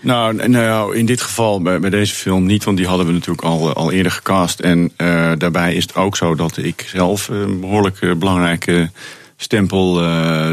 Nou, 0.00 0.48
nou, 0.48 0.96
in 0.96 1.06
dit 1.06 1.20
geval 1.20 1.62
bij, 1.62 1.80
bij, 1.80 1.90
deze 1.90 2.14
film 2.14 2.46
niet, 2.46 2.64
want 2.64 2.76
die 2.76 2.86
hadden 2.86 3.06
we 3.06 3.12
natuurlijk 3.12 3.42
al, 3.42 3.72
al 3.72 3.92
eerder 3.92 4.12
gecast. 4.12 4.60
En 4.60 4.92
daarbij 5.38 5.74
is 5.74 5.82
het 5.82 5.94
ook 5.94 6.16
zo 6.16 6.34
dat 6.34 6.56
ik 6.56 6.84
zelf 6.86 7.28
een 7.28 7.60
behoorlijk 7.60 8.18
belangrijke 8.18 8.90
stempel 9.36 9.94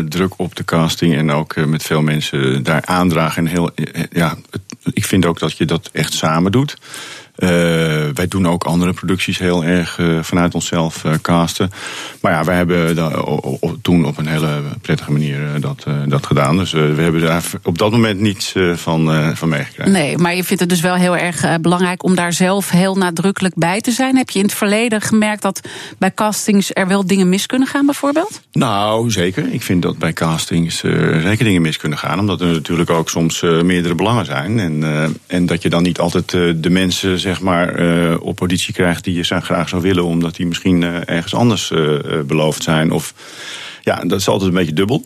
druk 0.10 0.34
op 0.38 0.56
de 0.56 0.66
casting 0.66 1.16
en 1.16 1.32
ook 1.32 1.56
met 1.56 1.84
veel 1.84 2.02
mensen 2.02 2.64
daar 2.64 2.86
aandragen. 2.86 3.46
En 3.46 3.52
heel, 3.52 3.70
ja, 4.12 4.38
ik 4.94 5.06
vind 5.06 5.26
ook 5.26 5.40
dat 5.40 5.58
je 5.58 5.66
dat 5.66 5.90
echt 5.94 6.14
samen 6.14 6.52
doet. 6.52 6.78
Uh, 7.40 7.50
wij 8.14 8.28
doen 8.28 8.48
ook 8.48 8.64
andere 8.64 8.94
producties 8.94 9.38
heel 9.38 9.64
erg 9.64 9.98
uh, 9.98 10.20
vanuit 10.22 10.56
onszelf 10.56 11.04
uh, 11.04 11.14
casten. 11.22 11.72
Maar 12.22 12.32
ja, 12.32 12.44
wij 12.44 12.56
hebben 12.56 12.98
toen 13.82 14.06
op 14.06 14.18
een 14.18 14.28
hele 14.28 14.62
prettige 14.82 15.12
manier 15.12 15.40
dat, 15.60 15.86
dat 16.08 16.26
gedaan. 16.26 16.58
Dus 16.58 16.72
we 16.72 16.96
hebben 16.98 17.22
daar 17.22 17.44
op 17.64 17.78
dat 17.78 17.92
moment 17.92 18.20
niets 18.20 18.56
van, 18.74 19.36
van 19.36 19.50
meegekregen. 19.50 19.92
Nee, 19.92 20.18
maar 20.18 20.36
je 20.36 20.44
vindt 20.44 20.62
het 20.62 20.70
dus 20.70 20.82
wel 20.82 20.96
heel 20.96 21.18
erg 21.18 21.60
belangrijk 21.62 22.04
om 22.04 22.16
daar 22.16 22.34
zelf 22.34 22.70
heel 22.70 22.96
nadrukkelijk 22.96 23.56
bij 23.56 23.82
te 23.82 23.92
zijn. 23.92 24.18
Heb 24.18 24.30
je 24.30 24.40
in 24.40 24.46
het 24.46 24.54
verleden 24.54 25.02
gemerkt 25.02 25.42
dat 25.42 25.68
bij 25.98 26.14
castings 26.14 26.70
er 26.74 26.88
wel 26.88 27.08
dingen 27.08 27.30
mis 27.30 27.46
kunnen 27.46 27.68
gaan, 27.68 27.86
bijvoorbeeld? 27.86 28.42
Nou, 28.52 29.12
zeker. 29.12 29.54
Ik 29.54 29.62
vind 29.62 29.82
dat 29.82 29.98
bij 29.98 30.14
castings 30.14 30.80
zeker 31.22 31.44
dingen 31.46 31.62
mis 31.62 31.78
kunnen 31.78 31.98
gaan. 31.98 32.20
Omdat 32.20 32.42
er 32.42 32.48
natuurlijk 32.48 32.90
ook 32.90 33.10
soms 33.10 33.42
meerdere 33.42 33.96
belangen 33.96 34.26
zijn. 34.26 34.60
En, 34.60 34.84
en 35.28 35.46
dat 35.46 35.62
je 35.62 35.70
dan 35.70 35.84
niet 35.84 36.00
altijd 36.00 36.30
de 36.32 36.70
mensen 36.70 37.20
zeg 37.30 37.42
maar, 37.42 37.80
uh, 37.80 38.16
op 38.20 38.36
positie 38.36 38.74
krijgt 38.74 39.04
die 39.04 39.16
je 39.16 39.24
graag 39.24 39.70
zou 39.70 39.82
willen, 39.82 40.04
omdat 40.04 40.36
die 40.36 40.48
misschien 40.48 40.82
uh, 40.82 41.10
ergens 41.10 41.34
anders 41.34 41.72
uh, 41.72 42.00
beloofd 42.26 42.64
zijn. 42.64 42.92
Of 42.92 43.14
ja, 43.82 43.96
dat 43.96 44.20
is 44.20 44.28
altijd 44.28 44.50
een 44.50 44.56
beetje 44.56 44.74
dubbel. 44.74 45.06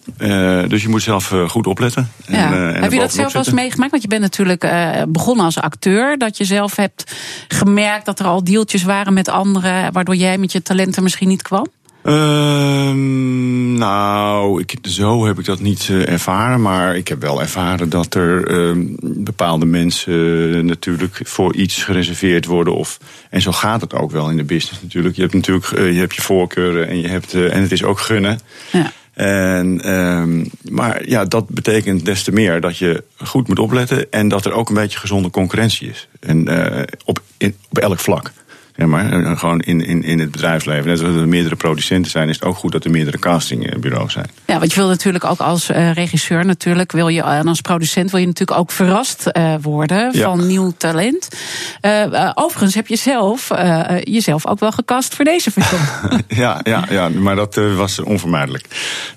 dus 0.67 0.81
je 0.81 0.89
moet 0.89 1.01
zelf 1.01 1.33
goed 1.47 1.67
opletten. 1.67 2.11
Ja. 2.27 2.51
En, 2.51 2.81
Heb 2.81 2.91
je 2.91 2.99
dat 2.99 3.13
zelf 3.13 3.33
wel 3.33 3.43
eens 3.43 3.53
meegemaakt? 3.53 3.91
Want 3.91 4.03
je 4.03 4.09
bent 4.09 4.21
natuurlijk 4.21 4.67
begonnen 5.07 5.45
als 5.45 5.59
acteur. 5.59 6.17
Dat 6.17 6.37
je 6.37 6.43
zelf 6.43 6.75
hebt 6.75 7.15
gemerkt 7.47 8.05
dat 8.05 8.19
er 8.19 8.25
al 8.25 8.43
deeltjes 8.43 8.83
waren 8.83 9.13
met 9.13 9.29
anderen, 9.29 9.91
waardoor 9.91 10.15
jij 10.15 10.37
met 10.37 10.51
je 10.51 10.61
talenten 10.61 11.03
misschien 11.03 11.27
niet 11.27 11.41
kwam? 11.41 11.67
Ehm 12.03 13.63
nou, 13.83 14.61
ik, 14.61 14.75
zo 14.81 15.25
heb 15.25 15.39
ik 15.39 15.45
dat 15.45 15.59
niet 15.59 15.87
uh, 15.87 16.09
ervaren. 16.09 16.61
Maar 16.61 16.95
ik 16.95 17.07
heb 17.07 17.21
wel 17.21 17.41
ervaren 17.41 17.89
dat 17.89 18.15
er 18.15 18.51
uh, 18.51 18.85
bepaalde 19.01 19.65
mensen 19.65 20.13
uh, 20.13 20.63
natuurlijk 20.63 21.19
voor 21.23 21.55
iets 21.55 21.83
gereserveerd 21.83 22.45
worden. 22.45 22.75
Of, 22.75 22.99
en 23.29 23.41
zo 23.41 23.51
gaat 23.51 23.81
het 23.81 23.93
ook 23.93 24.11
wel 24.11 24.29
in 24.29 24.37
de 24.37 24.43
business 24.43 24.81
natuurlijk. 24.81 25.15
Je 25.15 25.21
hebt 25.21 25.33
natuurlijk 25.33 25.71
uh, 25.71 25.93
je, 25.93 25.99
hebt 25.99 26.15
je 26.15 26.21
voorkeuren 26.21 26.87
en, 26.87 27.01
je 27.01 27.07
hebt, 27.07 27.33
en 27.33 27.61
het 27.61 27.71
is 27.71 27.83
ook 27.83 27.99
gunnen. 27.99 28.39
Ja. 28.71 28.91
En, 29.13 29.93
um, 29.93 30.49
maar 30.69 31.09
ja, 31.09 31.25
dat 31.25 31.49
betekent 31.49 32.05
des 32.05 32.23
te 32.23 32.31
meer 32.31 32.61
dat 32.61 32.77
je 32.77 33.03
goed 33.17 33.47
moet 33.47 33.59
opletten. 33.59 34.11
En 34.11 34.27
dat 34.27 34.45
er 34.45 34.53
ook 34.53 34.69
een 34.69 34.75
beetje 34.75 34.99
gezonde 34.99 35.29
concurrentie 35.29 35.89
is. 35.89 36.07
En 36.19 36.47
op, 37.05 37.21
in, 37.37 37.55
op 37.69 37.77
elk 37.77 37.99
vlak. 37.99 38.31
Ja, 38.75 38.87
maar 38.87 39.11
eh, 39.11 39.37
gewoon 39.37 39.59
in, 39.59 39.85
in, 39.85 40.03
in 40.03 40.19
het 40.19 40.31
bedrijfsleven. 40.31 40.87
Net 40.87 40.99
zoals 40.99 41.15
er 41.15 41.27
meerdere 41.27 41.55
producenten 41.55 42.11
zijn, 42.11 42.29
is 42.29 42.35
het 42.35 42.45
ook 42.45 42.55
goed 42.55 42.71
dat 42.71 42.85
er 42.85 42.91
meerdere 42.91 43.19
castingbureaus 43.19 44.13
zijn. 44.13 44.29
Ja, 44.45 44.59
want 44.59 44.73
je 44.73 44.79
wil 44.79 44.87
natuurlijk 44.87 45.23
ook 45.23 45.39
als 45.39 45.69
uh, 45.69 45.91
regisseur 45.91 46.45
natuurlijk, 46.45 46.91
wil 46.91 47.07
je, 47.07 47.23
en 47.23 47.47
als 47.47 47.61
producent 47.61 48.11
wil 48.11 48.19
je 48.19 48.25
natuurlijk 48.25 48.59
ook 48.59 48.71
verrast 48.71 49.29
uh, 49.33 49.53
worden 49.61 50.15
van 50.15 50.47
nieuw 50.47 50.73
talent. 50.77 51.29
Uh, 51.81 52.31
overigens 52.33 52.73
heb 52.73 52.87
je 52.87 52.95
zelf 52.95 53.51
jezelf 54.03 54.47
ook 54.47 54.59
wel 54.59 54.71
gecast 54.71 55.15
voor 55.15 55.25
deze 55.25 55.51
film. 55.51 55.81
ja, 56.43 56.59
ja, 56.63 56.85
ja, 56.89 57.09
maar 57.09 57.35
dat 57.35 57.55
was 57.75 57.99
onvermijdelijk. 57.99 58.65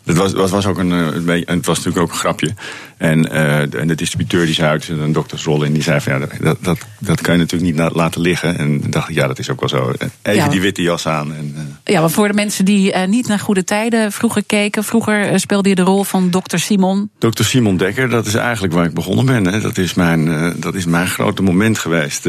Het 0.04 0.16
was, 0.16 0.32
was, 0.32 0.50
was 0.50 0.66
ook 0.66 0.78
een, 0.78 0.90
het 0.90 1.66
was 1.66 1.76
natuurlijk 1.76 1.98
ook 1.98 2.10
een 2.10 2.18
grapje. 2.18 2.54
En, 2.96 3.30
en 3.72 3.86
de 3.86 3.94
distributeur 3.94 4.44
die 4.44 4.54
zei 4.54 4.68
uit 4.68 4.88
een 4.88 5.12
doktersrol 5.12 5.62
in, 5.62 5.72
die 5.72 5.82
zei 5.82 6.00
van 6.00 6.12
ja, 6.12 6.26
dat, 6.40 6.56
dat, 6.60 6.78
dat 6.98 7.20
kan 7.20 7.34
je 7.34 7.40
natuurlijk 7.40 7.76
niet 7.76 7.92
laten 7.94 8.20
liggen. 8.20 8.58
En 8.58 8.82
dacht 8.90 9.08
ik, 9.08 9.14
ja, 9.14 9.26
dat 9.26 9.38
is 9.38 9.50
ook 9.50 9.60
wel 9.60 9.68
zo. 9.68 9.92
Even 10.22 10.50
die 10.50 10.60
witte 10.60 10.82
jas 10.82 11.06
aan. 11.06 11.34
En, 11.34 11.54
uh... 11.56 11.94
Ja, 11.94 12.00
maar 12.00 12.10
voor 12.10 12.28
de 12.28 12.34
mensen 12.34 12.64
die 12.64 12.92
uh, 12.92 13.04
niet 13.04 13.28
naar 13.28 13.38
goede 13.38 13.64
tijden 13.64 14.12
vroeger 14.12 14.44
keken. 14.44 14.84
Vroeger 14.84 15.40
speelde 15.40 15.68
je 15.68 15.74
de 15.74 15.82
rol 15.82 16.04
van 16.04 16.30
dokter 16.30 16.60
Simon. 16.60 17.10
Dokter 17.18 17.44
Simon 17.44 17.76
Dekker, 17.76 18.08
dat 18.08 18.26
is 18.26 18.34
eigenlijk 18.34 18.74
waar 18.74 18.84
ik 18.84 18.94
begonnen 18.94 19.26
ben. 19.26 19.46
Hè. 19.46 19.60
Dat, 19.60 19.78
is 19.78 19.94
mijn, 19.94 20.54
dat 20.60 20.74
is 20.74 20.84
mijn 20.84 21.08
grote 21.08 21.42
moment 21.42 21.78
geweest. 21.78 22.26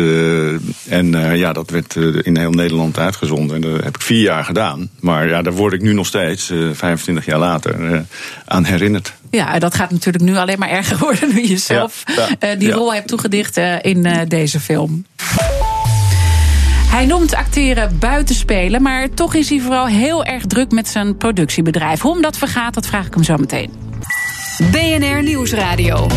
en 0.87 1.37
ja, 1.37 1.53
dat 1.53 1.69
werd 1.69 1.95
in 2.21 2.37
heel 2.37 2.51
Nederland 2.51 2.99
uitgezonden. 2.99 3.55
En 3.55 3.61
dat 3.61 3.83
heb 3.83 3.95
ik 3.95 4.01
vier 4.01 4.21
jaar 4.21 4.43
gedaan. 4.43 4.89
Maar 4.99 5.27
ja, 5.27 5.41
daar 5.41 5.53
word 5.53 5.73
ik 5.73 5.81
nu 5.81 5.93
nog 5.93 6.05
steeds, 6.05 6.51
25 6.73 7.25
jaar 7.25 7.39
later, 7.39 8.05
aan 8.45 8.63
herinnerd. 8.63 9.13
Ja, 9.29 9.59
dat 9.59 9.75
gaat 9.75 9.91
natuurlijk 9.91 10.23
nu 10.23 10.37
alleen 10.37 10.59
maar 10.59 10.69
erger 10.69 10.97
worden 11.07 11.33
nu 11.33 11.47
je 11.47 11.57
zelf 11.57 12.03
ja, 12.39 12.55
die 12.55 12.71
rol 12.71 12.93
hebt 12.93 13.07
toegedicht 13.07 13.57
in 13.81 14.25
deze 14.27 14.59
film. 14.59 15.05
Hij 16.89 17.05
noemt 17.05 17.35
acteren 17.35 17.99
buitenspelen, 17.99 18.81
maar 18.81 19.09
toch 19.13 19.33
is 19.33 19.49
hij 19.49 19.59
vooral 19.59 19.87
heel 19.87 20.25
erg 20.25 20.45
druk 20.45 20.71
met 20.71 20.87
zijn 20.87 21.17
productiebedrijf. 21.17 22.01
Hoe 22.01 22.13
hem 22.13 22.21
dat 22.21 22.37
vergaat, 22.37 22.73
dat 22.73 22.87
vraag 22.87 23.05
ik 23.05 23.13
hem 23.13 23.23
zo 23.23 23.37
meteen. 23.37 23.71
BNR 24.71 25.23
Nieuwsradio. 25.23 26.07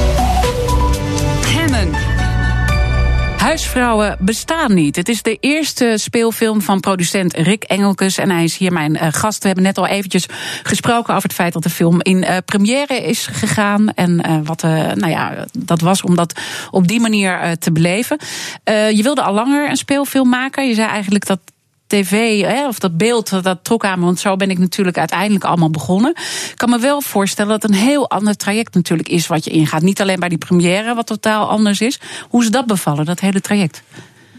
Huisvrouwen 3.41 4.17
bestaan 4.19 4.75
niet. 4.75 4.97
Het 4.97 5.09
is 5.09 5.23
de 5.23 5.37
eerste 5.41 5.95
speelfilm 5.97 6.61
van 6.61 6.81
producent 6.81 7.35
Rick 7.35 7.65
Engelkes. 7.65 8.19
En 8.19 8.31
hij 8.31 8.45
is 8.45 8.57
hier 8.57 8.73
mijn 8.73 8.95
uh, 8.95 9.07
gast. 9.11 9.41
We 9.41 9.47
hebben 9.47 9.65
net 9.65 9.79
al 9.79 9.87
eventjes 9.87 10.27
gesproken 10.63 11.15
over 11.15 11.29
het 11.29 11.39
feit 11.39 11.53
dat 11.53 11.63
de 11.63 11.71
film 11.71 12.01
in 12.03 12.17
uh, 12.17 12.37
première 12.45 12.97
is 12.97 13.27
gegaan. 13.27 13.89
En 13.95 14.27
uh, 14.27 14.39
wat 14.45 14.63
nou 14.63 15.09
ja, 15.09 15.47
dat 15.59 15.81
was 15.81 16.03
om 16.03 16.17
dat 16.17 16.41
op 16.71 16.89
die 16.89 17.01
manier 17.01 17.57
te 17.59 17.73
beleven. 17.73 18.19
je 18.65 19.01
wilde 19.03 19.23
al 19.23 19.35
langer 19.35 19.71
een 19.71 19.77
speelfilm 19.77 20.29
maken. 20.29 20.69
Je 20.69 20.75
zei 20.75 20.89
eigenlijk 20.89 21.27
dat 21.27 21.41
tv, 21.91 22.43
hè, 22.43 22.69
of 22.69 22.79
dat 22.79 22.97
beeld, 22.97 23.43
dat 23.43 23.59
trok 23.63 23.85
aan 23.85 23.99
me. 23.99 24.05
Want 24.05 24.21
zo 24.21 24.37
ben 24.37 24.51
ik 24.51 24.59
natuurlijk 24.59 24.99
uiteindelijk 24.99 25.45
allemaal 25.45 25.71
begonnen. 25.71 26.11
Ik 26.51 26.53
kan 26.57 26.71
me 26.71 26.79
wel 26.79 27.01
voorstellen 27.01 27.61
dat 27.61 27.71
een 27.71 27.77
heel 27.77 28.11
ander 28.11 28.37
traject 28.37 28.75
natuurlijk 28.75 29.09
is 29.09 29.27
wat 29.27 29.45
je 29.45 29.51
ingaat. 29.51 29.83
Niet 29.83 30.01
alleen 30.01 30.21
bij 30.21 30.29
die 30.29 30.39
première, 30.39 30.95
wat 30.95 31.07
totaal 31.07 31.49
anders 31.49 31.81
is. 31.81 32.01
Hoe 32.29 32.43
is 32.43 32.51
dat 32.51 32.67
bevallen, 32.67 33.05
dat 33.05 33.21
hele 33.21 33.41
traject? 33.41 33.83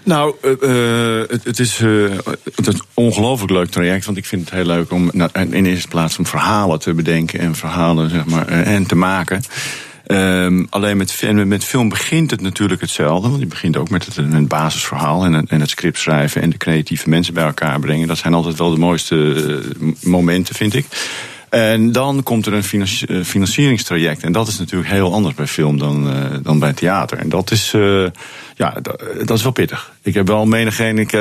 Nou, 0.04 0.36
uh, 0.42 1.24
het, 1.28 1.44
het, 1.44 1.60
is, 1.60 1.80
uh, 1.80 2.12
het 2.56 2.68
is 2.68 2.74
een 2.74 2.82
ongelooflijk 2.94 3.52
leuk 3.52 3.70
traject. 3.70 4.06
Want 4.06 4.18
ik 4.18 4.26
vind 4.26 4.42
het 4.42 4.54
heel 4.54 4.66
leuk 4.66 4.92
om 4.92 5.10
nou, 5.14 5.30
in 5.34 5.66
eerste 5.66 5.88
plaats 5.88 6.18
om 6.18 6.26
verhalen 6.26 6.80
te 6.80 6.94
bedenken 6.94 7.40
en 7.40 7.56
verhalen 7.56 8.10
zeg 8.10 8.26
maar, 8.26 8.48
en 8.48 8.86
te 8.86 8.96
maken. 8.96 9.44
Um, 10.12 10.68
alleen 10.70 10.98
met, 10.98 11.22
met 11.46 11.64
film 11.64 11.90
begint 11.90 12.32
het 12.32 12.42
natuurlijk 12.42 12.82
hetzelfde. 12.82 13.30
Want 13.30 13.40
je 13.40 13.48
begint 13.48 13.78
ook 13.78 13.90
met 13.90 14.06
het, 14.06 14.18
een 14.18 14.48
basisverhaal 14.48 15.26
en, 15.26 15.48
en 15.48 15.60
het 15.60 15.70
script 15.70 15.98
schrijven 15.98 16.42
en 16.42 16.50
de 16.50 16.58
creatieve 16.58 17.10
mensen 17.10 17.34
bij 17.34 17.46
elkaar 17.46 17.80
brengen. 17.80 18.08
Dat 18.08 18.18
zijn 18.18 18.34
altijd 18.34 18.58
wel 18.58 18.72
de 18.72 18.80
mooiste 18.80 19.16
uh, 19.16 19.92
momenten, 20.02 20.56
vind 20.56 20.76
ik. 20.76 20.86
En 21.52 21.92
dan 21.92 22.24
komt 22.24 22.46
er 22.46 22.54
een 22.54 22.82
eh, 22.82 23.24
financieringstraject. 23.24 24.24
En 24.24 24.32
dat 24.32 24.48
is 24.48 24.60
natuurlijk 24.60 24.92
heel 24.92 25.14
anders 25.14 25.36
bij 25.36 25.48
film 25.48 25.78
dan, 25.78 26.08
uh, 26.08 26.26
dan 26.44 26.60
bij 26.60 26.74
theater. 26.74 27.18
En 27.18 27.30
dat 27.30 27.52
is, 27.52 27.74
uh, 27.74 28.08
ja, 28.56 28.76
dat 29.24 29.38
is 29.38 29.44
wel 29.44 29.52
pittig. 29.52 29.92
Ik 30.02 30.14
heb 30.14 30.28
wel 30.28 30.46
menigeen, 30.46 30.98
ik, 30.98 31.12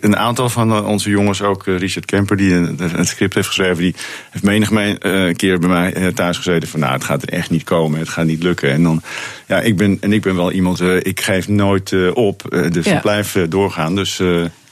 een 0.00 0.16
aantal 0.16 0.48
van 0.48 0.86
onze 0.86 1.10
jongens, 1.10 1.42
ook 1.42 1.66
Richard 1.66 2.04
Kemper, 2.04 2.36
die 2.36 2.54
een, 2.54 2.78
een 2.98 3.06
script 3.06 3.34
heeft 3.34 3.46
geschreven, 3.46 3.76
die 3.76 3.94
heeft 4.30 4.44
menig 4.44 4.70
uh, 4.70 5.34
keer 5.34 5.58
bij 5.58 5.68
mij 5.68 6.12
thuis 6.12 6.36
gezeten 6.36 6.68
van, 6.68 6.80
nou, 6.80 6.92
het 6.92 7.04
gaat 7.04 7.22
er 7.22 7.28
echt 7.28 7.50
niet 7.50 7.64
komen, 7.64 7.98
het 7.98 8.08
gaat 8.08 8.26
niet 8.26 8.42
lukken. 8.42 8.72
En 8.72 8.82
dan, 8.82 9.02
ja, 9.46 9.60
ik 9.60 9.76
ben, 9.76 9.98
en 10.00 10.12
ik 10.12 10.22
ben 10.22 10.36
wel 10.36 10.52
iemand, 10.52 10.80
ik 10.80 11.20
geef 11.20 11.48
nooit 11.48 12.12
op, 12.14 12.42
dus 12.70 12.84
ja. 12.84 12.94
ik 12.94 13.02
blijf 13.02 13.36
doorgaan. 13.48 13.94
Dus 13.94 14.20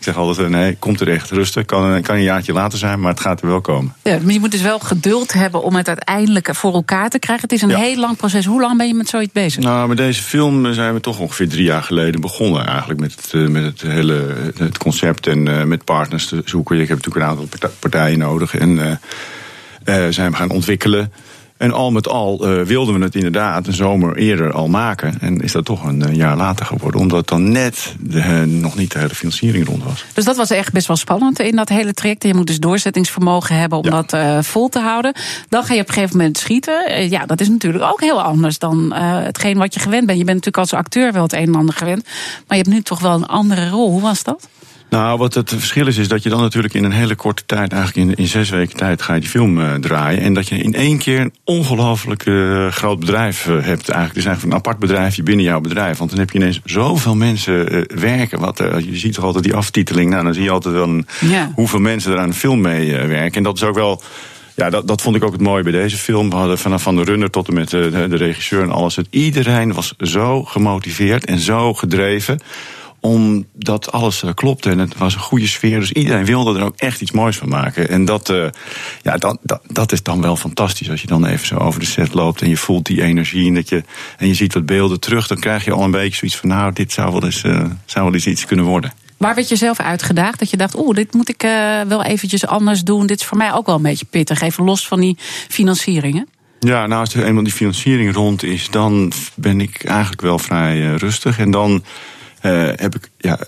ik 0.01 0.07
zeg 0.07 0.17
altijd, 0.17 0.47
eh, 0.47 0.53
nee, 0.53 0.77
komt 0.79 1.01
er 1.01 1.09
echt 1.09 1.31
rustig. 1.31 1.65
Kan, 1.65 2.03
kan 2.03 2.15
een 2.15 2.23
jaartje 2.23 2.53
later 2.53 2.79
zijn, 2.79 3.01
maar 3.01 3.11
het 3.11 3.21
gaat 3.21 3.41
er 3.41 3.47
wel 3.47 3.61
komen. 3.61 3.95
Ja, 4.03 4.19
maar 4.23 4.33
je 4.33 4.41
moet 4.41 4.51
dus 4.51 4.63
wel 4.63 4.79
geduld 4.79 5.33
hebben 5.33 5.63
om 5.63 5.75
het 5.75 5.89
uiteindelijk 5.89 6.55
voor 6.55 6.75
elkaar 6.75 7.09
te 7.09 7.19
krijgen. 7.19 7.49
Het 7.49 7.53
is 7.53 7.63
een 7.63 7.75
heel 7.75 7.97
lang 7.97 8.17
proces. 8.17 8.45
Hoe 8.45 8.61
lang 8.61 8.77
ben 8.77 8.87
je 8.87 8.95
met 8.95 9.09
zoiets 9.09 9.33
bezig? 9.33 9.63
Nou, 9.63 9.89
met 9.89 9.97
deze 9.97 10.23
film 10.23 10.75
zijn 10.75 10.95
we 10.95 11.01
toch 11.01 11.19
ongeveer 11.19 11.49
drie 11.49 11.65
jaar 11.65 11.83
geleden 11.83 12.21
begonnen. 12.21 12.67
Eigenlijk 12.67 13.01
met 13.01 13.15
het, 13.15 13.35
eh, 13.35 13.47
met 13.47 13.65
het 13.65 13.81
hele 13.81 14.35
het 14.57 14.79
concept 14.79 15.27
en 15.27 15.47
uh, 15.47 15.63
met 15.63 15.85
partners 15.85 16.27
te 16.27 16.43
zoeken. 16.45 16.81
Ik 16.81 16.89
heb 16.89 16.97
natuurlijk 16.97 17.25
een 17.25 17.31
aantal 17.31 17.71
partijen 17.79 18.19
nodig. 18.19 18.57
En 18.57 18.71
uh, 19.85 20.07
zijn 20.11 20.31
we 20.31 20.37
gaan 20.37 20.51
ontwikkelen. 20.51 21.13
En 21.61 21.73
al 21.73 21.91
met 21.91 22.09
al 22.09 22.49
uh, 22.49 22.63
wilden 22.63 22.99
we 22.99 23.05
het 23.05 23.15
inderdaad 23.15 23.67
een 23.67 23.73
zomer 23.73 24.17
eerder 24.17 24.53
al 24.53 24.69
maken. 24.69 25.21
En 25.21 25.41
is 25.41 25.53
dat 25.53 25.65
toch 25.65 25.85
een, 25.85 26.01
een 26.01 26.15
jaar 26.15 26.37
later 26.37 26.67
geworden. 26.67 27.01
Omdat 27.01 27.29
dan 27.29 27.53
net 27.53 27.95
de, 28.01 28.19
uh, 28.19 28.43
nog 28.43 28.77
niet 28.77 28.93
de 28.93 28.99
hele 28.99 29.15
financiering 29.15 29.67
rond 29.67 29.85
was. 29.85 30.05
Dus 30.13 30.25
dat 30.25 30.37
was 30.37 30.51
echt 30.51 30.73
best 30.73 30.87
wel 30.87 30.97
spannend 30.97 31.39
in 31.39 31.57
dat 31.57 31.69
hele 31.69 31.95
traject. 31.95 32.23
Je 32.23 32.35
moet 32.35 32.47
dus 32.47 32.59
doorzettingsvermogen 32.59 33.57
hebben 33.57 33.79
om 33.79 33.85
ja. 33.85 34.03
dat 34.03 34.47
vol 34.47 34.69
te 34.69 34.79
houden. 34.79 35.15
Dan 35.49 35.65
ga 35.65 35.75
je 35.75 35.81
op 35.81 35.89
een 35.89 35.95
gegeven 35.95 36.17
moment 36.17 36.39
schieten. 36.39 37.11
ja, 37.11 37.27
dat 37.27 37.41
is 37.41 37.49
natuurlijk 37.49 37.85
ook 37.85 38.01
heel 38.01 38.23
anders 38.23 38.59
dan 38.59 38.93
hetgeen 38.95 39.59
wat 39.59 39.75
je 39.75 39.81
gewend 39.81 40.07
bent. 40.07 40.19
Je 40.19 40.25
bent 40.25 40.37
natuurlijk 40.37 40.71
als 40.71 40.81
acteur 40.81 41.13
wel 41.13 41.23
het 41.23 41.33
een 41.33 41.47
en 41.47 41.55
ander 41.55 41.75
gewend. 41.75 42.05
Maar 42.47 42.57
je 42.57 42.63
hebt 42.63 42.75
nu 42.75 42.83
toch 42.83 43.01
wel 43.01 43.15
een 43.15 43.27
andere 43.27 43.69
rol. 43.69 43.91
Hoe 43.91 44.01
was 44.01 44.23
dat? 44.23 44.49
Nou, 44.91 45.19
wat 45.19 45.35
het 45.35 45.55
verschil 45.59 45.87
is, 45.87 45.97
is 45.97 46.09
dat 46.09 46.23
je 46.23 46.29
dan 46.29 46.41
natuurlijk 46.41 46.75
in 46.75 46.85
een 46.85 46.93
hele 46.93 47.15
korte 47.15 47.43
tijd, 47.47 47.73
eigenlijk 47.73 48.09
in, 48.09 48.15
in 48.15 48.27
zes 48.27 48.51
weken 48.51 48.77
tijd, 48.77 49.03
ga 49.03 49.15
je 49.15 49.21
die 49.21 49.29
film 49.29 49.59
uh, 49.59 49.75
draaien. 49.75 50.21
En 50.21 50.35
dat 50.35 50.49
je 50.49 50.57
in 50.57 50.75
één 50.75 50.99
keer 50.99 51.21
een 51.21 51.35
ongelooflijk 51.45 52.27
uh, 52.27 52.69
groot 52.69 53.01
bedrijf 53.01 53.47
uh, 53.47 53.53
hebt. 53.53 53.67
Eigenlijk. 53.69 54.09
Het 54.09 54.17
is 54.17 54.25
eigenlijk 54.25 54.45
een 54.45 54.59
apart 54.59 54.79
bedrijfje 54.79 55.23
binnen 55.23 55.45
jouw 55.45 55.61
bedrijf. 55.61 55.99
Want 55.99 56.11
dan 56.11 56.19
heb 56.19 56.31
je 56.31 56.39
ineens 56.39 56.61
zoveel 56.65 57.15
mensen 57.15 57.87
werken. 58.01 58.41
Wat, 58.41 58.59
je 58.59 58.97
ziet 58.97 59.15
toch 59.15 59.25
altijd 59.25 59.45
die 59.45 59.55
aftiteling. 59.55 60.11
Nou, 60.11 60.25
dan 60.25 60.35
zie 60.35 60.43
je 60.43 60.51
altijd 60.51 60.75
wel 60.75 61.03
ja. 61.21 61.53
hoeveel 61.55 61.81
mensen 61.81 62.13
er 62.13 62.19
aan 62.19 62.29
een 62.29 62.35
film 62.35 62.61
mee 62.61 62.93
werken. 62.93 63.37
En 63.37 63.43
dat 63.43 63.57
is 63.57 63.63
ook 63.63 63.75
wel 63.75 64.03
ja, 64.55 64.71
dat, 64.71 64.89
dat 64.89 65.03
vond 65.03 65.17
ik 65.17 65.25
ook 65.25 65.33
het 65.33 65.41
mooie 65.41 65.63
bij 65.63 65.73
deze 65.73 65.97
film. 65.97 66.31
We 66.31 66.37
hadden 66.37 66.59
vanaf 66.59 66.83
van 66.83 66.97
de 66.97 67.05
runner 67.05 67.31
tot 67.31 67.49
en 67.49 67.55
met 67.55 67.71
de, 67.71 68.07
de 68.09 68.17
regisseur 68.17 68.63
en 68.63 68.71
alles. 68.71 68.97
Het, 68.97 69.07
iedereen 69.11 69.73
was 69.73 69.95
zo 69.99 70.45
gemotiveerd 70.45 71.25
en 71.25 71.39
zo 71.39 71.75
gedreven 71.75 72.41
omdat 73.01 73.93
alles 73.93 74.23
uh, 74.23 74.31
klopte 74.35 74.71
en 74.71 74.79
het 74.79 74.99
was 74.99 75.15
een 75.15 75.21
goede 75.21 75.47
sfeer. 75.47 75.81
Dus 75.81 75.93
iedereen 75.93 76.25
wilde 76.25 76.59
er 76.59 76.65
ook 76.65 76.77
echt 76.77 77.01
iets 77.01 77.11
moois 77.11 77.37
van 77.37 77.49
maken. 77.49 77.89
En 77.89 78.05
dat, 78.05 78.29
uh, 78.29 78.47
ja, 79.03 79.17
dat, 79.17 79.39
dat, 79.43 79.61
dat, 79.67 79.93
is 79.93 80.03
dan 80.03 80.21
wel 80.21 80.37
fantastisch. 80.37 80.91
Als 80.91 81.01
je 81.01 81.07
dan 81.07 81.27
even 81.27 81.47
zo 81.47 81.57
over 81.57 81.81
de 81.81 81.87
set 81.87 82.15
loopt 82.15 82.43
en 82.43 82.49
je 82.49 82.57
voelt 82.57 82.87
die 82.87 83.03
energie 83.03 83.47
en, 83.49 83.55
dat 83.55 83.69
je, 83.69 83.83
en 84.19 84.27
je 84.27 84.35
ziet 84.35 84.55
wat 84.55 84.67
beelden 84.67 85.01
terug, 85.01 85.27
dan 85.27 85.39
krijg 85.39 85.65
je 85.65 85.73
al 85.73 85.83
een 85.83 85.91
beetje 85.91 86.17
zoiets 86.17 86.37
van: 86.37 86.49
nou, 86.49 86.73
dit 86.73 86.93
zou 86.93 87.13
wel 87.13 87.25
eens, 87.25 87.43
uh, 87.43 87.65
zou 87.85 88.05
wel 88.05 88.15
eens 88.15 88.27
iets 88.27 88.47
kunnen 88.47 88.65
worden. 88.65 88.93
Waar 89.17 89.35
werd 89.35 89.49
je 89.49 89.57
zelf 89.57 89.81
uitgedaagd? 89.81 90.39
Dat 90.39 90.51
je 90.51 90.57
dacht, 90.57 90.79
oeh, 90.79 90.95
dit 90.95 91.15
moet 91.15 91.29
ik 91.29 91.43
wel 91.89 92.03
eventjes 92.03 92.47
anders 92.47 92.83
doen. 92.83 93.07
Dit 93.07 93.21
is 93.21 93.27
voor 93.27 93.37
mij 93.37 93.53
ook 93.53 93.67
wel 93.67 93.75
een 93.75 93.83
beetje 93.83 94.05
pittig. 94.05 94.41
Even 94.41 94.65
los 94.65 94.87
van 94.87 95.01
die 95.01 95.17
financieringen. 95.49 96.29
Ja, 96.61 96.87
nou, 96.87 97.01
als 97.01 97.15
er 97.15 97.25
eenmaal 97.25 97.43
die 97.43 97.53
financiering 97.53 98.15
rond 98.15 98.43
is, 98.43 98.71
dan 98.71 99.13
ben 99.35 99.61
ik 99.61 99.85
eigenlijk 99.85 100.21
wel 100.21 100.39
vrij 100.39 100.95
rustig. 100.95 101.39
En 101.39 101.51
dan 101.51 101.83
heb 102.41 102.95
ik, 102.95 103.11
ja, 103.19 103.39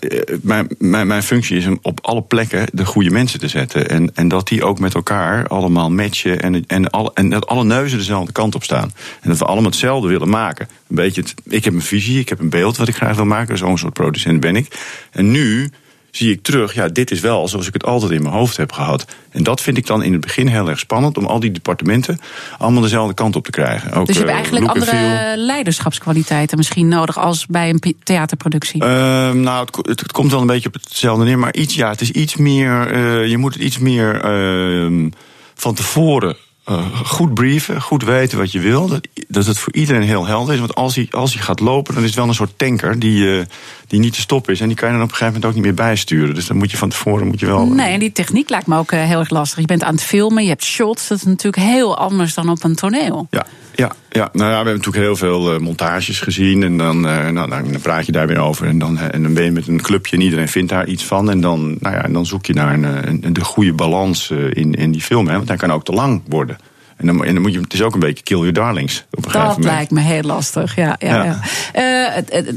mijn, 0.41 0.67
mijn, 0.77 1.07
mijn 1.07 1.23
functie 1.23 1.57
is 1.57 1.65
om 1.65 1.79
op 1.81 1.99
alle 2.01 2.21
plekken 2.21 2.65
de 2.73 2.85
goede 2.85 3.09
mensen 3.09 3.39
te 3.39 3.47
zetten. 3.47 3.89
En, 3.89 4.15
en 4.15 4.27
dat 4.27 4.47
die 4.47 4.63
ook 4.63 4.79
met 4.79 4.93
elkaar 4.93 5.47
allemaal 5.47 5.91
matchen 5.91 6.41
en, 6.41 6.65
en, 6.67 6.89
en 7.13 7.29
dat 7.29 7.47
alle 7.47 7.63
neuzen 7.63 7.97
dezelfde 7.97 8.31
kant 8.31 8.55
op 8.55 8.63
staan. 8.63 8.93
En 9.21 9.29
dat 9.29 9.37
we 9.37 9.45
allemaal 9.45 9.69
hetzelfde 9.69 10.07
willen 10.07 10.29
maken. 10.29 10.67
Een 10.89 10.95
beetje 10.95 11.21
het, 11.21 11.33
ik 11.43 11.63
heb 11.63 11.73
een 11.73 11.81
visie, 11.81 12.19
ik 12.19 12.29
heb 12.29 12.39
een 12.39 12.49
beeld 12.49 12.77
wat 12.77 12.87
ik 12.87 12.95
graag 12.95 13.15
wil 13.15 13.25
maken. 13.25 13.57
Zo'n 13.57 13.77
soort 13.77 13.93
producent 13.93 14.39
ben 14.39 14.55
ik. 14.55 14.67
En 15.11 15.31
nu 15.31 15.71
zie 16.15 16.31
ik 16.31 16.41
terug, 16.41 16.73
ja, 16.73 16.87
dit 16.87 17.11
is 17.11 17.19
wel 17.19 17.47
zoals 17.47 17.67
ik 17.67 17.73
het 17.73 17.85
altijd 17.85 18.11
in 18.11 18.21
mijn 18.21 18.33
hoofd 18.33 18.57
heb 18.57 18.71
gehad. 18.71 19.05
En 19.29 19.43
dat 19.43 19.61
vind 19.61 19.77
ik 19.77 19.87
dan 19.87 20.03
in 20.03 20.11
het 20.11 20.21
begin 20.21 20.47
heel 20.47 20.69
erg 20.69 20.79
spannend, 20.79 21.17
om 21.17 21.25
al 21.25 21.39
die 21.39 21.51
departementen 21.51 22.19
allemaal 22.57 22.81
dezelfde 22.81 23.13
kant 23.13 23.35
op 23.35 23.43
te 23.43 23.51
krijgen. 23.51 23.91
Ook, 23.91 24.05
dus 24.05 24.15
je 24.15 24.21
hebt 24.21 24.35
eigenlijk 24.35 24.65
andere 24.65 25.33
leiderschapskwaliteiten 25.37 26.57
misschien 26.57 26.87
nodig 26.87 27.17
als 27.17 27.45
bij 27.45 27.69
een 27.69 27.95
theaterproductie? 28.03 28.83
Uh, 28.83 28.87
nou, 29.31 29.67
het, 29.81 29.99
het, 29.99 30.11
komt 30.11 30.31
wel 30.31 30.41
een 30.41 30.47
beetje 30.47 30.67
op 30.67 30.73
hetzelfde 30.73 31.23
neer, 31.23 31.39
maar 31.39 31.53
iets, 31.53 31.75
ja, 31.75 31.89
het 31.89 32.01
is 32.01 32.11
iets 32.11 32.35
meer, 32.35 32.95
uh, 32.95 33.29
je 33.29 33.37
moet 33.37 33.53
het 33.53 33.63
iets 33.63 33.79
meer 33.79 34.25
uh, 34.25 35.09
van 35.53 35.73
tevoren 35.73 36.35
uh, 36.69 36.99
goed 37.05 37.33
brieven, 37.33 37.81
goed 37.81 38.03
weten 38.03 38.37
wat 38.37 38.51
je 38.51 38.59
wil. 38.59 38.87
Dat, 38.87 39.07
dat 39.27 39.45
het 39.45 39.59
voor 39.59 39.73
iedereen 39.73 40.01
heel 40.01 40.25
helder 40.25 40.53
is. 40.53 40.59
Want 40.59 40.75
als 40.75 40.95
hij, 40.95 41.07
als 41.11 41.33
hij 41.33 41.43
gaat 41.43 41.59
lopen, 41.59 41.93
dan 41.93 42.03
is 42.03 42.09
het 42.09 42.19
wel 42.19 42.27
een 42.27 42.33
soort 42.33 42.57
tanker 42.57 42.99
die, 42.99 43.23
uh, 43.23 43.43
die 43.87 43.99
niet 43.99 44.13
te 44.13 44.21
stoppen 44.21 44.53
is. 44.53 44.61
En 44.61 44.67
die 44.67 44.75
kan 44.75 44.87
je 44.87 44.93
dan 44.93 45.03
op 45.03 45.09
een 45.09 45.15
gegeven 45.15 45.33
moment 45.33 45.51
ook 45.51 45.63
niet 45.63 45.75
meer 45.75 45.85
bijsturen. 45.85 46.35
Dus 46.35 46.47
dan 46.47 46.57
moet 46.57 46.71
je 46.71 46.77
van 46.77 46.89
tevoren 46.89 47.27
moet 47.27 47.39
je 47.39 47.45
wel. 47.45 47.65
Nee, 47.65 47.93
en 47.93 47.99
die 47.99 48.11
techniek 48.11 48.49
lijkt 48.49 48.67
me 48.67 48.77
ook 48.77 48.91
uh, 48.91 49.03
heel 49.03 49.19
erg 49.19 49.29
lastig. 49.29 49.59
Je 49.59 49.65
bent 49.65 49.83
aan 49.83 49.93
het 49.93 50.03
filmen, 50.03 50.43
je 50.43 50.49
hebt 50.49 50.63
shots. 50.63 51.07
Dat 51.07 51.17
is 51.17 51.23
natuurlijk 51.23 51.63
heel 51.63 51.97
anders 51.97 52.33
dan 52.33 52.49
op 52.49 52.63
een 52.63 52.75
toneel. 52.75 53.27
Ja, 53.29 53.45
ja, 53.75 53.91
ja, 54.09 54.29
nou 54.33 54.43
ja, 54.43 54.49
we 54.49 54.55
hebben 54.55 54.75
natuurlijk 54.75 55.03
heel 55.03 55.15
veel 55.15 55.53
uh, 55.53 55.59
montages 55.59 56.19
gezien. 56.19 56.63
En 56.63 56.77
dan, 56.77 57.07
uh, 57.07 57.29
nou, 57.29 57.49
dan 57.49 57.81
praat 57.81 58.05
je 58.05 58.11
daar 58.11 58.27
weer 58.27 58.39
over. 58.39 58.67
En 58.67 58.79
dan, 58.79 58.99
en 58.99 59.23
dan 59.23 59.33
ben 59.33 59.43
je 59.43 59.51
met 59.51 59.67
een 59.67 59.81
clubje 59.81 60.15
en 60.15 60.23
iedereen 60.23 60.47
vindt 60.47 60.69
daar 60.69 60.87
iets 60.87 61.03
van. 61.03 61.29
En 61.29 61.41
dan, 61.41 61.77
nou 61.79 61.95
ja, 61.95 62.03
en 62.03 62.13
dan 62.13 62.25
zoek 62.25 62.45
je 62.45 62.53
naar 62.53 62.73
een, 62.73 63.07
een, 63.07 63.33
de 63.33 63.43
goede 63.43 63.73
balans 63.73 64.29
in, 64.31 64.73
in 64.73 64.91
die 64.91 65.01
film. 65.01 65.27
Hè, 65.27 65.35
want 65.35 65.47
hij 65.47 65.57
kan 65.57 65.71
ook 65.71 65.85
te 65.85 65.91
lang 65.91 66.21
worden. 66.27 66.57
En 66.97 67.05
dan, 67.05 67.25
en 67.25 67.33
dan 67.33 67.41
moet 67.41 67.53
je, 67.53 67.59
het 67.59 67.73
is 67.73 67.81
ook 67.81 67.93
een 67.93 67.99
beetje 67.99 68.23
kill 68.23 68.37
your 68.37 68.53
darlings. 68.53 69.05
Op 69.11 69.25
een 69.25 69.31
dat 69.31 69.43
moment. 69.43 69.63
lijkt 69.63 69.91
me 69.91 70.01
heel 70.01 70.21
lastig, 70.21 70.75
ja. 70.75 70.95
ja, 70.99 71.23
ja. 71.23 71.39
ja. 71.73 72.17
Uh, 72.37 72.53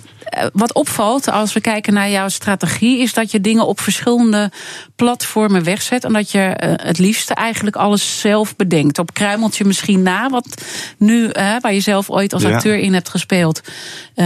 wat 0.52 0.72
opvalt 0.72 1.30
als 1.30 1.52
we 1.52 1.60
kijken 1.60 1.94
naar 1.94 2.10
jouw 2.10 2.28
strategie, 2.28 3.00
is 3.00 3.14
dat 3.14 3.30
je 3.30 3.40
dingen 3.40 3.66
op 3.66 3.80
verschillende 3.80 4.50
platformen 4.96 5.64
wegzet. 5.64 6.04
En 6.04 6.12
dat 6.12 6.30
je 6.30 6.52
het 6.82 6.98
liefste 6.98 7.34
eigenlijk 7.34 7.76
alles 7.76 8.20
zelf 8.20 8.56
bedenkt. 8.56 8.98
Op 8.98 9.14
kruimeltje 9.14 9.64
misschien 9.64 10.02
na, 10.02 10.28
wat 10.28 10.62
nu, 10.98 11.30
waar 11.60 11.74
je 11.74 11.80
zelf 11.80 12.10
ooit 12.10 12.32
als 12.32 12.44
acteur 12.44 12.78
in 12.78 12.94
hebt 12.94 13.08
gespeeld. 13.08 13.60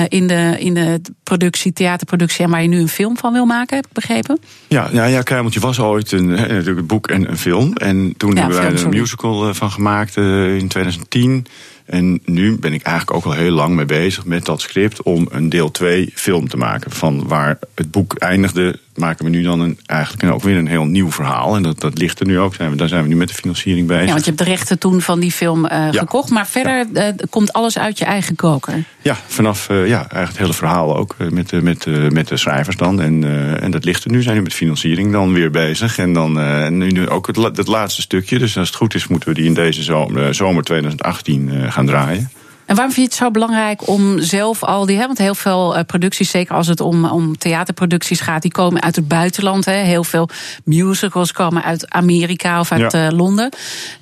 in, 0.08 0.26
de, 0.26 0.56
in 0.58 0.74
de 0.74 1.00
productie, 1.22 1.72
theaterproductie, 1.72 2.44
en 2.44 2.50
waar 2.50 2.62
je 2.62 2.68
nu 2.68 2.80
een 2.80 2.88
film 2.88 3.16
van 3.16 3.32
wil 3.32 3.46
maken, 3.46 3.76
heb 3.76 3.86
ik 3.86 3.92
begrepen? 3.92 4.38
Ja, 4.68 4.88
ja, 4.92 5.04
ja 5.04 5.22
Kruimeltje 5.22 5.60
was 5.60 5.78
ooit 5.78 6.12
een, 6.12 6.28
natuurlijk 6.28 6.78
een 6.78 6.86
boek 6.86 7.08
en 7.08 7.30
een 7.30 7.38
film. 7.38 7.72
En 7.72 8.14
toen 8.16 8.36
hebben 8.36 8.56
wij 8.56 8.66
er 8.66 8.84
een 8.84 8.88
musical 8.88 9.54
van 9.54 9.70
gemaakt 9.70 10.16
in 10.16 10.68
2010. 10.68 11.46
En 11.90 12.20
nu 12.24 12.58
ben 12.58 12.72
ik 12.72 12.82
eigenlijk 12.82 13.16
ook 13.16 13.32
al 13.32 13.38
heel 13.38 13.50
lang 13.50 13.74
mee 13.74 13.84
bezig 13.84 14.24
met 14.24 14.44
dat 14.44 14.60
script 14.60 15.02
om 15.02 15.28
een 15.30 15.48
deel 15.48 15.70
2 15.70 16.10
film 16.14 16.48
te 16.48 16.56
maken. 16.56 16.90
Van 16.90 17.28
waar 17.28 17.58
het 17.74 17.90
boek 17.90 18.14
eindigde, 18.14 18.78
maken 19.00 19.24
we 19.24 19.30
nu 19.30 19.42
dan 19.42 19.60
een, 19.60 19.78
eigenlijk 19.86 20.32
ook 20.32 20.42
weer 20.42 20.56
een 20.56 20.66
heel 20.66 20.84
nieuw 20.84 21.10
verhaal. 21.10 21.56
En 21.56 21.62
dat, 21.62 21.80
dat 21.80 21.98
ligt 21.98 22.20
er 22.20 22.26
nu 22.26 22.38
ook. 22.38 22.54
Zijn 22.54 22.70
we, 22.70 22.76
daar 22.76 22.88
zijn 22.88 23.02
we 23.02 23.08
nu 23.08 23.16
met 23.16 23.28
de 23.28 23.34
financiering 23.34 23.86
bezig. 23.86 24.04
Ja, 24.04 24.12
want 24.12 24.24
je 24.24 24.30
hebt 24.30 24.42
de 24.42 24.50
rechten 24.50 24.78
toen 24.78 25.00
van 25.00 25.20
die 25.20 25.32
film 25.32 25.64
uh, 25.64 25.70
ja. 25.70 25.90
gekocht. 25.92 26.30
Maar 26.30 26.46
verder 26.46 26.86
ja. 26.92 27.08
uh, 27.08 27.14
komt 27.30 27.52
alles 27.52 27.78
uit 27.78 27.98
je 27.98 28.04
eigen 28.04 28.36
koker. 28.36 28.84
Ja, 29.02 29.16
vanaf 29.26 29.68
uh, 29.68 29.88
ja, 29.88 29.96
eigenlijk 29.96 30.28
het 30.28 30.38
hele 30.38 30.52
verhaal 30.52 30.96
ook. 30.96 31.16
Met, 31.30 31.62
met, 31.62 32.12
met 32.12 32.28
de 32.28 32.36
schrijvers 32.36 32.76
dan. 32.76 33.00
En, 33.00 33.24
en 33.60 33.70
dat 33.70 33.84
ligt 33.84 34.04
er 34.04 34.10
nu. 34.10 34.22
Zijn 34.22 34.36
we 34.36 34.42
met 34.42 34.54
financiering 34.54 35.12
dan 35.12 35.32
weer 35.32 35.50
bezig. 35.50 35.98
En 35.98 36.12
dan 36.12 36.32
nu, 36.78 36.90
nu 36.90 37.08
ook 37.08 37.26
het, 37.26 37.36
het 37.36 37.66
laatste 37.66 38.00
stukje. 38.00 38.38
Dus 38.38 38.56
als 38.58 38.68
het 38.68 38.76
goed 38.76 38.94
is, 38.94 39.06
moeten 39.06 39.28
we 39.28 39.34
die 39.34 39.44
in 39.44 39.54
deze 39.54 39.82
zomer, 39.82 40.34
zomer 40.34 40.62
2018 40.62 41.72
gaan 41.72 41.86
draaien. 41.86 42.30
En 42.70 42.76
waarom 42.76 42.94
vind 42.94 43.06
je 43.06 43.12
het 43.12 43.22
zo 43.22 43.30
belangrijk 43.30 43.88
om 43.88 44.20
zelf 44.20 44.64
al 44.64 44.86
die... 44.86 44.96
Hè, 44.96 45.06
want 45.06 45.18
heel 45.18 45.34
veel 45.34 45.76
uh, 45.76 45.82
producties, 45.86 46.30
zeker 46.30 46.54
als 46.54 46.66
het 46.66 46.80
om, 46.80 47.04
om 47.04 47.38
theaterproducties 47.38 48.20
gaat... 48.20 48.42
die 48.42 48.50
komen 48.50 48.82
uit 48.82 48.96
het 48.96 49.08
buitenland. 49.08 49.64
Hè. 49.64 49.72
Heel 49.72 50.04
veel 50.04 50.28
musicals 50.64 51.32
komen 51.32 51.62
uit 51.62 51.90
Amerika 51.90 52.60
of 52.60 52.72
uit 52.72 52.92
ja. 52.92 53.06
uh, 53.06 53.16
Londen. 53.16 53.50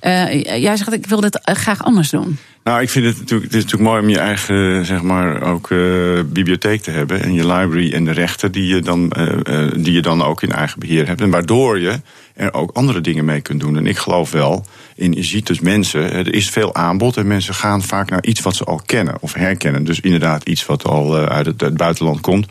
Uh, 0.03 0.43
jij 0.43 0.77
zegt, 0.77 0.93
ik 0.93 1.07
wil 1.07 1.21
dit 1.21 1.41
graag 1.43 1.85
anders 1.85 2.11
doen. 2.11 2.39
Nou, 2.64 2.81
ik 2.81 2.91
vind 2.91 3.05
het 3.05 3.19
natuurlijk, 3.19 3.53
het 3.53 3.59
is 3.59 3.64
natuurlijk 3.64 3.91
mooi 3.91 4.03
om 4.03 4.09
je 4.09 4.19
eigen, 4.19 4.87
zeg 4.87 5.03
maar, 5.03 5.43
ook 5.43 5.71
uh, 5.71 6.21
bibliotheek 6.27 6.83
te 6.83 6.91
hebben. 6.91 7.23
En 7.23 7.33
je 7.33 7.47
library 7.47 7.93
en 7.93 8.05
de 8.05 8.12
rechten 8.12 8.53
die 8.53 8.66
je, 8.66 8.81
dan, 8.81 9.12
uh, 9.19 9.71
die 9.77 9.93
je 9.93 10.03
dan 10.03 10.23
ook 10.23 10.43
in 10.43 10.53
eigen 10.53 10.81
beheer 10.81 11.07
hebt. 11.07 11.21
En 11.21 11.31
waardoor 11.31 11.81
je 11.81 12.01
er 12.39 12.55
ook 12.55 12.70
andere 12.70 13.01
dingen 13.01 13.24
mee 13.24 13.41
kunt 13.41 13.61
doen. 13.61 13.76
En 13.76 13.86
ik 13.86 13.99
geloof 13.99 14.30
wel 14.30 14.64
in, 14.95 15.12
je 15.12 15.22
ziet 15.22 15.47
dus 15.47 15.61
mensen, 15.61 16.12
er 16.12 16.34
is 16.34 16.51
veel 16.51 16.74
aanbod. 16.74 17.16
En 17.16 17.26
mensen 17.26 17.55
gaan 17.55 17.82
vaak 17.82 18.11
naar 18.11 18.24
iets 18.24 18.41
wat 18.41 18.57
ze 18.57 18.64
al 18.64 18.80
kennen 18.86 19.16
of 19.20 19.32
herkennen. 19.32 19.84
Dus 19.84 20.01
inderdaad 20.01 20.49
iets 20.49 20.66
wat 20.66 20.84
al 20.84 21.20
uh, 21.20 21.24
uit 21.24 21.47
het, 21.47 21.61
het 21.61 21.76
buitenland 21.76 22.20
komt. 22.20 22.47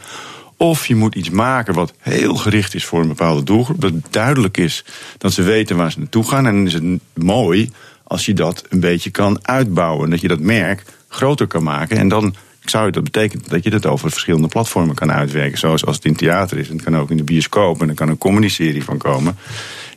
Of 0.58 0.86
je 0.88 0.96
moet 0.96 1.16
iets 1.16 1.30
maken 1.30 1.74
wat 1.74 1.94
heel 2.00 2.36
gericht 2.36 2.76
is 2.76 2.86
voor 2.86 3.02
een 3.02 3.08
bepaalde 3.08 3.44
doelgroep. 3.44 3.82
Dat 3.82 3.94
duidelijk 4.10 4.58
is 4.58 4.84
dat 5.18 5.34
ze 5.34 5.42
weten 5.42 5.78
waar 5.78 5.92
ze 5.92 6.00
naartoe 6.00 6.28
gaan. 6.28 6.48
En 6.48 6.56
dan 6.56 6.66
is 6.66 6.74
het 6.74 6.84
mooi 7.14 7.72
als 8.04 8.26
je 8.26 8.34
dat 8.34 8.64
een 8.70 8.80
beetje 8.80 9.10
kan 9.10 9.40
uitbouwen. 9.42 10.10
Dat 10.10 10.22
je 10.22 10.28
dat 10.28 10.40
merk 10.40 10.84
groter 11.08 11.48
kan 11.48 11.64
maken. 11.64 11.98
En 11.98 12.08
dan 12.08 12.36
zou 12.70 12.92
dat 12.92 13.04
betekenen 13.04 13.46
dat 13.48 13.64
je 13.64 13.70
dat 13.70 13.86
over 13.86 14.12
verschillende 14.12 14.48
platformen 14.48 14.96
kan 14.96 15.12
uitwerken. 15.12 15.58
Zoals 15.58 15.86
als 15.86 15.96
het 15.96 16.06
in 16.06 16.16
theater 16.16 16.58
is. 16.58 16.70
En 16.70 16.76
het 16.76 16.84
kan 16.84 16.98
ook 16.98 17.12
in 17.12 17.18
de 17.18 17.24
bioscoop. 17.24 17.82
En 17.82 17.90
er 17.90 17.96
kan 17.96 18.10
een 18.10 18.18
comedy-serie 18.18 18.84
van 18.84 18.98
komen. 18.98 19.38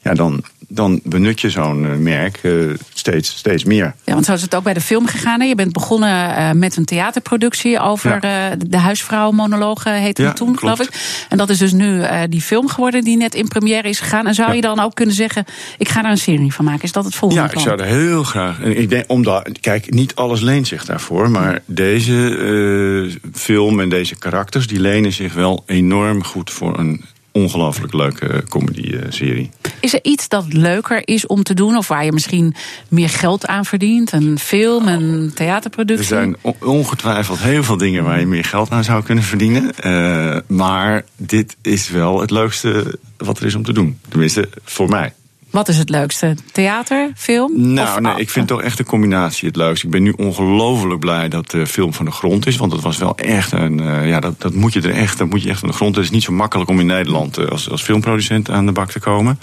Ja, 0.03 0.14
dan, 0.14 0.45
dan 0.73 1.01
benut 1.05 1.41
je 1.41 1.51
zo'n 1.51 2.03
merk 2.03 2.39
uh, 2.43 2.75
steeds, 2.95 3.37
steeds 3.37 3.64
meer. 3.64 3.95
Ja, 4.05 4.12
want 4.12 4.25
zo 4.25 4.33
is 4.33 4.43
het 4.43 4.55
ook 4.55 4.62
bij 4.62 4.75
de 4.75 4.81
film 4.81 5.07
gegaan. 5.07 5.41
Hè? 5.41 5.47
Je 5.47 5.55
bent 5.55 5.73
begonnen 5.73 6.31
uh, 6.31 6.51
met 6.51 6.77
een 6.77 6.85
theaterproductie 6.85 7.81
over 7.81 8.18
ja. 8.21 8.51
uh, 8.51 8.57
de 8.66 8.79
huisvrouw-monologen, 8.79 9.95
heette 9.95 10.23
ja, 10.23 10.29
het 10.29 10.37
toen, 10.37 10.55
klopt. 10.55 10.61
geloof 10.61 10.81
ik. 10.81 11.25
En 11.29 11.39
dat 11.39 11.51
is 11.51 11.59
dus 11.59 11.73
nu 11.73 12.03
die 12.29 12.41
film 12.41 12.68
geworden 12.68 13.05
die 13.05 13.16
net 13.16 13.35
in 13.35 13.49
première 13.49 13.89
is 13.89 14.01
gegaan. 14.01 14.27
En 14.27 14.35
zou 14.35 14.55
je 14.55 14.61
dan 14.61 14.81
ook 14.81 14.95
kunnen 14.95 15.14
zeggen, 15.14 15.45
ik 15.79 15.89
ga 15.89 16.05
er 16.05 16.11
een 16.11 16.18
serie 16.18 16.53
van 16.53 16.64
maken? 16.64 16.83
Is 16.83 16.93
dat 16.93 17.05
het 17.05 17.14
volgende 17.14 17.45
Ja, 17.45 17.53
ik 17.53 17.59
zou 17.59 17.81
er 17.81 17.87
heel 17.87 18.25
graag... 18.25 18.61
Ik 18.61 18.89
denk, 18.89 19.05
omdat, 19.07 19.61
kijk, 19.61 19.95
niet 19.95 20.14
alles 20.14 20.41
leent 20.41 20.66
zich 20.66 20.85
daarvoor. 20.85 21.31
Maar 21.31 21.62
deze 21.64 23.18
film 23.33 23.81
en 23.81 23.89
deze 23.89 24.16
karakters, 24.16 24.66
die 24.66 24.81
lenen 24.81 25.12
zich 25.12 25.35
wel 25.35 25.62
enorm 25.66 26.25
goed 26.25 26.51
voor 26.51 26.79
een 26.79 27.05
ongelooflijk 27.43 27.93
leuke 27.93 28.45
comedy-serie. 28.49 29.51
Is 29.80 29.95
er 29.95 30.01
iets 30.03 30.28
dat 30.28 30.53
leuker 30.53 31.03
is 31.05 31.26
om 31.26 31.43
te 31.43 31.55
doen, 31.55 31.76
of 31.76 31.88
waar 31.88 32.05
je 32.05 32.12
misschien 32.12 32.55
meer 32.88 33.09
geld 33.09 33.47
aan 33.47 33.64
verdient? 33.64 34.12
Een 34.12 34.38
film, 34.38 34.88
een 34.88 35.32
theaterproductie? 35.34 36.16
Er 36.16 36.22
zijn 36.22 36.36
ongetwijfeld 36.61 37.38
heel 37.38 37.64
veel 37.64 37.76
dingen 37.76 38.05
waar 38.05 38.20
je 38.20 38.26
meer 38.26 38.45
geld 38.45 38.70
aan 38.70 38.84
zou 38.84 39.03
kunnen 39.03 39.24
verdienen. 39.24 39.72
Uh, 39.84 40.36
maar 40.47 41.05
dit 41.16 41.57
is 41.62 41.88
wel 41.88 42.20
het 42.20 42.30
leukste 42.30 42.99
wat 43.16 43.38
er 43.38 43.47
is 43.47 43.55
om 43.55 43.62
te 43.62 43.72
doen. 43.72 43.99
Tenminste, 44.09 44.49
voor 44.64 44.88
mij. 44.88 45.12
Wat 45.51 45.69
is 45.69 45.79
het 45.79 45.89
leukste? 45.89 46.37
Theater, 46.53 47.13
film? 47.17 47.73
Nou, 47.73 47.89
of, 47.89 48.01
nee, 48.01 48.21
ik 48.21 48.31
vind 48.31 48.49
toch 48.49 48.63
echt 48.63 48.77
de 48.77 48.85
combinatie 48.85 49.49
het 49.49 49.57
leukste. 49.57 49.87
Ik 49.87 49.93
ben 49.93 50.03
nu 50.03 50.13
ongelooflijk 50.17 51.01
blij 51.01 51.29
dat 51.29 51.51
de 51.51 51.67
film 51.67 51.95
van 51.95 52.05
de 52.05 52.11
grond 52.11 52.47
is. 52.47 52.57
Want 52.57 52.71
dat 52.71 52.81
was 52.81 52.99
wel 52.99 53.17
echt 53.17 53.53
een. 53.53 53.81
Uh, 53.83 54.09
ja, 54.09 54.21
dat, 54.21 54.41
dat 54.41 54.55
moet 54.55 54.73
je 54.73 54.81
er 54.81 54.95
echt. 54.95 55.19
Dat 55.19 55.29
moet 55.29 55.43
je 55.43 55.49
echt 55.49 55.59
van 55.59 55.69
de 55.69 55.75
grond. 55.75 55.95
Het 55.95 56.05
is 56.05 56.11
niet 56.11 56.23
zo 56.23 56.33
makkelijk 56.33 56.71
om 56.71 56.81
in 56.81 56.87
Nederland 56.87 57.39
uh, 57.39 57.49
als, 57.49 57.71
als 57.71 57.83
filmproducent 57.83 58.51
aan 58.51 58.67
de 58.67 58.73
bak 58.73 58.91
te 58.91 59.01
komen. 59.01 59.41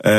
Uh, 0.00 0.12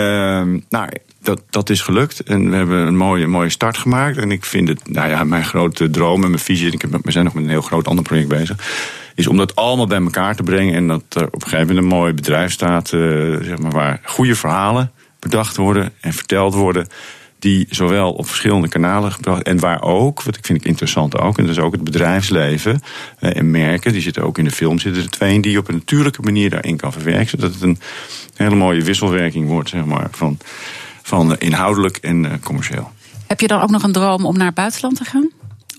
nou, 0.69 0.89
dat, 1.21 1.41
dat 1.49 1.69
is 1.69 1.81
gelukt. 1.81 2.19
En 2.19 2.49
we 2.49 2.55
hebben 2.55 2.87
een 2.87 2.97
mooie, 2.97 3.27
mooie 3.27 3.49
start 3.49 3.77
gemaakt. 3.77 4.17
En 4.17 4.31
ik 4.31 4.45
vind 4.45 4.67
het, 4.67 4.89
nou 4.89 5.09
ja, 5.09 5.23
mijn 5.23 5.45
grote 5.45 5.89
droom 5.89 6.23
en 6.23 6.29
mijn 6.29 6.41
visie. 6.41 6.71
Ik 6.71 6.81
heb, 6.81 6.99
we 7.03 7.11
zijn 7.11 7.25
nog 7.25 7.33
met 7.33 7.43
een 7.43 7.49
heel 7.49 7.61
groot 7.61 7.87
ander 7.87 8.03
project 8.03 8.27
bezig 8.27 8.57
is 9.15 9.27
om 9.27 9.37
dat 9.37 9.55
allemaal 9.55 9.87
bij 9.87 10.01
elkaar 10.01 10.35
te 10.35 10.43
brengen. 10.43 10.73
En 10.73 10.87
dat 10.87 11.03
er 11.09 11.25
op 11.25 11.33
een 11.33 11.49
gegeven 11.49 11.67
moment 11.67 11.77
een 11.77 11.97
mooi 11.97 12.13
bedrijf 12.13 12.51
staat, 12.51 12.91
uh, 12.91 13.37
zeg 13.41 13.57
maar, 13.57 13.71
waar 13.71 14.01
goede 14.03 14.35
verhalen 14.35 14.91
bedacht 15.23 15.55
worden 15.55 15.93
en 15.99 16.13
verteld 16.13 16.53
worden. 16.53 16.87
die 17.39 17.67
zowel 17.69 18.11
op 18.11 18.27
verschillende 18.27 18.67
kanalen 18.67 19.11
gebracht 19.11 19.43
en 19.43 19.59
waar 19.59 19.81
ook, 19.81 20.21
wat 20.21 20.37
ik 20.37 20.45
vind 20.45 20.59
ik 20.59 20.65
interessant 20.65 21.17
ook, 21.17 21.37
en 21.37 21.45
dat 21.45 21.57
is 21.57 21.61
ook 21.61 21.71
het 21.71 21.83
bedrijfsleven 21.83 22.81
eh, 23.19 23.37
en 23.37 23.51
merken, 23.51 23.91
die 23.91 24.01
zitten 24.01 24.23
ook 24.23 24.37
in 24.37 24.43
de 24.43 24.51
film, 24.51 24.79
zitten 24.79 25.03
er 25.03 25.09
twee 25.09 25.39
die 25.39 25.57
op 25.57 25.67
een 25.67 25.75
natuurlijke 25.75 26.21
manier 26.21 26.49
daarin 26.49 26.77
kan 26.77 26.91
verwerken, 26.91 27.27
zodat 27.27 27.53
het 27.53 27.61
een 27.61 27.79
hele 28.35 28.55
mooie 28.55 28.81
wisselwerking 28.81 29.47
wordt, 29.47 29.69
zeg 29.69 29.85
maar, 29.85 30.07
van, 30.11 30.37
van 31.01 31.37
inhoudelijk 31.37 31.97
en 31.97 32.23
uh, 32.23 32.31
commercieel. 32.43 32.91
Heb 33.27 33.39
je 33.39 33.47
dan 33.47 33.61
ook 33.61 33.69
nog 33.69 33.83
een 33.83 33.91
droom 33.91 34.25
om 34.25 34.37
naar 34.37 34.45
het 34.45 34.55
buitenland 34.55 34.97
te 34.97 35.03
gaan? 35.03 35.29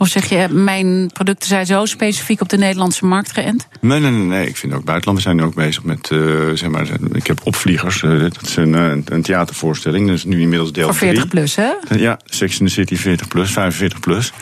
Of 0.05 0.11
zeg 0.11 0.29
je, 0.29 0.49
mijn 0.49 1.11
producten 1.13 1.49
zijn 1.49 1.67
zo 1.67 1.85
specifiek 1.85 2.41
op 2.41 2.49
de 2.49 2.57
Nederlandse 2.57 3.07
markt 3.07 3.33
geënt? 3.33 3.69
Nee, 3.81 4.01
nee, 4.01 4.11
nee. 4.11 4.27
nee. 4.27 4.49
Ik 4.49 4.57
vind 4.57 4.73
ook 4.73 4.85
buitenland. 4.85 5.19
We 5.19 5.25
zijn 5.25 5.37
nu 5.37 5.43
ook 5.43 5.55
bezig 5.55 5.85
met, 5.85 6.11
uh, 6.13 6.51
zeg 6.55 6.69
maar, 6.69 6.89
ik 7.13 7.27
heb 7.27 7.41
opvliegers. 7.45 8.03
Uh, 8.03 8.21
dat 8.21 8.43
is 8.43 8.57
een, 8.57 8.73
een, 9.05 9.23
theatervoorstelling. 9.23 10.07
Dat 10.07 10.17
is 10.17 10.25
nu 10.25 10.41
inmiddels 10.41 10.73
deel 10.73 10.87
Voor 10.87 10.95
40 10.95 11.29
plus, 11.29 11.57
hè? 11.57 11.71
Ja, 11.97 12.19
Sex 12.25 12.61
in 12.61 12.67
the 12.67 12.73
City 12.73 12.97
40 12.97 13.29
plus, 13.29 13.53
45 13.53 14.01
plus. 14.01 14.33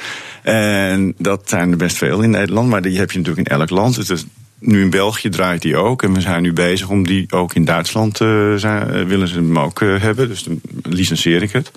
En 0.43 1.15
dat 1.19 1.43
zijn 1.45 1.71
er 1.71 1.77
best 1.77 1.97
veel 1.97 2.21
in 2.21 2.31
Nederland. 2.31 2.69
Maar 2.69 2.83
die 2.83 2.99
heb 2.99 3.11
je 3.11 3.19
natuurlijk 3.19 3.49
in 3.49 3.57
elk 3.57 3.71
land. 3.71 4.07
Dus 4.07 4.25
nu 4.59 4.81
in 4.83 4.91
België 4.91 5.29
draait 5.29 5.63
die 5.63 5.77
ook. 5.77 6.03
En 6.03 6.13
we 6.13 6.21
zijn 6.21 6.43
nu 6.43 6.53
bezig 6.53 6.89
om 6.89 7.07
die 7.07 7.33
ook 7.33 7.55
in 7.55 7.65
Duitsland 7.65 8.21
uh, 8.21 8.55
zijn, 8.55 9.07
willen 9.07 9.29
ze 9.29 9.35
hem 9.35 9.59
ook 9.59 9.81
hebben. 9.81 10.29
Dus 10.29 10.43
dan 10.45 10.61
licenseer 10.83 11.43
ik 11.43 11.53
het. 11.53 11.71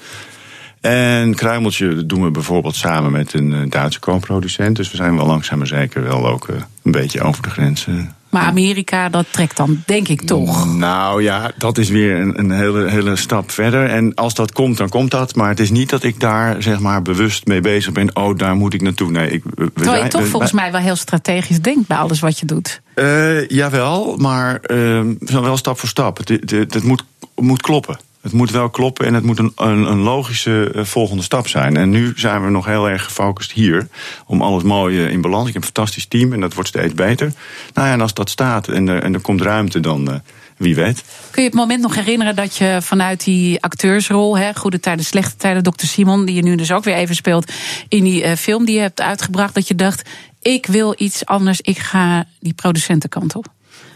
En 0.86 1.36
Kruimeltje 1.36 2.06
doen 2.06 2.24
we 2.24 2.32
bijvoorbeeld 2.32 2.76
samen 2.76 3.12
met 3.12 3.34
een 3.34 3.54
eh, 3.54 3.70
Duitse 3.70 4.00
co-producent. 4.00 4.76
Dus 4.76 4.92
we 4.92 4.98
zijn 4.98 5.16
wel 5.16 5.26
langzaam 5.26 5.58
maar 5.58 5.68
zeker 5.68 6.04
wel 6.04 6.28
ook 6.28 6.48
eh, 6.48 6.56
een 6.84 6.92
beetje 6.92 7.22
over 7.22 7.44
de 7.44 7.50
grenzen. 7.50 8.16
Maar 8.30 8.44
Amerika, 8.44 9.10
dat 9.10 9.26
trekt 9.32 9.58
dan 9.58 9.84
denk 9.86 10.08
ik 10.08 10.22
toch? 10.22 10.76
Nou 10.76 11.24
ja, 11.24 11.52
dat 11.58 11.78
is 11.78 11.90
weer 11.90 12.16
een, 12.16 12.40
een 12.40 12.52
hele, 12.52 12.90
hele 12.90 13.16
stap 13.16 13.52
verder. 13.52 13.90
En 13.90 14.14
als 14.14 14.34
dat 14.34 14.52
komt, 14.52 14.78
dan 14.78 14.90
komt 14.90 15.12
dat. 15.12 15.36
Maar 15.36 15.50
het 15.50 15.60
is 15.60 15.70
niet 15.70 15.90
dat 15.90 16.04
ik 16.04 16.20
daar 16.20 16.64
zeg 16.64 16.80
maar 16.80 17.02
bewust 17.02 17.46
mee 17.46 17.62
bezig 17.62 17.92
ben. 17.92 18.16
Oh, 18.16 18.38
daar 18.38 18.56
moet 18.56 18.74
ik 18.74 18.82
naartoe. 18.82 19.12
Nee, 19.12 19.30
ik, 19.30 19.44
we 19.56 19.72
Terwijl 19.74 20.04
je 20.04 20.10
toch 20.10 20.28
volgens 20.28 20.52
mij 20.52 20.72
wel 20.72 20.82
heel 20.82 20.96
strategisch 20.96 21.62
denkt 21.62 21.88
bij 21.88 21.98
alles 21.98 22.20
wat 22.20 22.40
je 22.40 22.46
doet. 22.46 22.82
Uh, 22.96 23.48
jawel, 23.48 24.18
maar 24.18 24.60
uh, 24.68 25.02
wel 25.20 25.58
stap 25.58 25.80
voor 25.80 25.90
stap. 25.90 26.18
Het, 26.18 26.30
het, 26.30 26.74
het 26.74 26.84
moet, 26.84 27.04
moet 27.36 27.62
kloppen. 27.62 27.98
Het 28.26 28.34
moet 28.34 28.52
wel 28.52 28.70
kloppen 28.70 29.06
en 29.06 29.14
het 29.14 29.24
moet 29.24 29.40
een, 29.40 29.52
een, 29.56 30.00
logische 30.00 30.72
eh, 30.76 30.84
volgende 30.84 31.24
stap 31.24 31.48
zijn. 31.48 31.78
En 31.78 31.90
nu 31.90 32.14
zijn 32.16 32.44
we 32.44 32.50
nog 32.50 32.66
heel 32.66 32.90
erg 32.90 33.04
gefocust 33.04 33.52
hier 33.52 33.88
om 34.26 34.42
alles 34.42 34.64
mooi 34.64 35.04
eh, 35.04 35.12
in 35.12 35.22
balans. 35.22 35.48
Ik 35.48 35.54
heb 35.54 35.62
een 35.62 35.72
fantastisch 35.74 36.06
team 36.06 36.34
en 36.34 36.40
dat 36.40 36.54
wordt 36.54 36.70
steeds 36.70 36.94
beter. 36.94 37.34
Nou 37.74 37.88
ja, 37.88 37.94
en 37.94 38.02
als 38.02 38.14
dat 38.14 38.30
staat 38.30 38.68
en 38.68 38.88
er, 38.88 39.04
en 39.04 39.14
er 39.14 39.20
komt 39.20 39.42
ruimte, 39.42 39.80
dan 39.80 40.10
uh, 40.10 40.16
wie 40.58 40.76
weet. 40.76 41.04
Kun 41.32 41.44
je 41.44 41.50
het 41.50 41.58
moment 41.58 41.82
nog 41.82 41.96
herinneren 41.96 42.36
dat 42.36 42.56
je 42.56 42.78
vanuit 42.82 43.24
die 43.24 43.64
acteursrol, 43.64 44.38
hè, 44.38 44.56
Goede 44.56 44.80
Tijden, 44.80 45.06
Slechte 45.06 45.36
Tijden, 45.38 45.64
Dr. 45.64 45.86
Simon, 45.86 46.26
die 46.26 46.36
je 46.36 46.44
nu 46.44 46.56
dus 46.56 46.72
ook 46.72 46.84
weer 46.84 46.96
even 46.96 47.16
speelt 47.16 47.52
in 47.88 48.04
die 48.04 48.38
film 48.38 48.66
die 48.66 48.76
je 48.76 48.82
hebt 48.82 49.02
uitgebracht, 49.02 49.54
dat 49.54 49.68
je 49.68 49.76
dacht: 49.76 50.10
ik 50.42 50.66
wil 50.66 50.96
iets 50.98 51.26
anders, 51.26 51.62
ik 51.62 51.78
ga 51.78 52.26
die 52.40 52.54
producentenkant 52.54 53.36
op? 53.36 53.55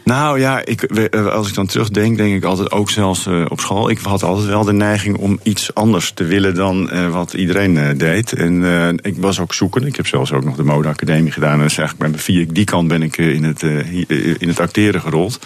Nou 0.10 0.40
ja, 0.40 0.66
ik, 0.66 1.10
als 1.14 1.48
ik 1.48 1.54
dan 1.54 1.68
terugdenk, 1.68 2.18
denk 2.18 2.36
ik 2.36 2.44
altijd 2.44 2.72
ook 2.72 2.90
zelfs 2.90 3.28
uh, 3.28 3.46
op 3.50 3.60
school. 3.60 3.90
Ik 3.90 4.00
had 4.00 4.24
altijd 4.24 4.48
wel 4.48 4.64
de 4.64 4.74
neiging 4.74 5.18
om 5.18 5.40
iets 5.44 5.74
anders 5.74 6.12
te 6.12 6.24
willen 6.24 6.56
dan 6.56 6.90
uh, 6.94 7.12
wat 7.12 7.34
iedereen 7.34 7.98
deed. 7.98 8.34
En 8.34 8.64
ik 9.02 9.18
was 9.18 9.40
ook 9.40 9.54
zoeken. 9.54 9.86
Ik 9.86 9.96
heb 9.96 10.08
zelfs 10.08 10.32
ook 10.32 10.44
nog 10.44 10.56
de 10.56 10.64
modeacademie 10.64 11.32
gedaan. 11.32 11.54
En 11.54 11.60
dus 11.60 11.78
eigenlijk 11.78 12.12
ben 12.12 12.22
via 12.22 12.46
die 12.50 12.64
kant 12.64 12.88
ben 12.88 13.02
ik 13.02 13.18
in 13.18 13.44
het, 13.44 13.64
in 14.40 14.48
het 14.48 14.60
acteren 14.60 15.02
gerold. 15.02 15.40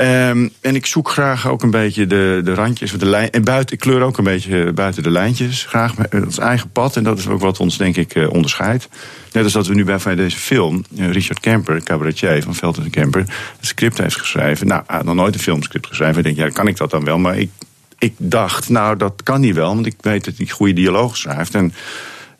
Um, 0.00 0.50
en 0.60 0.74
ik 0.74 0.86
zoek 0.86 1.10
graag 1.10 1.48
ook 1.48 1.62
een 1.62 1.70
beetje 1.70 2.06
de, 2.06 2.40
de 2.44 2.54
randjes, 2.54 2.92
de 2.92 3.06
lijn, 3.06 3.30
en 3.30 3.44
buiten, 3.44 3.74
ik 3.74 3.80
kleur 3.80 4.02
ook 4.02 4.18
een 4.18 4.24
beetje 4.24 4.72
buiten 4.72 5.02
de 5.02 5.10
lijntjes. 5.10 5.64
Graag 5.64 5.94
ons 6.10 6.38
eigen 6.38 6.70
pad. 6.70 6.96
En 6.96 7.02
dat 7.02 7.18
is 7.18 7.28
ook 7.28 7.40
wat 7.40 7.60
ons, 7.60 7.76
denk 7.76 7.96
ik, 7.96 8.28
onderscheidt. 8.30 8.88
Net 9.32 9.44
als 9.44 9.52
dat 9.52 9.66
we 9.66 9.74
nu 9.74 9.84
bij 9.84 10.14
deze 10.14 10.36
film, 10.36 10.84
Richard 10.96 11.40
Kemper, 11.40 11.82
cabaretier 11.82 12.42
van 12.42 12.54
Veld 12.54 12.78
en 12.78 12.90
Kemper, 12.90 13.20
een 13.20 13.26
script 13.60 13.98
heeft 13.98 14.16
geschreven. 14.16 14.66
Nou, 14.66 14.82
hij 14.86 15.02
nog 15.02 15.14
nooit 15.14 15.34
een 15.34 15.40
filmscript 15.40 15.86
geschreven. 15.86 16.16
Ik 16.16 16.24
denk, 16.24 16.36
ja, 16.36 16.48
kan 16.48 16.68
ik 16.68 16.76
dat 16.76 16.90
dan 16.90 17.04
wel? 17.04 17.18
Maar 17.18 17.38
ik, 17.38 17.50
ik 17.98 18.14
dacht, 18.16 18.68
nou, 18.68 18.96
dat 18.96 19.22
kan 19.22 19.40
niet 19.40 19.54
wel, 19.54 19.74
want 19.74 19.86
ik 19.86 19.96
weet 20.00 20.24
dat 20.24 20.36
hij 20.36 20.48
goede 20.48 20.72
dialoog 20.72 21.16
schrijft. 21.16 21.54
En, 21.54 21.74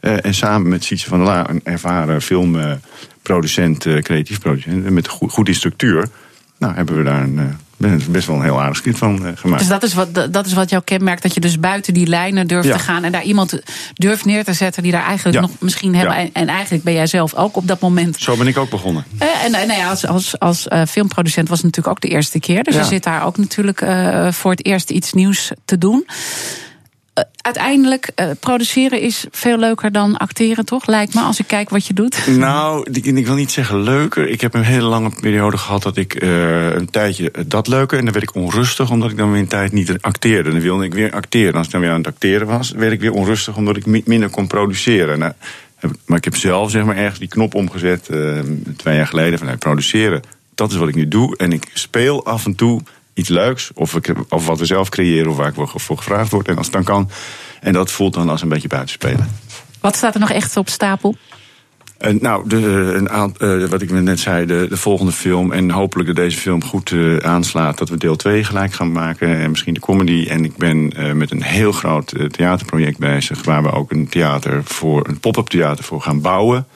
en 0.01 0.35
samen 0.35 0.69
met 0.69 0.85
Sietse 0.85 1.09
van 1.09 1.19
der 1.19 1.27
La, 1.27 1.51
een 1.51 1.61
ervaren 1.65 2.23
filmproducent, 2.23 3.87
creatief 4.03 4.41
producent, 4.41 4.91
met 4.91 5.09
goed, 5.09 5.31
goede 5.31 5.55
structuur, 5.55 6.09
nou, 6.63 6.75
hebben 6.75 6.97
we 6.97 7.03
daar 7.03 7.23
een 7.23 7.57
best 8.09 8.27
wel 8.27 8.37
een 8.37 8.43
heel 8.43 8.61
aardig 8.61 8.77
script 8.77 8.99
van 8.99 9.27
uh, 9.27 9.33
gemaakt. 9.35 9.61
Dus 9.61 9.71
dat 9.71 9.83
is, 9.83 9.95
wat, 9.95 10.15
dat 10.31 10.47
is 10.47 10.53
wat 10.53 10.71
jou 10.71 10.83
kenmerkt, 10.85 11.23
dat 11.23 11.35
je 11.35 11.41
dus 11.41 11.59
buiten 11.59 11.95
die 11.95 12.07
lijnen 12.07 12.47
durft 12.47 12.69
ja. 12.69 12.77
te 12.77 12.83
gaan 12.83 13.05
en 13.05 13.13
daar 13.13 13.23
iemand 13.23 13.61
durft 13.95 14.25
neer 14.25 14.45
te 14.45 14.53
zetten 14.53 14.83
die 14.83 14.93
daar 14.93 15.05
eigenlijk 15.05 15.37
ja. 15.37 15.43
nog 15.43 15.51
misschien 15.61 15.95
hebben. 15.95 16.15
Ja. 16.15 16.21
En, 16.21 16.31
en, 16.33 16.49
eigenlijk 16.49 16.85
ben 16.85 16.95
jij 16.95 17.07
zelf 17.07 17.35
ook 17.35 17.57
op 17.57 17.67
dat 17.69 17.81
moment. 17.81 18.17
Zo 18.19 18.37
ben 18.37 18.47
ik 18.47 18.59
ook 18.59 18.71
begonnen. 18.71 19.05
Uh, 19.23 19.45
en 19.45 19.51
nou 19.51 19.73
ja, 19.73 19.89
als, 19.89 20.07
als, 20.07 20.39
als 20.39 20.67
filmproducent 20.89 21.49
was 21.49 21.57
het 21.57 21.67
natuurlijk 21.67 21.97
ook 21.97 22.03
de 22.03 22.09
eerste 22.09 22.41
keer. 22.41 22.63
Dus 22.63 22.75
je 22.75 22.85
zit 22.85 23.03
daar 23.03 23.25
ook 23.27 23.39
natuurlijk 23.39 23.85
voor 24.31 24.51
het 24.51 24.67
eerst 24.67 24.91
iets 24.91 25.13
nieuws 25.13 25.53
te 25.65 25.79
doen. 25.79 26.07
Uiteindelijk, 27.43 28.11
uh, 28.17 28.27
produceren 28.41 29.01
is 29.01 29.27
veel 29.31 29.59
leuker 29.59 29.93
dan 29.93 30.17
acteren, 30.17 30.65
toch? 30.65 30.87
Lijkt 30.87 31.15
me, 31.15 31.21
als 31.21 31.39
ik 31.39 31.47
kijk 31.47 31.71
wat 31.71 31.87
je 31.87 31.95
doet. 31.95 32.27
Nou, 32.43 32.87
ik, 32.93 33.27
wil 33.27 33.35
niet 33.35 33.53
zeggen 33.53 33.83
leuker. 33.83 34.29
Ik 34.29 34.41
heb 34.41 34.55
een 34.55 34.63
hele 34.63 34.87
lange 34.87 35.11
periode 35.21 35.57
gehad 35.57 35.83
dat 35.83 35.97
ik 35.97 36.23
uh, 36.23 36.75
een 36.75 36.91
tijdje 36.91 37.33
dat 37.47 37.69
leuker... 37.69 37.99
en 37.99 38.05
dan 38.05 38.13
werd 38.13 38.29
ik 38.29 38.35
onrustig, 38.35 38.91
omdat 38.91 39.11
ik 39.11 39.17
dan 39.17 39.33
weer 39.33 39.41
een 39.41 39.49
tijd 39.49 39.73
niet 39.73 39.97
acteerde. 40.01 40.51
Dan 40.51 40.61
wilde 40.61 40.85
ik 40.85 40.95
weer 40.95 41.13
acteren. 41.13 41.55
Als 41.55 41.67
ik 41.67 41.73
dan 41.73 41.81
weer 41.81 41.91
aan 41.91 41.97
het 41.97 42.07
acteren 42.07 42.47
was, 42.47 42.71
werd 42.71 42.93
ik 42.93 43.01
weer 43.01 43.13
onrustig... 43.13 43.57
omdat 43.57 43.77
ik 43.77 44.07
minder 44.07 44.31
kon 44.31 44.47
produceren. 44.47 45.19
Nou, 45.19 45.33
maar 46.05 46.19
ik 46.19 46.25
heb 46.25 46.37
zelf 46.37 46.71
zeg 46.71 46.85
maar, 46.85 46.97
ergens 46.97 47.19
die 47.19 47.29
knop 47.29 47.55
omgezet, 47.55 48.05
twee 48.77 48.97
jaar 48.97 49.07
geleden... 49.07 49.39
van 49.39 49.59
produceren, 49.59 50.23
dat 50.55 50.71
is 50.71 50.77
wat 50.77 50.89
ik 50.89 50.95
nu 50.95 51.09
doe. 51.09 51.37
En 51.37 51.53
ik 51.53 51.71
speel 51.73 52.25
af 52.25 52.45
en 52.45 52.55
toe 52.55 52.81
iets 53.15 53.29
leuks. 53.29 53.71
Of, 53.75 53.99
of 54.29 54.47
wat 54.47 54.59
we 54.59 54.65
zelf 54.65 54.89
creëren, 54.89 55.31
of 55.31 55.37
waar 55.37 55.49
ik 55.49 55.69
voor 55.75 55.97
gevraagd 55.97 56.31
word. 56.31 56.49
En 56.49 56.57
als 56.57 56.67
het 56.67 56.75
dan 56.75 56.85
kan. 56.85 57.11
En 57.61 57.73
dat 57.73 57.91
voelt 57.91 58.15
dan 58.15 58.29
als 58.29 58.43
een 58.43 58.49
beetje 58.49 58.69
buitenspelen. 58.69 59.29
Wat 59.81 59.97
staat 59.97 60.15
er 60.15 60.21
nog 60.21 60.31
echt 60.31 60.57
op 60.57 60.69
stapel? 60.69 61.17
Uh, 62.01 62.21
nou, 62.21 62.49
de, 62.49 62.57
een 62.97 63.11
aantal, 63.11 63.59
uh, 63.59 63.69
wat 63.69 63.83
ik 63.83 63.91
net 63.91 64.21
zei, 64.21 64.47
de, 64.47 64.67
de, 64.69 64.77
volgende 64.77 65.13
film. 65.13 65.53
En 65.53 65.71
hopelijk 65.71 66.07
dat 66.07 66.17
deze 66.17 66.39
film 66.39 66.65
goed 66.65 66.91
uh, 66.91 67.17
aanslaat. 67.17 67.79
Dat 67.79 67.89
we 67.89 67.97
deel 67.97 68.17
2 68.17 68.45
gelijk 68.45 68.73
gaan 68.73 68.93
maken. 68.93 69.39
En 69.39 69.51
misschien 69.51 69.75
de 69.75 69.81
comedy. 69.81 70.27
En 70.29 70.45
ik 70.45 70.57
ben 70.57 70.93
met 71.17 71.31
een 71.31 71.43
heel 71.43 71.73
groot 71.73 72.15
theaterproject 72.31 72.99
bezig. 72.99 73.45
Waar 73.45 73.63
we 73.63 73.73
ook 73.73 73.91
een 73.91 74.09
theater 74.09 74.61
voor, 74.65 75.09
een 75.09 75.21
pop-up 75.21 75.47
theater 75.47 75.85
voor 75.85 76.01
gaan 76.01 76.21
bouwen. 76.21 76.67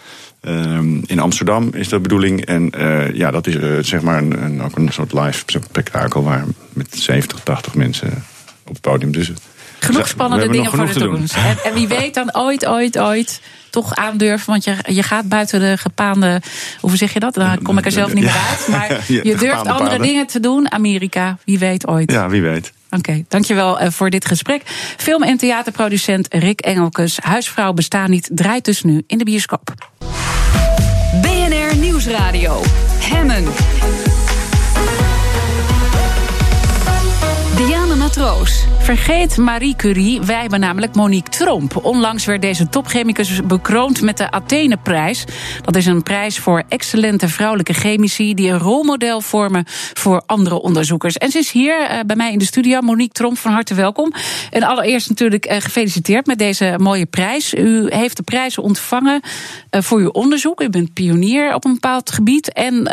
Um, 0.49 1.03
in 1.07 1.19
Amsterdam 1.19 1.71
is 1.73 1.89
dat 1.89 2.03
de 2.03 2.09
bedoeling. 2.09 2.45
En 2.45 2.73
uh, 2.77 3.15
ja, 3.15 3.31
dat 3.31 3.47
is 3.47 3.55
uh, 3.55 3.79
zeg 3.81 4.03
maar 4.03 4.19
een, 4.19 4.43
een, 4.43 4.63
ook 4.63 4.77
een 4.77 4.93
soort 4.93 5.13
live 5.13 5.43
spektakel 5.47 6.23
waar 6.23 6.45
met 6.73 6.89
70, 6.91 7.41
80 7.41 7.75
mensen 7.75 8.25
op 8.65 8.73
het 8.73 8.81
podium. 8.81 9.13
Dus 9.13 9.33
genoeg 9.79 10.09
spannende 10.09 10.49
dingen 10.49 10.71
voor 10.71 10.87
de 10.87 10.93
toekomst. 10.93 11.35
En, 11.35 11.57
en, 11.65 11.75
wie 11.75 11.89
weet 11.89 12.15
dan 12.15 12.35
ooit, 12.35 12.67
ooit, 12.67 12.99
ooit 12.99 13.41
toch 13.71 13.95
aandurven. 13.95 14.51
Want 14.51 14.65
je, 14.65 14.77
je 14.87 15.03
gaat 15.03 15.29
buiten 15.29 15.61
de 15.61 15.77
gepaande. 15.77 16.43
Hoe 16.81 16.97
zeg 16.97 17.13
je 17.13 17.21
dat? 17.21 17.35
Dan 17.35 17.63
kom 17.63 17.79
ik 17.79 17.85
er 17.85 17.93
zelf 17.93 18.15
niet 18.15 18.25
meer 18.25 18.43
uit. 18.51 18.69
Maar 18.69 19.05
je 19.23 19.37
durft 19.37 19.67
andere 19.67 19.99
dingen 19.99 20.27
te 20.27 20.41
doen. 20.41 20.73
Amerika, 20.73 21.39
wie 21.45 21.59
weet 21.59 21.87
ooit. 21.87 22.13
Ja, 22.13 22.29
wie 22.29 22.43
weet. 22.43 22.73
Oké, 22.91 22.97
okay, 22.97 23.25
dankjewel 23.29 23.91
voor 23.91 24.11
dit 24.11 24.25
gesprek. 24.25 24.63
Film- 24.97 25.23
en 25.23 25.37
theaterproducent 25.37 26.27
Rick 26.31 26.61
Engelkes. 26.61 27.19
Huisvrouw 27.21 27.73
bestaan 27.73 28.11
niet, 28.11 28.31
draait 28.33 28.65
dus 28.65 28.83
nu 28.83 29.03
in 29.07 29.19
de 29.19 29.25
bioscoop. 29.25 29.75
Nieuwsradio. 32.07 32.61
Hemmen. 33.01 33.45
Matroos. 38.17 38.65
Vergeet 38.79 39.37
Marie 39.37 39.77
Curie, 39.77 40.21
wij 40.21 40.41
hebben 40.41 40.61
namelijk 40.61 40.95
Monique 40.95 41.31
Tromp. 41.31 41.85
Onlangs 41.85 42.25
werd 42.25 42.43
deze 42.43 42.69
topchemicus 42.69 43.41
bekroond 43.47 44.01
met 44.01 44.17
de 44.17 44.31
Atheneprijs. 44.31 45.25
Dat 45.63 45.77
is 45.77 45.87
een 45.87 46.03
prijs 46.03 46.39
voor 46.39 46.63
excellente 46.69 47.29
vrouwelijke 47.29 47.73
chemici... 47.73 48.35
die 48.35 48.51
een 48.51 48.59
rolmodel 48.59 49.21
vormen 49.21 49.65
voor 49.93 50.23
andere 50.27 50.61
onderzoekers. 50.61 51.17
En 51.17 51.31
ze 51.31 51.39
is 51.39 51.51
hier 51.51 51.81
uh, 51.81 52.01
bij 52.07 52.17
mij 52.17 52.33
in 52.33 52.39
de 52.39 52.45
studio. 52.45 52.81
Monique 52.81 53.13
Tromp, 53.13 53.39
van 53.39 53.53
harte 53.53 53.75
welkom. 53.75 54.13
En 54.51 54.63
allereerst 54.63 55.09
natuurlijk 55.09 55.51
uh, 55.51 55.57
gefeliciteerd 55.61 56.27
met 56.27 56.39
deze 56.39 56.75
mooie 56.77 57.07
prijs. 57.07 57.55
U 57.55 57.87
heeft 57.95 58.17
de 58.17 58.23
prijs 58.23 58.59
ontvangen 58.59 59.21
uh, 59.71 59.83
voor 59.83 59.99
uw 59.99 60.11
onderzoek. 60.11 60.61
U 60.61 60.71
bent 60.71 60.93
pionier 60.93 61.55
op 61.55 61.65
een 61.65 61.73
bepaald 61.73 62.11
gebied. 62.11 62.53
En 62.53 62.91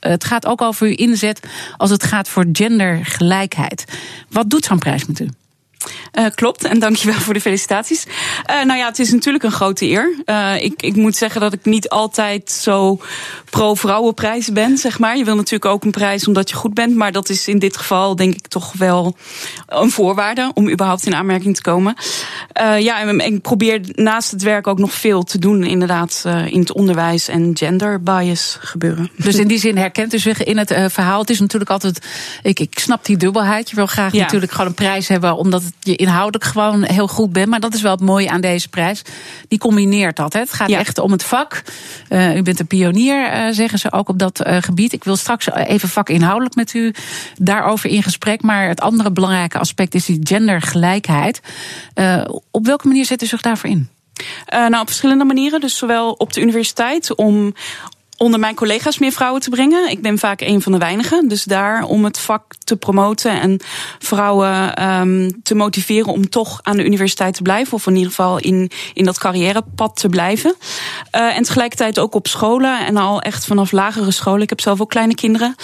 het 0.00 0.24
gaat 0.24 0.46
ook 0.46 0.62
over 0.62 0.86
uw 0.86 0.94
inzet 0.94 1.40
als 1.76 1.90
het 1.90 2.04
gaat 2.04 2.28
voor 2.28 2.46
gendergelijkheid. 2.52 3.84
Wat 4.30 4.50
doet 4.54 4.64
zo'n 4.64 4.78
prijs 4.78 5.06
met 5.06 5.20
u? 5.20 5.28
Uh, 6.18 6.26
klopt, 6.34 6.64
en 6.64 6.78
dankjewel 6.78 7.20
voor 7.20 7.34
de 7.34 7.40
felicitaties. 7.40 8.06
Uh, 8.50 8.64
nou 8.64 8.78
ja, 8.78 8.86
het 8.86 8.98
is 8.98 9.12
natuurlijk 9.12 9.44
een 9.44 9.52
grote 9.52 9.86
eer. 9.86 10.14
Uh, 10.26 10.62
ik, 10.62 10.82
ik 10.82 10.96
moet 10.96 11.16
zeggen 11.16 11.40
dat 11.40 11.52
ik 11.52 11.64
niet 11.64 11.88
altijd 11.88 12.50
zo 12.50 13.00
pro-vrouwenprijs 13.50 14.52
ben, 14.52 14.78
zeg 14.78 14.98
maar. 14.98 15.16
Je 15.16 15.24
wil 15.24 15.36
natuurlijk 15.36 15.64
ook 15.72 15.84
een 15.84 15.90
prijs 15.90 16.26
omdat 16.26 16.50
je 16.50 16.56
goed 16.56 16.74
bent, 16.74 16.94
maar 16.94 17.12
dat 17.12 17.28
is 17.28 17.48
in 17.48 17.58
dit 17.58 17.76
geval 17.76 18.16
denk 18.16 18.34
ik 18.34 18.46
toch 18.46 18.72
wel 18.72 19.16
een 19.66 19.90
voorwaarde 19.90 20.50
om 20.54 20.70
überhaupt 20.70 21.06
in 21.06 21.14
aanmerking 21.14 21.54
te 21.54 21.62
komen. 21.62 21.94
ja, 22.78 23.00
en, 23.00 23.20
ik 23.20 23.42
probeer 23.42 23.80
naast 23.92 24.30
het 24.30 24.42
werk 24.42 24.66
ook 24.66 24.78
nog 24.78 24.92
veel 24.92 25.22
te 25.22 25.38
doen, 25.38 25.64
inderdaad, 25.64 26.24
in 26.46 26.60
het 26.60 26.72
onderwijs 26.72 27.28
en 27.28 27.50
gender 27.54 28.02
bias 28.02 28.58
gebeuren. 28.60 29.10
Dus 29.16 29.34
in 29.34 29.48
die 29.48 29.58
zin 29.58 29.76
herkent 29.76 30.14
u 30.14 30.18
zich 30.18 30.44
in 30.44 30.58
het 30.58 30.74
verhaal. 30.88 31.20
Het 31.20 31.30
is 31.30 31.40
natuurlijk 31.40 31.70
altijd, 31.70 32.06
ik, 32.42 32.60
ik 32.60 32.78
snap 32.78 33.04
die 33.04 33.16
dubbelheid. 33.16 33.70
Je 33.70 33.76
wil 33.76 33.86
graag 33.86 34.12
ja. 34.12 34.22
natuurlijk 34.22 34.52
gewoon 34.52 34.66
een 34.66 34.74
prijs 34.74 35.08
hebben 35.08 35.36
omdat 35.36 35.62
het 35.62 35.73
je 35.80 35.96
inhoudelijk 35.96 36.44
gewoon 36.44 36.82
heel 36.82 37.08
goed 37.08 37.32
bent. 37.32 37.48
Maar 37.48 37.60
dat 37.60 37.74
is 37.74 37.82
wel 37.82 37.92
het 37.92 38.00
mooie 38.00 38.30
aan 38.30 38.40
deze 38.40 38.68
prijs. 38.68 39.02
Die 39.48 39.58
combineert 39.58 40.16
dat. 40.16 40.32
Hè. 40.32 40.38
Het 40.38 40.52
gaat 40.52 40.70
echt 40.70 40.98
om 40.98 41.12
het 41.12 41.24
vak. 41.24 41.62
Uh, 42.08 42.36
u 42.36 42.42
bent 42.42 42.60
een 42.60 42.66
pionier, 42.66 43.32
uh, 43.32 43.46
zeggen 43.50 43.78
ze 43.78 43.92
ook 43.92 44.08
op 44.08 44.18
dat 44.18 44.46
uh, 44.46 44.56
gebied. 44.60 44.92
Ik 44.92 45.04
wil 45.04 45.16
straks 45.16 45.50
even 45.50 45.88
vakinhoudelijk 45.88 46.54
met 46.54 46.74
u 46.74 46.94
daarover 47.38 47.90
in 47.90 48.02
gesprek. 48.02 48.42
Maar 48.42 48.68
het 48.68 48.80
andere 48.80 49.10
belangrijke 49.10 49.58
aspect 49.58 49.94
is 49.94 50.04
die 50.04 50.20
gendergelijkheid. 50.22 51.40
op 52.50 52.66
welke 52.66 52.86
manier 52.86 53.04
zet 53.04 53.22
u 53.22 53.26
zich 53.26 53.40
daarvoor 53.40 53.70
in? 53.70 53.88
Nou, 54.46 54.80
op 54.80 54.86
verschillende 54.86 55.24
manieren. 55.24 55.60
Dus 55.60 55.76
zowel 55.76 56.12
op 56.12 56.32
de 56.32 56.40
universiteit 56.40 57.14
om 57.14 57.54
onder 58.16 58.40
mijn 58.40 58.54
collega's 58.54 58.98
meer 58.98 59.12
vrouwen 59.12 59.40
te 59.40 59.50
brengen. 59.50 59.90
Ik 59.90 60.02
ben 60.02 60.18
vaak 60.18 60.40
een 60.40 60.62
van 60.62 60.72
de 60.72 60.78
weinigen. 60.78 61.28
Dus 61.28 61.44
daar 61.44 61.84
om 61.84 62.04
het 62.04 62.18
vak 62.18 62.54
te 62.64 62.76
promoten 62.76 63.40
en 63.40 63.60
vrouwen 63.98 64.84
um, 64.88 65.42
te 65.42 65.54
motiveren 65.54 66.12
om 66.12 66.28
toch 66.28 66.60
aan 66.62 66.76
de 66.76 66.84
universiteit 66.84 67.34
te 67.34 67.42
blijven. 67.42 67.72
Of 67.72 67.86
in 67.86 67.94
ieder 67.94 68.08
geval 68.08 68.38
in, 68.38 68.70
in 68.94 69.04
dat 69.04 69.18
carrièrepad 69.18 69.96
te 69.96 70.08
blijven. 70.08 70.54
Uh, 71.16 71.36
en 71.36 71.42
tegelijkertijd 71.42 71.98
ook 71.98 72.14
op 72.14 72.26
scholen 72.26 72.86
en 72.86 72.96
al 72.96 73.20
echt 73.20 73.46
vanaf 73.46 73.72
lagere 73.72 74.10
scholen. 74.10 74.42
Ik 74.42 74.48
heb 74.48 74.60
zelf 74.60 74.80
ook 74.80 74.90
kleine 74.90 75.14
kinderen. 75.14 75.54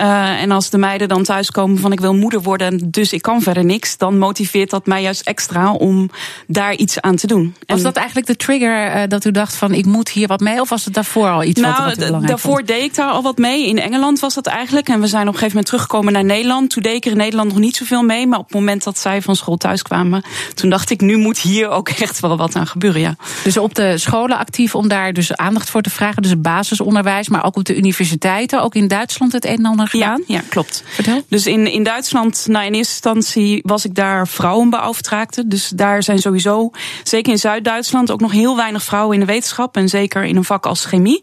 Uh, 0.00 0.42
en 0.42 0.50
als 0.50 0.70
de 0.70 0.78
meiden 0.78 1.08
dan 1.08 1.22
thuiskomen 1.22 1.78
van 1.78 1.92
ik 1.92 2.00
wil 2.00 2.14
moeder 2.14 2.42
worden, 2.42 2.90
dus 2.90 3.12
ik 3.12 3.22
kan 3.22 3.42
verder 3.42 3.64
niks. 3.64 3.96
Dan 3.96 4.18
motiveert 4.18 4.70
dat 4.70 4.86
mij 4.86 5.02
juist 5.02 5.20
extra 5.20 5.72
om 5.72 6.10
daar 6.46 6.74
iets 6.74 7.00
aan 7.00 7.16
te 7.16 7.26
doen. 7.26 7.54
Was 7.66 7.82
dat 7.82 7.96
eigenlijk 7.96 8.26
de 8.26 8.36
trigger 8.36 8.96
uh, 8.96 9.02
dat 9.08 9.24
u 9.24 9.30
dacht 9.30 9.54
van 9.54 9.72
ik 9.72 9.86
moet 9.86 10.08
hier 10.08 10.26
wat 10.26 10.40
mee? 10.40 10.60
Of 10.60 10.68
was 10.68 10.84
het 10.84 10.94
daarvoor 10.94 11.28
al 11.28 11.42
iets 11.42 11.60
nou, 11.60 11.84
wat, 11.84 12.08
wat 12.08 12.26
Daarvoor 12.26 12.64
deed 12.64 12.82
ik 12.82 12.94
daar 12.94 13.10
al 13.10 13.22
wat 13.22 13.38
mee. 13.38 13.66
In 13.68 13.78
Engeland 13.78 14.20
was 14.20 14.34
dat 14.34 14.46
eigenlijk. 14.46 14.88
En 14.88 15.00
we 15.00 15.06
zijn 15.06 15.22
op 15.22 15.32
een 15.32 15.38
gegeven 15.38 15.56
moment 15.56 15.66
teruggekomen 15.66 16.12
naar 16.12 16.24
Nederland. 16.24 16.43
Toen 16.44 16.82
deed 16.82 16.94
ik 16.94 17.04
er 17.04 17.10
in 17.10 17.16
Nederland 17.16 17.48
nog 17.48 17.58
niet 17.58 17.76
zoveel 17.76 18.02
mee. 18.02 18.26
Maar 18.26 18.38
op 18.38 18.44
het 18.44 18.54
moment 18.54 18.84
dat 18.84 18.98
zij 18.98 19.22
van 19.22 19.36
school 19.36 19.56
thuis 19.56 19.82
kwamen, 19.82 20.22
toen 20.54 20.70
dacht 20.70 20.90
ik, 20.90 21.00
nu 21.00 21.16
moet 21.16 21.38
hier 21.38 21.68
ook 21.68 21.88
echt 22.06 22.20
wel 22.20 22.36
wat 22.36 22.56
aan 22.56 22.66
gebeuren. 22.66 23.00
Ja. 23.00 23.16
Dus 23.44 23.56
op 23.56 23.74
de 23.74 23.98
scholen 23.98 24.38
actief 24.38 24.74
om 24.74 24.88
daar 24.88 25.12
dus 25.12 25.36
aandacht 25.36 25.70
voor 25.70 25.82
te 25.82 25.90
vragen. 25.90 26.22
Dus 26.22 26.30
het 26.30 26.42
basisonderwijs, 26.42 27.28
maar 27.28 27.44
ook 27.44 27.56
op 27.56 27.64
de 27.64 27.76
universiteiten. 27.76 28.62
Ook 28.62 28.74
in 28.74 28.88
Duitsland 28.88 29.32
het 29.32 29.44
een 29.44 29.56
en 29.56 29.64
ander 29.64 29.88
gedaan. 29.88 30.22
Ja, 30.26 30.34
ja 30.36 30.42
klopt. 30.48 30.82
Vertel. 30.86 31.22
Dus 31.28 31.46
in, 31.46 31.66
in 31.66 31.82
Duitsland, 31.82 32.46
nou 32.48 32.66
in 32.66 32.74
eerste 32.74 32.92
instantie 32.92 33.60
was 33.62 33.84
ik 33.84 33.94
daar 33.94 34.28
vrouwenbeauftragte. 34.28 35.46
Dus 35.46 35.68
daar 35.68 36.02
zijn 36.02 36.18
sowieso, 36.18 36.70
zeker 37.02 37.32
in 37.32 37.38
Zuid-Duitsland, 37.38 38.10
ook 38.10 38.20
nog 38.20 38.32
heel 38.32 38.56
weinig 38.56 38.82
vrouwen 38.82 39.14
in 39.14 39.20
de 39.20 39.32
wetenschap. 39.32 39.76
En 39.76 39.88
zeker 39.88 40.24
in 40.24 40.36
een 40.36 40.44
vak 40.44 40.66
als 40.66 40.84
chemie. 40.84 41.18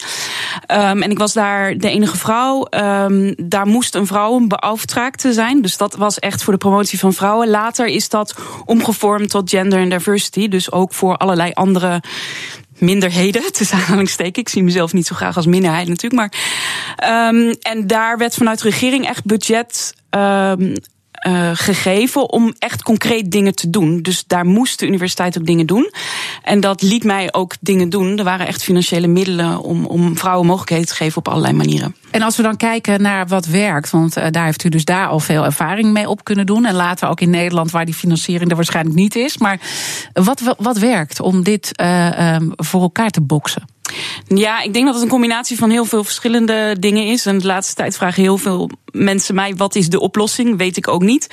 Um, 0.68 1.02
en 1.02 1.11
ik 1.11 1.18
was 1.18 1.34
daar 1.34 1.77
de 1.77 1.89
enige 1.89 2.18
vrouw. 2.18 2.68
Um, 2.69 3.34
daar 3.38 3.68
moest 3.68 3.95
een 3.95 4.07
vrouw 4.07 4.39
beauftraagde 5.11 5.33
zijn. 5.33 5.61
Dus 5.61 5.77
dat 5.77 5.95
was 5.95 6.19
echt 6.19 6.43
voor 6.43 6.53
de 6.53 6.59
promotie 6.59 6.99
van 6.99 7.13
vrouwen. 7.13 7.49
Later 7.49 7.88
is 7.88 8.09
dat 8.09 8.35
omgevormd 8.65 9.29
tot 9.29 9.49
gender 9.49 9.79
and 9.79 9.91
diversity. 9.91 10.47
Dus 10.47 10.71
ook 10.71 10.93
voor 10.93 11.17
allerlei 11.17 11.51
andere 11.53 12.01
minderheden, 12.77 13.51
tussen 13.53 13.77
aanhalingstekens. 13.77 14.38
Ik 14.38 14.49
zie 14.49 14.63
mezelf 14.63 14.93
niet 14.93 15.07
zo 15.07 15.15
graag 15.15 15.35
als 15.35 15.45
minderheid 15.45 15.88
natuurlijk. 15.88 16.21
Maar, 16.21 17.29
um, 17.29 17.55
en 17.61 17.88
daar 17.88 18.17
werd 18.17 18.35
vanuit 18.35 18.61
de 18.61 18.69
regering 18.69 19.07
echt 19.07 19.25
budget 19.25 19.93
um, 20.09 20.73
uh, 21.27 21.49
gegeven 21.53 22.31
om 22.31 22.53
echt 22.59 22.83
concreet 22.83 23.31
dingen 23.31 23.55
te 23.55 23.69
doen. 23.69 24.01
Dus 24.01 24.23
daar 24.27 24.45
moest 24.45 24.79
de 24.79 24.88
universiteit 24.88 25.38
ook 25.38 25.45
dingen 25.45 25.65
doen. 25.65 25.91
En 26.43 26.59
dat 26.59 26.81
liet 26.81 27.03
mij 27.03 27.33
ook 27.33 27.55
dingen 27.59 27.89
doen. 27.89 28.17
Er 28.17 28.23
waren 28.23 28.47
echt 28.47 28.63
financiële 28.63 29.07
middelen 29.07 29.59
om, 29.59 29.85
om 29.85 30.17
vrouwen 30.17 30.45
mogelijkheden 30.47 30.88
te 30.88 30.95
geven 30.95 31.17
op 31.17 31.27
allerlei 31.27 31.53
manieren. 31.53 31.95
En 32.11 32.21
als 32.21 32.38
we 32.38 32.43
dan 32.43 32.57
kijken 32.57 33.01
naar 33.01 33.27
wat 33.27 33.45
werkt, 33.45 33.89
want 33.89 34.17
uh, 34.17 34.25
daar 34.31 34.45
heeft 34.45 34.63
u 34.63 34.69
dus 34.69 34.85
daar 34.85 35.07
al 35.07 35.19
veel 35.19 35.45
ervaring 35.45 35.91
mee 35.91 36.09
op 36.09 36.23
kunnen 36.23 36.45
doen. 36.45 36.65
En 36.65 36.75
later 36.75 37.09
ook 37.09 37.21
in 37.21 37.29
Nederland, 37.29 37.71
waar 37.71 37.85
die 37.85 37.93
financiering 37.93 38.49
er 38.49 38.55
waarschijnlijk 38.55 38.95
niet 38.95 39.15
is. 39.15 39.38
Maar 39.38 39.59
wat, 40.13 40.55
wat 40.57 40.77
werkt 40.77 41.19
om 41.19 41.43
dit 41.43 41.71
uh, 41.81 42.33
um, 42.33 42.51
voor 42.55 42.81
elkaar 42.81 43.09
te 43.09 43.21
boksen? 43.21 43.63
Ja, 44.27 44.61
ik 44.61 44.73
denk 44.73 44.85
dat 44.85 44.93
het 44.93 45.03
een 45.03 45.09
combinatie 45.09 45.57
van 45.57 45.69
heel 45.69 45.85
veel 45.85 46.03
verschillende 46.03 46.75
dingen 46.79 47.05
is. 47.05 47.25
En 47.25 47.38
de 47.38 47.45
laatste 47.45 47.75
tijd 47.75 47.97
vragen 47.97 48.21
heel 48.21 48.38
veel 48.38 48.69
mensen 48.91 49.35
mij: 49.35 49.55
wat 49.55 49.75
is 49.75 49.89
de 49.89 49.99
oplossing? 49.99 50.57
Weet 50.57 50.77
ik 50.77 50.88
ook 50.88 51.01
niet. 51.01 51.27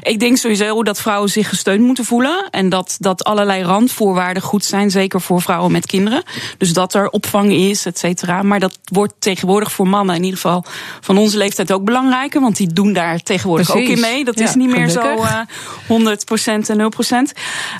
Ik 0.00 0.20
denk 0.20 0.36
sowieso 0.36 0.82
dat 0.82 1.00
vrouwen 1.00 1.30
zich 1.30 1.48
gesteund 1.48 1.80
moeten 1.80 2.04
voelen. 2.04 2.48
En 2.50 2.68
dat, 2.68 2.96
dat 3.00 3.24
allerlei 3.24 3.62
randvoorwaarden 3.62 4.42
goed 4.42 4.64
zijn, 4.64 4.90
zeker 4.90 5.20
voor 5.20 5.42
vrouwen 5.42 5.72
met 5.72 5.86
kinderen. 5.86 6.22
Dus 6.58 6.72
dat 6.72 6.94
er 6.94 7.08
opvang 7.08 7.52
is, 7.52 7.86
et 7.86 7.98
cetera. 7.98 8.42
Maar 8.42 8.60
dat 8.60 8.78
wordt 8.82 9.14
tegenwoordig 9.18 9.72
voor 9.72 9.88
mannen, 9.88 10.20
ieder 10.24 10.40
geval 10.40 10.64
van 11.00 11.18
onze 11.18 11.36
leeftijd, 11.36 11.72
ook 11.72 11.84
belangrijker. 11.84 12.40
Want 12.40 12.56
die 12.56 12.72
doen 12.72 12.92
daar 12.92 13.18
tegenwoordig 13.18 13.66
Precies. 13.66 13.88
ook 13.88 13.94
in 13.94 14.00
mee. 14.00 14.24
Dat 14.24 14.38
ja, 14.38 14.44
is 14.44 14.54
niet 14.54 14.70
meer 14.70 14.90
gelukkig. 14.90 15.46
zo 15.88 15.94
uh, 15.94 16.16
100% 16.62 16.66
en 16.66 16.92
0%. 16.92 17.38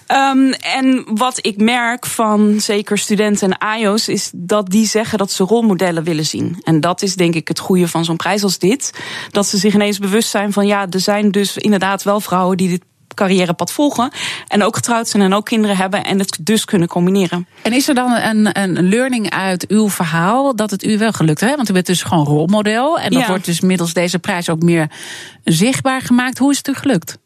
Um, 0.09 0.53
en 0.53 1.05
wat 1.15 1.39
ik 1.41 1.57
merk 1.57 2.07
van 2.07 2.61
zeker 2.61 2.99
studenten 2.99 3.51
en 3.51 3.59
AIO's 3.59 4.09
is 4.09 4.31
dat 4.35 4.71
die 4.71 4.87
zeggen 4.87 5.19
dat 5.19 5.33
ze 5.33 5.45
rolmodellen 5.45 6.05
willen 6.05 6.27
zien. 6.27 6.61
En 6.63 6.81
dat 6.81 7.03
is 7.03 7.15
denk 7.15 7.35
ik 7.35 7.49
het 7.49 7.59
goede 7.59 7.89
van 7.89 8.05
zo'n 8.05 8.17
prijs 8.17 8.43
als 8.43 8.59
dit. 8.59 8.93
Dat 9.31 9.47
ze 9.47 9.57
zich 9.57 9.75
ineens 9.75 9.99
bewust 9.99 10.29
zijn 10.29 10.53
van 10.53 10.67
ja, 10.67 10.87
er 10.91 11.01
zijn 11.01 11.31
dus 11.31 11.57
inderdaad 11.57 12.03
wel 12.03 12.21
vrouwen 12.21 12.57
die 12.57 12.69
dit 12.69 12.83
carrièrepad 13.15 13.73
volgen. 13.73 14.11
En 14.49 14.63
ook 14.63 14.77
getrouwd 14.77 15.09
zijn 15.09 15.23
en 15.23 15.35
ook 15.35 15.45
kinderen 15.45 15.77
hebben. 15.77 16.05
En 16.05 16.19
het 16.19 16.39
dus 16.41 16.65
kunnen 16.65 16.89
combineren. 16.89 17.47
En 17.63 17.73
is 17.73 17.89
er 17.89 17.95
dan 17.95 18.13
een, 18.13 18.61
een 18.63 18.89
learning 18.89 19.31
uit 19.31 19.69
uw 19.69 19.89
verhaal 19.89 20.57
dat 20.57 20.71
het 20.71 20.85
u 20.85 20.99
wel 20.99 21.13
gelukt 21.13 21.41
heeft? 21.41 21.57
Want 21.57 21.69
u 21.69 21.73
bent 21.73 21.87
dus 21.87 22.03
gewoon 22.03 22.25
rolmodel. 22.25 22.99
En 22.99 23.11
dat 23.11 23.21
ja. 23.21 23.29
wordt 23.29 23.45
dus 23.45 23.61
middels 23.61 23.93
deze 23.93 24.19
prijs 24.19 24.49
ook 24.49 24.63
meer 24.63 24.91
zichtbaar 25.45 26.01
gemaakt. 26.01 26.39
Hoe 26.39 26.51
is 26.51 26.57
het 26.57 26.69
u 26.69 26.75
gelukt? 26.75 27.19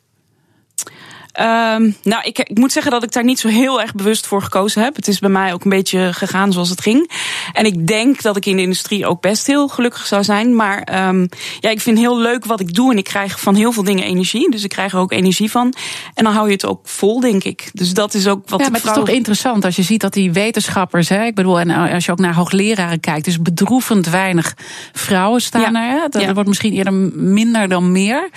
Um, 1.40 1.96
nou, 2.02 2.22
ik, 2.22 2.38
ik, 2.38 2.58
moet 2.58 2.72
zeggen 2.72 2.92
dat 2.92 3.02
ik 3.02 3.12
daar 3.12 3.24
niet 3.24 3.38
zo 3.38 3.48
heel 3.48 3.80
erg 3.80 3.94
bewust 3.94 4.26
voor 4.26 4.42
gekozen 4.42 4.82
heb. 4.82 4.96
Het 4.96 5.08
is 5.08 5.18
bij 5.18 5.30
mij 5.30 5.52
ook 5.52 5.64
een 5.64 5.70
beetje 5.70 6.12
gegaan 6.12 6.52
zoals 6.52 6.68
het 6.68 6.80
ging. 6.80 7.10
En 7.52 7.64
ik 7.64 7.86
denk 7.86 8.22
dat 8.22 8.36
ik 8.36 8.46
in 8.46 8.56
de 8.56 8.62
industrie 8.62 9.06
ook 9.06 9.20
best 9.20 9.46
heel 9.46 9.68
gelukkig 9.68 10.06
zou 10.06 10.24
zijn. 10.24 10.56
Maar 10.56 11.08
um, 11.08 11.28
ja, 11.60 11.70
ik 11.70 11.80
vind 11.80 11.98
heel 11.98 12.18
leuk 12.18 12.44
wat 12.44 12.60
ik 12.60 12.74
doe. 12.74 12.90
En 12.92 12.98
ik 12.98 13.04
krijg 13.04 13.40
van 13.40 13.54
heel 13.54 13.72
veel 13.72 13.82
dingen 13.82 14.04
energie. 14.04 14.50
Dus 14.50 14.64
ik 14.64 14.70
krijg 14.70 14.92
er 14.92 14.98
ook 14.98 15.12
energie 15.12 15.50
van. 15.50 15.74
En 16.14 16.24
dan 16.24 16.32
hou 16.32 16.46
je 16.46 16.52
het 16.52 16.66
ook 16.66 16.80
vol, 16.82 17.20
denk 17.20 17.44
ik. 17.44 17.70
Dus 17.72 17.94
dat 17.94 18.14
is 18.14 18.26
ook 18.26 18.48
wat. 18.48 18.60
Ja, 18.60 18.68
maar 18.68 18.80
het 18.80 18.90
is 18.90 18.96
toch 18.96 19.08
interessant 19.08 19.64
als 19.64 19.76
je 19.76 19.82
ziet 19.82 20.00
dat 20.00 20.12
die 20.12 20.32
wetenschappers, 20.32 21.08
hè, 21.08 21.24
ik 21.24 21.34
bedoel, 21.34 21.60
en 21.60 21.70
als 21.70 22.04
je 22.04 22.12
ook 22.12 22.18
naar 22.18 22.34
hoogleraren 22.34 23.00
kijkt, 23.00 23.24
dus 23.24 23.42
bedroevend 23.42 24.08
weinig 24.08 24.54
vrouwen 24.92 25.40
staan 25.40 25.72
ja. 25.72 25.88
er. 25.88 26.00
Hè? 26.00 26.08
Dat 26.08 26.22
ja. 26.22 26.32
wordt 26.32 26.48
misschien 26.48 26.72
eerder 26.72 26.92
minder 27.14 27.68
dan 27.68 27.92
meer. 27.92 28.30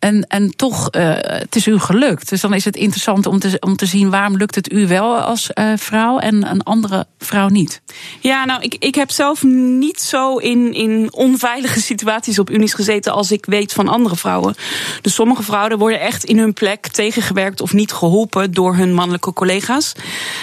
En, 0.00 0.26
en 0.26 0.56
toch, 0.56 0.88
uh, 0.96 1.14
het 1.20 1.56
is 1.56 1.66
u 1.66 1.78
gelukt. 1.78 2.28
Dus 2.28 2.40
dan 2.40 2.54
is 2.54 2.64
het 2.64 2.76
interessant 2.76 3.26
om 3.26 3.38
te, 3.38 3.56
om 3.60 3.76
te 3.76 3.86
zien 3.86 4.10
waarom 4.10 4.36
lukt 4.36 4.54
het 4.54 4.72
u 4.72 4.86
wel 4.86 5.16
als 5.16 5.50
uh, 5.54 5.72
vrouw 5.76 6.18
en 6.18 6.50
een 6.50 6.62
andere 6.62 7.06
vrouw 7.18 7.48
niet. 7.48 7.80
Ja, 8.20 8.44
nou, 8.44 8.62
ik, 8.62 8.76
ik 8.78 8.94
heb 8.94 9.10
zelf 9.10 9.42
niet 9.42 10.00
zo 10.00 10.36
in, 10.36 10.74
in 10.74 11.08
onveilige 11.12 11.80
situaties 11.80 12.38
op 12.38 12.50
unies 12.50 12.74
gezeten 12.74 13.12
als 13.12 13.32
ik 13.32 13.46
weet 13.46 13.72
van 13.72 13.88
andere 13.88 14.16
vrouwen. 14.16 14.54
Dus 15.00 15.14
sommige 15.14 15.42
vrouwen 15.42 15.78
worden 15.78 16.00
echt 16.00 16.24
in 16.24 16.38
hun 16.38 16.52
plek 16.52 16.86
tegengewerkt 16.86 17.60
of 17.60 17.72
niet 17.72 17.92
geholpen 17.92 18.52
door 18.52 18.76
hun 18.76 18.94
mannelijke 18.94 19.32
collega's. 19.32 19.92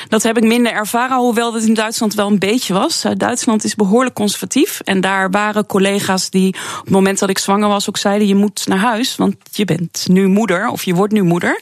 Dat 0.08 0.24
heb 0.24 0.38
ik 0.38 0.44
minder 0.44 0.72
ervaren, 0.72 1.18
hoewel 1.18 1.52
dat 1.52 1.64
in 1.64 1.74
Duitsland 1.74 2.14
wel 2.14 2.28
een 2.28 2.40
beetje 2.40 2.74
was. 2.74 3.04
Duitsland 3.18 3.64
is 3.64 3.76
behoorlijk 3.76 4.16
conservatief. 4.16 4.80
En 4.80 5.02
daar 5.02 5.30
waren 5.30 5.66
collega's 5.66 6.30
die 6.30 6.56
op 6.78 6.84
het 6.84 6.90
moment 6.90 7.20
dat 7.20 7.30
ik 7.30 7.38
zwanger 7.38 7.68
was 7.68 7.90
ook 7.90 7.98
zeiden: 7.98 8.28
je 8.28 8.36
moet 8.36 8.68
naar 8.68 8.78
huis. 8.78 9.16
Want 9.16 9.36
je 9.52 9.66
bent 9.66 10.06
nu 10.10 10.28
moeder 10.28 10.68
of 10.68 10.84
je 10.84 10.94
wordt 10.94 11.14
nu 11.14 11.22
moeder. 11.22 11.62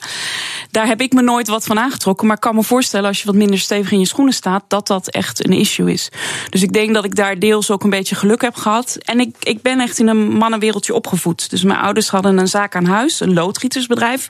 Daar 0.72 0.88
heb 0.88 1.02
ik 1.02 1.14
me 1.14 1.22
nooit 1.22 1.48
wat 1.48 1.66
van 1.66 1.80
aangetrokken. 1.80 2.28
Maar 2.28 2.36
ik 2.36 2.41
kan 2.41 2.56
me 2.56 2.64
voorstellen 2.64 3.07
als 3.07 3.20
je 3.20 3.26
wat 3.26 3.36
minder 3.36 3.60
stevig 3.60 3.91
in 3.91 3.99
je 3.99 4.06
schoenen 4.07 4.34
staat, 4.34 4.64
dat 4.68 4.88
dat 4.88 5.10
echt 5.10 5.45
een 5.45 5.53
issue 5.53 5.91
is. 5.91 6.10
Dus 6.49 6.62
ik 6.62 6.74
denk 6.74 6.94
dat 6.94 7.06
ik 7.06 7.16
daar 7.16 7.40
deels 7.40 7.72
ook 7.72 7.84
een 7.84 7.90
beetje 7.90 8.16
geluk 8.16 8.41
heb 8.41 8.56
gehad. 8.56 8.98
En 9.06 9.20
ik, 9.20 9.36
ik 9.40 9.62
ben 9.62 9.80
echt 9.80 9.99
in 9.99 10.07
een 10.07 10.28
mannenwereldje 10.28 10.94
opgevoed. 10.94 11.49
Dus 11.49 11.64
mijn 11.64 11.80
ouders 11.80 12.10
hadden 12.10 12.38
een 12.38 12.48
zaak 12.48 12.76
aan 12.76 12.86
huis, 12.86 13.20
een 13.20 13.34
loodgietersbedrijf. 13.34 14.30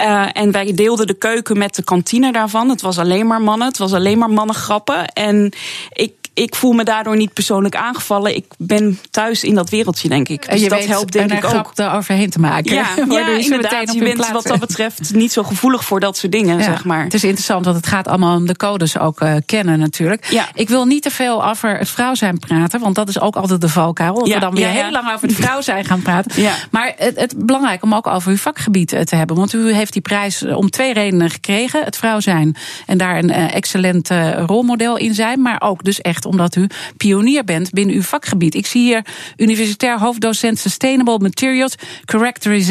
Uh, 0.00 0.26
en 0.32 0.52
wij 0.52 0.74
deelden 0.74 1.06
de 1.06 1.14
keuken 1.14 1.58
met 1.58 1.74
de 1.74 1.82
kantine 1.82 2.32
daarvan. 2.32 2.68
Het 2.68 2.80
was 2.80 2.98
alleen 2.98 3.26
maar 3.26 3.42
mannen, 3.42 3.68
het 3.68 3.78
was 3.78 3.92
alleen 3.92 4.18
maar 4.18 4.30
mannengrappen. 4.30 5.06
En 5.06 5.52
ik, 5.92 6.12
ik 6.34 6.54
voel 6.54 6.72
me 6.72 6.84
daardoor 6.84 7.16
niet 7.16 7.32
persoonlijk 7.32 7.76
aangevallen. 7.76 8.36
Ik 8.36 8.44
ben 8.58 8.98
thuis 9.10 9.44
in 9.44 9.54
dat 9.54 9.70
wereldje, 9.70 10.08
denk 10.08 10.28
ik. 10.28 10.50
Dus 10.50 10.60
je 10.60 10.68
dat 10.68 10.78
weet 10.78 10.88
helpt 10.88 11.12
denk 11.12 11.30
er 11.30 11.36
ik 11.36 11.44
ook. 11.44 11.50
grap 11.74 11.94
overheen 11.94 12.30
te 12.30 12.40
maken. 12.40 12.74
Ja, 12.78 13.26
inderdaad. 13.38 13.92
Je 13.92 14.04
bent 14.04 14.30
wat 14.30 14.46
dat 14.46 14.58
betreft 14.58 15.14
niet 15.14 15.32
zo 15.32 15.42
gevoelig 15.42 15.84
voor 15.84 16.00
dat 16.00 16.16
soort 16.16 16.32
dingen, 16.32 16.58
Ja, 16.58 16.64
zeg 16.64 16.84
maar. 16.84 17.04
Het 17.04 17.14
is 17.14 17.24
interessant, 17.24 17.64
want 17.64 17.76
het 17.76 17.86
gaat 17.86 18.08
allemaal 18.08 18.36
om 18.36 18.46
de 18.46 18.56
codes 18.56 18.98
ook 18.98 19.20
eh, 19.20 19.34
kennen 19.46 19.78
natuurlijk. 19.78 20.24
Ja. 20.30 20.48
Ik 20.54 20.68
wil 20.68 20.84
niet 20.84 21.02
te 21.02 21.10
veel 21.10 21.46
over 21.46 21.78
het 21.78 21.88
vrouw 21.88 22.14
zijn 22.14 22.38
praten, 22.38 22.80
want 22.80 22.94
dat 22.94 23.08
is 23.08 23.20
ook 23.20 23.36
altijd 23.36 23.60
de 23.60 23.68
valkuil. 23.68 24.14
Dat 24.14 24.26
Ja, 24.26 24.34
we 24.34 24.40
dan 24.40 24.54
weer 24.54 24.66
ja, 24.66 24.72
ja. 24.72 24.82
heel 24.82 24.90
lang 24.90 25.12
over 25.14 25.28
het 25.28 25.36
vrouw 25.36 25.60
zijn 25.60 25.84
gaan 25.84 26.02
praten. 26.02 26.42
Ja. 26.42 26.52
Maar 26.70 26.92
het, 26.96 27.20
het 27.20 27.46
belangrijk 27.46 27.82
om 27.82 27.94
ook 27.94 28.06
over 28.06 28.30
uw 28.30 28.36
vakgebied 28.36 28.92
eh, 28.92 29.00
te 29.00 29.16
hebben. 29.16 29.36
Want 29.36 29.52
u 29.52 29.72
heeft 29.72 29.92
die 29.92 30.02
prijs 30.02 30.42
eh, 30.42 30.56
om 30.56 30.70
twee 30.70 30.92
redenen 30.92 31.30
gekregen. 31.30 31.84
Het 31.84 31.96
vrouw 31.96 32.20
zijn 32.20 32.56
en 32.86 32.98
daar 32.98 33.18
een 33.18 33.30
eh, 33.30 33.54
excellent 33.54 34.10
rolmodel 34.46 34.96
in 34.96 35.14
zijn. 35.14 35.42
Maar 35.42 35.60
ook 35.60 35.84
dus 35.84 36.00
echt 36.00 36.24
omdat 36.24 36.56
u 36.56 36.66
pionier 36.96 37.44
bent 37.44 37.70
binnen 37.70 37.94
uw 37.94 38.02
vakgebied. 38.02 38.54
Ik 38.54 38.66
zie 38.66 38.82
hier 38.82 39.04
universitair 39.36 39.98
hoofddocent 39.98 40.58
Sustainable 40.58 41.18
Materials 41.18 41.74
Characterization 42.04 42.67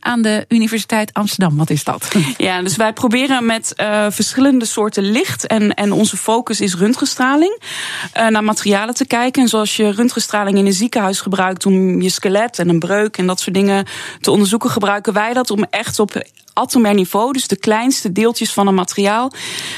aan 0.00 0.22
de 0.22 0.44
Universiteit 0.48 1.12
Amsterdam. 1.12 1.56
Wat 1.56 1.70
is 1.70 1.84
dat? 1.84 2.08
Ja, 2.36 2.62
dus 2.62 2.76
wij 2.76 2.92
proberen 2.92 3.46
met 3.46 3.74
eh, 3.74 4.06
verschillende 4.10 4.64
soorten 4.64 5.02
licht. 5.02 5.46
En, 5.46 5.74
en 5.74 5.92
onze 5.92 6.16
focus 6.16 6.60
is 6.60 6.74
röntgenstraling. 6.74 7.58
eh, 8.12 8.26
naar 8.26 8.44
materialen 8.44 8.94
te 8.94 9.06
kijken. 9.06 9.42
En 9.42 9.48
zoals 9.48 9.76
je 9.76 9.90
röntgenstraling 9.90 10.58
in 10.58 10.66
een 10.66 10.72
ziekenhuis 10.72 11.20
gebruikt 11.20 11.66
om 11.66 12.00
je 12.02 12.08
skelet 12.08 12.58
en 12.58 12.68
een 12.68 12.78
breuk 12.78 13.16
en 13.16 13.26
dat 13.26 13.40
soort 13.40 13.54
dingen 13.54 13.86
te 14.20 14.30
onderzoeken, 14.30 14.70
gebruiken 14.70 15.12
wij 15.12 15.32
dat 15.32 15.50
om 15.50 15.66
echt 15.70 15.98
op 15.98 16.22
atomair 16.52 16.94
niveau, 16.94 17.32
dus 17.32 17.46
de 17.46 17.56
kleinste 17.56 18.12
deeltjes 18.12 18.52
van 18.52 18.66
een 18.66 18.74
materiaal, 18.74 19.32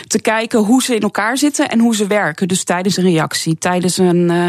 te 0.07 0.21
kijken 0.21 0.59
hoe 0.59 0.83
ze 0.83 0.95
in 0.95 1.01
elkaar 1.01 1.39
zitten 1.39 1.69
en 1.69 1.79
hoe 1.79 1.97
ze 1.97 2.07
werken. 2.07 2.49
Dus 2.49 2.65
tijdens 2.65 2.97
een 2.97 3.05
reactie, 3.05 3.59
tijdens 3.59 3.99
een 3.99 4.31
eh, 4.31 4.47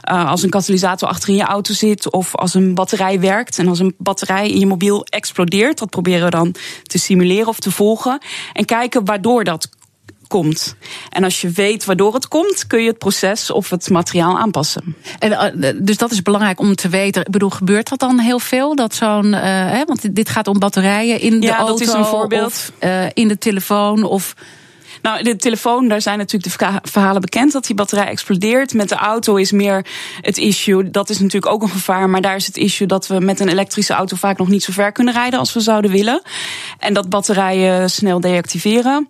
eh, 0.00 0.30
als 0.30 0.42
een 0.42 0.50
katalysator 0.50 1.08
achter 1.08 1.28
in 1.28 1.34
je 1.34 1.42
auto 1.42 1.72
zit 1.74 2.10
of 2.10 2.34
als 2.34 2.54
een 2.54 2.74
batterij 2.74 3.20
werkt 3.20 3.58
en 3.58 3.68
als 3.68 3.78
een 3.78 3.94
batterij 3.98 4.50
in 4.50 4.58
je 4.58 4.66
mobiel 4.66 5.04
explodeert, 5.04 5.78
dat 5.78 5.90
proberen 5.90 6.24
we 6.24 6.30
dan 6.30 6.54
te 6.82 6.98
simuleren 6.98 7.48
of 7.48 7.58
te 7.58 7.70
volgen 7.70 8.18
en 8.52 8.64
kijken 8.64 9.04
waardoor 9.04 9.44
dat 9.44 9.68
komt. 10.26 10.76
En 11.10 11.24
als 11.24 11.40
je 11.40 11.50
weet 11.50 11.84
waardoor 11.84 12.14
het 12.14 12.28
komt, 12.28 12.66
kun 12.66 12.80
je 12.80 12.88
het 12.88 12.98
proces 12.98 13.50
of 13.50 13.70
het 13.70 13.90
materiaal 13.90 14.38
aanpassen. 14.38 14.96
En, 15.18 15.32
eh, 15.32 15.74
dus 15.82 15.96
dat 15.96 16.10
is 16.10 16.22
belangrijk 16.22 16.60
om 16.60 16.74
te 16.74 16.88
weten. 16.88 17.22
Ik 17.22 17.30
bedoel, 17.30 17.50
gebeurt 17.50 17.88
dat 17.88 17.98
dan 17.98 18.18
heel 18.18 18.38
veel? 18.38 18.74
Dat 18.74 18.94
zo'n, 18.94 19.34
eh, 19.34 19.42
hè, 19.70 19.84
want 19.84 20.14
dit 20.14 20.28
gaat 20.28 20.48
om 20.48 20.58
batterijen 20.58 21.20
in 21.20 21.40
de 21.40 21.46
Ja, 21.46 21.58
dat 21.58 21.68
auto 21.68 21.84
is 21.84 21.92
een 21.92 22.04
voorbeeld. 22.04 22.46
of 22.46 22.72
eh, 22.78 23.04
in 23.14 23.28
de 23.28 23.38
telefoon 23.38 24.04
of. 24.04 24.34
Nou, 25.06 25.22
de 25.22 25.36
telefoon, 25.36 25.88
daar 25.88 26.02
zijn 26.02 26.18
natuurlijk 26.18 26.44
de 26.52 26.58
verha- 26.58 26.80
verhalen 26.82 27.20
bekend 27.20 27.52
dat 27.52 27.66
die 27.66 27.74
batterij 27.76 28.06
explodeert. 28.06 28.74
Met 28.74 28.88
de 28.88 28.94
auto 28.94 29.34
is 29.36 29.52
meer 29.52 29.86
het 30.20 30.38
issue. 30.38 30.90
Dat 30.90 31.10
is 31.10 31.18
natuurlijk 31.18 31.52
ook 31.52 31.62
een 31.62 31.68
gevaar. 31.68 32.10
Maar 32.10 32.20
daar 32.20 32.36
is 32.36 32.46
het 32.46 32.56
issue 32.56 32.86
dat 32.86 33.06
we 33.06 33.20
met 33.20 33.40
een 33.40 33.48
elektrische 33.48 33.92
auto 33.92 34.16
vaak 34.16 34.38
nog 34.38 34.48
niet 34.48 34.62
zo 34.62 34.72
ver 34.72 34.92
kunnen 34.92 35.14
rijden 35.14 35.38
als 35.38 35.52
we 35.52 35.60
zouden 35.60 35.90
willen. 35.90 36.22
En 36.78 36.94
dat 36.94 37.08
batterijen 37.08 37.90
snel 37.90 38.20
deactiveren. 38.20 39.08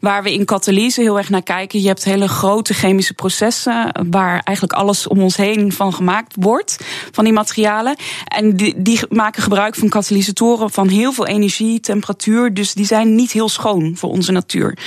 Waar 0.00 0.22
we 0.22 0.32
in 0.32 0.44
katalyse 0.44 1.00
heel 1.00 1.18
erg 1.18 1.28
naar 1.28 1.42
kijken. 1.42 1.80
Je 1.80 1.86
hebt 1.86 2.04
hele 2.04 2.28
grote 2.28 2.74
chemische 2.74 3.14
processen. 3.14 3.92
Waar 4.10 4.40
eigenlijk 4.44 4.78
alles 4.78 5.06
om 5.06 5.20
ons 5.20 5.36
heen 5.36 5.72
van 5.72 5.94
gemaakt 5.94 6.34
wordt. 6.38 6.78
Van 7.18 7.26
die 7.26 7.36
materialen. 7.36 7.96
En 8.24 8.56
die, 8.56 8.82
die 8.82 9.00
maken 9.08 9.42
gebruik 9.42 9.74
van 9.74 9.88
katalysatoren 9.88 10.70
van 10.70 10.88
heel 10.88 11.12
veel 11.12 11.26
energie, 11.26 11.80
temperatuur. 11.80 12.54
Dus 12.54 12.74
die 12.74 12.84
zijn 12.84 13.14
niet 13.14 13.32
heel 13.32 13.48
schoon 13.48 13.96
voor 13.96 14.10
onze 14.10 14.32
natuur. 14.32 14.78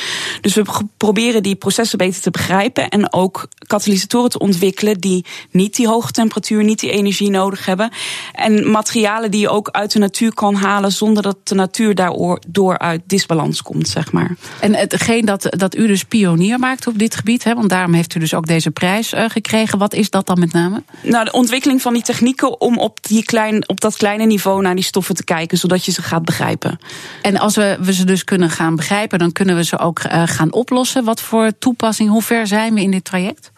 Dus 0.42 0.54
we 0.54 0.64
proberen 0.98 1.44
die 1.44 1.56
processen 1.56 1.98
beter 1.98 2.22
te 2.22 2.32
begrijpen. 2.32 2.90
En 2.90 3.14
ook 3.14 3.48
katalysatoren 3.68 4.30
te 4.30 4.40
ontwikkelen 4.40 5.00
die 5.00 5.26
niet 5.50 5.76
die 5.76 5.88
hoge 5.88 6.12
temperatuur, 6.12 6.64
niet 6.64 6.80
die 6.80 6.92
energie 6.92 7.30
nodig 7.30 7.66
hebben. 7.66 7.92
En 8.34 8.72
materialen 8.72 9.32
die 9.32 9.42
je 9.42 9.50
ook 9.50 9.70
uit 9.70 9.92
de 9.92 10.00
natuur 10.00 10.34
kan 10.34 10.56
halen 10.56 10.92
zonder 10.92 11.24
dat 11.24 11.38
de 11.44 11.56
natuur 11.56 11.96
daardoor 11.96 12.78
uit 12.78 13.02
disbalans 13.06 13.62
komt, 13.62 13.88
zeg 13.88 14.12
maar. 14.12 14.36
En 14.60 14.76
hetgeen 14.76 15.26
dat, 15.26 15.48
dat 15.50 15.76
u 15.76 15.88
dus 15.88 16.04
pionier 16.04 16.60
maakt 16.60 16.88
op 16.88 16.98
dit 16.98 17.16
gebied, 17.16 17.44
hè, 17.44 17.54
want 17.54 17.70
daarom 17.70 17.94
heeft 17.94 18.16
u 18.16 18.20
dus 18.20 18.34
ook 18.34 18.48
deze 18.48 18.72
prijs 18.72 19.14
eh, 19.14 19.26
gekregen. 19.28 19.78
Wat 19.78 19.94
is 19.94 20.10
dat 20.10 20.28
dan 20.28 20.40
met 20.40 20.54
name? 20.54 20.84
Nou, 21.04 21.26
de 21.26 21.32
ontwikkeling 21.32 21.82
van 21.82 21.94
die 21.94 22.04
technieken 22.22 22.62
om 22.62 22.78
op, 22.78 22.98
die 23.02 23.26
klein, 23.26 23.70
op 23.70 23.82
dat 23.82 23.98
kleine 23.98 24.26
niveau 24.26 24.62
naar 24.62 24.76
die 24.76 24.84
stoffen 24.84 25.16
te 25.16 25.24
kijken, 25.24 25.58
zodat 25.58 25.86
je 25.86 25.92
ze 25.92 26.02
gaat 26.02 26.26
begrijpen. 26.26 26.80
En 27.22 27.38
als 27.38 27.56
we, 27.56 27.78
we 27.80 27.94
ze 27.94 28.06
dus 28.06 28.24
kunnen 28.24 28.50
gaan 28.50 28.76
begrijpen, 28.76 29.20
dan 29.20 29.32
kunnen 29.32 29.56
we 29.56 29.64
ze 29.64 29.80
ook 29.80 30.00
eh, 30.00 30.24
gaan 30.26 30.54
oplossen. 30.54 31.04
Wat 31.04 31.22
voor 31.22 31.52
toepassing, 31.60 32.10
hoe 32.10 32.22
ver 32.22 32.48
zijn 32.48 32.74
we 32.74 32.82
in 32.82 32.92
dit 32.92 33.04
traject? 33.04 33.52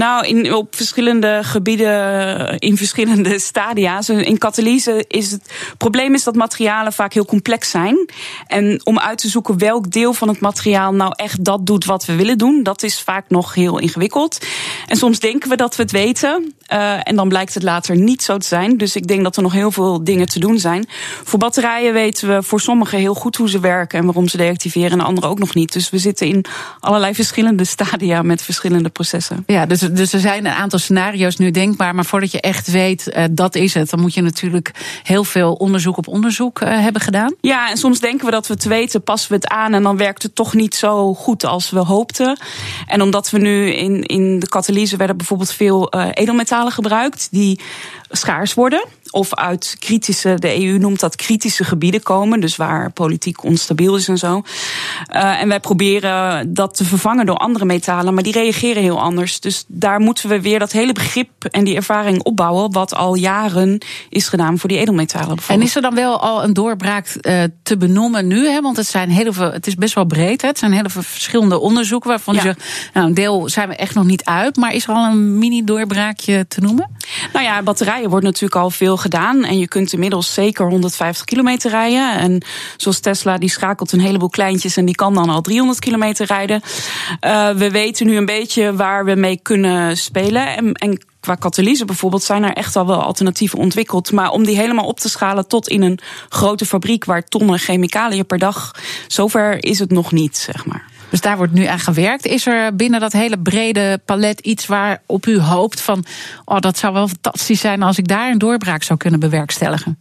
Nou, 0.00 0.26
in, 0.26 0.54
op 0.54 0.76
verschillende 0.76 1.40
gebieden, 1.42 2.58
in 2.58 2.76
verschillende 2.76 3.38
stadia. 3.38 4.00
In 4.06 4.38
katalyse 4.38 5.04
is 5.08 5.30
het 5.30 5.52
probleem 5.78 6.14
is 6.14 6.24
dat 6.24 6.34
materialen 6.34 6.92
vaak 6.92 7.12
heel 7.12 7.24
complex 7.24 7.70
zijn. 7.70 8.08
En 8.46 8.80
om 8.84 8.98
uit 8.98 9.18
te 9.18 9.28
zoeken 9.28 9.58
welk 9.58 9.90
deel 9.90 10.12
van 10.12 10.28
het 10.28 10.40
materiaal 10.40 10.94
nou 10.94 11.12
echt 11.16 11.44
dat 11.44 11.66
doet 11.66 11.84
wat 11.84 12.04
we 12.04 12.14
willen 12.14 12.38
doen, 12.38 12.62
dat 12.62 12.82
is 12.82 13.00
vaak 13.00 13.24
nog 13.28 13.54
heel 13.54 13.78
ingewikkeld. 13.78 14.46
En 14.86 14.96
soms 14.96 15.18
denken 15.18 15.48
we 15.48 15.56
dat 15.56 15.76
we 15.76 15.82
het 15.82 15.92
weten. 15.92 16.54
eh, 16.66 17.08
en 17.08 17.16
dan 17.16 17.28
blijkt 17.28 17.54
het 17.54 17.62
later 17.62 17.96
niet 17.96 18.22
zo 18.22 18.36
te 18.36 18.46
zijn. 18.46 18.76
Dus 18.76 18.96
ik 18.96 19.06
denk 19.06 19.22
dat 19.22 19.36
er 19.36 19.42
nog 19.42 19.52
heel 19.52 19.70
veel 19.70 20.04
dingen 20.04 20.28
te 20.28 20.38
doen 20.38 20.58
zijn. 20.58 20.86
Voor 21.24 21.38
batterijen 21.38 21.92
weten 21.92 22.28
we 22.28 22.42
voor 22.42 22.60
sommigen 22.60 22.98
heel 22.98 23.14
goed 23.14 23.36
hoe 23.36 23.48
ze 23.48 23.60
werken 23.60 23.98
en 23.98 24.04
waarom 24.04 24.28
ze 24.28 24.36
deactiveren, 24.36 24.90
en 24.90 25.04
anderen 25.04 25.30
ook 25.30 25.38
nog 25.38 25.54
niet. 25.54 25.72
Dus 25.72 25.90
we 25.90 25.98
zitten 25.98 26.26
in 26.26 26.44
allerlei 26.80 27.14
verschillende 27.14 27.64
stadia 27.64 28.22
met 28.22 28.42
verschillende 28.42 28.88
processen. 28.88 29.44
Ja, 29.46 29.66
dus, 29.66 29.89
dus 29.92 30.12
er 30.12 30.20
zijn 30.20 30.46
een 30.46 30.52
aantal 30.52 30.78
scenario's 30.78 31.36
nu 31.36 31.50
denkbaar. 31.50 31.94
Maar 31.94 32.04
voordat 32.04 32.32
je 32.32 32.40
echt 32.40 32.70
weet, 32.70 33.08
eh, 33.08 33.24
dat 33.30 33.54
is 33.54 33.74
het, 33.74 33.90
dan 33.90 34.00
moet 34.00 34.14
je 34.14 34.22
natuurlijk 34.22 34.70
heel 35.02 35.24
veel 35.24 35.52
onderzoek 35.52 35.96
op 35.96 36.08
onderzoek 36.08 36.60
eh, 36.60 36.78
hebben 36.78 37.02
gedaan. 37.02 37.34
Ja, 37.40 37.70
en 37.70 37.76
soms 37.76 38.00
denken 38.00 38.24
we 38.24 38.30
dat 38.32 38.46
we 38.46 38.54
het 38.54 38.64
weten, 38.64 39.02
passen 39.02 39.30
we 39.30 39.34
het 39.34 39.48
aan 39.48 39.74
en 39.74 39.82
dan 39.82 39.96
werkt 39.96 40.22
het 40.22 40.34
toch 40.34 40.54
niet 40.54 40.74
zo 40.74 41.14
goed 41.14 41.44
als 41.44 41.70
we 41.70 41.78
hoopten. 41.78 42.38
En 42.86 43.02
omdat 43.02 43.30
we 43.30 43.38
nu 43.38 43.72
in, 43.72 44.02
in 44.02 44.38
de 44.38 44.48
katalyse 44.48 44.96
werden 44.96 45.16
bijvoorbeeld 45.16 45.52
veel 45.52 45.90
eh, 45.90 46.08
edelmetalen 46.14 46.72
gebruikt 46.72 47.28
die 47.30 47.60
schaars 48.10 48.54
worden. 48.54 48.84
Of 49.10 49.34
uit 49.34 49.76
kritische, 49.78 50.34
de 50.34 50.64
EU 50.66 50.78
noemt 50.78 51.00
dat 51.00 51.16
kritische 51.16 51.64
gebieden 51.64 52.02
komen, 52.02 52.40
dus 52.40 52.56
waar 52.56 52.90
politiek 52.90 53.44
onstabiel 53.44 53.96
is 53.96 54.08
en 54.08 54.18
zo. 54.18 54.42
Eh, 55.06 55.40
en 55.40 55.48
wij 55.48 55.60
proberen 55.60 56.54
dat 56.54 56.74
te 56.74 56.84
vervangen 56.84 57.26
door 57.26 57.36
andere 57.36 57.64
metalen, 57.64 58.14
maar 58.14 58.22
die 58.22 58.32
reageren 58.32 58.82
heel 58.82 59.00
anders. 59.00 59.40
Dus 59.40 59.64
daar 59.68 60.00
moeten 60.00 60.28
we 60.28 60.40
weer 60.40 60.58
dat 60.58 60.72
hele 60.72 60.92
begrip 60.92 61.44
en 61.50 61.64
die 61.64 61.76
ervaring 61.76 62.22
opbouwen, 62.22 62.72
wat 62.72 62.94
al 62.94 63.14
jaren 63.14 63.78
is 64.08 64.28
gedaan 64.28 64.58
voor 64.58 64.68
die 64.68 64.78
edelmetalen. 64.78 65.38
En 65.48 65.62
is 65.62 65.76
er 65.76 65.82
dan 65.82 65.94
wel 65.94 66.20
al 66.20 66.44
een 66.44 66.52
doorbraak 66.52 67.06
eh, 67.06 67.42
te 67.62 67.76
benoemen 67.76 68.26
nu? 68.26 68.48
Hè? 68.48 68.60
Want 68.60 68.76
het, 68.76 68.86
zijn 68.86 69.10
heel 69.10 69.32
veel, 69.32 69.52
het 69.52 69.66
is 69.66 69.74
best 69.74 69.94
wel 69.94 70.04
breed. 70.04 70.42
Hè? 70.42 70.48
Het 70.48 70.58
zijn 70.58 70.72
heel 70.72 70.88
veel 70.88 71.02
verschillende 71.02 71.58
onderzoeken 71.58 72.10
waarvan 72.10 72.34
Ja. 72.34 72.42
je 72.42 72.46
zegt, 72.46 72.90
nou, 72.94 73.06
een 73.06 73.14
deel 73.14 73.48
zijn 73.48 73.68
we 73.68 73.76
echt 73.76 73.94
nog 73.94 74.04
niet 74.04 74.24
uit. 74.24 74.56
Maar 74.56 74.74
is 74.74 74.86
er 74.86 74.94
al 74.94 75.04
een 75.04 75.38
mini-doorbraakje 75.38 76.46
te 76.48 76.60
noemen? 76.60 76.90
Nou 77.32 77.44
ja, 77.44 77.62
batterijen 77.62 78.10
wordt 78.10 78.24
natuurlijk 78.24 78.60
al 78.60 78.70
veel 78.70 78.96
gedaan. 79.00 79.44
En 79.44 79.58
je 79.58 79.68
kunt 79.68 79.92
inmiddels 79.92 80.34
zeker 80.34 80.68
150 80.68 81.24
kilometer 81.24 81.70
rijden. 81.70 82.18
En 82.18 82.42
zoals 82.76 83.00
Tesla, 83.00 83.38
die 83.38 83.50
schakelt 83.50 83.92
een 83.92 84.00
heleboel 84.00 84.28
kleintjes 84.28 84.76
en 84.76 84.84
die 84.84 84.94
kan 84.94 85.14
dan 85.14 85.28
al 85.28 85.40
300 85.40 85.78
kilometer 85.78 86.26
rijden. 86.26 86.62
Eh, 87.20 87.50
we 87.50 87.70
weten 87.70 88.06
nu 88.06 88.16
een 88.16 88.26
beetje 88.26 88.74
waar 88.74 89.04
we 89.04 89.14
mee 89.14 89.40
kunnen 89.42 89.96
spelen. 89.96 90.56
En, 90.56 90.72
en 90.72 91.00
qua 91.20 91.34
katalyse 91.34 91.84
bijvoorbeeld 91.84 92.22
zijn 92.22 92.42
er 92.42 92.52
echt 92.52 92.76
al 92.76 92.86
wel 92.86 93.02
alternatieven 93.02 93.58
ontwikkeld. 93.58 94.12
Maar 94.12 94.30
om 94.30 94.44
die 94.44 94.56
helemaal 94.56 94.86
op 94.86 95.00
te 95.00 95.08
schalen 95.08 95.48
tot 95.48 95.68
in 95.68 95.82
een 95.82 95.98
grote 96.28 96.66
fabriek 96.66 97.04
waar 97.04 97.24
tonnen 97.24 97.58
chemicaliën 97.58 98.26
per 98.26 98.38
dag, 98.38 98.74
zover 99.08 99.64
is 99.64 99.78
het 99.78 99.90
nog 99.90 100.12
niet, 100.12 100.36
zeg 100.36 100.66
maar. 100.66 100.89
Dus 101.10 101.20
daar 101.20 101.36
wordt 101.36 101.52
nu 101.52 101.64
aan 101.64 101.78
gewerkt. 101.78 102.26
Is 102.26 102.46
er 102.46 102.76
binnen 102.76 103.00
dat 103.00 103.12
hele 103.12 103.38
brede 103.38 104.00
palet 104.04 104.40
iets 104.40 104.66
waarop 104.66 105.26
u 105.26 105.40
hoopt 105.40 105.80
van... 105.80 106.04
oh, 106.44 106.58
dat 106.58 106.78
zou 106.78 106.92
wel 106.92 107.08
fantastisch 107.08 107.60
zijn 107.60 107.82
als 107.82 107.98
ik 107.98 108.08
daar 108.08 108.30
een 108.30 108.38
doorbraak 108.38 108.82
zou 108.82 108.98
kunnen 108.98 109.20
bewerkstelligen? 109.20 109.98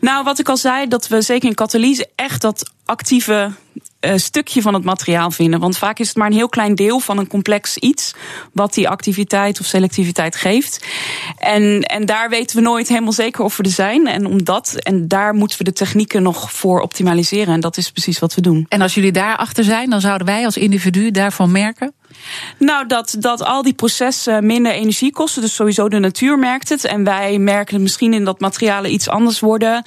Nou, 0.00 0.24
wat 0.24 0.38
ik 0.38 0.48
al 0.48 0.56
zei, 0.56 0.88
dat 0.88 1.08
we 1.08 1.20
zeker 1.22 1.48
in 1.48 1.54
katalyse 1.54 2.08
echt 2.14 2.40
dat 2.40 2.70
actieve 2.84 3.50
eh, 4.00 4.16
stukje 4.16 4.62
van 4.62 4.74
het 4.74 4.84
materiaal 4.84 5.30
vinden. 5.30 5.60
Want 5.60 5.78
vaak 5.78 5.98
is 5.98 6.08
het 6.08 6.16
maar 6.16 6.26
een 6.26 6.32
heel 6.32 6.48
klein 6.48 6.74
deel 6.74 7.00
van 7.00 7.18
een 7.18 7.26
complex 7.26 7.76
iets 7.76 8.14
wat 8.52 8.74
die 8.74 8.88
activiteit 8.88 9.60
of 9.60 9.66
selectiviteit 9.66 10.36
geeft. 10.36 10.86
En, 11.38 11.82
en 11.82 12.06
daar 12.06 12.28
weten 12.28 12.56
we 12.56 12.62
nooit 12.62 12.88
helemaal 12.88 13.12
zeker 13.12 13.44
of 13.44 13.56
we 13.56 13.62
er 13.62 13.70
zijn. 13.70 14.06
En 14.06 14.26
omdat, 14.26 14.74
en 14.74 15.08
daar 15.08 15.34
moeten 15.34 15.58
we 15.58 15.64
de 15.64 15.72
technieken 15.72 16.22
nog 16.22 16.52
voor 16.52 16.80
optimaliseren. 16.80 17.54
En 17.54 17.60
dat 17.60 17.76
is 17.76 17.90
precies 17.90 18.18
wat 18.18 18.34
we 18.34 18.40
doen. 18.40 18.66
En 18.68 18.80
als 18.80 18.94
jullie 18.94 19.12
daarachter 19.12 19.64
zijn, 19.64 19.90
dan 19.90 20.00
zouden 20.00 20.26
wij 20.26 20.44
als 20.44 20.56
individu 20.56 21.10
daarvan 21.10 21.50
merken? 21.50 21.94
Nou, 22.58 22.86
dat, 22.86 23.16
dat 23.18 23.44
al 23.44 23.62
die 23.62 23.72
processen 23.72 24.46
minder 24.46 24.72
energie 24.72 25.12
kosten. 25.12 25.42
Dus 25.42 25.54
sowieso 25.54 25.88
de 25.88 25.98
natuur 25.98 26.38
merkt 26.38 26.68
het. 26.68 26.84
En 26.84 27.04
wij 27.04 27.38
merken 27.38 27.74
het 27.74 27.82
misschien 27.82 28.14
in 28.14 28.24
dat 28.24 28.40
materialen 28.40 28.92
iets 28.92 29.08
anders 29.08 29.40
worden. 29.40 29.84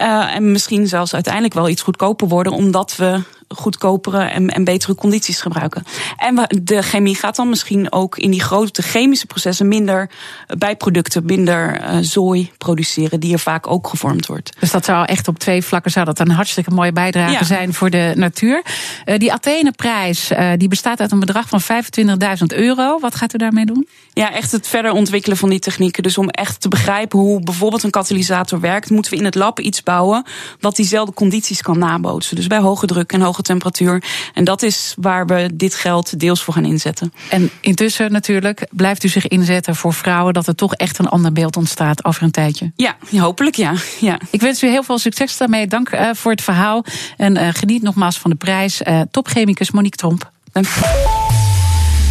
Uh, 0.00 0.34
en 0.34 0.52
misschien 0.52 0.86
zelfs 0.86 1.14
uiteindelijk 1.14 1.54
wel 1.54 1.68
iets 1.68 1.82
goedkoper 1.82 2.28
worden, 2.28 2.52
omdat 2.52 2.96
we 2.96 3.20
goedkopere 3.48 4.18
en, 4.18 4.48
en 4.48 4.64
betere 4.64 4.94
condities 4.94 5.40
gebruiken. 5.40 5.84
En 6.16 6.48
de 6.62 6.82
chemie 6.82 7.14
gaat 7.14 7.36
dan 7.36 7.48
misschien 7.48 7.92
ook 7.92 8.18
in 8.18 8.30
die 8.30 8.42
grote 8.42 8.82
chemische 8.82 9.26
processen 9.26 9.68
minder 9.68 10.10
bijproducten, 10.58 11.24
minder 11.24 11.80
uh, 11.80 11.98
zooi 12.00 12.52
produceren, 12.58 13.20
die 13.20 13.32
er 13.32 13.38
vaak 13.38 13.66
ook 13.66 13.88
gevormd 13.88 14.26
wordt. 14.26 14.52
Dus 14.60 14.70
dat 14.70 14.84
zou 14.84 15.04
echt 15.04 15.28
op 15.28 15.38
twee 15.38 15.62
vlakken 15.62 15.90
zou 15.90 16.04
dat 16.04 16.18
een 16.18 16.30
hartstikke 16.30 16.70
mooie 16.70 16.92
bijdrage 16.92 17.32
ja. 17.32 17.44
zijn 17.44 17.74
voor 17.74 17.90
de 17.90 18.12
natuur. 18.14 18.62
Uh, 19.04 19.18
die 19.18 19.32
Athene-prijs 19.32 20.30
die 20.56 20.68
bestaat 20.68 21.00
uit 21.00 21.12
een 21.12 21.20
bedrag 21.20 21.48
van 21.48 21.55
25.000 21.62 22.46
euro. 22.46 22.98
Wat 23.00 23.14
gaat 23.14 23.34
u 23.34 23.38
daarmee 23.38 23.66
doen? 23.66 23.88
Ja, 24.12 24.32
echt 24.32 24.52
het 24.52 24.68
verder 24.68 24.92
ontwikkelen 24.92 25.36
van 25.36 25.48
die 25.48 25.58
technieken. 25.58 26.02
Dus 26.02 26.18
om 26.18 26.28
echt 26.28 26.60
te 26.60 26.68
begrijpen 26.68 27.18
hoe 27.18 27.40
bijvoorbeeld 27.40 27.82
een 27.82 27.90
katalysator 27.90 28.60
werkt, 28.60 28.90
moeten 28.90 29.12
we 29.12 29.18
in 29.18 29.24
het 29.24 29.34
lab 29.34 29.60
iets 29.60 29.82
bouwen 29.82 30.24
wat 30.60 30.76
diezelfde 30.76 31.14
condities 31.14 31.62
kan 31.62 31.78
nabootsen. 31.78 32.36
Dus 32.36 32.46
bij 32.46 32.58
hoge 32.58 32.86
druk 32.86 33.12
en 33.12 33.20
hoge 33.20 33.42
temperatuur. 33.42 34.02
En 34.34 34.44
dat 34.44 34.62
is 34.62 34.94
waar 34.98 35.26
we 35.26 35.50
dit 35.54 35.74
geld 35.74 36.20
deels 36.20 36.42
voor 36.42 36.54
gaan 36.54 36.64
inzetten. 36.64 37.12
En 37.30 37.50
intussen 37.60 38.12
natuurlijk 38.12 38.66
blijft 38.70 39.04
u 39.04 39.08
zich 39.08 39.28
inzetten 39.28 39.76
voor 39.76 39.92
vrouwen 39.92 40.34
dat 40.34 40.46
er 40.46 40.54
toch 40.54 40.74
echt 40.74 40.98
een 40.98 41.08
ander 41.08 41.32
beeld 41.32 41.56
ontstaat 41.56 42.04
over 42.04 42.22
een 42.22 42.30
tijdje. 42.30 42.72
Ja, 42.76 42.96
hopelijk 43.10 43.56
ja. 43.56 43.74
ja. 44.00 44.18
Ik 44.30 44.40
wens 44.40 44.62
u 44.62 44.68
heel 44.68 44.82
veel 44.82 44.98
succes 44.98 45.36
daarmee. 45.36 45.66
Dank 45.66 45.90
uh, 45.92 46.10
voor 46.12 46.30
het 46.30 46.42
verhaal. 46.42 46.84
En 47.16 47.36
uh, 47.36 47.48
geniet 47.52 47.82
nogmaals 47.82 48.18
van 48.18 48.30
de 48.30 48.36
prijs. 48.36 48.82
Uh, 48.82 49.00
topchemicus 49.10 49.70
Monique 49.70 49.96
Tromp. 49.96 50.30
Dank. 50.52 50.66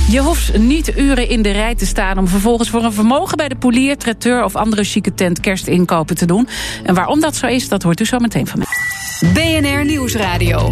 Je 0.10 0.19
hoeft 0.19 0.57
niet 0.57 0.98
uren 0.98 1.30
in 1.30 1.41
de 1.41 1.52
rij 1.52 1.76
te 1.76 1.86
staan 1.86 2.18
om 2.18 2.27
vervolgens 2.27 2.69
voor 2.69 2.84
een 2.84 2.94
vermogen 2.94 3.38
bij 3.38 3.48
de 3.48 3.56
polier, 3.56 3.98
traiteur 3.98 4.44
of 4.44 4.56
andere 4.56 4.84
chique 4.84 5.14
tent 5.14 5.40
kerstinkopen 5.40 6.15
te 6.15 6.26
doen. 6.26 6.48
En 6.84 6.95
waarom 6.95 7.19
dat 7.19 7.36
zo 7.36 7.48
is, 7.48 7.69
dat 7.69 7.84
hoort 7.84 7.99
u 7.99 8.06
zo 8.06 8.19
meteen 8.19 8.48
van 8.48 8.60
mij. 8.60 8.68
BNR 9.34 9.86
Nieuwsradio. 9.86 10.69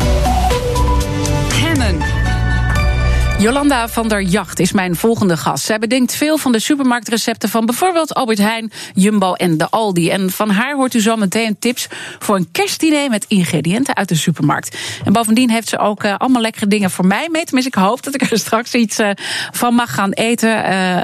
Jolanda 3.43 3.87
van 3.87 4.07
der 4.07 4.21
Jacht 4.21 4.59
is 4.59 4.71
mijn 4.71 4.95
volgende 4.95 5.37
gast. 5.37 5.65
Zij 5.65 5.79
bedenkt 5.79 6.15
veel 6.15 6.37
van 6.37 6.51
de 6.51 6.59
supermarktrecepten 6.59 7.49
van 7.49 7.65
bijvoorbeeld 7.65 8.13
Albert 8.13 8.37
Heijn, 8.37 8.71
Jumbo 8.93 9.33
en 9.33 9.57
de 9.57 9.69
Aldi. 9.69 10.09
En 10.09 10.29
van 10.29 10.49
haar 10.49 10.75
hoort 10.75 10.93
u 10.93 11.01
zo 11.01 11.15
meteen 11.15 11.59
tips 11.59 11.87
voor 12.19 12.35
een 12.35 12.51
kerstdiner 12.51 13.09
met 13.09 13.25
ingrediënten 13.27 13.95
uit 13.95 14.09
de 14.09 14.15
supermarkt. 14.15 14.77
En 15.03 15.13
bovendien 15.13 15.49
heeft 15.49 15.69
ze 15.69 15.77
ook 15.77 16.03
uh, 16.03 16.15
allemaal 16.17 16.41
lekkere 16.41 16.67
dingen 16.67 16.91
voor 16.91 17.05
mij 17.05 17.27
mee. 17.31 17.43
Tenminste, 17.43 17.79
ik 17.79 17.85
hoop 17.85 18.03
dat 18.03 18.13
ik 18.13 18.21
er 18.21 18.37
straks 18.47 18.73
iets 18.73 18.99
uh, 18.99 19.09
van 19.51 19.73
mag 19.73 19.93
gaan 19.93 20.11
eten. 20.11 20.49
Uh, 20.49 20.63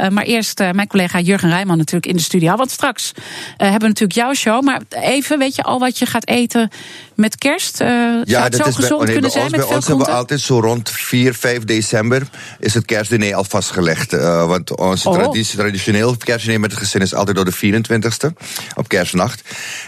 maar 0.10 0.24
eerst 0.24 0.60
mijn 0.60 0.88
collega 0.88 1.20
Jurgen 1.20 1.49
Rijman 1.49 1.78
natuurlijk 1.78 2.11
in 2.11 2.16
de 2.16 2.24
studio. 2.24 2.56
Want 2.56 2.72
straks 2.72 3.11
hebben 3.57 3.82
we 3.82 3.88
natuurlijk 3.88 4.20
jouw 4.20 4.34
show. 4.34 4.64
Maar 4.64 4.82
even, 4.90 5.40
weet 5.40 5.56
je 5.56 5.64
al 5.64 5.80
wat 5.80 5.98
je 5.99 6.06
gaat 6.06 6.28
eten 6.28 6.70
met 7.20 7.38
kerst? 7.38 7.78
ja, 7.80 8.24
zou 8.26 8.44
het 8.44 8.56
zo 8.56 8.64
is 8.64 8.76
gezond 8.76 9.04
bij, 9.04 9.12
kunnen 9.14 9.22
bij 9.22 9.30
zijn 9.30 9.44
ons, 9.44 9.52
met 9.52 9.66
bij 9.66 9.76
ons 9.76 9.88
hebben 9.88 10.06
we 10.06 10.12
altijd 10.12 10.40
zo 10.40 10.60
rond 10.60 10.90
4, 10.90 11.34
5 11.34 11.64
december 11.64 12.28
is 12.60 12.74
het 12.74 12.86
kerstdiner 12.86 13.36
al 13.36 13.44
vastgelegd. 13.44 14.14
Uh, 14.14 14.46
want 14.48 14.76
onze 14.78 15.10
Oh. 15.10 15.16
traditie, 15.16 15.58
traditioneel 15.58 16.16
kerstdiner 16.18 16.60
met 16.60 16.72
het 16.72 16.80
gezin 16.80 17.02
is 17.02 17.14
altijd 17.14 17.36
door 17.36 17.46
de 17.46 17.82
24ste 17.82 18.34
op 18.76 18.88
kerstnacht. 18.88 19.41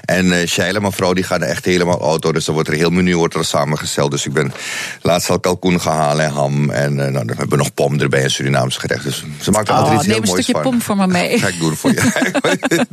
En 0.06 0.26
uh, 0.26 0.48
Sheila, 0.48 0.80
mijn 0.80 0.92
vrouw, 0.94 1.14
die 1.14 1.24
gaat 1.24 1.42
er 1.42 1.48
echt 1.48 1.66
helemaal 1.66 2.00
auto. 2.00 2.32
Dus 2.32 2.48
er 2.48 2.54
wordt 2.54 2.68
er 2.70 2.76
heel 2.76 2.90
menu 2.90 3.16
wordt 3.16 3.34
er 3.36 3.46
samengesteld. 3.46 4.12
Dus 4.12 4.26
ik 4.26 4.34
ben 4.34 4.54
laatst 5.02 5.30
al 5.30 5.40
kalkoen 5.40 5.82
gehaald 5.82 6.20
en 6.20 6.32
ham. 6.32 6.70
En 6.70 6.92
uh, 6.92 6.98
nou, 6.98 7.12
dan 7.12 7.28
hebben 7.28 7.50
we 7.50 7.56
nog 7.56 7.74
pom 7.74 8.00
erbij, 8.00 8.24
een 8.24 8.32
Surinaams 8.32 8.78
gerecht. 8.78 9.04
Dus 9.04 9.24
ze 9.42 9.52
maakt 9.52 9.68
er 9.70 9.74
altijd 9.74 9.94
Oh, 9.94 9.98
iets 10.00 10.08
neem 10.08 10.14
heel 10.16 10.24
een 10.24 10.30
moois 10.30 10.44
stukje 10.44 10.62
van. 10.62 10.72
pom 10.72 10.82
voor 10.82 10.96
me 10.96 11.08
mee. 11.08 11.40
Ga 11.40 11.48
ik 11.48 11.60
doen 11.60 11.76
voor 11.76 11.90
je. 11.92 12.00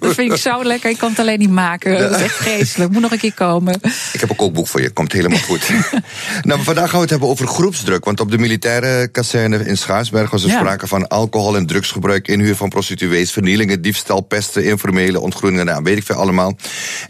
Dat 0.00 0.14
vind 0.14 0.32
ik 0.32 0.38
zo 0.38 0.62
lekker. 0.64 0.90
Ik 0.90 0.98
kan 0.98 1.10
het 1.10 1.18
alleen 1.18 1.38
niet 1.38 1.50
maken. 1.50 1.98
Dat 1.98 2.14
is 2.14 2.22
echt 2.22 2.34
vreselijk. 2.34 2.90
Moet 2.92 3.02
nog 3.02 3.12
een 3.12 3.18
keer 3.18 3.34
komen. 3.34 3.80
Ik 4.12 4.20
heb 4.20 4.30
een 4.30 4.36
kookboek 4.36 4.68
voor 4.68 4.80
je, 4.80 4.90
komt 4.90 5.12
helemaal 5.12 5.38
goed. 5.38 5.70
nou, 6.42 6.62
vandaag 6.62 6.84
gaan 6.84 6.94
we 6.94 7.00
het 7.00 7.10
hebben 7.10 7.28
over 7.28 7.46
groepsdruk. 7.46 8.04
Want 8.04 8.20
op 8.20 8.30
de 8.30 8.38
militaire 8.38 9.08
kazerne 9.08 9.58
in 9.66 9.76
Schaarsberg 9.76 10.30
was 10.30 10.42
er 10.42 10.48
Ja. 10.48 10.58
sprake 10.58 10.86
van 10.86 11.08
alcohol- 11.08 11.56
en 11.56 11.66
drugsgebruik, 11.66 12.28
inhuur 12.28 12.56
van 12.56 12.68
prostituees, 12.68 13.32
vernielingen, 13.32 13.82
diefstal, 13.82 14.20
pesten, 14.20 14.64
informele 14.64 15.20
ontgroeningen, 15.20 15.66
nou, 15.66 15.82
weet 15.82 15.96
ik 15.96 16.04
veel 16.04 16.16
allemaal. 16.16 16.56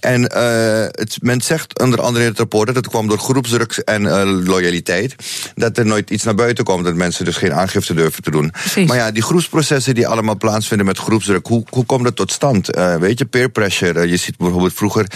En 0.00 0.28
eh, 0.28 0.80
het, 0.90 1.16
men 1.20 1.40
zegt 1.40 1.78
onder 1.80 2.00
andere 2.00 2.24
in 2.24 2.30
het 2.30 2.38
rapport 2.38 2.66
dat 2.66 2.76
het 2.76 2.88
kwam 2.88 3.08
door 3.08 3.18
groepsdruk 3.18 3.72
en 3.76 4.06
eh, 4.06 4.22
loyaliteit. 4.46 5.14
Dat 5.54 5.78
er 5.78 5.86
nooit 5.86 6.10
iets 6.10 6.24
naar 6.24 6.34
buiten 6.34 6.64
komt, 6.64 6.84
dat 6.84 6.94
mensen 6.94 7.24
dus 7.24 7.36
geen 7.36 7.54
aangifte 7.54 7.94
durven 7.94 8.22
te 8.22 8.30
doen. 8.30 8.52
Maar 8.86 8.96
ja, 8.96 9.10
die 9.10 9.22
groepsprocessen 9.22 9.94
die 9.94 10.06
allemaal 10.08 10.36
plaatsvinden 10.36 10.86
met 10.86 10.98
groepsdruk, 10.98 11.46
hoe, 11.46 11.64
hoe 11.70 11.84
komt 11.84 12.04
dat 12.04 12.16
tot 12.16 12.32
stand? 12.32 12.70
Eh, 12.70 12.96
weet 12.96 13.18
je, 13.18 13.24
peer 13.24 13.48
pressure. 13.48 14.08
Je 14.08 14.16
ziet 14.16 14.36
bijvoorbeeld 14.36 14.74
vroeger, 14.74 15.06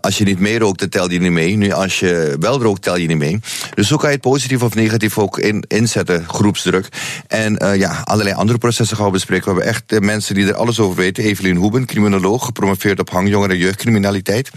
als 0.00 0.18
je 0.18 0.24
niet 0.24 0.38
meerookt, 0.64 0.80
dan 0.80 0.88
tel 0.88 1.10
je 1.10 1.20
niet 1.20 1.32
mee. 1.32 1.56
Nu, 1.56 1.72
als 1.72 2.00
je 2.00 2.36
wel 2.40 2.62
rookt, 2.62 2.82
tel 2.82 2.96
je 2.96 3.06
niet 3.06 3.18
mee. 3.18 3.40
Dus 3.74 3.88
hoe 3.90 3.98
kan 3.98 4.08
je 4.08 4.14
het 4.14 4.24
positief 4.24 4.62
of 4.62 4.74
negatief 4.74 5.18
ook 5.18 5.38
in, 5.38 5.64
inzetten, 5.68 6.24
groepsdruk? 6.28 6.88
En 7.26 7.56
eh, 7.56 7.76
ja, 7.76 8.00
allerlei 8.04 8.36
andere 8.36 8.58
processen 8.58 8.96
gaan 8.96 9.06
we 9.06 9.12
bespreken. 9.12 9.44
We 9.44 9.50
hebben 9.50 9.68
echt 9.68 9.92
eh, 9.92 9.98
mensen 9.98 10.34
die 10.34 10.46
er 10.46 10.54
alles 10.54 10.80
over 10.80 10.96
weten. 10.96 11.24
Evelien 11.24 11.56
Hoeben, 11.56 11.86
criminoloog, 11.86 12.44
gepromoveerd 12.44 13.00
op 13.00 13.10
hangjongeren 13.10 13.54
en 13.54 13.60
jeugdcriminaliteit. 13.60 14.50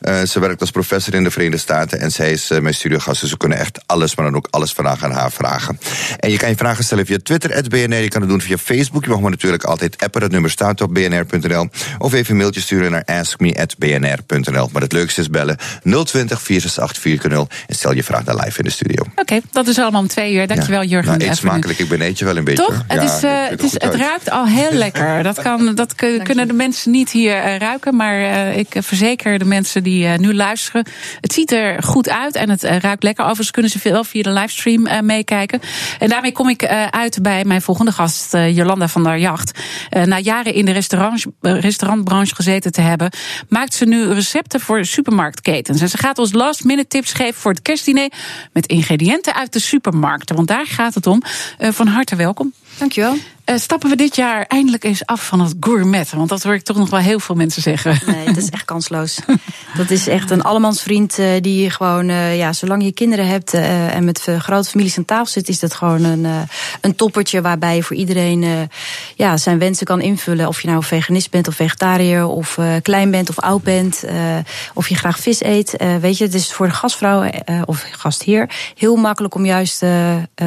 Eh, 0.00 0.22
ze 0.22 0.40
werkt 0.40 0.60
als 0.60 0.70
professor 0.70 1.14
in 1.14 1.24
de 1.24 1.30
Verenigde 1.30 1.58
Staten 1.58 2.00
en 2.00 2.12
zij 2.12 2.32
is 2.32 2.48
mijn 2.48 2.74
studiogast. 2.74 3.20
Dus 3.20 3.30
we 3.30 3.36
kunnen 3.36 3.58
echt 3.58 3.80
alles, 3.86 4.16
maar 4.16 4.24
dan 4.24 4.36
ook 4.36 4.48
alles 4.50 4.72
vandaag 4.72 5.04
aan 5.04 5.12
haar 5.12 5.32
vragen. 5.32 5.78
En 6.18 6.30
je 6.30 6.36
kan 6.36 6.48
je 6.48 6.56
vragen 6.56 6.84
stellen 6.84 7.06
via 7.06 7.18
Twitter, 7.22 7.62
BNR. 7.68 7.96
Je 7.96 8.08
kan 8.08 8.20
het 8.20 8.30
doen 8.30 8.40
via 8.40 8.56
Facebook. 8.58 9.04
Je 9.04 9.10
mag 9.10 9.20
me 9.20 9.30
natuurlijk 9.30 9.64
altijd 9.64 10.02
appen. 10.02 10.22
Het 10.22 10.32
nummer 10.32 10.50
staat 10.50 10.80
op 10.80 10.94
bnr.nl. 10.94 11.68
Of 11.98 12.12
even 12.12 12.30
een 12.30 12.36
mailtje 12.36 12.60
sturen 12.60 12.90
naar 12.90 13.04
askme.bnr.nl. 13.04 14.68
Maar 14.72 14.82
het 14.82 14.92
leukste 14.92 15.20
is 15.20 15.30
bellen 15.30 15.47
020 15.82 16.42
468 16.42 17.02
400 17.02 17.54
en 17.66 17.74
stel 17.74 17.92
je 17.94 18.02
vraag 18.04 18.24
naar 18.24 18.36
live 18.36 18.58
in 18.58 18.64
de 18.64 18.70
studio. 18.70 19.04
Oké, 19.16 19.40
dat 19.52 19.66
is 19.66 19.78
allemaal 19.78 20.00
om 20.00 20.08
twee 20.08 20.34
uur. 20.34 20.46
Dankjewel, 20.46 20.82
Ja. 20.82 20.88
Jurgen. 20.88 21.18
Nou, 21.18 21.30
eet 21.30 21.36
smakelijk. 21.36 21.78
Ik 21.78 21.88
beneed 21.88 22.18
je 22.18 22.24
wel 22.24 22.36
een 22.36 22.44
beetje. 22.44 22.64
Toch? 22.64 22.84
Het, 22.86 23.02
is, 23.02 23.22
eh, 23.22 23.30
het, 23.48 23.62
is, 23.62 23.72
het 23.72 23.94
ruikt 23.94 24.30
al 24.30 24.46
heel 24.46 24.72
lekker. 24.72 25.22
Dat, 25.28 25.42
kan, 25.42 25.74
dat 25.74 25.94
kun- 25.94 26.22
kunnen 26.22 26.46
de 26.46 26.52
mensen 26.54 26.90
niet 26.90 27.10
hier 27.10 27.36
eh, 27.36 27.56
ruiken. 27.56 27.96
Maar 27.96 28.20
eh, 28.20 28.56
ik 28.56 28.66
verzeker 28.78 29.38
de 29.38 29.44
mensen 29.44 29.82
die 29.82 30.06
nu 30.08 30.34
luisteren. 30.34 30.86
Het 31.20 31.32
ziet 31.32 31.52
er 31.52 31.82
goed 31.82 32.08
uit 32.08 32.34
en 32.36 32.50
het 32.50 32.62
ruikt 32.62 33.02
lekker. 33.02 33.24
Overigens 33.24 33.50
kunnen 33.50 33.70
ze 33.70 33.78
wel 33.90 34.04
via 34.04 34.22
de 34.22 34.30
livestream 34.30 35.06
meekijken. 35.06 35.60
En 35.98 36.08
daarmee 36.08 36.32
kom 36.32 36.48
ik 36.48 36.62
eh, 36.62 36.86
uit 36.86 37.18
bij 37.22 37.44
mijn 37.44 37.62
volgende 37.62 37.92
gast, 37.92 38.34
eh, 38.34 38.56
Jolanda 38.56 38.88
van 38.88 39.02
der 39.04 39.18
Jacht. 39.18 39.58
Eh, 39.90 40.02
na 40.02 40.18
jaren 40.18 40.54
in 40.54 40.64
de 40.64 40.72
restaurant, 40.72 41.24
restaurantbranche 41.40 42.34
gezeten 42.34 42.72
te 42.72 42.80
hebben, 42.80 43.10
maakt 43.48 43.74
ze 43.74 43.84
nu 43.84 44.12
recepten 44.12 44.60
voor 44.60 44.84
En 45.42 45.88
ze 45.88 45.98
gaat 45.98 46.18
ons 46.18 46.32
last 46.32 46.64
minute 46.64 46.88
tips 46.88 47.12
geven 47.12 47.40
voor 47.40 47.50
het 47.50 47.62
kerstdiner 47.62 48.12
met 48.52 48.66
ingrediënten 48.66 49.34
uit 49.34 49.52
de 49.52 49.58
supermarkten. 49.58 50.36
Want 50.36 50.48
daar 50.48 50.66
gaat 50.66 50.94
het 50.94 51.06
om. 51.06 51.22
Eh, 51.58 51.70
van 51.72 51.86
harte 51.86 52.16
welkom. 52.16 52.52
Dankjewel. 52.78 53.16
Eh, 53.48 53.56
stappen 53.56 53.90
we 53.90 53.96
dit 53.96 54.16
jaar 54.16 54.44
eindelijk 54.48 54.84
eens 54.84 55.06
af 55.06 55.26
van 55.26 55.40
het 55.40 55.54
gourmet? 55.60 56.10
Want 56.10 56.28
dat 56.28 56.42
hoor 56.42 56.54
ik 56.54 56.62
toch 56.62 56.76
nog 56.76 56.90
wel 56.90 57.00
heel 57.00 57.20
veel 57.20 57.34
mensen 57.34 57.62
zeggen. 57.62 58.00
Nee, 58.06 58.24
dat 58.24 58.36
is 58.36 58.50
echt 58.50 58.64
kansloos. 58.64 59.18
Dat 59.76 59.90
is 59.90 60.08
echt 60.08 60.30
een 60.30 60.42
allemansvriend 60.42 61.18
eh, 61.18 61.26
die 61.40 61.70
gewoon, 61.70 62.08
eh, 62.08 62.36
ja, 62.36 62.52
zolang 62.52 62.82
je 62.82 62.92
kinderen 62.92 63.26
hebt 63.26 63.54
en 63.54 64.04
met 64.04 64.26
grote 64.38 64.68
families 64.68 64.98
aan 64.98 65.04
tafel 65.04 65.26
zit, 65.26 65.48
is 65.48 65.58
dat 65.58 65.74
gewoon 65.74 66.04
een, 66.04 66.26
een 66.80 66.94
toppertje 66.94 67.40
waarbij 67.40 67.76
je 67.76 67.82
voor 67.82 67.96
iedereen 67.96 68.68
ja, 69.16 69.36
zijn 69.36 69.58
wensen 69.58 69.86
kan 69.86 70.00
invullen. 70.00 70.48
Of 70.48 70.62
je 70.62 70.68
nou 70.68 70.84
veganist 70.84 71.30
bent 71.30 71.48
of 71.48 71.54
vegetariër, 71.54 72.26
of 72.26 72.58
klein 72.82 73.10
bent 73.10 73.28
of 73.28 73.38
oud 73.38 73.62
bent, 73.62 74.04
of 74.74 74.88
je 74.88 74.94
graag 74.94 75.18
vis 75.18 75.42
eet. 75.42 75.76
Weet 76.00 76.18
je, 76.18 76.24
het 76.24 76.34
is 76.34 76.52
voor 76.52 76.66
de 76.66 76.72
gastvrouw 76.72 77.30
of 77.64 77.84
gastheer 77.90 78.50
heel 78.74 78.96
makkelijk 78.96 79.34
om 79.34 79.46
juist 79.46 79.84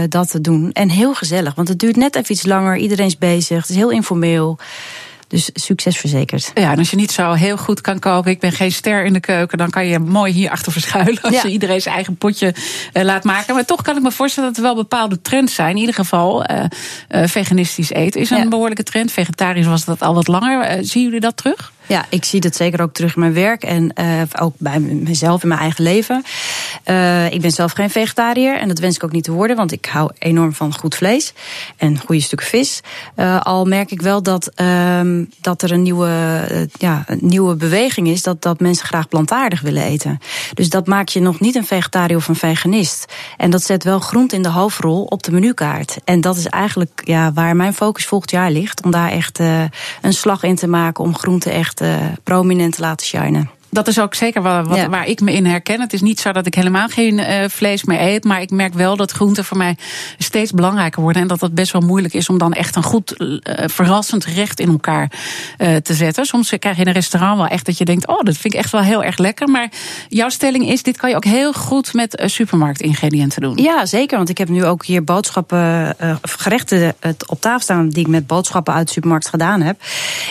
dat 0.10 0.30
te 0.30 0.42
doen. 0.42 0.72
En 0.72 0.90
heel 0.90 1.14
gezellig, 1.14 1.56
want 1.56 1.68
het 1.68 1.80
duurt 1.80 1.96
net 1.96 2.16
even 2.16 2.32
iets 2.32 2.46
langer. 2.46 2.78
Iedereen 2.92 3.12
is 3.12 3.18
bezig, 3.18 3.58
het 3.62 3.70
is 3.70 3.76
heel 3.76 3.90
informeel. 3.90 4.58
Dus 5.28 5.50
succes 5.54 5.98
verzekerd. 5.98 6.52
Ja, 6.54 6.72
en 6.72 6.78
als 6.78 6.90
je 6.90 6.96
niet 6.96 7.12
zo 7.12 7.34
heel 7.34 7.58
goed 7.58 7.82
kan 7.82 8.00
koken, 8.00 8.32
ik 8.32 8.40
ben 8.40 8.52
geen 8.52 8.72
ster 8.72 9.06
in 9.06 9.14
de 9.14 9.20
keuken, 9.20 9.58
dan 9.58 9.70
kan 9.70 9.86
je 9.86 10.00
mooi 10.00 10.34
hier 10.34 10.50
achter 10.50 10.72
verschuilen 10.72 11.22
als 11.22 11.34
Ja. 11.34 11.42
je 11.44 11.50
iedereen 11.50 11.82
zijn 11.82 11.96
eigen 11.96 12.16
potje 12.18 12.54
eh, 12.94 13.04
laat 13.04 13.24
maken. 13.24 13.54
Maar 13.56 13.66
toch 13.66 13.82
kan 13.82 13.96
ik 13.98 14.02
me 14.04 14.12
voorstellen 14.12 14.50
dat 14.50 14.58
er 14.58 14.64
wel 14.64 14.76
bepaalde 14.76 15.22
trends 15.22 15.54
zijn. 15.56 15.70
In 15.70 15.78
ieder 15.78 15.96
geval, 15.96 16.44
eh, 16.44 16.64
eh, 17.08 17.28
veganistisch 17.28 17.90
eten 17.92 18.22
is 18.22 18.30
een 18.30 18.38
Ja. 18.38 18.48
behoorlijke 18.48 18.84
trend. 18.84 19.12
Vegetarisch 19.12 19.66
was 19.66 19.86
dat 19.86 20.02
al 20.02 20.14
wat 20.14 20.28
langer. 20.28 20.86
Zien 20.86 21.04
jullie 21.04 21.20
dat 21.20 21.38
terug? 21.38 21.72
Ja, 21.92 22.06
ik 22.10 22.26
zie 22.26 22.40
dat 22.40 22.56
zeker 22.56 22.82
ook 22.82 22.94
terug 22.94 23.16
in 23.16 23.20
mijn 23.20 23.34
werk 23.34 23.64
en 23.64 23.92
uh, 24.02 24.22
ook 24.40 24.54
bij 24.58 24.80
mezelf 24.80 25.42
in 25.42 25.48
mijn 25.48 25.60
eigen 25.60 25.84
leven. 25.84 26.24
Uh, 26.86 27.32
ik 27.32 27.42
ben 27.42 27.52
zelf 27.52 27.72
geen 27.72 27.90
vegetariër 27.90 28.58
en 28.58 28.68
dat 28.68 28.80
wens 28.80 28.96
ik 28.96 29.04
ook 29.04 29.12
niet 29.12 29.24
te 29.24 29.32
worden, 29.32 29.56
want 29.56 29.72
ik 29.72 29.86
hou 29.86 30.12
enorm 30.18 30.54
van 30.54 30.78
goed 30.78 30.96
vlees 30.96 31.34
en 31.78 32.00
goede 32.00 32.22
stukken 32.22 32.48
vis. 32.48 32.82
Uh, 33.16 33.42
al 33.42 33.66
merk 33.66 33.92
ik 33.92 34.02
wel 34.02 34.24
dat, 34.24 34.52
uh, 34.62 35.02
dat 35.42 35.62
er 35.62 35.72
een 35.72 35.82
nieuwe, 35.82 36.10
ja, 36.72 37.04
een 37.08 37.20
nieuwe 37.22 37.56
beweging 37.56 38.08
is 38.08 38.24
dat, 38.24 38.42
dat 38.42 38.60
mensen 38.60 38.86
graag 38.86 39.08
plantaardig 39.08 39.62
willen 39.62 39.84
eten. 39.84 40.20
Dus 40.54 40.70
dat 40.70 40.88
maakt 40.88 41.12
je 41.12 41.20
nog 41.20 41.40
niet 41.40 41.56
een 41.56 41.66
vegetariër 41.66 42.18
of 42.18 42.28
een 42.28 42.36
veganist. 42.36 43.14
En 43.38 43.50
dat 43.50 43.64
zet 43.64 43.84
wel 43.84 44.00
groente 44.00 44.36
in 44.36 44.44
de 44.44 44.50
hoofdrol 44.50 45.04
op 45.04 45.24
de 45.24 45.32
menukaart. 45.32 45.98
En 46.04 46.22
dat 46.22 46.38
is 46.38 46.46
eigenlijk 46.46 47.02
ja, 47.04 47.34
waar 47.34 47.56
mijn 47.56 47.74
focus 47.74 48.06
volgend 48.06 48.32
jaar 48.32 48.52
ligt, 48.52 48.84
om 48.84 48.92
daar 48.92 49.10
echt 49.10 49.40
een 50.02 50.14
slag 50.14 50.44
in 50.44 50.56
te 50.56 50.68
maken 50.68 51.04
om 51.04 51.16
groente 51.16 51.50
echt 51.50 51.81
uh, 51.82 52.14
prominent 52.24 52.76
te 52.76 52.82
laten 52.82 53.06
shinen 53.06 53.50
dat 53.72 53.88
is 53.88 54.00
ook 54.00 54.14
zeker 54.14 54.42
wat, 54.42 54.68
wat 54.68 54.86
waar 54.86 55.08
ik 55.08 55.22
me 55.22 55.34
in 55.34 55.46
herken. 55.46 55.82
Het 55.82 55.94
is 55.94 56.02
niet 56.02 56.20
zo 56.20 56.32
dat 56.32 56.46
ik 56.46 56.54
helemaal 56.54 56.88
geen 56.88 57.18
uh, 57.18 57.44
vlees 57.48 57.84
meer 57.84 58.02
eet. 58.02 58.24
Maar 58.24 58.42
ik 58.42 58.52
merk 58.52 58.74
wel 58.74 58.96
dat 58.96 59.12
groenten 59.12 59.46
voor 59.46 59.58
mij 59.58 59.78
steeds 60.18 60.52
belangrijker 60.52 61.02
worden. 61.02 61.22
En 61.22 61.28
dat 61.28 61.42
het 61.42 61.56
best 61.56 61.72
wel 61.72 61.82
moeilijk 61.82 62.14
is 62.14 62.30
om 62.30 62.38
dan 62.38 62.54
echt 62.54 62.76
een 62.76 62.84
goed, 62.84 63.16
uh, 63.18 63.38
verrassend 63.66 64.26
gerecht 64.26 64.60
in 64.60 64.70
elkaar 64.70 65.12
uh, 65.58 65.76
te 65.76 65.94
zetten. 65.94 66.26
Soms 66.26 66.54
krijg 66.60 66.76
je 66.76 66.82
in 66.82 66.88
een 66.88 66.94
restaurant 66.94 67.38
wel 67.38 67.48
echt 67.48 67.66
dat 67.66 67.78
je 67.78 67.86
denkt: 67.86 68.08
oh, 68.08 68.22
dat 68.24 68.38
vind 68.38 68.54
ik 68.54 68.60
echt 68.60 68.72
wel 68.72 68.82
heel 68.82 69.04
erg 69.04 69.18
lekker. 69.18 69.48
Maar 69.50 69.72
jouw 70.10 70.30
stelling 70.30 70.68
is: 70.68 70.84
dit 70.84 70.98
kan 70.98 71.10
je 71.10 71.16
ook 71.16 71.26
heel 71.26 71.54
goed 71.54 71.94
met 71.94 72.22
supermarktingrediënten 72.26 73.42
doen. 73.42 73.58
Ja, 73.58 73.86
zeker. 73.86 74.18
Want 74.18 74.30
ik 74.30 74.38
heb 74.38 74.50
nu 74.50 74.66
ook 74.66 74.86
hier 74.86 75.04
boodschappen, 75.04 75.96
gerechten 76.22 76.96
op 77.26 77.42
tafel 77.42 77.60
staan. 77.60 77.90
die 77.90 78.04
ik 78.04 78.08
met 78.08 78.28
boodschappen 78.28 78.74
uit 78.74 78.88
de 78.88 78.94
supermarkt 78.94 79.28
gedaan 79.28 79.62
heb. 79.62 79.82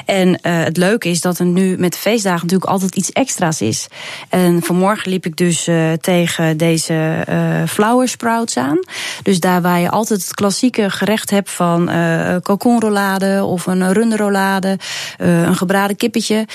En 0.05 0.39
het 0.43 0.77
leuke 0.77 1.09
is 1.09 1.21
dat 1.21 1.39
er 1.39 1.47
nu 1.47 1.77
met 1.79 1.97
feestdagen 1.97 2.43
natuurlijk 2.43 2.71
altijd 2.71 2.97
iets 2.97 3.13
extra 3.13 3.30
extra's 3.31 3.61
is. 3.61 3.89
En 4.29 4.63
vanmorgen 4.63 5.11
liep 5.11 5.27
ik 5.27 5.37
dus 5.37 5.69
uh, 5.69 5.93
tegen 5.93 6.57
deze 6.57 7.25
uh, 7.29 7.63
flower 7.69 8.09
sprouts 8.09 8.57
aan. 8.57 8.79
Dus 9.23 9.41
daar 9.41 9.63
waar 9.63 9.81
je 9.81 9.91
altijd 9.91 10.21
het 10.21 10.35
klassieke 10.35 10.91
gerecht 10.91 11.31
hebt 11.31 11.51
van 11.51 11.91
uh, 11.91 12.37
kalkoenrollade 12.43 13.45
of 13.45 13.67
een 13.67 13.93
runderrollade, 13.93 14.79
een 15.19 15.57
gebraden 15.57 15.97
kippetje. 15.97 16.47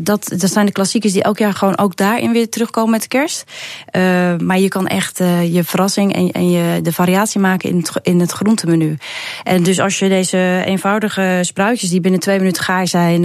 dat, 0.00 0.32
dat 0.36 0.52
zijn 0.52 0.66
de 0.66 0.72
klassiekers 0.72 1.12
die 1.12 1.22
elk 1.22 1.38
jaar 1.38 1.54
gewoon 1.54 1.78
ook 1.78 1.96
daarin 1.96 2.32
weer 2.32 2.48
terugkomen 2.48 2.90
met 2.90 3.08
kerst. 3.08 3.44
maar 4.42 4.58
je 4.58 4.68
kan 4.68 4.86
echt 4.86 5.18
je 5.52 5.64
verrassing 5.64 6.14
en, 6.14 6.30
en 6.30 6.50
je, 6.50 6.82
de 6.82 6.92
variatie 6.92 7.40
maken 7.40 7.68
in 7.68 7.76
het, 7.76 7.92
in 8.02 8.20
het 8.20 8.32
groentemenu. 8.32 8.96
En 9.44 9.62
dus 9.62 9.80
als 9.80 9.98
je 9.98 10.08
deze 10.08 10.62
eenvoudige 10.66 11.38
spruitjes 11.42 11.90
die 11.90 12.00
binnen 12.00 12.20
twee 12.20 12.38
minuten 12.38 12.62
gaar 12.62 12.86
zijn 12.86 13.20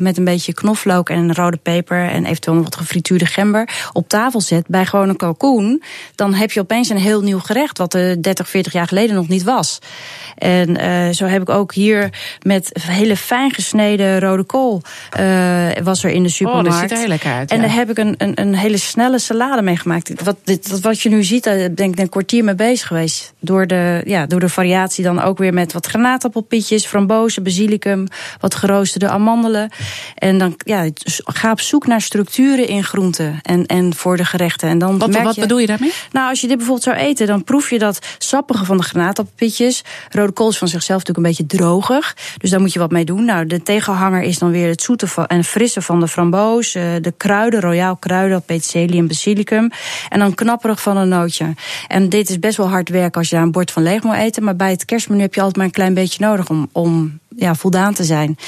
met 0.00 0.16
een 0.18 0.24
beetje 0.24 0.54
knoflook 0.54 1.10
en 1.10 1.34
rode 1.34 1.56
peper 1.56 2.08
en 2.08 2.24
eventueel 2.34 2.62
wat 2.62 2.76
gefrituurde 2.76 3.26
gember 3.26 3.68
op 3.92 4.08
tafel 4.08 4.40
zet 4.40 4.66
bij 4.66 4.86
gewoon 4.86 5.08
een 5.08 5.16
kalkoen, 5.16 5.82
dan 6.14 6.34
heb 6.34 6.52
je 6.52 6.60
opeens 6.60 6.88
een 6.88 6.96
heel 6.96 7.22
nieuw 7.22 7.38
gerecht 7.38 7.78
wat 7.78 7.94
er 7.94 8.22
30, 8.22 8.48
40 8.48 8.72
jaar 8.72 8.88
geleden 8.88 9.14
nog 9.14 9.28
niet 9.28 9.42
was. 9.42 9.78
En 10.38 10.80
uh, 10.80 11.08
zo 11.08 11.24
heb 11.24 11.42
ik 11.42 11.48
ook 11.48 11.74
hier 11.74 12.10
met 12.42 12.70
hele 12.80 13.16
fijn 13.16 13.52
gesneden 13.54 14.20
rode 14.20 14.42
kool 14.42 14.82
uh, 15.20 15.66
was 15.82 16.04
er 16.04 16.10
in 16.10 16.22
de 16.22 16.28
supermarkt. 16.28 16.68
Oh, 16.68 16.72
dat 16.72 16.80
ziet 16.80 16.90
er 16.90 16.98
heel 16.98 17.08
lekker 17.08 17.32
uit. 17.32 17.50
En 17.50 17.60
daar 17.60 17.74
heb 17.74 17.90
ik 17.90 17.98
een, 17.98 18.14
een, 18.18 18.40
een 18.40 18.54
hele 18.54 18.78
snelle 18.78 19.18
salade 19.18 19.62
mee 19.62 19.76
gemaakt. 19.76 20.22
Wat, 20.22 20.36
dit, 20.44 20.80
wat 20.80 21.00
je 21.00 21.08
nu 21.08 21.24
ziet, 21.24 21.44
daar 21.44 21.70
ben 21.70 21.90
ik 21.90 21.98
een 21.98 22.08
kwartier 22.08 22.44
mee 22.44 22.54
bezig 22.54 22.86
geweest. 22.86 23.32
Door 23.40 23.66
de, 23.66 24.02
ja, 24.04 24.26
door 24.26 24.40
de 24.40 24.48
variatie 24.48 25.04
dan 25.04 25.22
ook 25.22 25.38
weer 25.38 25.54
met 25.54 25.72
wat 25.72 25.86
granaatappelpietjes, 25.86 26.86
frambozen, 26.86 27.42
basilicum, 27.42 28.06
wat 28.40 28.54
geroosterde 28.54 29.08
amandelen. 29.08 29.70
En 30.14 30.38
dan 30.38 30.54
ja, 30.56 30.88
ga 31.24 31.50
op 31.50 31.60
zoek 31.60 31.86
naar 31.86 32.00
structuren 32.24 32.68
in 32.68 32.84
groenten 32.84 33.38
en, 33.42 33.66
en 33.66 33.94
voor 33.94 34.16
de 34.16 34.24
gerechten. 34.24 34.68
En 34.68 34.78
dan 34.78 34.98
wat 34.98 35.10
merk 35.10 35.24
wat 35.24 35.34
je, 35.34 35.40
bedoel 35.40 35.58
je 35.58 35.66
daarmee? 35.66 35.92
Nou, 36.12 36.28
als 36.28 36.40
je 36.40 36.46
dit 36.46 36.56
bijvoorbeeld 36.56 36.86
zou 36.86 36.96
eten, 36.96 37.26
dan 37.26 37.44
proef 37.44 37.70
je 37.70 37.78
dat 37.78 37.98
sappige 38.18 38.64
van 38.64 38.76
de 38.76 38.82
granaatappelpietjes. 38.82 39.84
Rode 40.10 40.32
kool 40.32 40.48
is 40.48 40.58
van 40.58 40.68
zichzelf 40.68 40.98
natuurlijk 40.98 41.26
een 41.26 41.44
beetje 41.44 41.56
drogig. 41.58 42.16
Dus 42.38 42.50
daar 42.50 42.60
moet 42.60 42.72
je 42.72 42.78
wat 42.78 42.90
mee 42.90 43.04
doen. 43.04 43.24
Nou, 43.24 43.46
de 43.46 43.62
tegenhanger 43.62 44.22
is 44.22 44.38
dan 44.38 44.50
weer 44.50 44.68
het 44.68 44.82
zoete 44.82 45.06
en 45.26 45.44
frisse 45.44 45.82
van 45.82 46.00
de 46.00 46.08
framboos. 46.08 46.74
Eh, 46.74 46.82
de 47.00 47.12
kruiden, 47.16 47.60
royaal 47.60 47.96
kruiden, 47.96 48.42
peterselie 48.42 48.98
en 48.98 49.06
basilicum. 49.06 49.70
En 50.08 50.18
dan 50.18 50.34
knapperig 50.34 50.82
van 50.82 50.96
een 50.96 51.08
nootje. 51.08 51.54
En 51.88 52.08
dit 52.08 52.28
is 52.28 52.38
best 52.38 52.56
wel 52.56 52.68
hard 52.68 52.88
werk 52.88 53.16
als 53.16 53.28
je 53.28 53.34
daar 53.34 53.44
een 53.44 53.52
bord 53.52 53.70
van 53.70 53.82
leeg 53.82 54.02
moet 54.02 54.14
eten. 54.14 54.44
Maar 54.44 54.56
bij 54.56 54.70
het 54.70 54.84
kerstmenu 54.84 55.20
heb 55.20 55.34
je 55.34 55.40
altijd 55.40 55.56
maar 55.56 55.66
een 55.66 55.72
klein 55.72 55.94
beetje 55.94 56.24
nodig 56.24 56.48
om, 56.48 56.68
om 56.72 57.20
ja, 57.36 57.54
voldaan 57.54 57.94
te 57.94 58.04
zijn. 58.04 58.38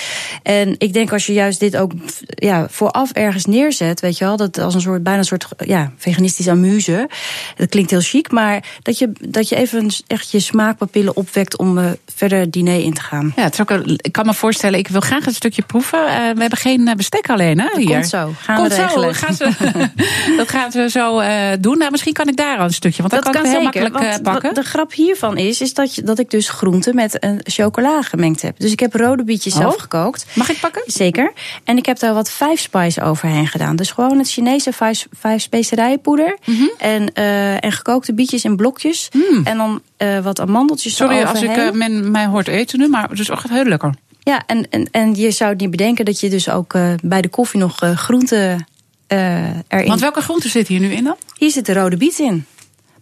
En 0.43 0.75
ik 0.79 0.93
denk 0.93 1.13
als 1.13 1.27
je 1.27 1.33
juist 1.33 1.61
dit 1.61 1.77
ook 1.77 1.93
ja, 2.25 2.67
vooraf 2.71 3.13
ergens 3.13 3.45
neerzet, 3.67 4.01
weet 4.01 4.19
je 4.19 4.25
wel, 4.25 4.37
dat 4.37 4.59
als 4.59 4.75
een 4.75 4.81
soort, 4.81 5.03
bijna 5.03 5.19
een 5.19 5.25
soort 5.25 5.47
ja, 5.59 5.93
veganistisch 5.97 6.49
amuse. 6.49 7.09
Dat 7.57 7.69
klinkt 7.69 7.91
heel 7.91 8.01
chic, 8.01 8.31
maar 8.31 8.65
dat 8.83 8.99
je, 8.99 9.13
dat 9.21 9.49
je 9.49 9.57
even 9.57 9.91
echt 10.07 10.31
je 10.31 10.41
smaakpapillen 10.41 11.17
opwekt 11.17 11.57
om 11.57 11.79
uh, 11.79 11.91
verder 12.15 12.51
diner 12.51 12.81
in 12.81 12.95
te 12.95 13.01
gaan. 13.01 13.33
Ja, 13.37 13.51
ook, 13.61 13.71
ik 13.97 14.13
kan 14.13 14.27
me 14.27 14.35
voorstellen, 14.35 14.79
ik 14.79 14.89
wil 14.89 15.01
graag 15.01 15.27
een 15.27 15.35
stukje 15.35 15.63
proeven. 15.63 15.99
Uh, 15.99 16.15
we 16.15 16.41
hebben 16.41 16.59
geen 16.59 16.93
bestek 16.97 17.31
alleen, 17.31 17.61
hè? 17.61 17.69
Hier. 17.77 17.87
Komt 17.87 18.09
zo. 18.09 18.33
Gaan 18.39 18.57
Komt 18.57 18.77
we 18.77 18.83
regelen. 18.83 19.15
Zo, 19.15 19.27
gaan 19.27 19.35
ze, 19.35 19.51
dat 20.37 20.49
gaan 20.49 20.71
we 20.71 20.91
zo 20.91 21.21
uh, 21.21 21.29
doen. 21.61 21.79
Nou, 21.79 21.91
misschien 21.91 22.13
kan 22.13 22.29
ik 22.29 22.37
daar 22.37 22.59
al 22.59 22.65
een 22.65 22.73
stukje, 22.73 23.03
want 23.03 23.13
dat, 23.13 23.23
kan, 23.23 23.33
kan 23.33 23.45
ik 23.45 23.51
heel 23.51 23.63
zeker, 23.63 23.83
makkelijk 23.83 24.23
pakken. 24.23 24.55
De 24.55 24.63
grap 24.63 24.93
hiervan 24.93 25.37
is, 25.37 25.61
is 25.61 25.75
dat, 25.75 25.95
je, 25.95 26.03
dat 26.03 26.19
ik 26.19 26.31
dus 26.31 26.49
groenten 26.49 26.95
met 26.95 27.25
een 27.25 27.41
chocola 27.45 28.03
gemengd 28.03 28.43
heb. 28.43 28.59
Dus 28.59 28.73
ik 28.73 28.81
heb 28.81 28.95
rode 28.95 29.25
bietjes 29.25 29.55
oh. 29.55 29.61
zelf 29.61 29.77
gekookt. 29.77 30.27
Mag 30.35 30.51
ik 30.51 30.61
pakken? 30.61 30.83
Zeker. 30.87 31.33
En 31.65 31.77
ik 31.77 31.87
heb 31.87 31.99
daar 31.99 32.15
wat 32.15 32.31
five 32.31 32.57
spice 32.57 33.03
overheen 33.03 33.47
gedaan. 33.47 33.56
Dus 33.75 33.91
gewoon 33.91 34.19
het 34.19 34.31
Chinese 34.31 34.73
vijf, 34.73 35.07
vijf 35.13 35.43
specerijenpoeder. 35.43 36.39
Mhm. 36.45 36.65
en, 36.79 37.11
uh, 37.15 37.65
en 37.65 37.73
gekookte 37.73 38.15
bietjes 38.15 38.45
in 38.45 38.57
blokjes. 38.57 39.09
Mm. 39.13 39.41
En 39.45 39.57
dan 39.57 39.81
uh, 39.99 40.19
wat 40.19 40.41
amandeltjes 40.41 40.97
Sorry 40.97 41.23
als 41.23 41.43
ik 41.43 41.57
uh, 41.57 41.71
men, 41.71 42.11
mij 42.11 42.27
hoort 42.27 42.49
eten 42.49 42.79
nu, 42.79 42.89
maar 42.89 43.09
het 43.09 43.19
is 43.19 43.29
echt 43.29 43.49
heel 43.49 43.65
lekker. 43.65 43.95
Ja, 44.19 44.43
en, 44.47 44.71
en, 44.71 44.89
en 44.91 45.15
je 45.15 45.31
zou 45.31 45.51
het 45.51 45.61
niet 45.61 45.71
bedenken 45.71 46.05
dat 46.05 46.21
je 46.21 46.31
dus 46.31 46.49
ook 46.49 46.75
bij 47.03 47.21
de 47.21 47.29
koffie 47.29 47.61
nog 47.61 47.77
groenten 47.95 48.67
erin... 49.07 49.87
Want 49.87 50.01
welke 50.01 50.21
groenten 50.21 50.51
zitten 50.51 50.75
hier 50.75 50.89
nu 50.89 50.95
in 50.95 51.05
dan? 51.05 51.17
Hier 51.39 51.51
zit 51.51 51.67
de 51.67 51.73
rode 51.73 51.97
biet 51.97 52.19
in. 52.19 52.47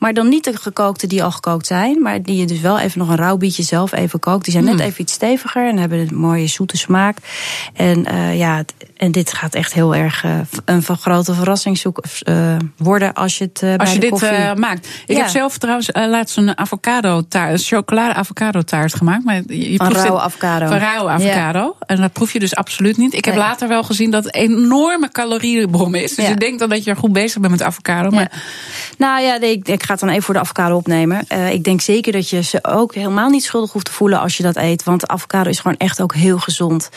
Maar 0.04 0.14
dan 0.14 0.28
niet 0.28 0.44
de 0.44 0.56
gekookte 0.56 1.06
die 1.06 1.22
al 1.24 1.30
gekookt 1.30 1.66
zijn. 1.66 2.02
Maar 2.02 2.22
die 2.22 2.36
je 2.36 2.46
dus 2.46 2.60
wel 2.60 2.78
even 2.78 2.98
nog 2.98 3.08
een 3.08 3.16
rauw 3.16 3.36
bietje 3.36 3.62
zelf 3.62 3.92
even 3.92 4.18
kookt. 4.18 4.44
Die 4.44 4.52
zijn 4.52 4.66
Hmm. 4.66 4.76
net 4.76 4.86
even 4.86 5.00
iets 5.00 5.12
steviger 5.12 5.68
en 5.68 5.76
hebben 5.76 5.98
een 5.98 6.16
mooie 6.16 6.46
zoete 6.46 6.76
smaak. 6.76 7.16
En 7.74 8.06
uh, 8.12 8.38
ja, 8.38 8.64
en 8.96 9.12
dit 9.12 9.32
gaat 9.32 9.54
echt 9.54 9.72
heel 9.72 9.94
erg 9.94 10.24
uh, 10.24 10.38
een 10.64 10.82
grote 10.82 11.34
verrassing 11.34 11.78
zoeken, 11.78 12.02
uh, 12.28 12.56
worden 12.76 13.12
als 13.12 13.38
je 13.38 13.44
het 13.44 13.62
als 13.62 13.76
bij 13.76 13.86
je 13.86 13.94
de 13.94 14.00
dit 14.00 14.10
koffie... 14.10 14.54
maakt. 14.54 14.88
Ik 15.06 15.16
Ja. 15.16 15.22
heb 15.22 15.30
zelf 15.30 15.58
trouwens 15.58 15.88
laatst 15.92 16.36
een 16.36 16.58
avocado 16.58 17.22
taart, 17.28 17.52
een 17.52 17.58
chocolade 17.58 18.14
avocado 18.14 18.62
taart 18.62 18.94
gemaakt. 18.94 19.24
Maar 19.24 19.42
je 19.46 19.76
Van 19.76 19.88
proeft 19.88 20.02
rauwe 20.02 20.20
avocado. 20.20 20.66
Van 20.66 20.78
rauwe 20.78 21.10
avocado. 21.10 21.76
En 21.86 21.96
dat 22.00 22.12
proef 22.12 22.32
je 22.32 22.38
dus 22.38 22.54
absoluut 22.54 22.96
niet. 22.96 23.14
Ik 23.14 23.24
heb 23.24 23.36
later 23.36 23.68
wel 23.68 23.82
gezien 23.82 24.10
dat 24.10 24.24
het 24.24 24.34
een 24.36 24.42
enorme 24.42 25.08
caloriebom 25.12 25.94
is. 25.94 26.14
Dus 26.14 26.28
ik 26.28 26.40
denk 26.40 26.58
dan 26.58 26.68
dat 26.68 26.84
je 26.84 26.90
er 26.90 26.96
goed 26.96 27.12
bezig 27.12 27.40
bent 27.40 27.52
met 27.52 27.62
avocado. 27.62 28.10
Maar 28.10 28.42
Nou 28.98 29.22
ja, 29.22 29.36
nee, 29.36 29.52
ik, 29.52 29.68
ik 29.68 29.82
ga 29.82 29.93
dan 30.00 30.08
even 30.08 30.22
voor 30.22 30.34
de 30.34 30.40
avocado 30.40 30.76
opnemen. 30.76 31.24
Uh, 31.32 31.52
ik 31.52 31.64
denk 31.64 31.80
zeker 31.80 32.12
dat 32.12 32.30
je 32.30 32.42
ze 32.42 32.58
ook 32.62 32.94
helemaal 32.94 33.28
niet 33.28 33.44
schuldig 33.44 33.72
hoeft 33.72 33.84
te 33.84 33.92
voelen 33.92 34.20
als 34.20 34.36
je 34.36 34.42
dat 34.42 34.56
eet. 34.56 34.84
Want 34.84 35.08
avocado 35.08 35.50
is 35.50 35.60
gewoon 35.60 35.76
echt 35.76 36.02
ook 36.02 36.14
heel 36.14 36.38
gezond. 36.38 36.88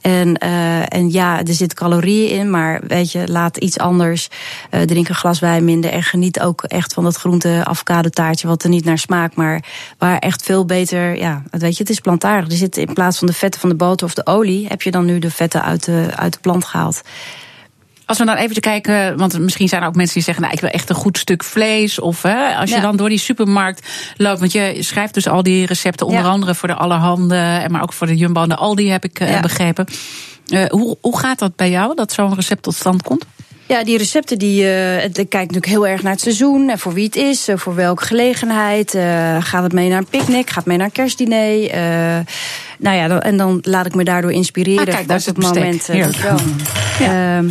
En, 0.00 0.36
uh, 0.44 0.94
en 0.94 1.10
ja, 1.10 1.38
er 1.38 1.54
zit 1.54 1.74
calorieën 1.74 2.38
in, 2.38 2.50
maar 2.50 2.80
weet 2.86 3.12
je, 3.12 3.28
laat 3.28 3.56
iets 3.56 3.78
anders. 3.78 4.28
Uh, 4.70 4.80
drink 4.80 5.08
een 5.08 5.14
glas 5.14 5.38
wijn 5.38 5.64
minder 5.64 5.90
en 5.90 6.02
geniet 6.02 6.40
ook 6.40 6.62
echt 6.62 6.92
van 6.92 7.04
dat 7.04 7.16
groente 7.16 7.60
avocado 7.64 8.08
taartje, 8.08 8.46
wat 8.48 8.62
er 8.62 8.68
niet 8.68 8.84
naar 8.84 8.98
smaakt, 8.98 9.36
maar 9.36 9.64
waar 9.98 10.18
echt 10.18 10.42
veel 10.42 10.64
beter, 10.64 11.16
ja, 11.16 11.42
weet 11.50 11.76
je, 11.76 11.82
het 11.82 11.92
is 11.92 12.00
plantaardig. 12.00 12.50
Er 12.50 12.56
zit 12.56 12.76
in 12.76 12.92
plaats 12.92 13.18
van 13.18 13.26
de 13.26 13.32
vetten 13.32 13.60
van 13.60 13.68
de 13.68 13.76
boter 13.76 14.06
of 14.06 14.14
de 14.14 14.26
olie, 14.26 14.66
heb 14.66 14.82
je 14.82 14.90
dan 14.90 15.04
nu 15.04 15.18
de 15.18 15.30
vetten 15.30 15.62
uit 15.62 15.84
de, 15.84 16.08
uit 16.14 16.32
de 16.32 16.38
plant 16.40 16.64
gehaald. 16.64 17.02
Als 18.06 18.18
we 18.18 18.24
dan 18.24 18.36
even 18.36 18.54
te 18.54 18.60
kijken, 18.60 19.16
want 19.16 19.38
misschien 19.38 19.68
zijn 19.68 19.82
er 19.82 19.88
ook 19.88 19.94
mensen 19.94 20.14
die 20.14 20.22
zeggen: 20.22 20.42
Nou, 20.42 20.54
ik 20.54 20.60
wil 20.60 20.70
echt 20.70 20.88
een 20.88 20.94
goed 20.96 21.18
stuk 21.18 21.44
vlees. 21.44 21.98
Of 21.98 22.22
hè, 22.22 22.54
als 22.54 22.70
je 22.70 22.76
Ja. 22.76 22.82
dan 22.82 22.96
door 22.96 23.08
die 23.08 23.18
supermarkt 23.18 23.88
loopt. 24.16 24.38
Want 24.40 24.52
je 24.52 24.76
schrijft 24.80 25.14
dus 25.14 25.28
al 25.28 25.42
die 25.42 25.66
recepten, 25.66 26.06
onder 26.06 26.22
Ja. 26.22 26.28
andere 26.28 26.54
voor 26.54 26.68
de 26.68 26.74
Allerhande. 26.74 27.36
En 27.36 27.72
maar 27.72 27.82
ook 27.82 27.92
voor 27.92 28.06
de 28.06 28.16
Jumbo 28.16 28.42
en 28.42 28.48
de 28.48 28.56
Aldi, 28.56 28.90
heb 28.90 29.04
ik 29.04 29.20
eh, 29.20 29.30
Ja. 29.30 29.40
begrepen. 29.40 29.86
Eh, 30.48 30.64
hoe, 30.68 30.96
hoe 31.00 31.18
gaat 31.18 31.38
dat 31.38 31.56
bij 31.56 31.70
jou, 31.70 31.94
dat 31.94 32.12
zo'n 32.12 32.34
recept 32.34 32.62
tot 32.62 32.74
stand 32.74 33.02
komt? 33.02 33.24
Ja, 33.66 33.84
die 33.84 33.98
recepten, 33.98 34.38
die, 34.38 34.62
uh, 34.64 34.68
het 35.00 35.12
kijkt 35.14 35.32
natuurlijk 35.32 35.66
heel 35.66 35.86
erg 35.86 36.02
naar 36.02 36.12
het 36.12 36.20
seizoen. 36.20 36.70
En 36.70 36.78
voor 36.78 36.92
wie 36.92 37.04
het 37.04 37.16
is, 37.16 37.48
uh, 37.48 37.56
voor 37.56 37.74
welke 37.74 38.04
gelegenheid. 38.04 38.94
Uh, 38.94 39.36
gaat 39.40 39.62
het 39.62 39.72
mee 39.72 39.88
naar 39.88 39.98
een 39.98 40.06
picknick, 40.06 40.46
gaat 40.46 40.56
het 40.56 40.66
mee 40.66 40.76
naar 40.76 40.86
een 40.86 40.92
kerstdiner. 40.92 41.70
Nou 42.78 42.96
ja, 42.96 43.08
dan, 43.08 43.20
en 43.20 43.36
dan 43.36 43.58
laat 43.62 43.86
ik 43.86 43.94
me 43.94 44.04
daardoor 44.04 44.32
inspireren. 44.32 44.86
Ah, 44.86 44.94
kijk, 44.94 45.10
op 45.10 45.16
is 45.16 45.26
het 45.26 45.38
moment. 45.38 45.86
Heerlijk. 45.86 46.16
wel. 46.18 46.38
Ehm, 47.00 47.48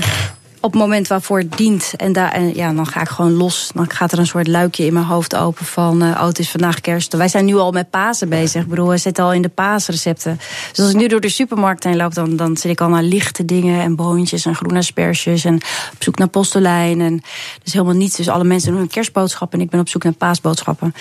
op 0.64 0.72
het 0.72 0.82
moment 0.82 1.08
waarvoor 1.08 1.40
het 1.40 1.58
dient. 1.58 1.94
En, 1.98 2.14
daar, 2.14 2.32
en 2.32 2.56
ja, 2.56 2.74
dan 2.74 2.88
ga 2.88 3.02
ik 3.02 3.10
gewoon 3.10 3.34
los. 3.34 3.72
Dan 3.74 3.92
gaat 3.92 4.12
er 4.12 4.20
een 4.20 4.28
soort 4.28 4.48
luikje 4.48 4.86
in 4.86 4.94
mijn 4.94 5.06
hoofd 5.06 5.36
open 5.36 5.66
van... 5.66 6.04
Uh, 6.04 6.10
oh, 6.10 6.26
het 6.26 6.40
is 6.40 6.50
vandaag 6.50 6.82
kerst. 6.82 7.14
Wij 7.14 7.28
zijn 7.28 7.46
nu 7.46 7.56
al 7.56 7.72
met 7.72 7.90
Pasen 7.90 8.30
bezig. 8.30 8.62
Ik 8.62 8.68
bedoel, 8.68 8.88
we 8.88 8.98
zitten 8.98 9.24
al 9.24 9.34
in 9.34 9.42
de 9.42 9.50
paasrecepten. 9.50 10.40
Dus 10.70 10.80
als 10.80 10.94
ik 10.94 10.96
nu 10.96 11.08
door 11.08 11.20
de 11.20 11.30
supermarkt 11.30 11.84
heen 11.84 11.96
loop... 11.96 12.14
dan, 12.14 12.36
dan 12.36 12.58
zit 12.58 12.72
ik 12.72 12.82
al 12.82 12.90
naar 12.90 13.04
lichte 13.04 13.46
dingen 13.46 13.82
en 13.82 13.96
boontjes 13.96 14.46
en 14.46 14.56
groene 14.56 14.78
asperges... 14.78 15.46
en 15.46 15.56
op 15.94 16.04
zoek 16.04 16.18
naar 16.18 16.28
postolijn. 16.28 17.02
En 17.02 17.22
dus 17.64 17.74
helemaal 17.74 17.96
niets. 17.96 18.16
Dus 18.16 18.30
alle 18.30 18.44
mensen 18.44 18.72
doen 18.72 18.82
een 18.82 18.88
kerstboodschap... 18.88 19.54
en 19.54 19.62
ik 19.62 19.70
ben 19.70 19.80
op 19.80 19.90
zoek 19.90 20.04
naar 20.04 20.14
paasboodschappen. 20.14 20.94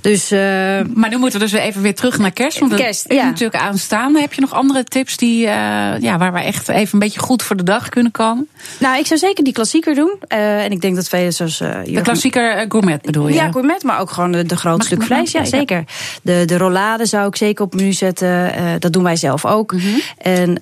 Dus, 0.00 0.32
uh, 0.32 0.38
maar 0.94 1.10
nu 1.10 1.16
moeten 1.16 1.40
we 1.40 1.46
dus 1.46 1.60
even 1.60 1.82
weer 1.82 1.94
terug 1.94 2.18
naar 2.18 2.32
kerst. 2.32 2.58
Want 2.58 2.74
kerst, 2.74 3.06
is 3.08 3.16
ja. 3.16 3.24
natuurlijk 3.24 3.62
aanstaande. 3.62 4.20
Heb 4.20 4.32
je 4.32 4.40
nog 4.40 4.52
andere 4.52 4.84
tips 4.84 5.16
die, 5.16 5.46
uh, 5.46 5.50
ja, 6.00 6.18
waar 6.18 6.32
we 6.32 6.40
echt 6.40 6.68
even 6.68 6.92
een 6.92 6.98
beetje 6.98 7.20
goed 7.20 7.42
voor 7.42 7.56
de 7.56 7.62
dag 7.62 7.88
kunnen 7.88 8.12
komen? 8.12 8.48
Nou, 8.78 8.97
ik 8.98 9.06
zou 9.06 9.20
zeker 9.20 9.44
die 9.44 9.52
klassieker 9.52 9.94
doen. 9.94 10.18
Uh, 10.28 10.64
en 10.64 10.70
ik 10.70 10.80
denk 10.80 10.96
dat 10.96 11.08
velen 11.08 11.32
zoals... 11.32 11.60
Uh, 11.60 11.70
de 11.84 12.00
klassieker 12.00 12.64
gourmet 12.68 13.02
bedoel 13.02 13.28
je? 13.28 13.34
Ja, 13.34 13.50
gourmet, 13.50 13.82
maar 13.82 14.00
ook 14.00 14.10
gewoon 14.10 14.32
de, 14.32 14.44
de 14.44 14.56
groot 14.56 14.84
stuk 14.84 15.02
vlees. 15.02 15.32
Ja, 15.32 15.44
zeker. 15.44 15.84
De, 16.22 16.42
de 16.46 16.58
rollade 16.58 17.06
zou 17.06 17.26
ik 17.26 17.36
zeker 17.36 17.64
op 17.64 17.74
menu 17.74 17.92
zetten. 17.92 18.52
dat 18.78 18.92
doen 18.92 19.02
wij 19.02 19.16
zelf 19.16 19.44
ook. 19.44 19.72
Mm 19.72 19.78
-hmm. 19.78 20.00
En 20.18 20.58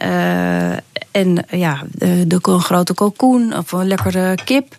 en 1.17 1.45
ja, 1.51 1.83
de, 1.91 2.27
de, 2.27 2.39
een 2.43 2.61
grote 2.61 2.95
kalkoen 2.95 3.57
of 3.57 3.73
een 3.73 3.87
lekkere 3.87 4.35
kip. 4.45 4.77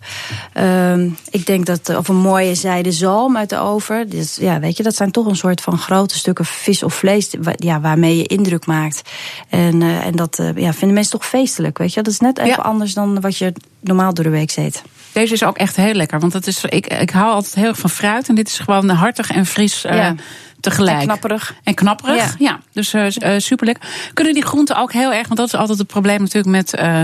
Uh, 0.53 1.03
ik 1.30 1.45
denk 1.45 1.65
dat, 1.65 1.89
of 1.89 2.07
een 2.07 2.15
mooie 2.15 2.55
zijde 2.55 2.91
zalm 2.91 3.38
uit 3.38 3.49
de 3.49 3.57
oven. 3.57 4.09
Dus 4.09 4.35
ja, 4.35 4.59
weet 4.59 4.77
je, 4.77 4.84
dat 4.84 4.95
zijn 4.95 5.11
toch 5.11 5.26
een 5.26 5.35
soort 5.35 5.61
van 5.61 5.77
grote 5.77 6.18
stukken 6.18 6.45
vis 6.45 6.84
of 6.84 6.93
vlees 6.93 7.35
ja, 7.55 7.81
waarmee 7.81 8.18
je 8.18 8.23
indruk 8.23 8.65
maakt. 8.65 9.01
En, 9.49 9.81
uh, 9.81 10.05
en 10.05 10.15
dat 10.15 10.39
uh, 10.39 10.49
ja, 10.55 10.73
vinden 10.73 10.93
mensen 10.93 11.19
toch 11.19 11.27
feestelijk, 11.27 11.77
weet 11.77 11.93
je. 11.93 12.01
Dat 12.01 12.14
is 12.14 12.19
net 12.19 12.38
even 12.38 12.49
ja. 12.49 12.55
anders 12.55 12.93
dan 12.93 13.22
wat 13.22 13.38
je 13.38 13.53
normaal 13.80 14.14
door 14.14 14.23
de 14.23 14.30
week 14.30 14.55
eet. 14.55 14.84
Deze 15.11 15.34
is 15.34 15.43
ook 15.43 15.57
echt 15.57 15.76
heel 15.76 15.93
lekker, 15.93 16.19
want 16.19 16.34
het 16.34 16.47
is, 16.47 16.64
ik, 16.64 16.88
ik 16.88 17.09
hou 17.09 17.31
altijd 17.31 17.55
heel 17.55 17.68
erg 17.68 17.80
van 17.80 17.89
fruit. 17.89 18.30
En 18.30 18.35
dit 18.35 18.47
is 18.47 18.59
gewoon 18.59 18.89
hartig 18.89 19.31
en 19.31 19.45
fris. 19.45 19.85
Uh, 19.85 19.95
ja 19.95 20.15
tegelijk. 20.60 20.98
En 20.98 21.04
knapperig. 21.04 21.56
En 21.64 21.74
knapperig, 21.74 22.16
ja. 22.16 22.34
ja 22.38 22.60
dus 22.72 22.94
uh, 22.94 23.06
uh, 23.06 23.34
super 23.38 23.66
lekker. 23.66 23.90
Kunnen 24.14 24.34
die 24.34 24.46
groenten 24.46 24.76
ook 24.76 24.94
heel 24.94 25.14
erg, 25.14 25.28
want 25.28 25.40
dat 25.40 25.48
is 25.48 25.56
altijd 25.56 25.78
het 25.78 25.88
probleem 25.88 26.20
natuurlijk 26.20 26.56
met 26.56 26.80
uh, 26.80 27.04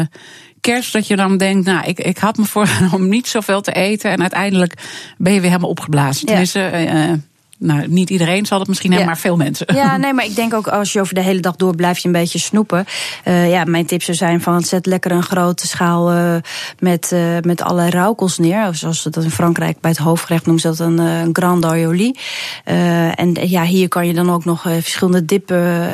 kerst. 0.61 0.93
Dat 0.93 1.07
je 1.07 1.15
dan 1.15 1.37
denkt, 1.37 1.65
nou, 1.65 1.85
ik, 1.85 1.99
ik 1.99 2.17
had 2.17 2.37
me 2.37 2.45
voorgenomen 2.45 2.97
om 2.99 3.09
niet 3.09 3.27
zoveel 3.27 3.61
te 3.61 3.71
eten. 3.71 4.11
En 4.11 4.21
uiteindelijk 4.21 4.73
ben 5.17 5.33
je 5.33 5.39
weer 5.39 5.49
helemaal 5.49 5.69
opgeblazen. 5.69 6.21
Ja. 6.21 6.27
Tenminste, 6.27 7.21
nou, 7.63 7.87
niet 7.87 8.09
iedereen 8.09 8.45
zal 8.45 8.59
het 8.59 8.67
misschien 8.67 8.91
hebben, 8.91 9.07
ja. 9.07 9.13
maar 9.13 9.21
veel 9.21 9.37
mensen. 9.37 9.75
Ja, 9.75 9.97
nee, 10.03 10.13
maar 10.13 10.25
ik 10.25 10.35
denk 10.35 10.53
ook 10.53 10.67
als 10.67 10.93
je 10.93 10.99
over 10.99 11.13
de 11.13 11.21
hele 11.21 11.39
dag 11.39 11.55
door 11.55 11.75
blijft 11.75 12.01
je 12.01 12.07
een 12.07 12.13
beetje 12.13 12.39
snoepen. 12.39 12.85
Uh, 13.25 13.49
ja, 13.49 13.63
mijn 13.65 13.85
tips 13.85 14.05
zou 14.05 14.17
zijn 14.17 14.41
van 14.41 14.61
zet 14.61 14.85
lekker 14.85 15.11
een 15.11 15.23
grote 15.23 15.67
schaal 15.67 16.13
uh, 16.13 16.35
met, 16.79 17.11
uh, 17.13 17.37
met 17.41 17.61
alle 17.61 17.89
rauwkels 17.89 18.37
neer. 18.37 18.67
Of 18.67 18.75
zoals 18.75 19.01
ze 19.01 19.09
dat 19.09 19.23
in 19.23 19.31
Frankrijk 19.31 19.79
bij 19.79 19.91
het 19.91 19.99
hoofdgerecht 19.99 20.45
noemen 20.45 20.61
ze 20.61 20.67
dat 20.67 20.79
een, 20.79 20.97
een 20.97 21.29
grand 21.33 21.65
aioli. 21.65 22.15
en 22.63 23.33
ja, 23.41 23.63
hier 23.63 23.87
kan 23.87 24.07
je 24.07 24.13
dan 24.13 24.31
ook 24.31 24.45
nog 24.45 24.61
verschillende 24.61 25.25
dippen 25.25 25.89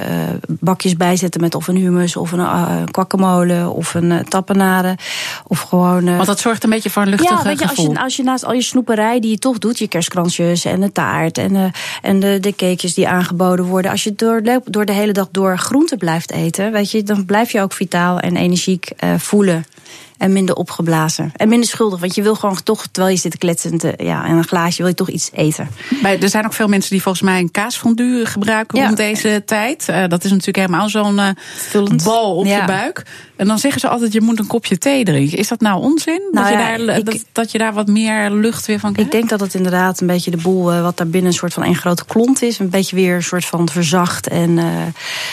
bakjes 0.48 0.96
bijzetten 0.96 1.42
met 1.42 1.56
of 1.56 1.68
een 1.68 1.78
hummus 1.78 2.16
of 2.16 2.32
een 2.32 2.48
guacamole 2.92 3.70
of 3.70 3.94
een 3.94 4.26
tapenade. 4.30 4.98
Of 5.48 5.62
gewoon. 5.62 6.06
Want 6.16 6.26
dat 6.26 6.40
zorgt 6.40 6.64
een 6.64 6.70
beetje 6.70 6.90
voor 6.90 7.02
een 7.02 7.10
luchtig 7.10 7.38
ja, 7.38 7.44
weet 7.44 7.60
je, 7.60 7.68
gevoel. 7.68 7.88
Als 7.88 7.96
je, 7.96 8.04
als 8.04 8.16
je 8.16 8.24
naast 8.24 8.46
al 8.46 8.54
je 8.54 8.62
snoeperij 8.62 9.20
die 9.20 9.32
je 9.32 9.38
toch 9.38 9.58
doet, 9.58 9.80
je 9.80 9.88
kerstkransjes 9.88 10.66
en 10.66 10.80
de 10.80 10.92
taart 10.92 11.38
en 11.38 11.56
en 12.02 12.20
de, 12.20 12.38
de 12.40 12.56
cakejes 12.56 12.94
die 12.94 13.08
aangeboden 13.08 13.66
worden. 13.66 13.92
Als 13.92 14.04
je 14.04 14.16
door, 14.16 14.42
door 14.66 14.86
de 14.86 14.92
hele 14.92 15.12
dag 15.12 15.28
door 15.32 15.58
groente 15.58 15.98
blijft 15.98 16.32
eten, 16.32 16.72
weet 16.72 16.92
je, 16.92 17.04
dan 17.04 17.26
blijf 17.26 17.52
je 17.52 17.62
ook 17.62 17.74
vitaal 17.74 18.20
en 18.20 18.36
energiek 18.36 18.92
uh, 19.04 19.14
voelen. 19.18 19.66
En 20.20 20.34
minder 20.34 20.56
opgeblazen. 20.56 21.32
En 21.36 21.50
minder 21.50 21.70
schuldig. 21.70 22.00
Want 22.00 22.16
je 22.16 22.22
wil 22.22 22.36
gewoon 22.36 22.64
toch, 22.64 22.88
terwijl 22.92 23.16
je 23.16 23.22
zit 23.22 23.38
kletsend 23.38 23.84
ja, 23.98 24.26
en 24.26 24.36
een 24.36 24.48
glaasje, 24.48 24.78
wil 24.78 24.88
je 24.88 24.94
toch 24.94 25.10
iets 25.10 25.30
eten. 25.34 25.68
Maar 26.02 26.18
er 26.18 26.30
zijn 26.30 26.46
ook 26.46 26.54
veel 26.54 26.68
mensen 26.68 26.92
die 26.92 27.02
volgens 27.02 27.24
mij 27.24 27.40
een 27.40 27.52
kaasfondue 27.52 28.26
gebruiken 28.26 28.78
ja. 28.78 28.86
rond 28.86 28.98
deze 28.98 29.42
tijd. 29.46 29.88
Uh, 29.90 30.08
dat 30.08 30.24
is 30.24 30.30
natuurlijk 30.30 30.58
helemaal 30.58 30.90
zo'n 30.90 31.18
uh, 31.18 31.30
bal 32.04 32.36
op 32.36 32.46
ja. 32.46 32.60
je 32.60 32.66
buik. 32.66 33.06
En 33.36 33.48
dan 33.48 33.60
zeggen 33.60 33.82
ze 33.82 33.88
altijd, 33.88 34.14
je 34.14 34.22
moet 34.22 34.40
een 34.40 34.48
kopje 34.48 34.78
thee 34.78 35.04
drinken. 35.04 35.38
Is 35.38 35.48
dat 35.48 35.60
nou 35.60 35.82
onzin? 35.82 36.22
Nou 36.32 36.50
dat, 36.50 36.60
ja, 36.60 36.70
je 36.70 36.86
daar, 36.86 36.98
ik, 36.98 37.06
dat, 37.06 37.26
dat, 37.32 37.52
je 37.52 37.58
daar 37.58 37.74
wat 37.74 37.88
meer 37.88 38.32
lucht 38.32 38.66
weer 38.66 38.80
van 38.80 38.94
krijgt? 38.94 39.14
Ik 39.14 39.20
denk 39.20 39.30
dat 39.30 39.40
het 39.40 39.54
inderdaad 39.54 40.02
een 40.02 40.08
beetje 40.08 40.32
de 40.32 40.38
boel 40.38 40.74
uh, 40.74 40.82
wat 40.82 40.98
daar 40.98 41.08
binnen 41.08 41.32
een 41.32 41.38
soort 41.38 41.54
van 41.54 41.64
één 41.64 41.76
grote 41.76 42.06
klont 42.06 42.42
is. 42.42 42.60
Een 42.60 42.70
beetje 42.70 42.96
weer 42.96 43.16
een 43.16 43.24
soort 43.24 43.46
van 43.46 43.70
verzacht 43.70 44.28
en, 44.28 44.60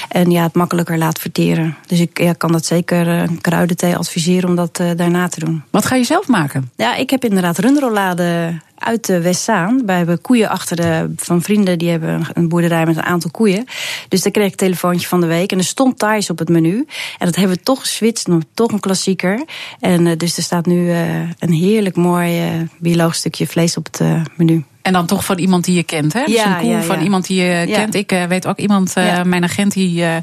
en 0.08 0.30
ja, 0.30 0.42
het 0.42 0.54
makkelijker 0.54 0.98
laat 0.98 1.18
verteren. 1.18 1.76
Dus 1.86 2.00
ik 2.00 2.20
ja, 2.20 2.32
kan 2.32 2.52
dat 2.52 2.66
zeker 2.66 3.28
kruidenthee 3.40 3.96
adviseren 3.96 4.48
om 4.48 4.56
dat 4.77 4.86
uh, 4.86 4.97
daarna 4.97 5.28
te 5.28 5.40
doen. 5.40 5.62
Wat 5.70 5.86
ga 5.86 5.94
je 5.94 6.05
zelf 6.05 6.28
maken? 6.28 6.70
Ja, 6.77 6.94
ik 6.94 7.11
heb 7.11 7.24
inderdaad 7.24 7.59
runrollade 7.59 8.61
uit 8.78 9.07
de 9.07 9.20
Westzaan. 9.20 9.86
Wij 9.86 9.97
hebben 9.97 10.20
koeien 10.20 10.48
achter 10.48 10.77
de, 10.77 11.12
van 11.16 11.43
vrienden, 11.43 11.78
die 11.78 11.90
hebben 11.90 12.27
een 12.32 12.48
boerderij 12.48 12.86
met 12.86 12.97
een 12.97 13.03
aantal 13.03 13.31
koeien. 13.31 13.65
Dus 14.09 14.23
daar 14.23 14.32
kreeg 14.32 14.47
ik 14.47 14.51
een 14.51 14.57
telefoontje 14.57 15.09
van 15.09 15.20
de 15.20 15.27
week. 15.27 15.53
En 15.53 15.59
er 15.59 15.65
stond 15.65 15.98
Thais 15.98 16.31
op 16.31 16.39
het 16.39 16.48
menu. 16.48 16.86
En 17.19 17.27
dat 17.27 17.36
hebben 17.36 17.57
we 17.57 17.62
toch 17.62 17.81
geswitcht, 17.81 18.28
toch 18.55 18.73
een 18.73 18.81
klassieker. 18.81 19.44
En 19.81 20.07
uh, 20.07 20.16
dus 20.16 20.36
er 20.36 20.43
staat 20.43 20.66
nu 20.66 20.86
uh, 20.86 21.20
een 21.20 21.53
heerlijk 21.53 21.97
mooi 21.97 22.43
biologisch 22.78 23.19
stukje 23.19 23.47
vlees 23.47 23.77
op 23.77 23.86
het 23.90 24.03
menu. 24.36 24.65
En 24.86 24.92
dan 24.92 25.06
toch 25.06 25.24
van 25.24 25.38
iemand 25.38 25.64
die 25.64 25.74
je 25.74 25.82
kent, 25.82 26.12
hè? 26.12 26.24
Dus 26.24 26.34
ja, 26.34 26.54
een 26.54 26.60
koe 26.60 26.70
ja, 26.70 26.82
van 26.82 27.00
iemand 27.00 27.26
die 27.26 27.42
je 27.42 27.66
kent. 27.66 27.94
Ik 27.94 28.12
uh, 28.12 28.24
weet 28.24 28.46
ook 28.46 28.58
iemand, 28.58 28.94
uh, 28.98 29.22
mijn 29.22 29.44
agent, 29.44 29.72
die, 29.72 30.02
uh, 30.02 30.16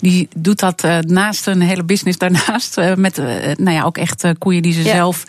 die 0.00 0.28
doet 0.36 0.58
dat 0.58 0.82
naast 1.00 1.46
een 1.46 1.60
hele 1.60 1.84
business 1.84 2.18
daarnaast. 2.18 2.76
met, 2.96 3.16
nou 3.56 3.70
ja, 3.70 3.82
ook 3.82 3.98
echt 3.98 4.24
koeien 4.38 4.62
die 4.62 4.72
ze 4.72 4.82
zelf 4.82 5.24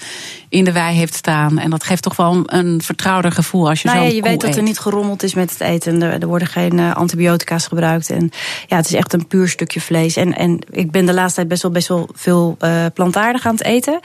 in 0.49 0.63
de 0.63 0.71
wei 0.71 0.95
heeft 0.95 1.13
staan. 1.13 1.59
En 1.59 1.69
dat 1.69 1.83
geeft 1.83 2.03
toch 2.03 2.15
wel 2.15 2.43
een 2.45 2.81
vertrouwder 2.83 3.31
gevoel 3.31 3.69
als 3.69 3.81
je 3.81 3.87
nou 3.87 3.99
zo 3.99 4.05
ja, 4.05 4.11
je 4.11 4.21
weet 4.21 4.41
dat 4.41 4.55
er 4.55 4.63
niet 4.63 4.79
gerommeld 4.79 5.23
is 5.23 5.33
met 5.33 5.49
het 5.49 5.61
eten. 5.61 6.01
Er, 6.01 6.21
er 6.21 6.27
worden 6.27 6.47
geen 6.47 6.79
antibiotica's 6.79 7.67
gebruikt. 7.67 8.09
En 8.09 8.31
ja, 8.67 8.75
het 8.75 8.85
is 8.85 8.93
echt 8.93 9.13
een 9.13 9.27
puur 9.27 9.47
stukje 9.47 9.81
vlees. 9.81 10.15
En, 10.15 10.35
en 10.35 10.59
ik 10.71 10.91
ben 10.91 11.05
de 11.05 11.13
laatste 11.13 11.35
tijd 11.35 11.47
best 11.47 11.61
wel, 11.61 11.71
best 11.71 11.87
wel 11.87 12.09
veel 12.13 12.57
plantaardig 12.93 13.45
aan 13.45 13.55
het 13.55 13.63
eten. 13.63 13.99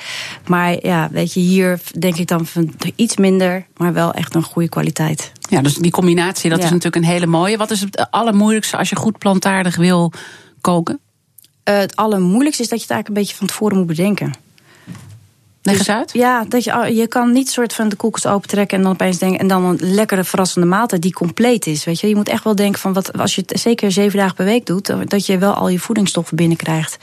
Maar 0.47 0.87
ja, 0.87 1.09
weet 1.13 1.33
je, 1.33 1.41
hier 1.41 1.81
denk 1.99 2.17
ik 2.17 2.27
dan 2.29 2.47
van 2.47 2.75
iets 2.97 3.17
minder, 3.17 3.67
maar 3.77 3.93
wel 3.93 4.13
echt 4.13 4.35
een 4.35 4.43
goede 4.43 4.69
kwaliteit. 4.73 5.33
Ja, 5.49 5.61
dus 5.61 5.75
die 5.75 5.91
combinatie, 5.91 6.51
dat 6.51 6.59
ja. 6.59 6.65
is 6.65 6.71
natuurlijk 6.71 7.05
een 7.05 7.11
hele 7.11 7.27
mooie. 7.27 7.57
Wat 7.57 7.71
is 7.71 7.81
het 7.81 8.11
allermoeilijkste 8.11 8.77
als 8.77 8.89
je 8.89 8.97
goed 8.97 9.19
plantaardig 9.19 9.77
wil 9.77 10.13
koken? 10.61 11.01
Uh, 11.69 11.77
het 11.77 11.97
allermoeilijkste 11.97 12.63
is 12.63 12.69
dat 12.69 12.79
je 12.79 12.85
het 12.85 12.93
eigenlijk 12.93 13.09
een 13.09 13.15
beetje 13.15 13.37
van 13.37 13.47
tevoren 13.47 13.77
moet 13.77 13.87
bedenken. 13.87 14.33
Leg 15.63 15.79
eens 15.79 15.91
uit. 15.91 16.13
Ja, 16.13 16.45
dat 16.49 16.65
je, 16.65 16.95
je 16.95 17.07
kan 17.07 17.33
niet 17.33 17.51
soort 17.51 17.73
van 17.73 17.89
de 17.89 17.97
koelkast 17.97 18.27
opentrekken 18.27 18.77
en 18.77 18.83
dan 18.83 18.93
opeens 18.93 19.19
denken. 19.19 19.39
En 19.39 19.47
dan 19.47 19.65
een 19.65 19.79
lekkere 19.81 20.25
verrassende 20.25 20.67
maaltijd 20.67 21.03
die 21.03 21.13
compleet 21.13 21.67
is. 21.67 21.85
Weet 21.85 22.01
je, 22.01 22.09
je 22.09 22.17
moet 22.17 22.29
echt 22.29 22.45
wel 22.45 22.55
denken 22.55 22.81
van 22.81 22.93
wat 22.93 23.19
als 23.19 23.35
je 23.35 23.43
het 23.47 23.61
zeker 23.61 23.93
zeven 23.93 24.19
dagen 24.19 24.35
per 24.35 24.45
week 24.45 24.67
doet, 24.67 25.11
dat 25.11 25.27
je 25.27 25.39
wel 25.39 25.53
al 25.53 25.69
je 25.69 25.79
voedingsstoffen 25.79 26.37
binnenkrijgt. 26.37 26.97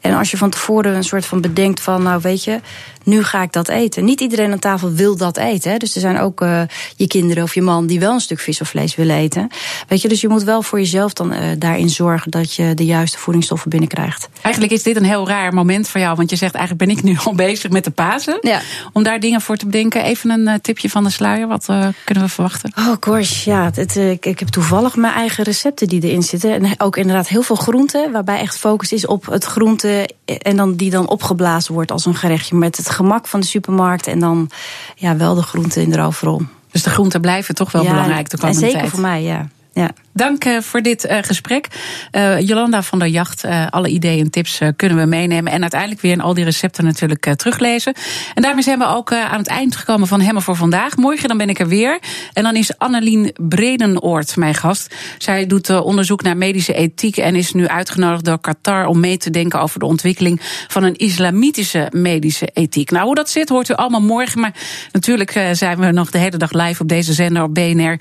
En 0.00 0.14
als 0.14 0.30
je 0.30 0.36
van 0.36 0.50
tevoren 0.50 0.94
een 0.94 1.04
soort 1.04 1.26
van 1.26 1.40
bedenkt 1.40 1.80
van, 1.80 2.02
nou 2.02 2.20
weet 2.22 2.44
je, 2.44 2.60
nu 3.06 3.24
ga 3.24 3.42
ik 3.42 3.52
dat 3.52 3.68
eten. 3.68 4.04
Niet 4.04 4.20
iedereen 4.20 4.52
aan 4.52 4.58
tafel 4.58 4.92
wil 4.92 5.16
dat 5.16 5.36
eten. 5.36 5.70
Hè? 5.70 5.76
Dus 5.76 5.94
er 5.94 6.00
zijn 6.00 6.18
ook 6.18 6.40
uh, 6.40 6.62
je 6.96 7.06
kinderen 7.06 7.42
of 7.42 7.54
je 7.54 7.62
man 7.62 7.86
die 7.86 8.00
wel 8.00 8.12
een 8.12 8.20
stuk 8.20 8.40
vis 8.40 8.60
of 8.60 8.68
vlees 8.68 8.94
willen 8.94 9.16
eten. 9.16 9.48
Weet 9.88 10.02
je, 10.02 10.08
dus 10.08 10.20
je 10.20 10.28
moet 10.28 10.42
wel 10.42 10.62
voor 10.62 10.78
jezelf 10.78 11.12
dan 11.12 11.32
uh, 11.32 11.38
daarin 11.58 11.88
zorgen 11.88 12.30
dat 12.30 12.54
je 12.54 12.74
de 12.74 12.84
juiste 12.84 13.18
voedingsstoffen 13.18 13.70
binnenkrijgt. 13.70 14.28
Eigenlijk 14.42 14.74
is 14.74 14.82
dit 14.82 14.96
een 14.96 15.04
heel 15.04 15.28
raar 15.28 15.54
moment 15.54 15.88
voor 15.88 16.00
jou, 16.00 16.16
want 16.16 16.30
je 16.30 16.36
zegt 16.36 16.54
eigenlijk 16.54 16.88
ben 16.88 16.96
ik 16.96 17.02
nu 17.02 17.16
al 17.24 17.34
bezig 17.46 17.70
met 17.70 17.84
de 17.84 17.90
Pasen. 17.90 18.38
Ja. 18.40 18.60
Om 18.92 19.02
daar 19.02 19.20
dingen 19.20 19.40
voor 19.40 19.56
te 19.56 19.66
bedenken. 19.66 20.04
Even 20.04 20.30
een 20.30 20.48
uh, 20.48 20.54
tipje 20.54 20.90
van 20.90 21.04
de 21.04 21.10
sluier. 21.10 21.46
Wat 21.46 21.64
kunnen 22.04 22.24
we 22.24 22.30
verwachten? 22.30 22.72
Oh, 22.78 22.94
gosh. 23.00 23.44
Ja, 23.44 23.70
het, 23.74 23.96
ik, 23.96 24.26
ik, 24.26 24.38
heb 24.38 24.48
toevallig 24.48 24.96
mijn 24.96 25.14
eigen 25.14 25.44
recepten 25.44 25.88
die 25.88 26.02
erin 26.02 26.22
zitten. 26.22 26.52
En 26.52 26.80
ook 26.80 26.96
inderdaad 26.96 27.28
heel 27.28 27.42
veel 27.42 27.56
groenten. 27.56 28.12
Waarbij 28.12 28.38
echt 28.38 28.58
focus 28.58 28.92
is 28.92 29.06
op 29.06 29.26
het 29.26 29.44
groente. 29.44 30.08
En 30.24 30.56
dan, 30.56 30.74
die 30.74 30.90
dan 30.90 31.08
opgeblazen 31.08 31.74
wordt 31.74 31.90
als 31.90 32.06
een 32.06 32.14
gerechtje. 32.14 32.56
Met 32.56 32.76
het 32.76 32.88
gemak 32.96 33.26
van 33.26 33.40
de 33.40 33.46
supermarkt. 33.46 34.06
En 34.06 34.18
dan 34.18 34.50
ja, 34.94 35.16
wel 35.16 35.34
de 35.34 35.42
groenten 35.42 35.82
in 35.82 35.90
de. 35.90 36.48
Dus 36.70 36.82
de 36.82 36.90
groenten 36.90 37.20
blijven 37.20 37.54
toch 37.54 37.72
wel 37.72 37.82
ja, 37.82 37.90
belangrijk 37.90 38.30
de 38.30 38.36
komende 38.36 38.60
en 38.60 38.66
zeker 38.66 38.80
tijd. 38.80 38.92
voor 38.92 39.00
mij, 39.00 39.22
ja. 39.22 39.48
Ja. 39.76 39.90
Dank 40.12 40.44
uh, 40.44 40.60
voor 40.60 40.82
dit 40.82 41.04
uh, 41.04 41.18
gesprek. 41.20 41.68
Uh, 42.12 42.40
Jolanda 42.40 42.82
van 42.82 42.98
der 42.98 43.08
Jacht, 43.08 43.44
alle 43.70 43.88
ideeën 43.88 44.24
en 44.24 44.30
tips 44.30 44.60
kunnen 44.76 44.98
we 44.98 45.04
meenemen. 45.04 45.52
En 45.52 45.60
uiteindelijk 45.60 46.00
weer 46.00 46.12
in 46.12 46.20
al 46.20 46.34
die 46.34 46.44
recepten 46.44 46.84
natuurlijk 46.84 47.34
teruglezen. 47.36 47.94
En 48.34 48.42
daarmee 48.42 48.62
zijn 48.62 48.78
we 48.78 48.86
ook 48.86 49.12
aan 49.12 49.38
het 49.38 49.48
eind 49.48 49.76
gekomen 49.76 50.08
van 50.08 50.20
Hemmen 50.20 50.42
voor 50.42 50.56
vandaag. 50.56 50.96
Morgen 50.96 51.28
dan 51.28 51.36
ben 51.36 51.48
ik 51.48 51.58
er 51.58 51.68
weer. 51.68 51.98
En 52.32 52.42
dan 52.42 52.56
is 52.56 52.78
Annelien 52.78 53.34
Bredenoord 53.48 54.36
mijn 54.36 54.54
gast. 54.54 54.94
Zij 55.18 55.46
doet 55.46 55.80
onderzoek 55.80 56.22
naar 56.22 56.36
medische 56.36 56.74
ethiek 56.74 57.16
en 57.16 57.34
is 57.34 57.52
nu 57.52 57.68
uitgenodigd 57.68 58.24
door 58.24 58.40
Qatar 58.40 58.86
om 58.86 59.00
mee 59.00 59.16
te 59.16 59.30
denken 59.30 59.60
over 59.60 59.78
de 59.78 59.86
ontwikkeling 59.86 60.40
van 60.68 60.82
een 60.82 60.96
islamitische 60.96 61.88
medische 61.90 62.48
ethiek. 62.52 62.90
Nou, 62.90 63.04
hoe 63.06 63.14
dat 63.14 63.30
zit, 63.30 63.48
hoort 63.48 63.68
u 63.68 63.74
allemaal 63.74 64.02
morgen. 64.02 64.40
Maar 64.40 64.54
natuurlijk 64.92 65.48
zijn 65.52 65.78
we 65.78 65.90
nog 65.90 66.10
de 66.10 66.18
hele 66.18 66.36
dag 66.36 66.52
live 66.52 66.82
op 66.82 66.88
deze 66.88 67.12
zender 67.12 67.42
op 67.42 67.54
BNR. 67.54 68.00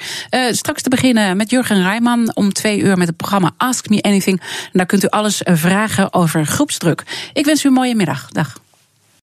straks 0.51 0.81
te 0.81 0.89
beginnen 0.89 1.37
met 1.37 1.49
Jurgen 1.67 1.83
Rijman 1.83 2.35
om 2.35 2.53
twee 2.53 2.79
uur 2.79 2.97
met 2.97 3.07
het 3.07 3.17
programma 3.17 3.51
Ask 3.57 3.89
Me 3.89 4.01
Anything. 4.01 4.39
En 4.39 4.69
daar 4.71 4.85
kunt 4.85 5.03
u 5.03 5.07
alles 5.07 5.41
vragen 5.43 6.13
over 6.13 6.45
groepsdruk. 6.45 7.03
Ik 7.33 7.45
wens 7.45 7.63
u 7.63 7.67
een 7.67 7.73
mooie 7.73 7.95
middag. 7.95 8.29
Dag. 8.29 8.64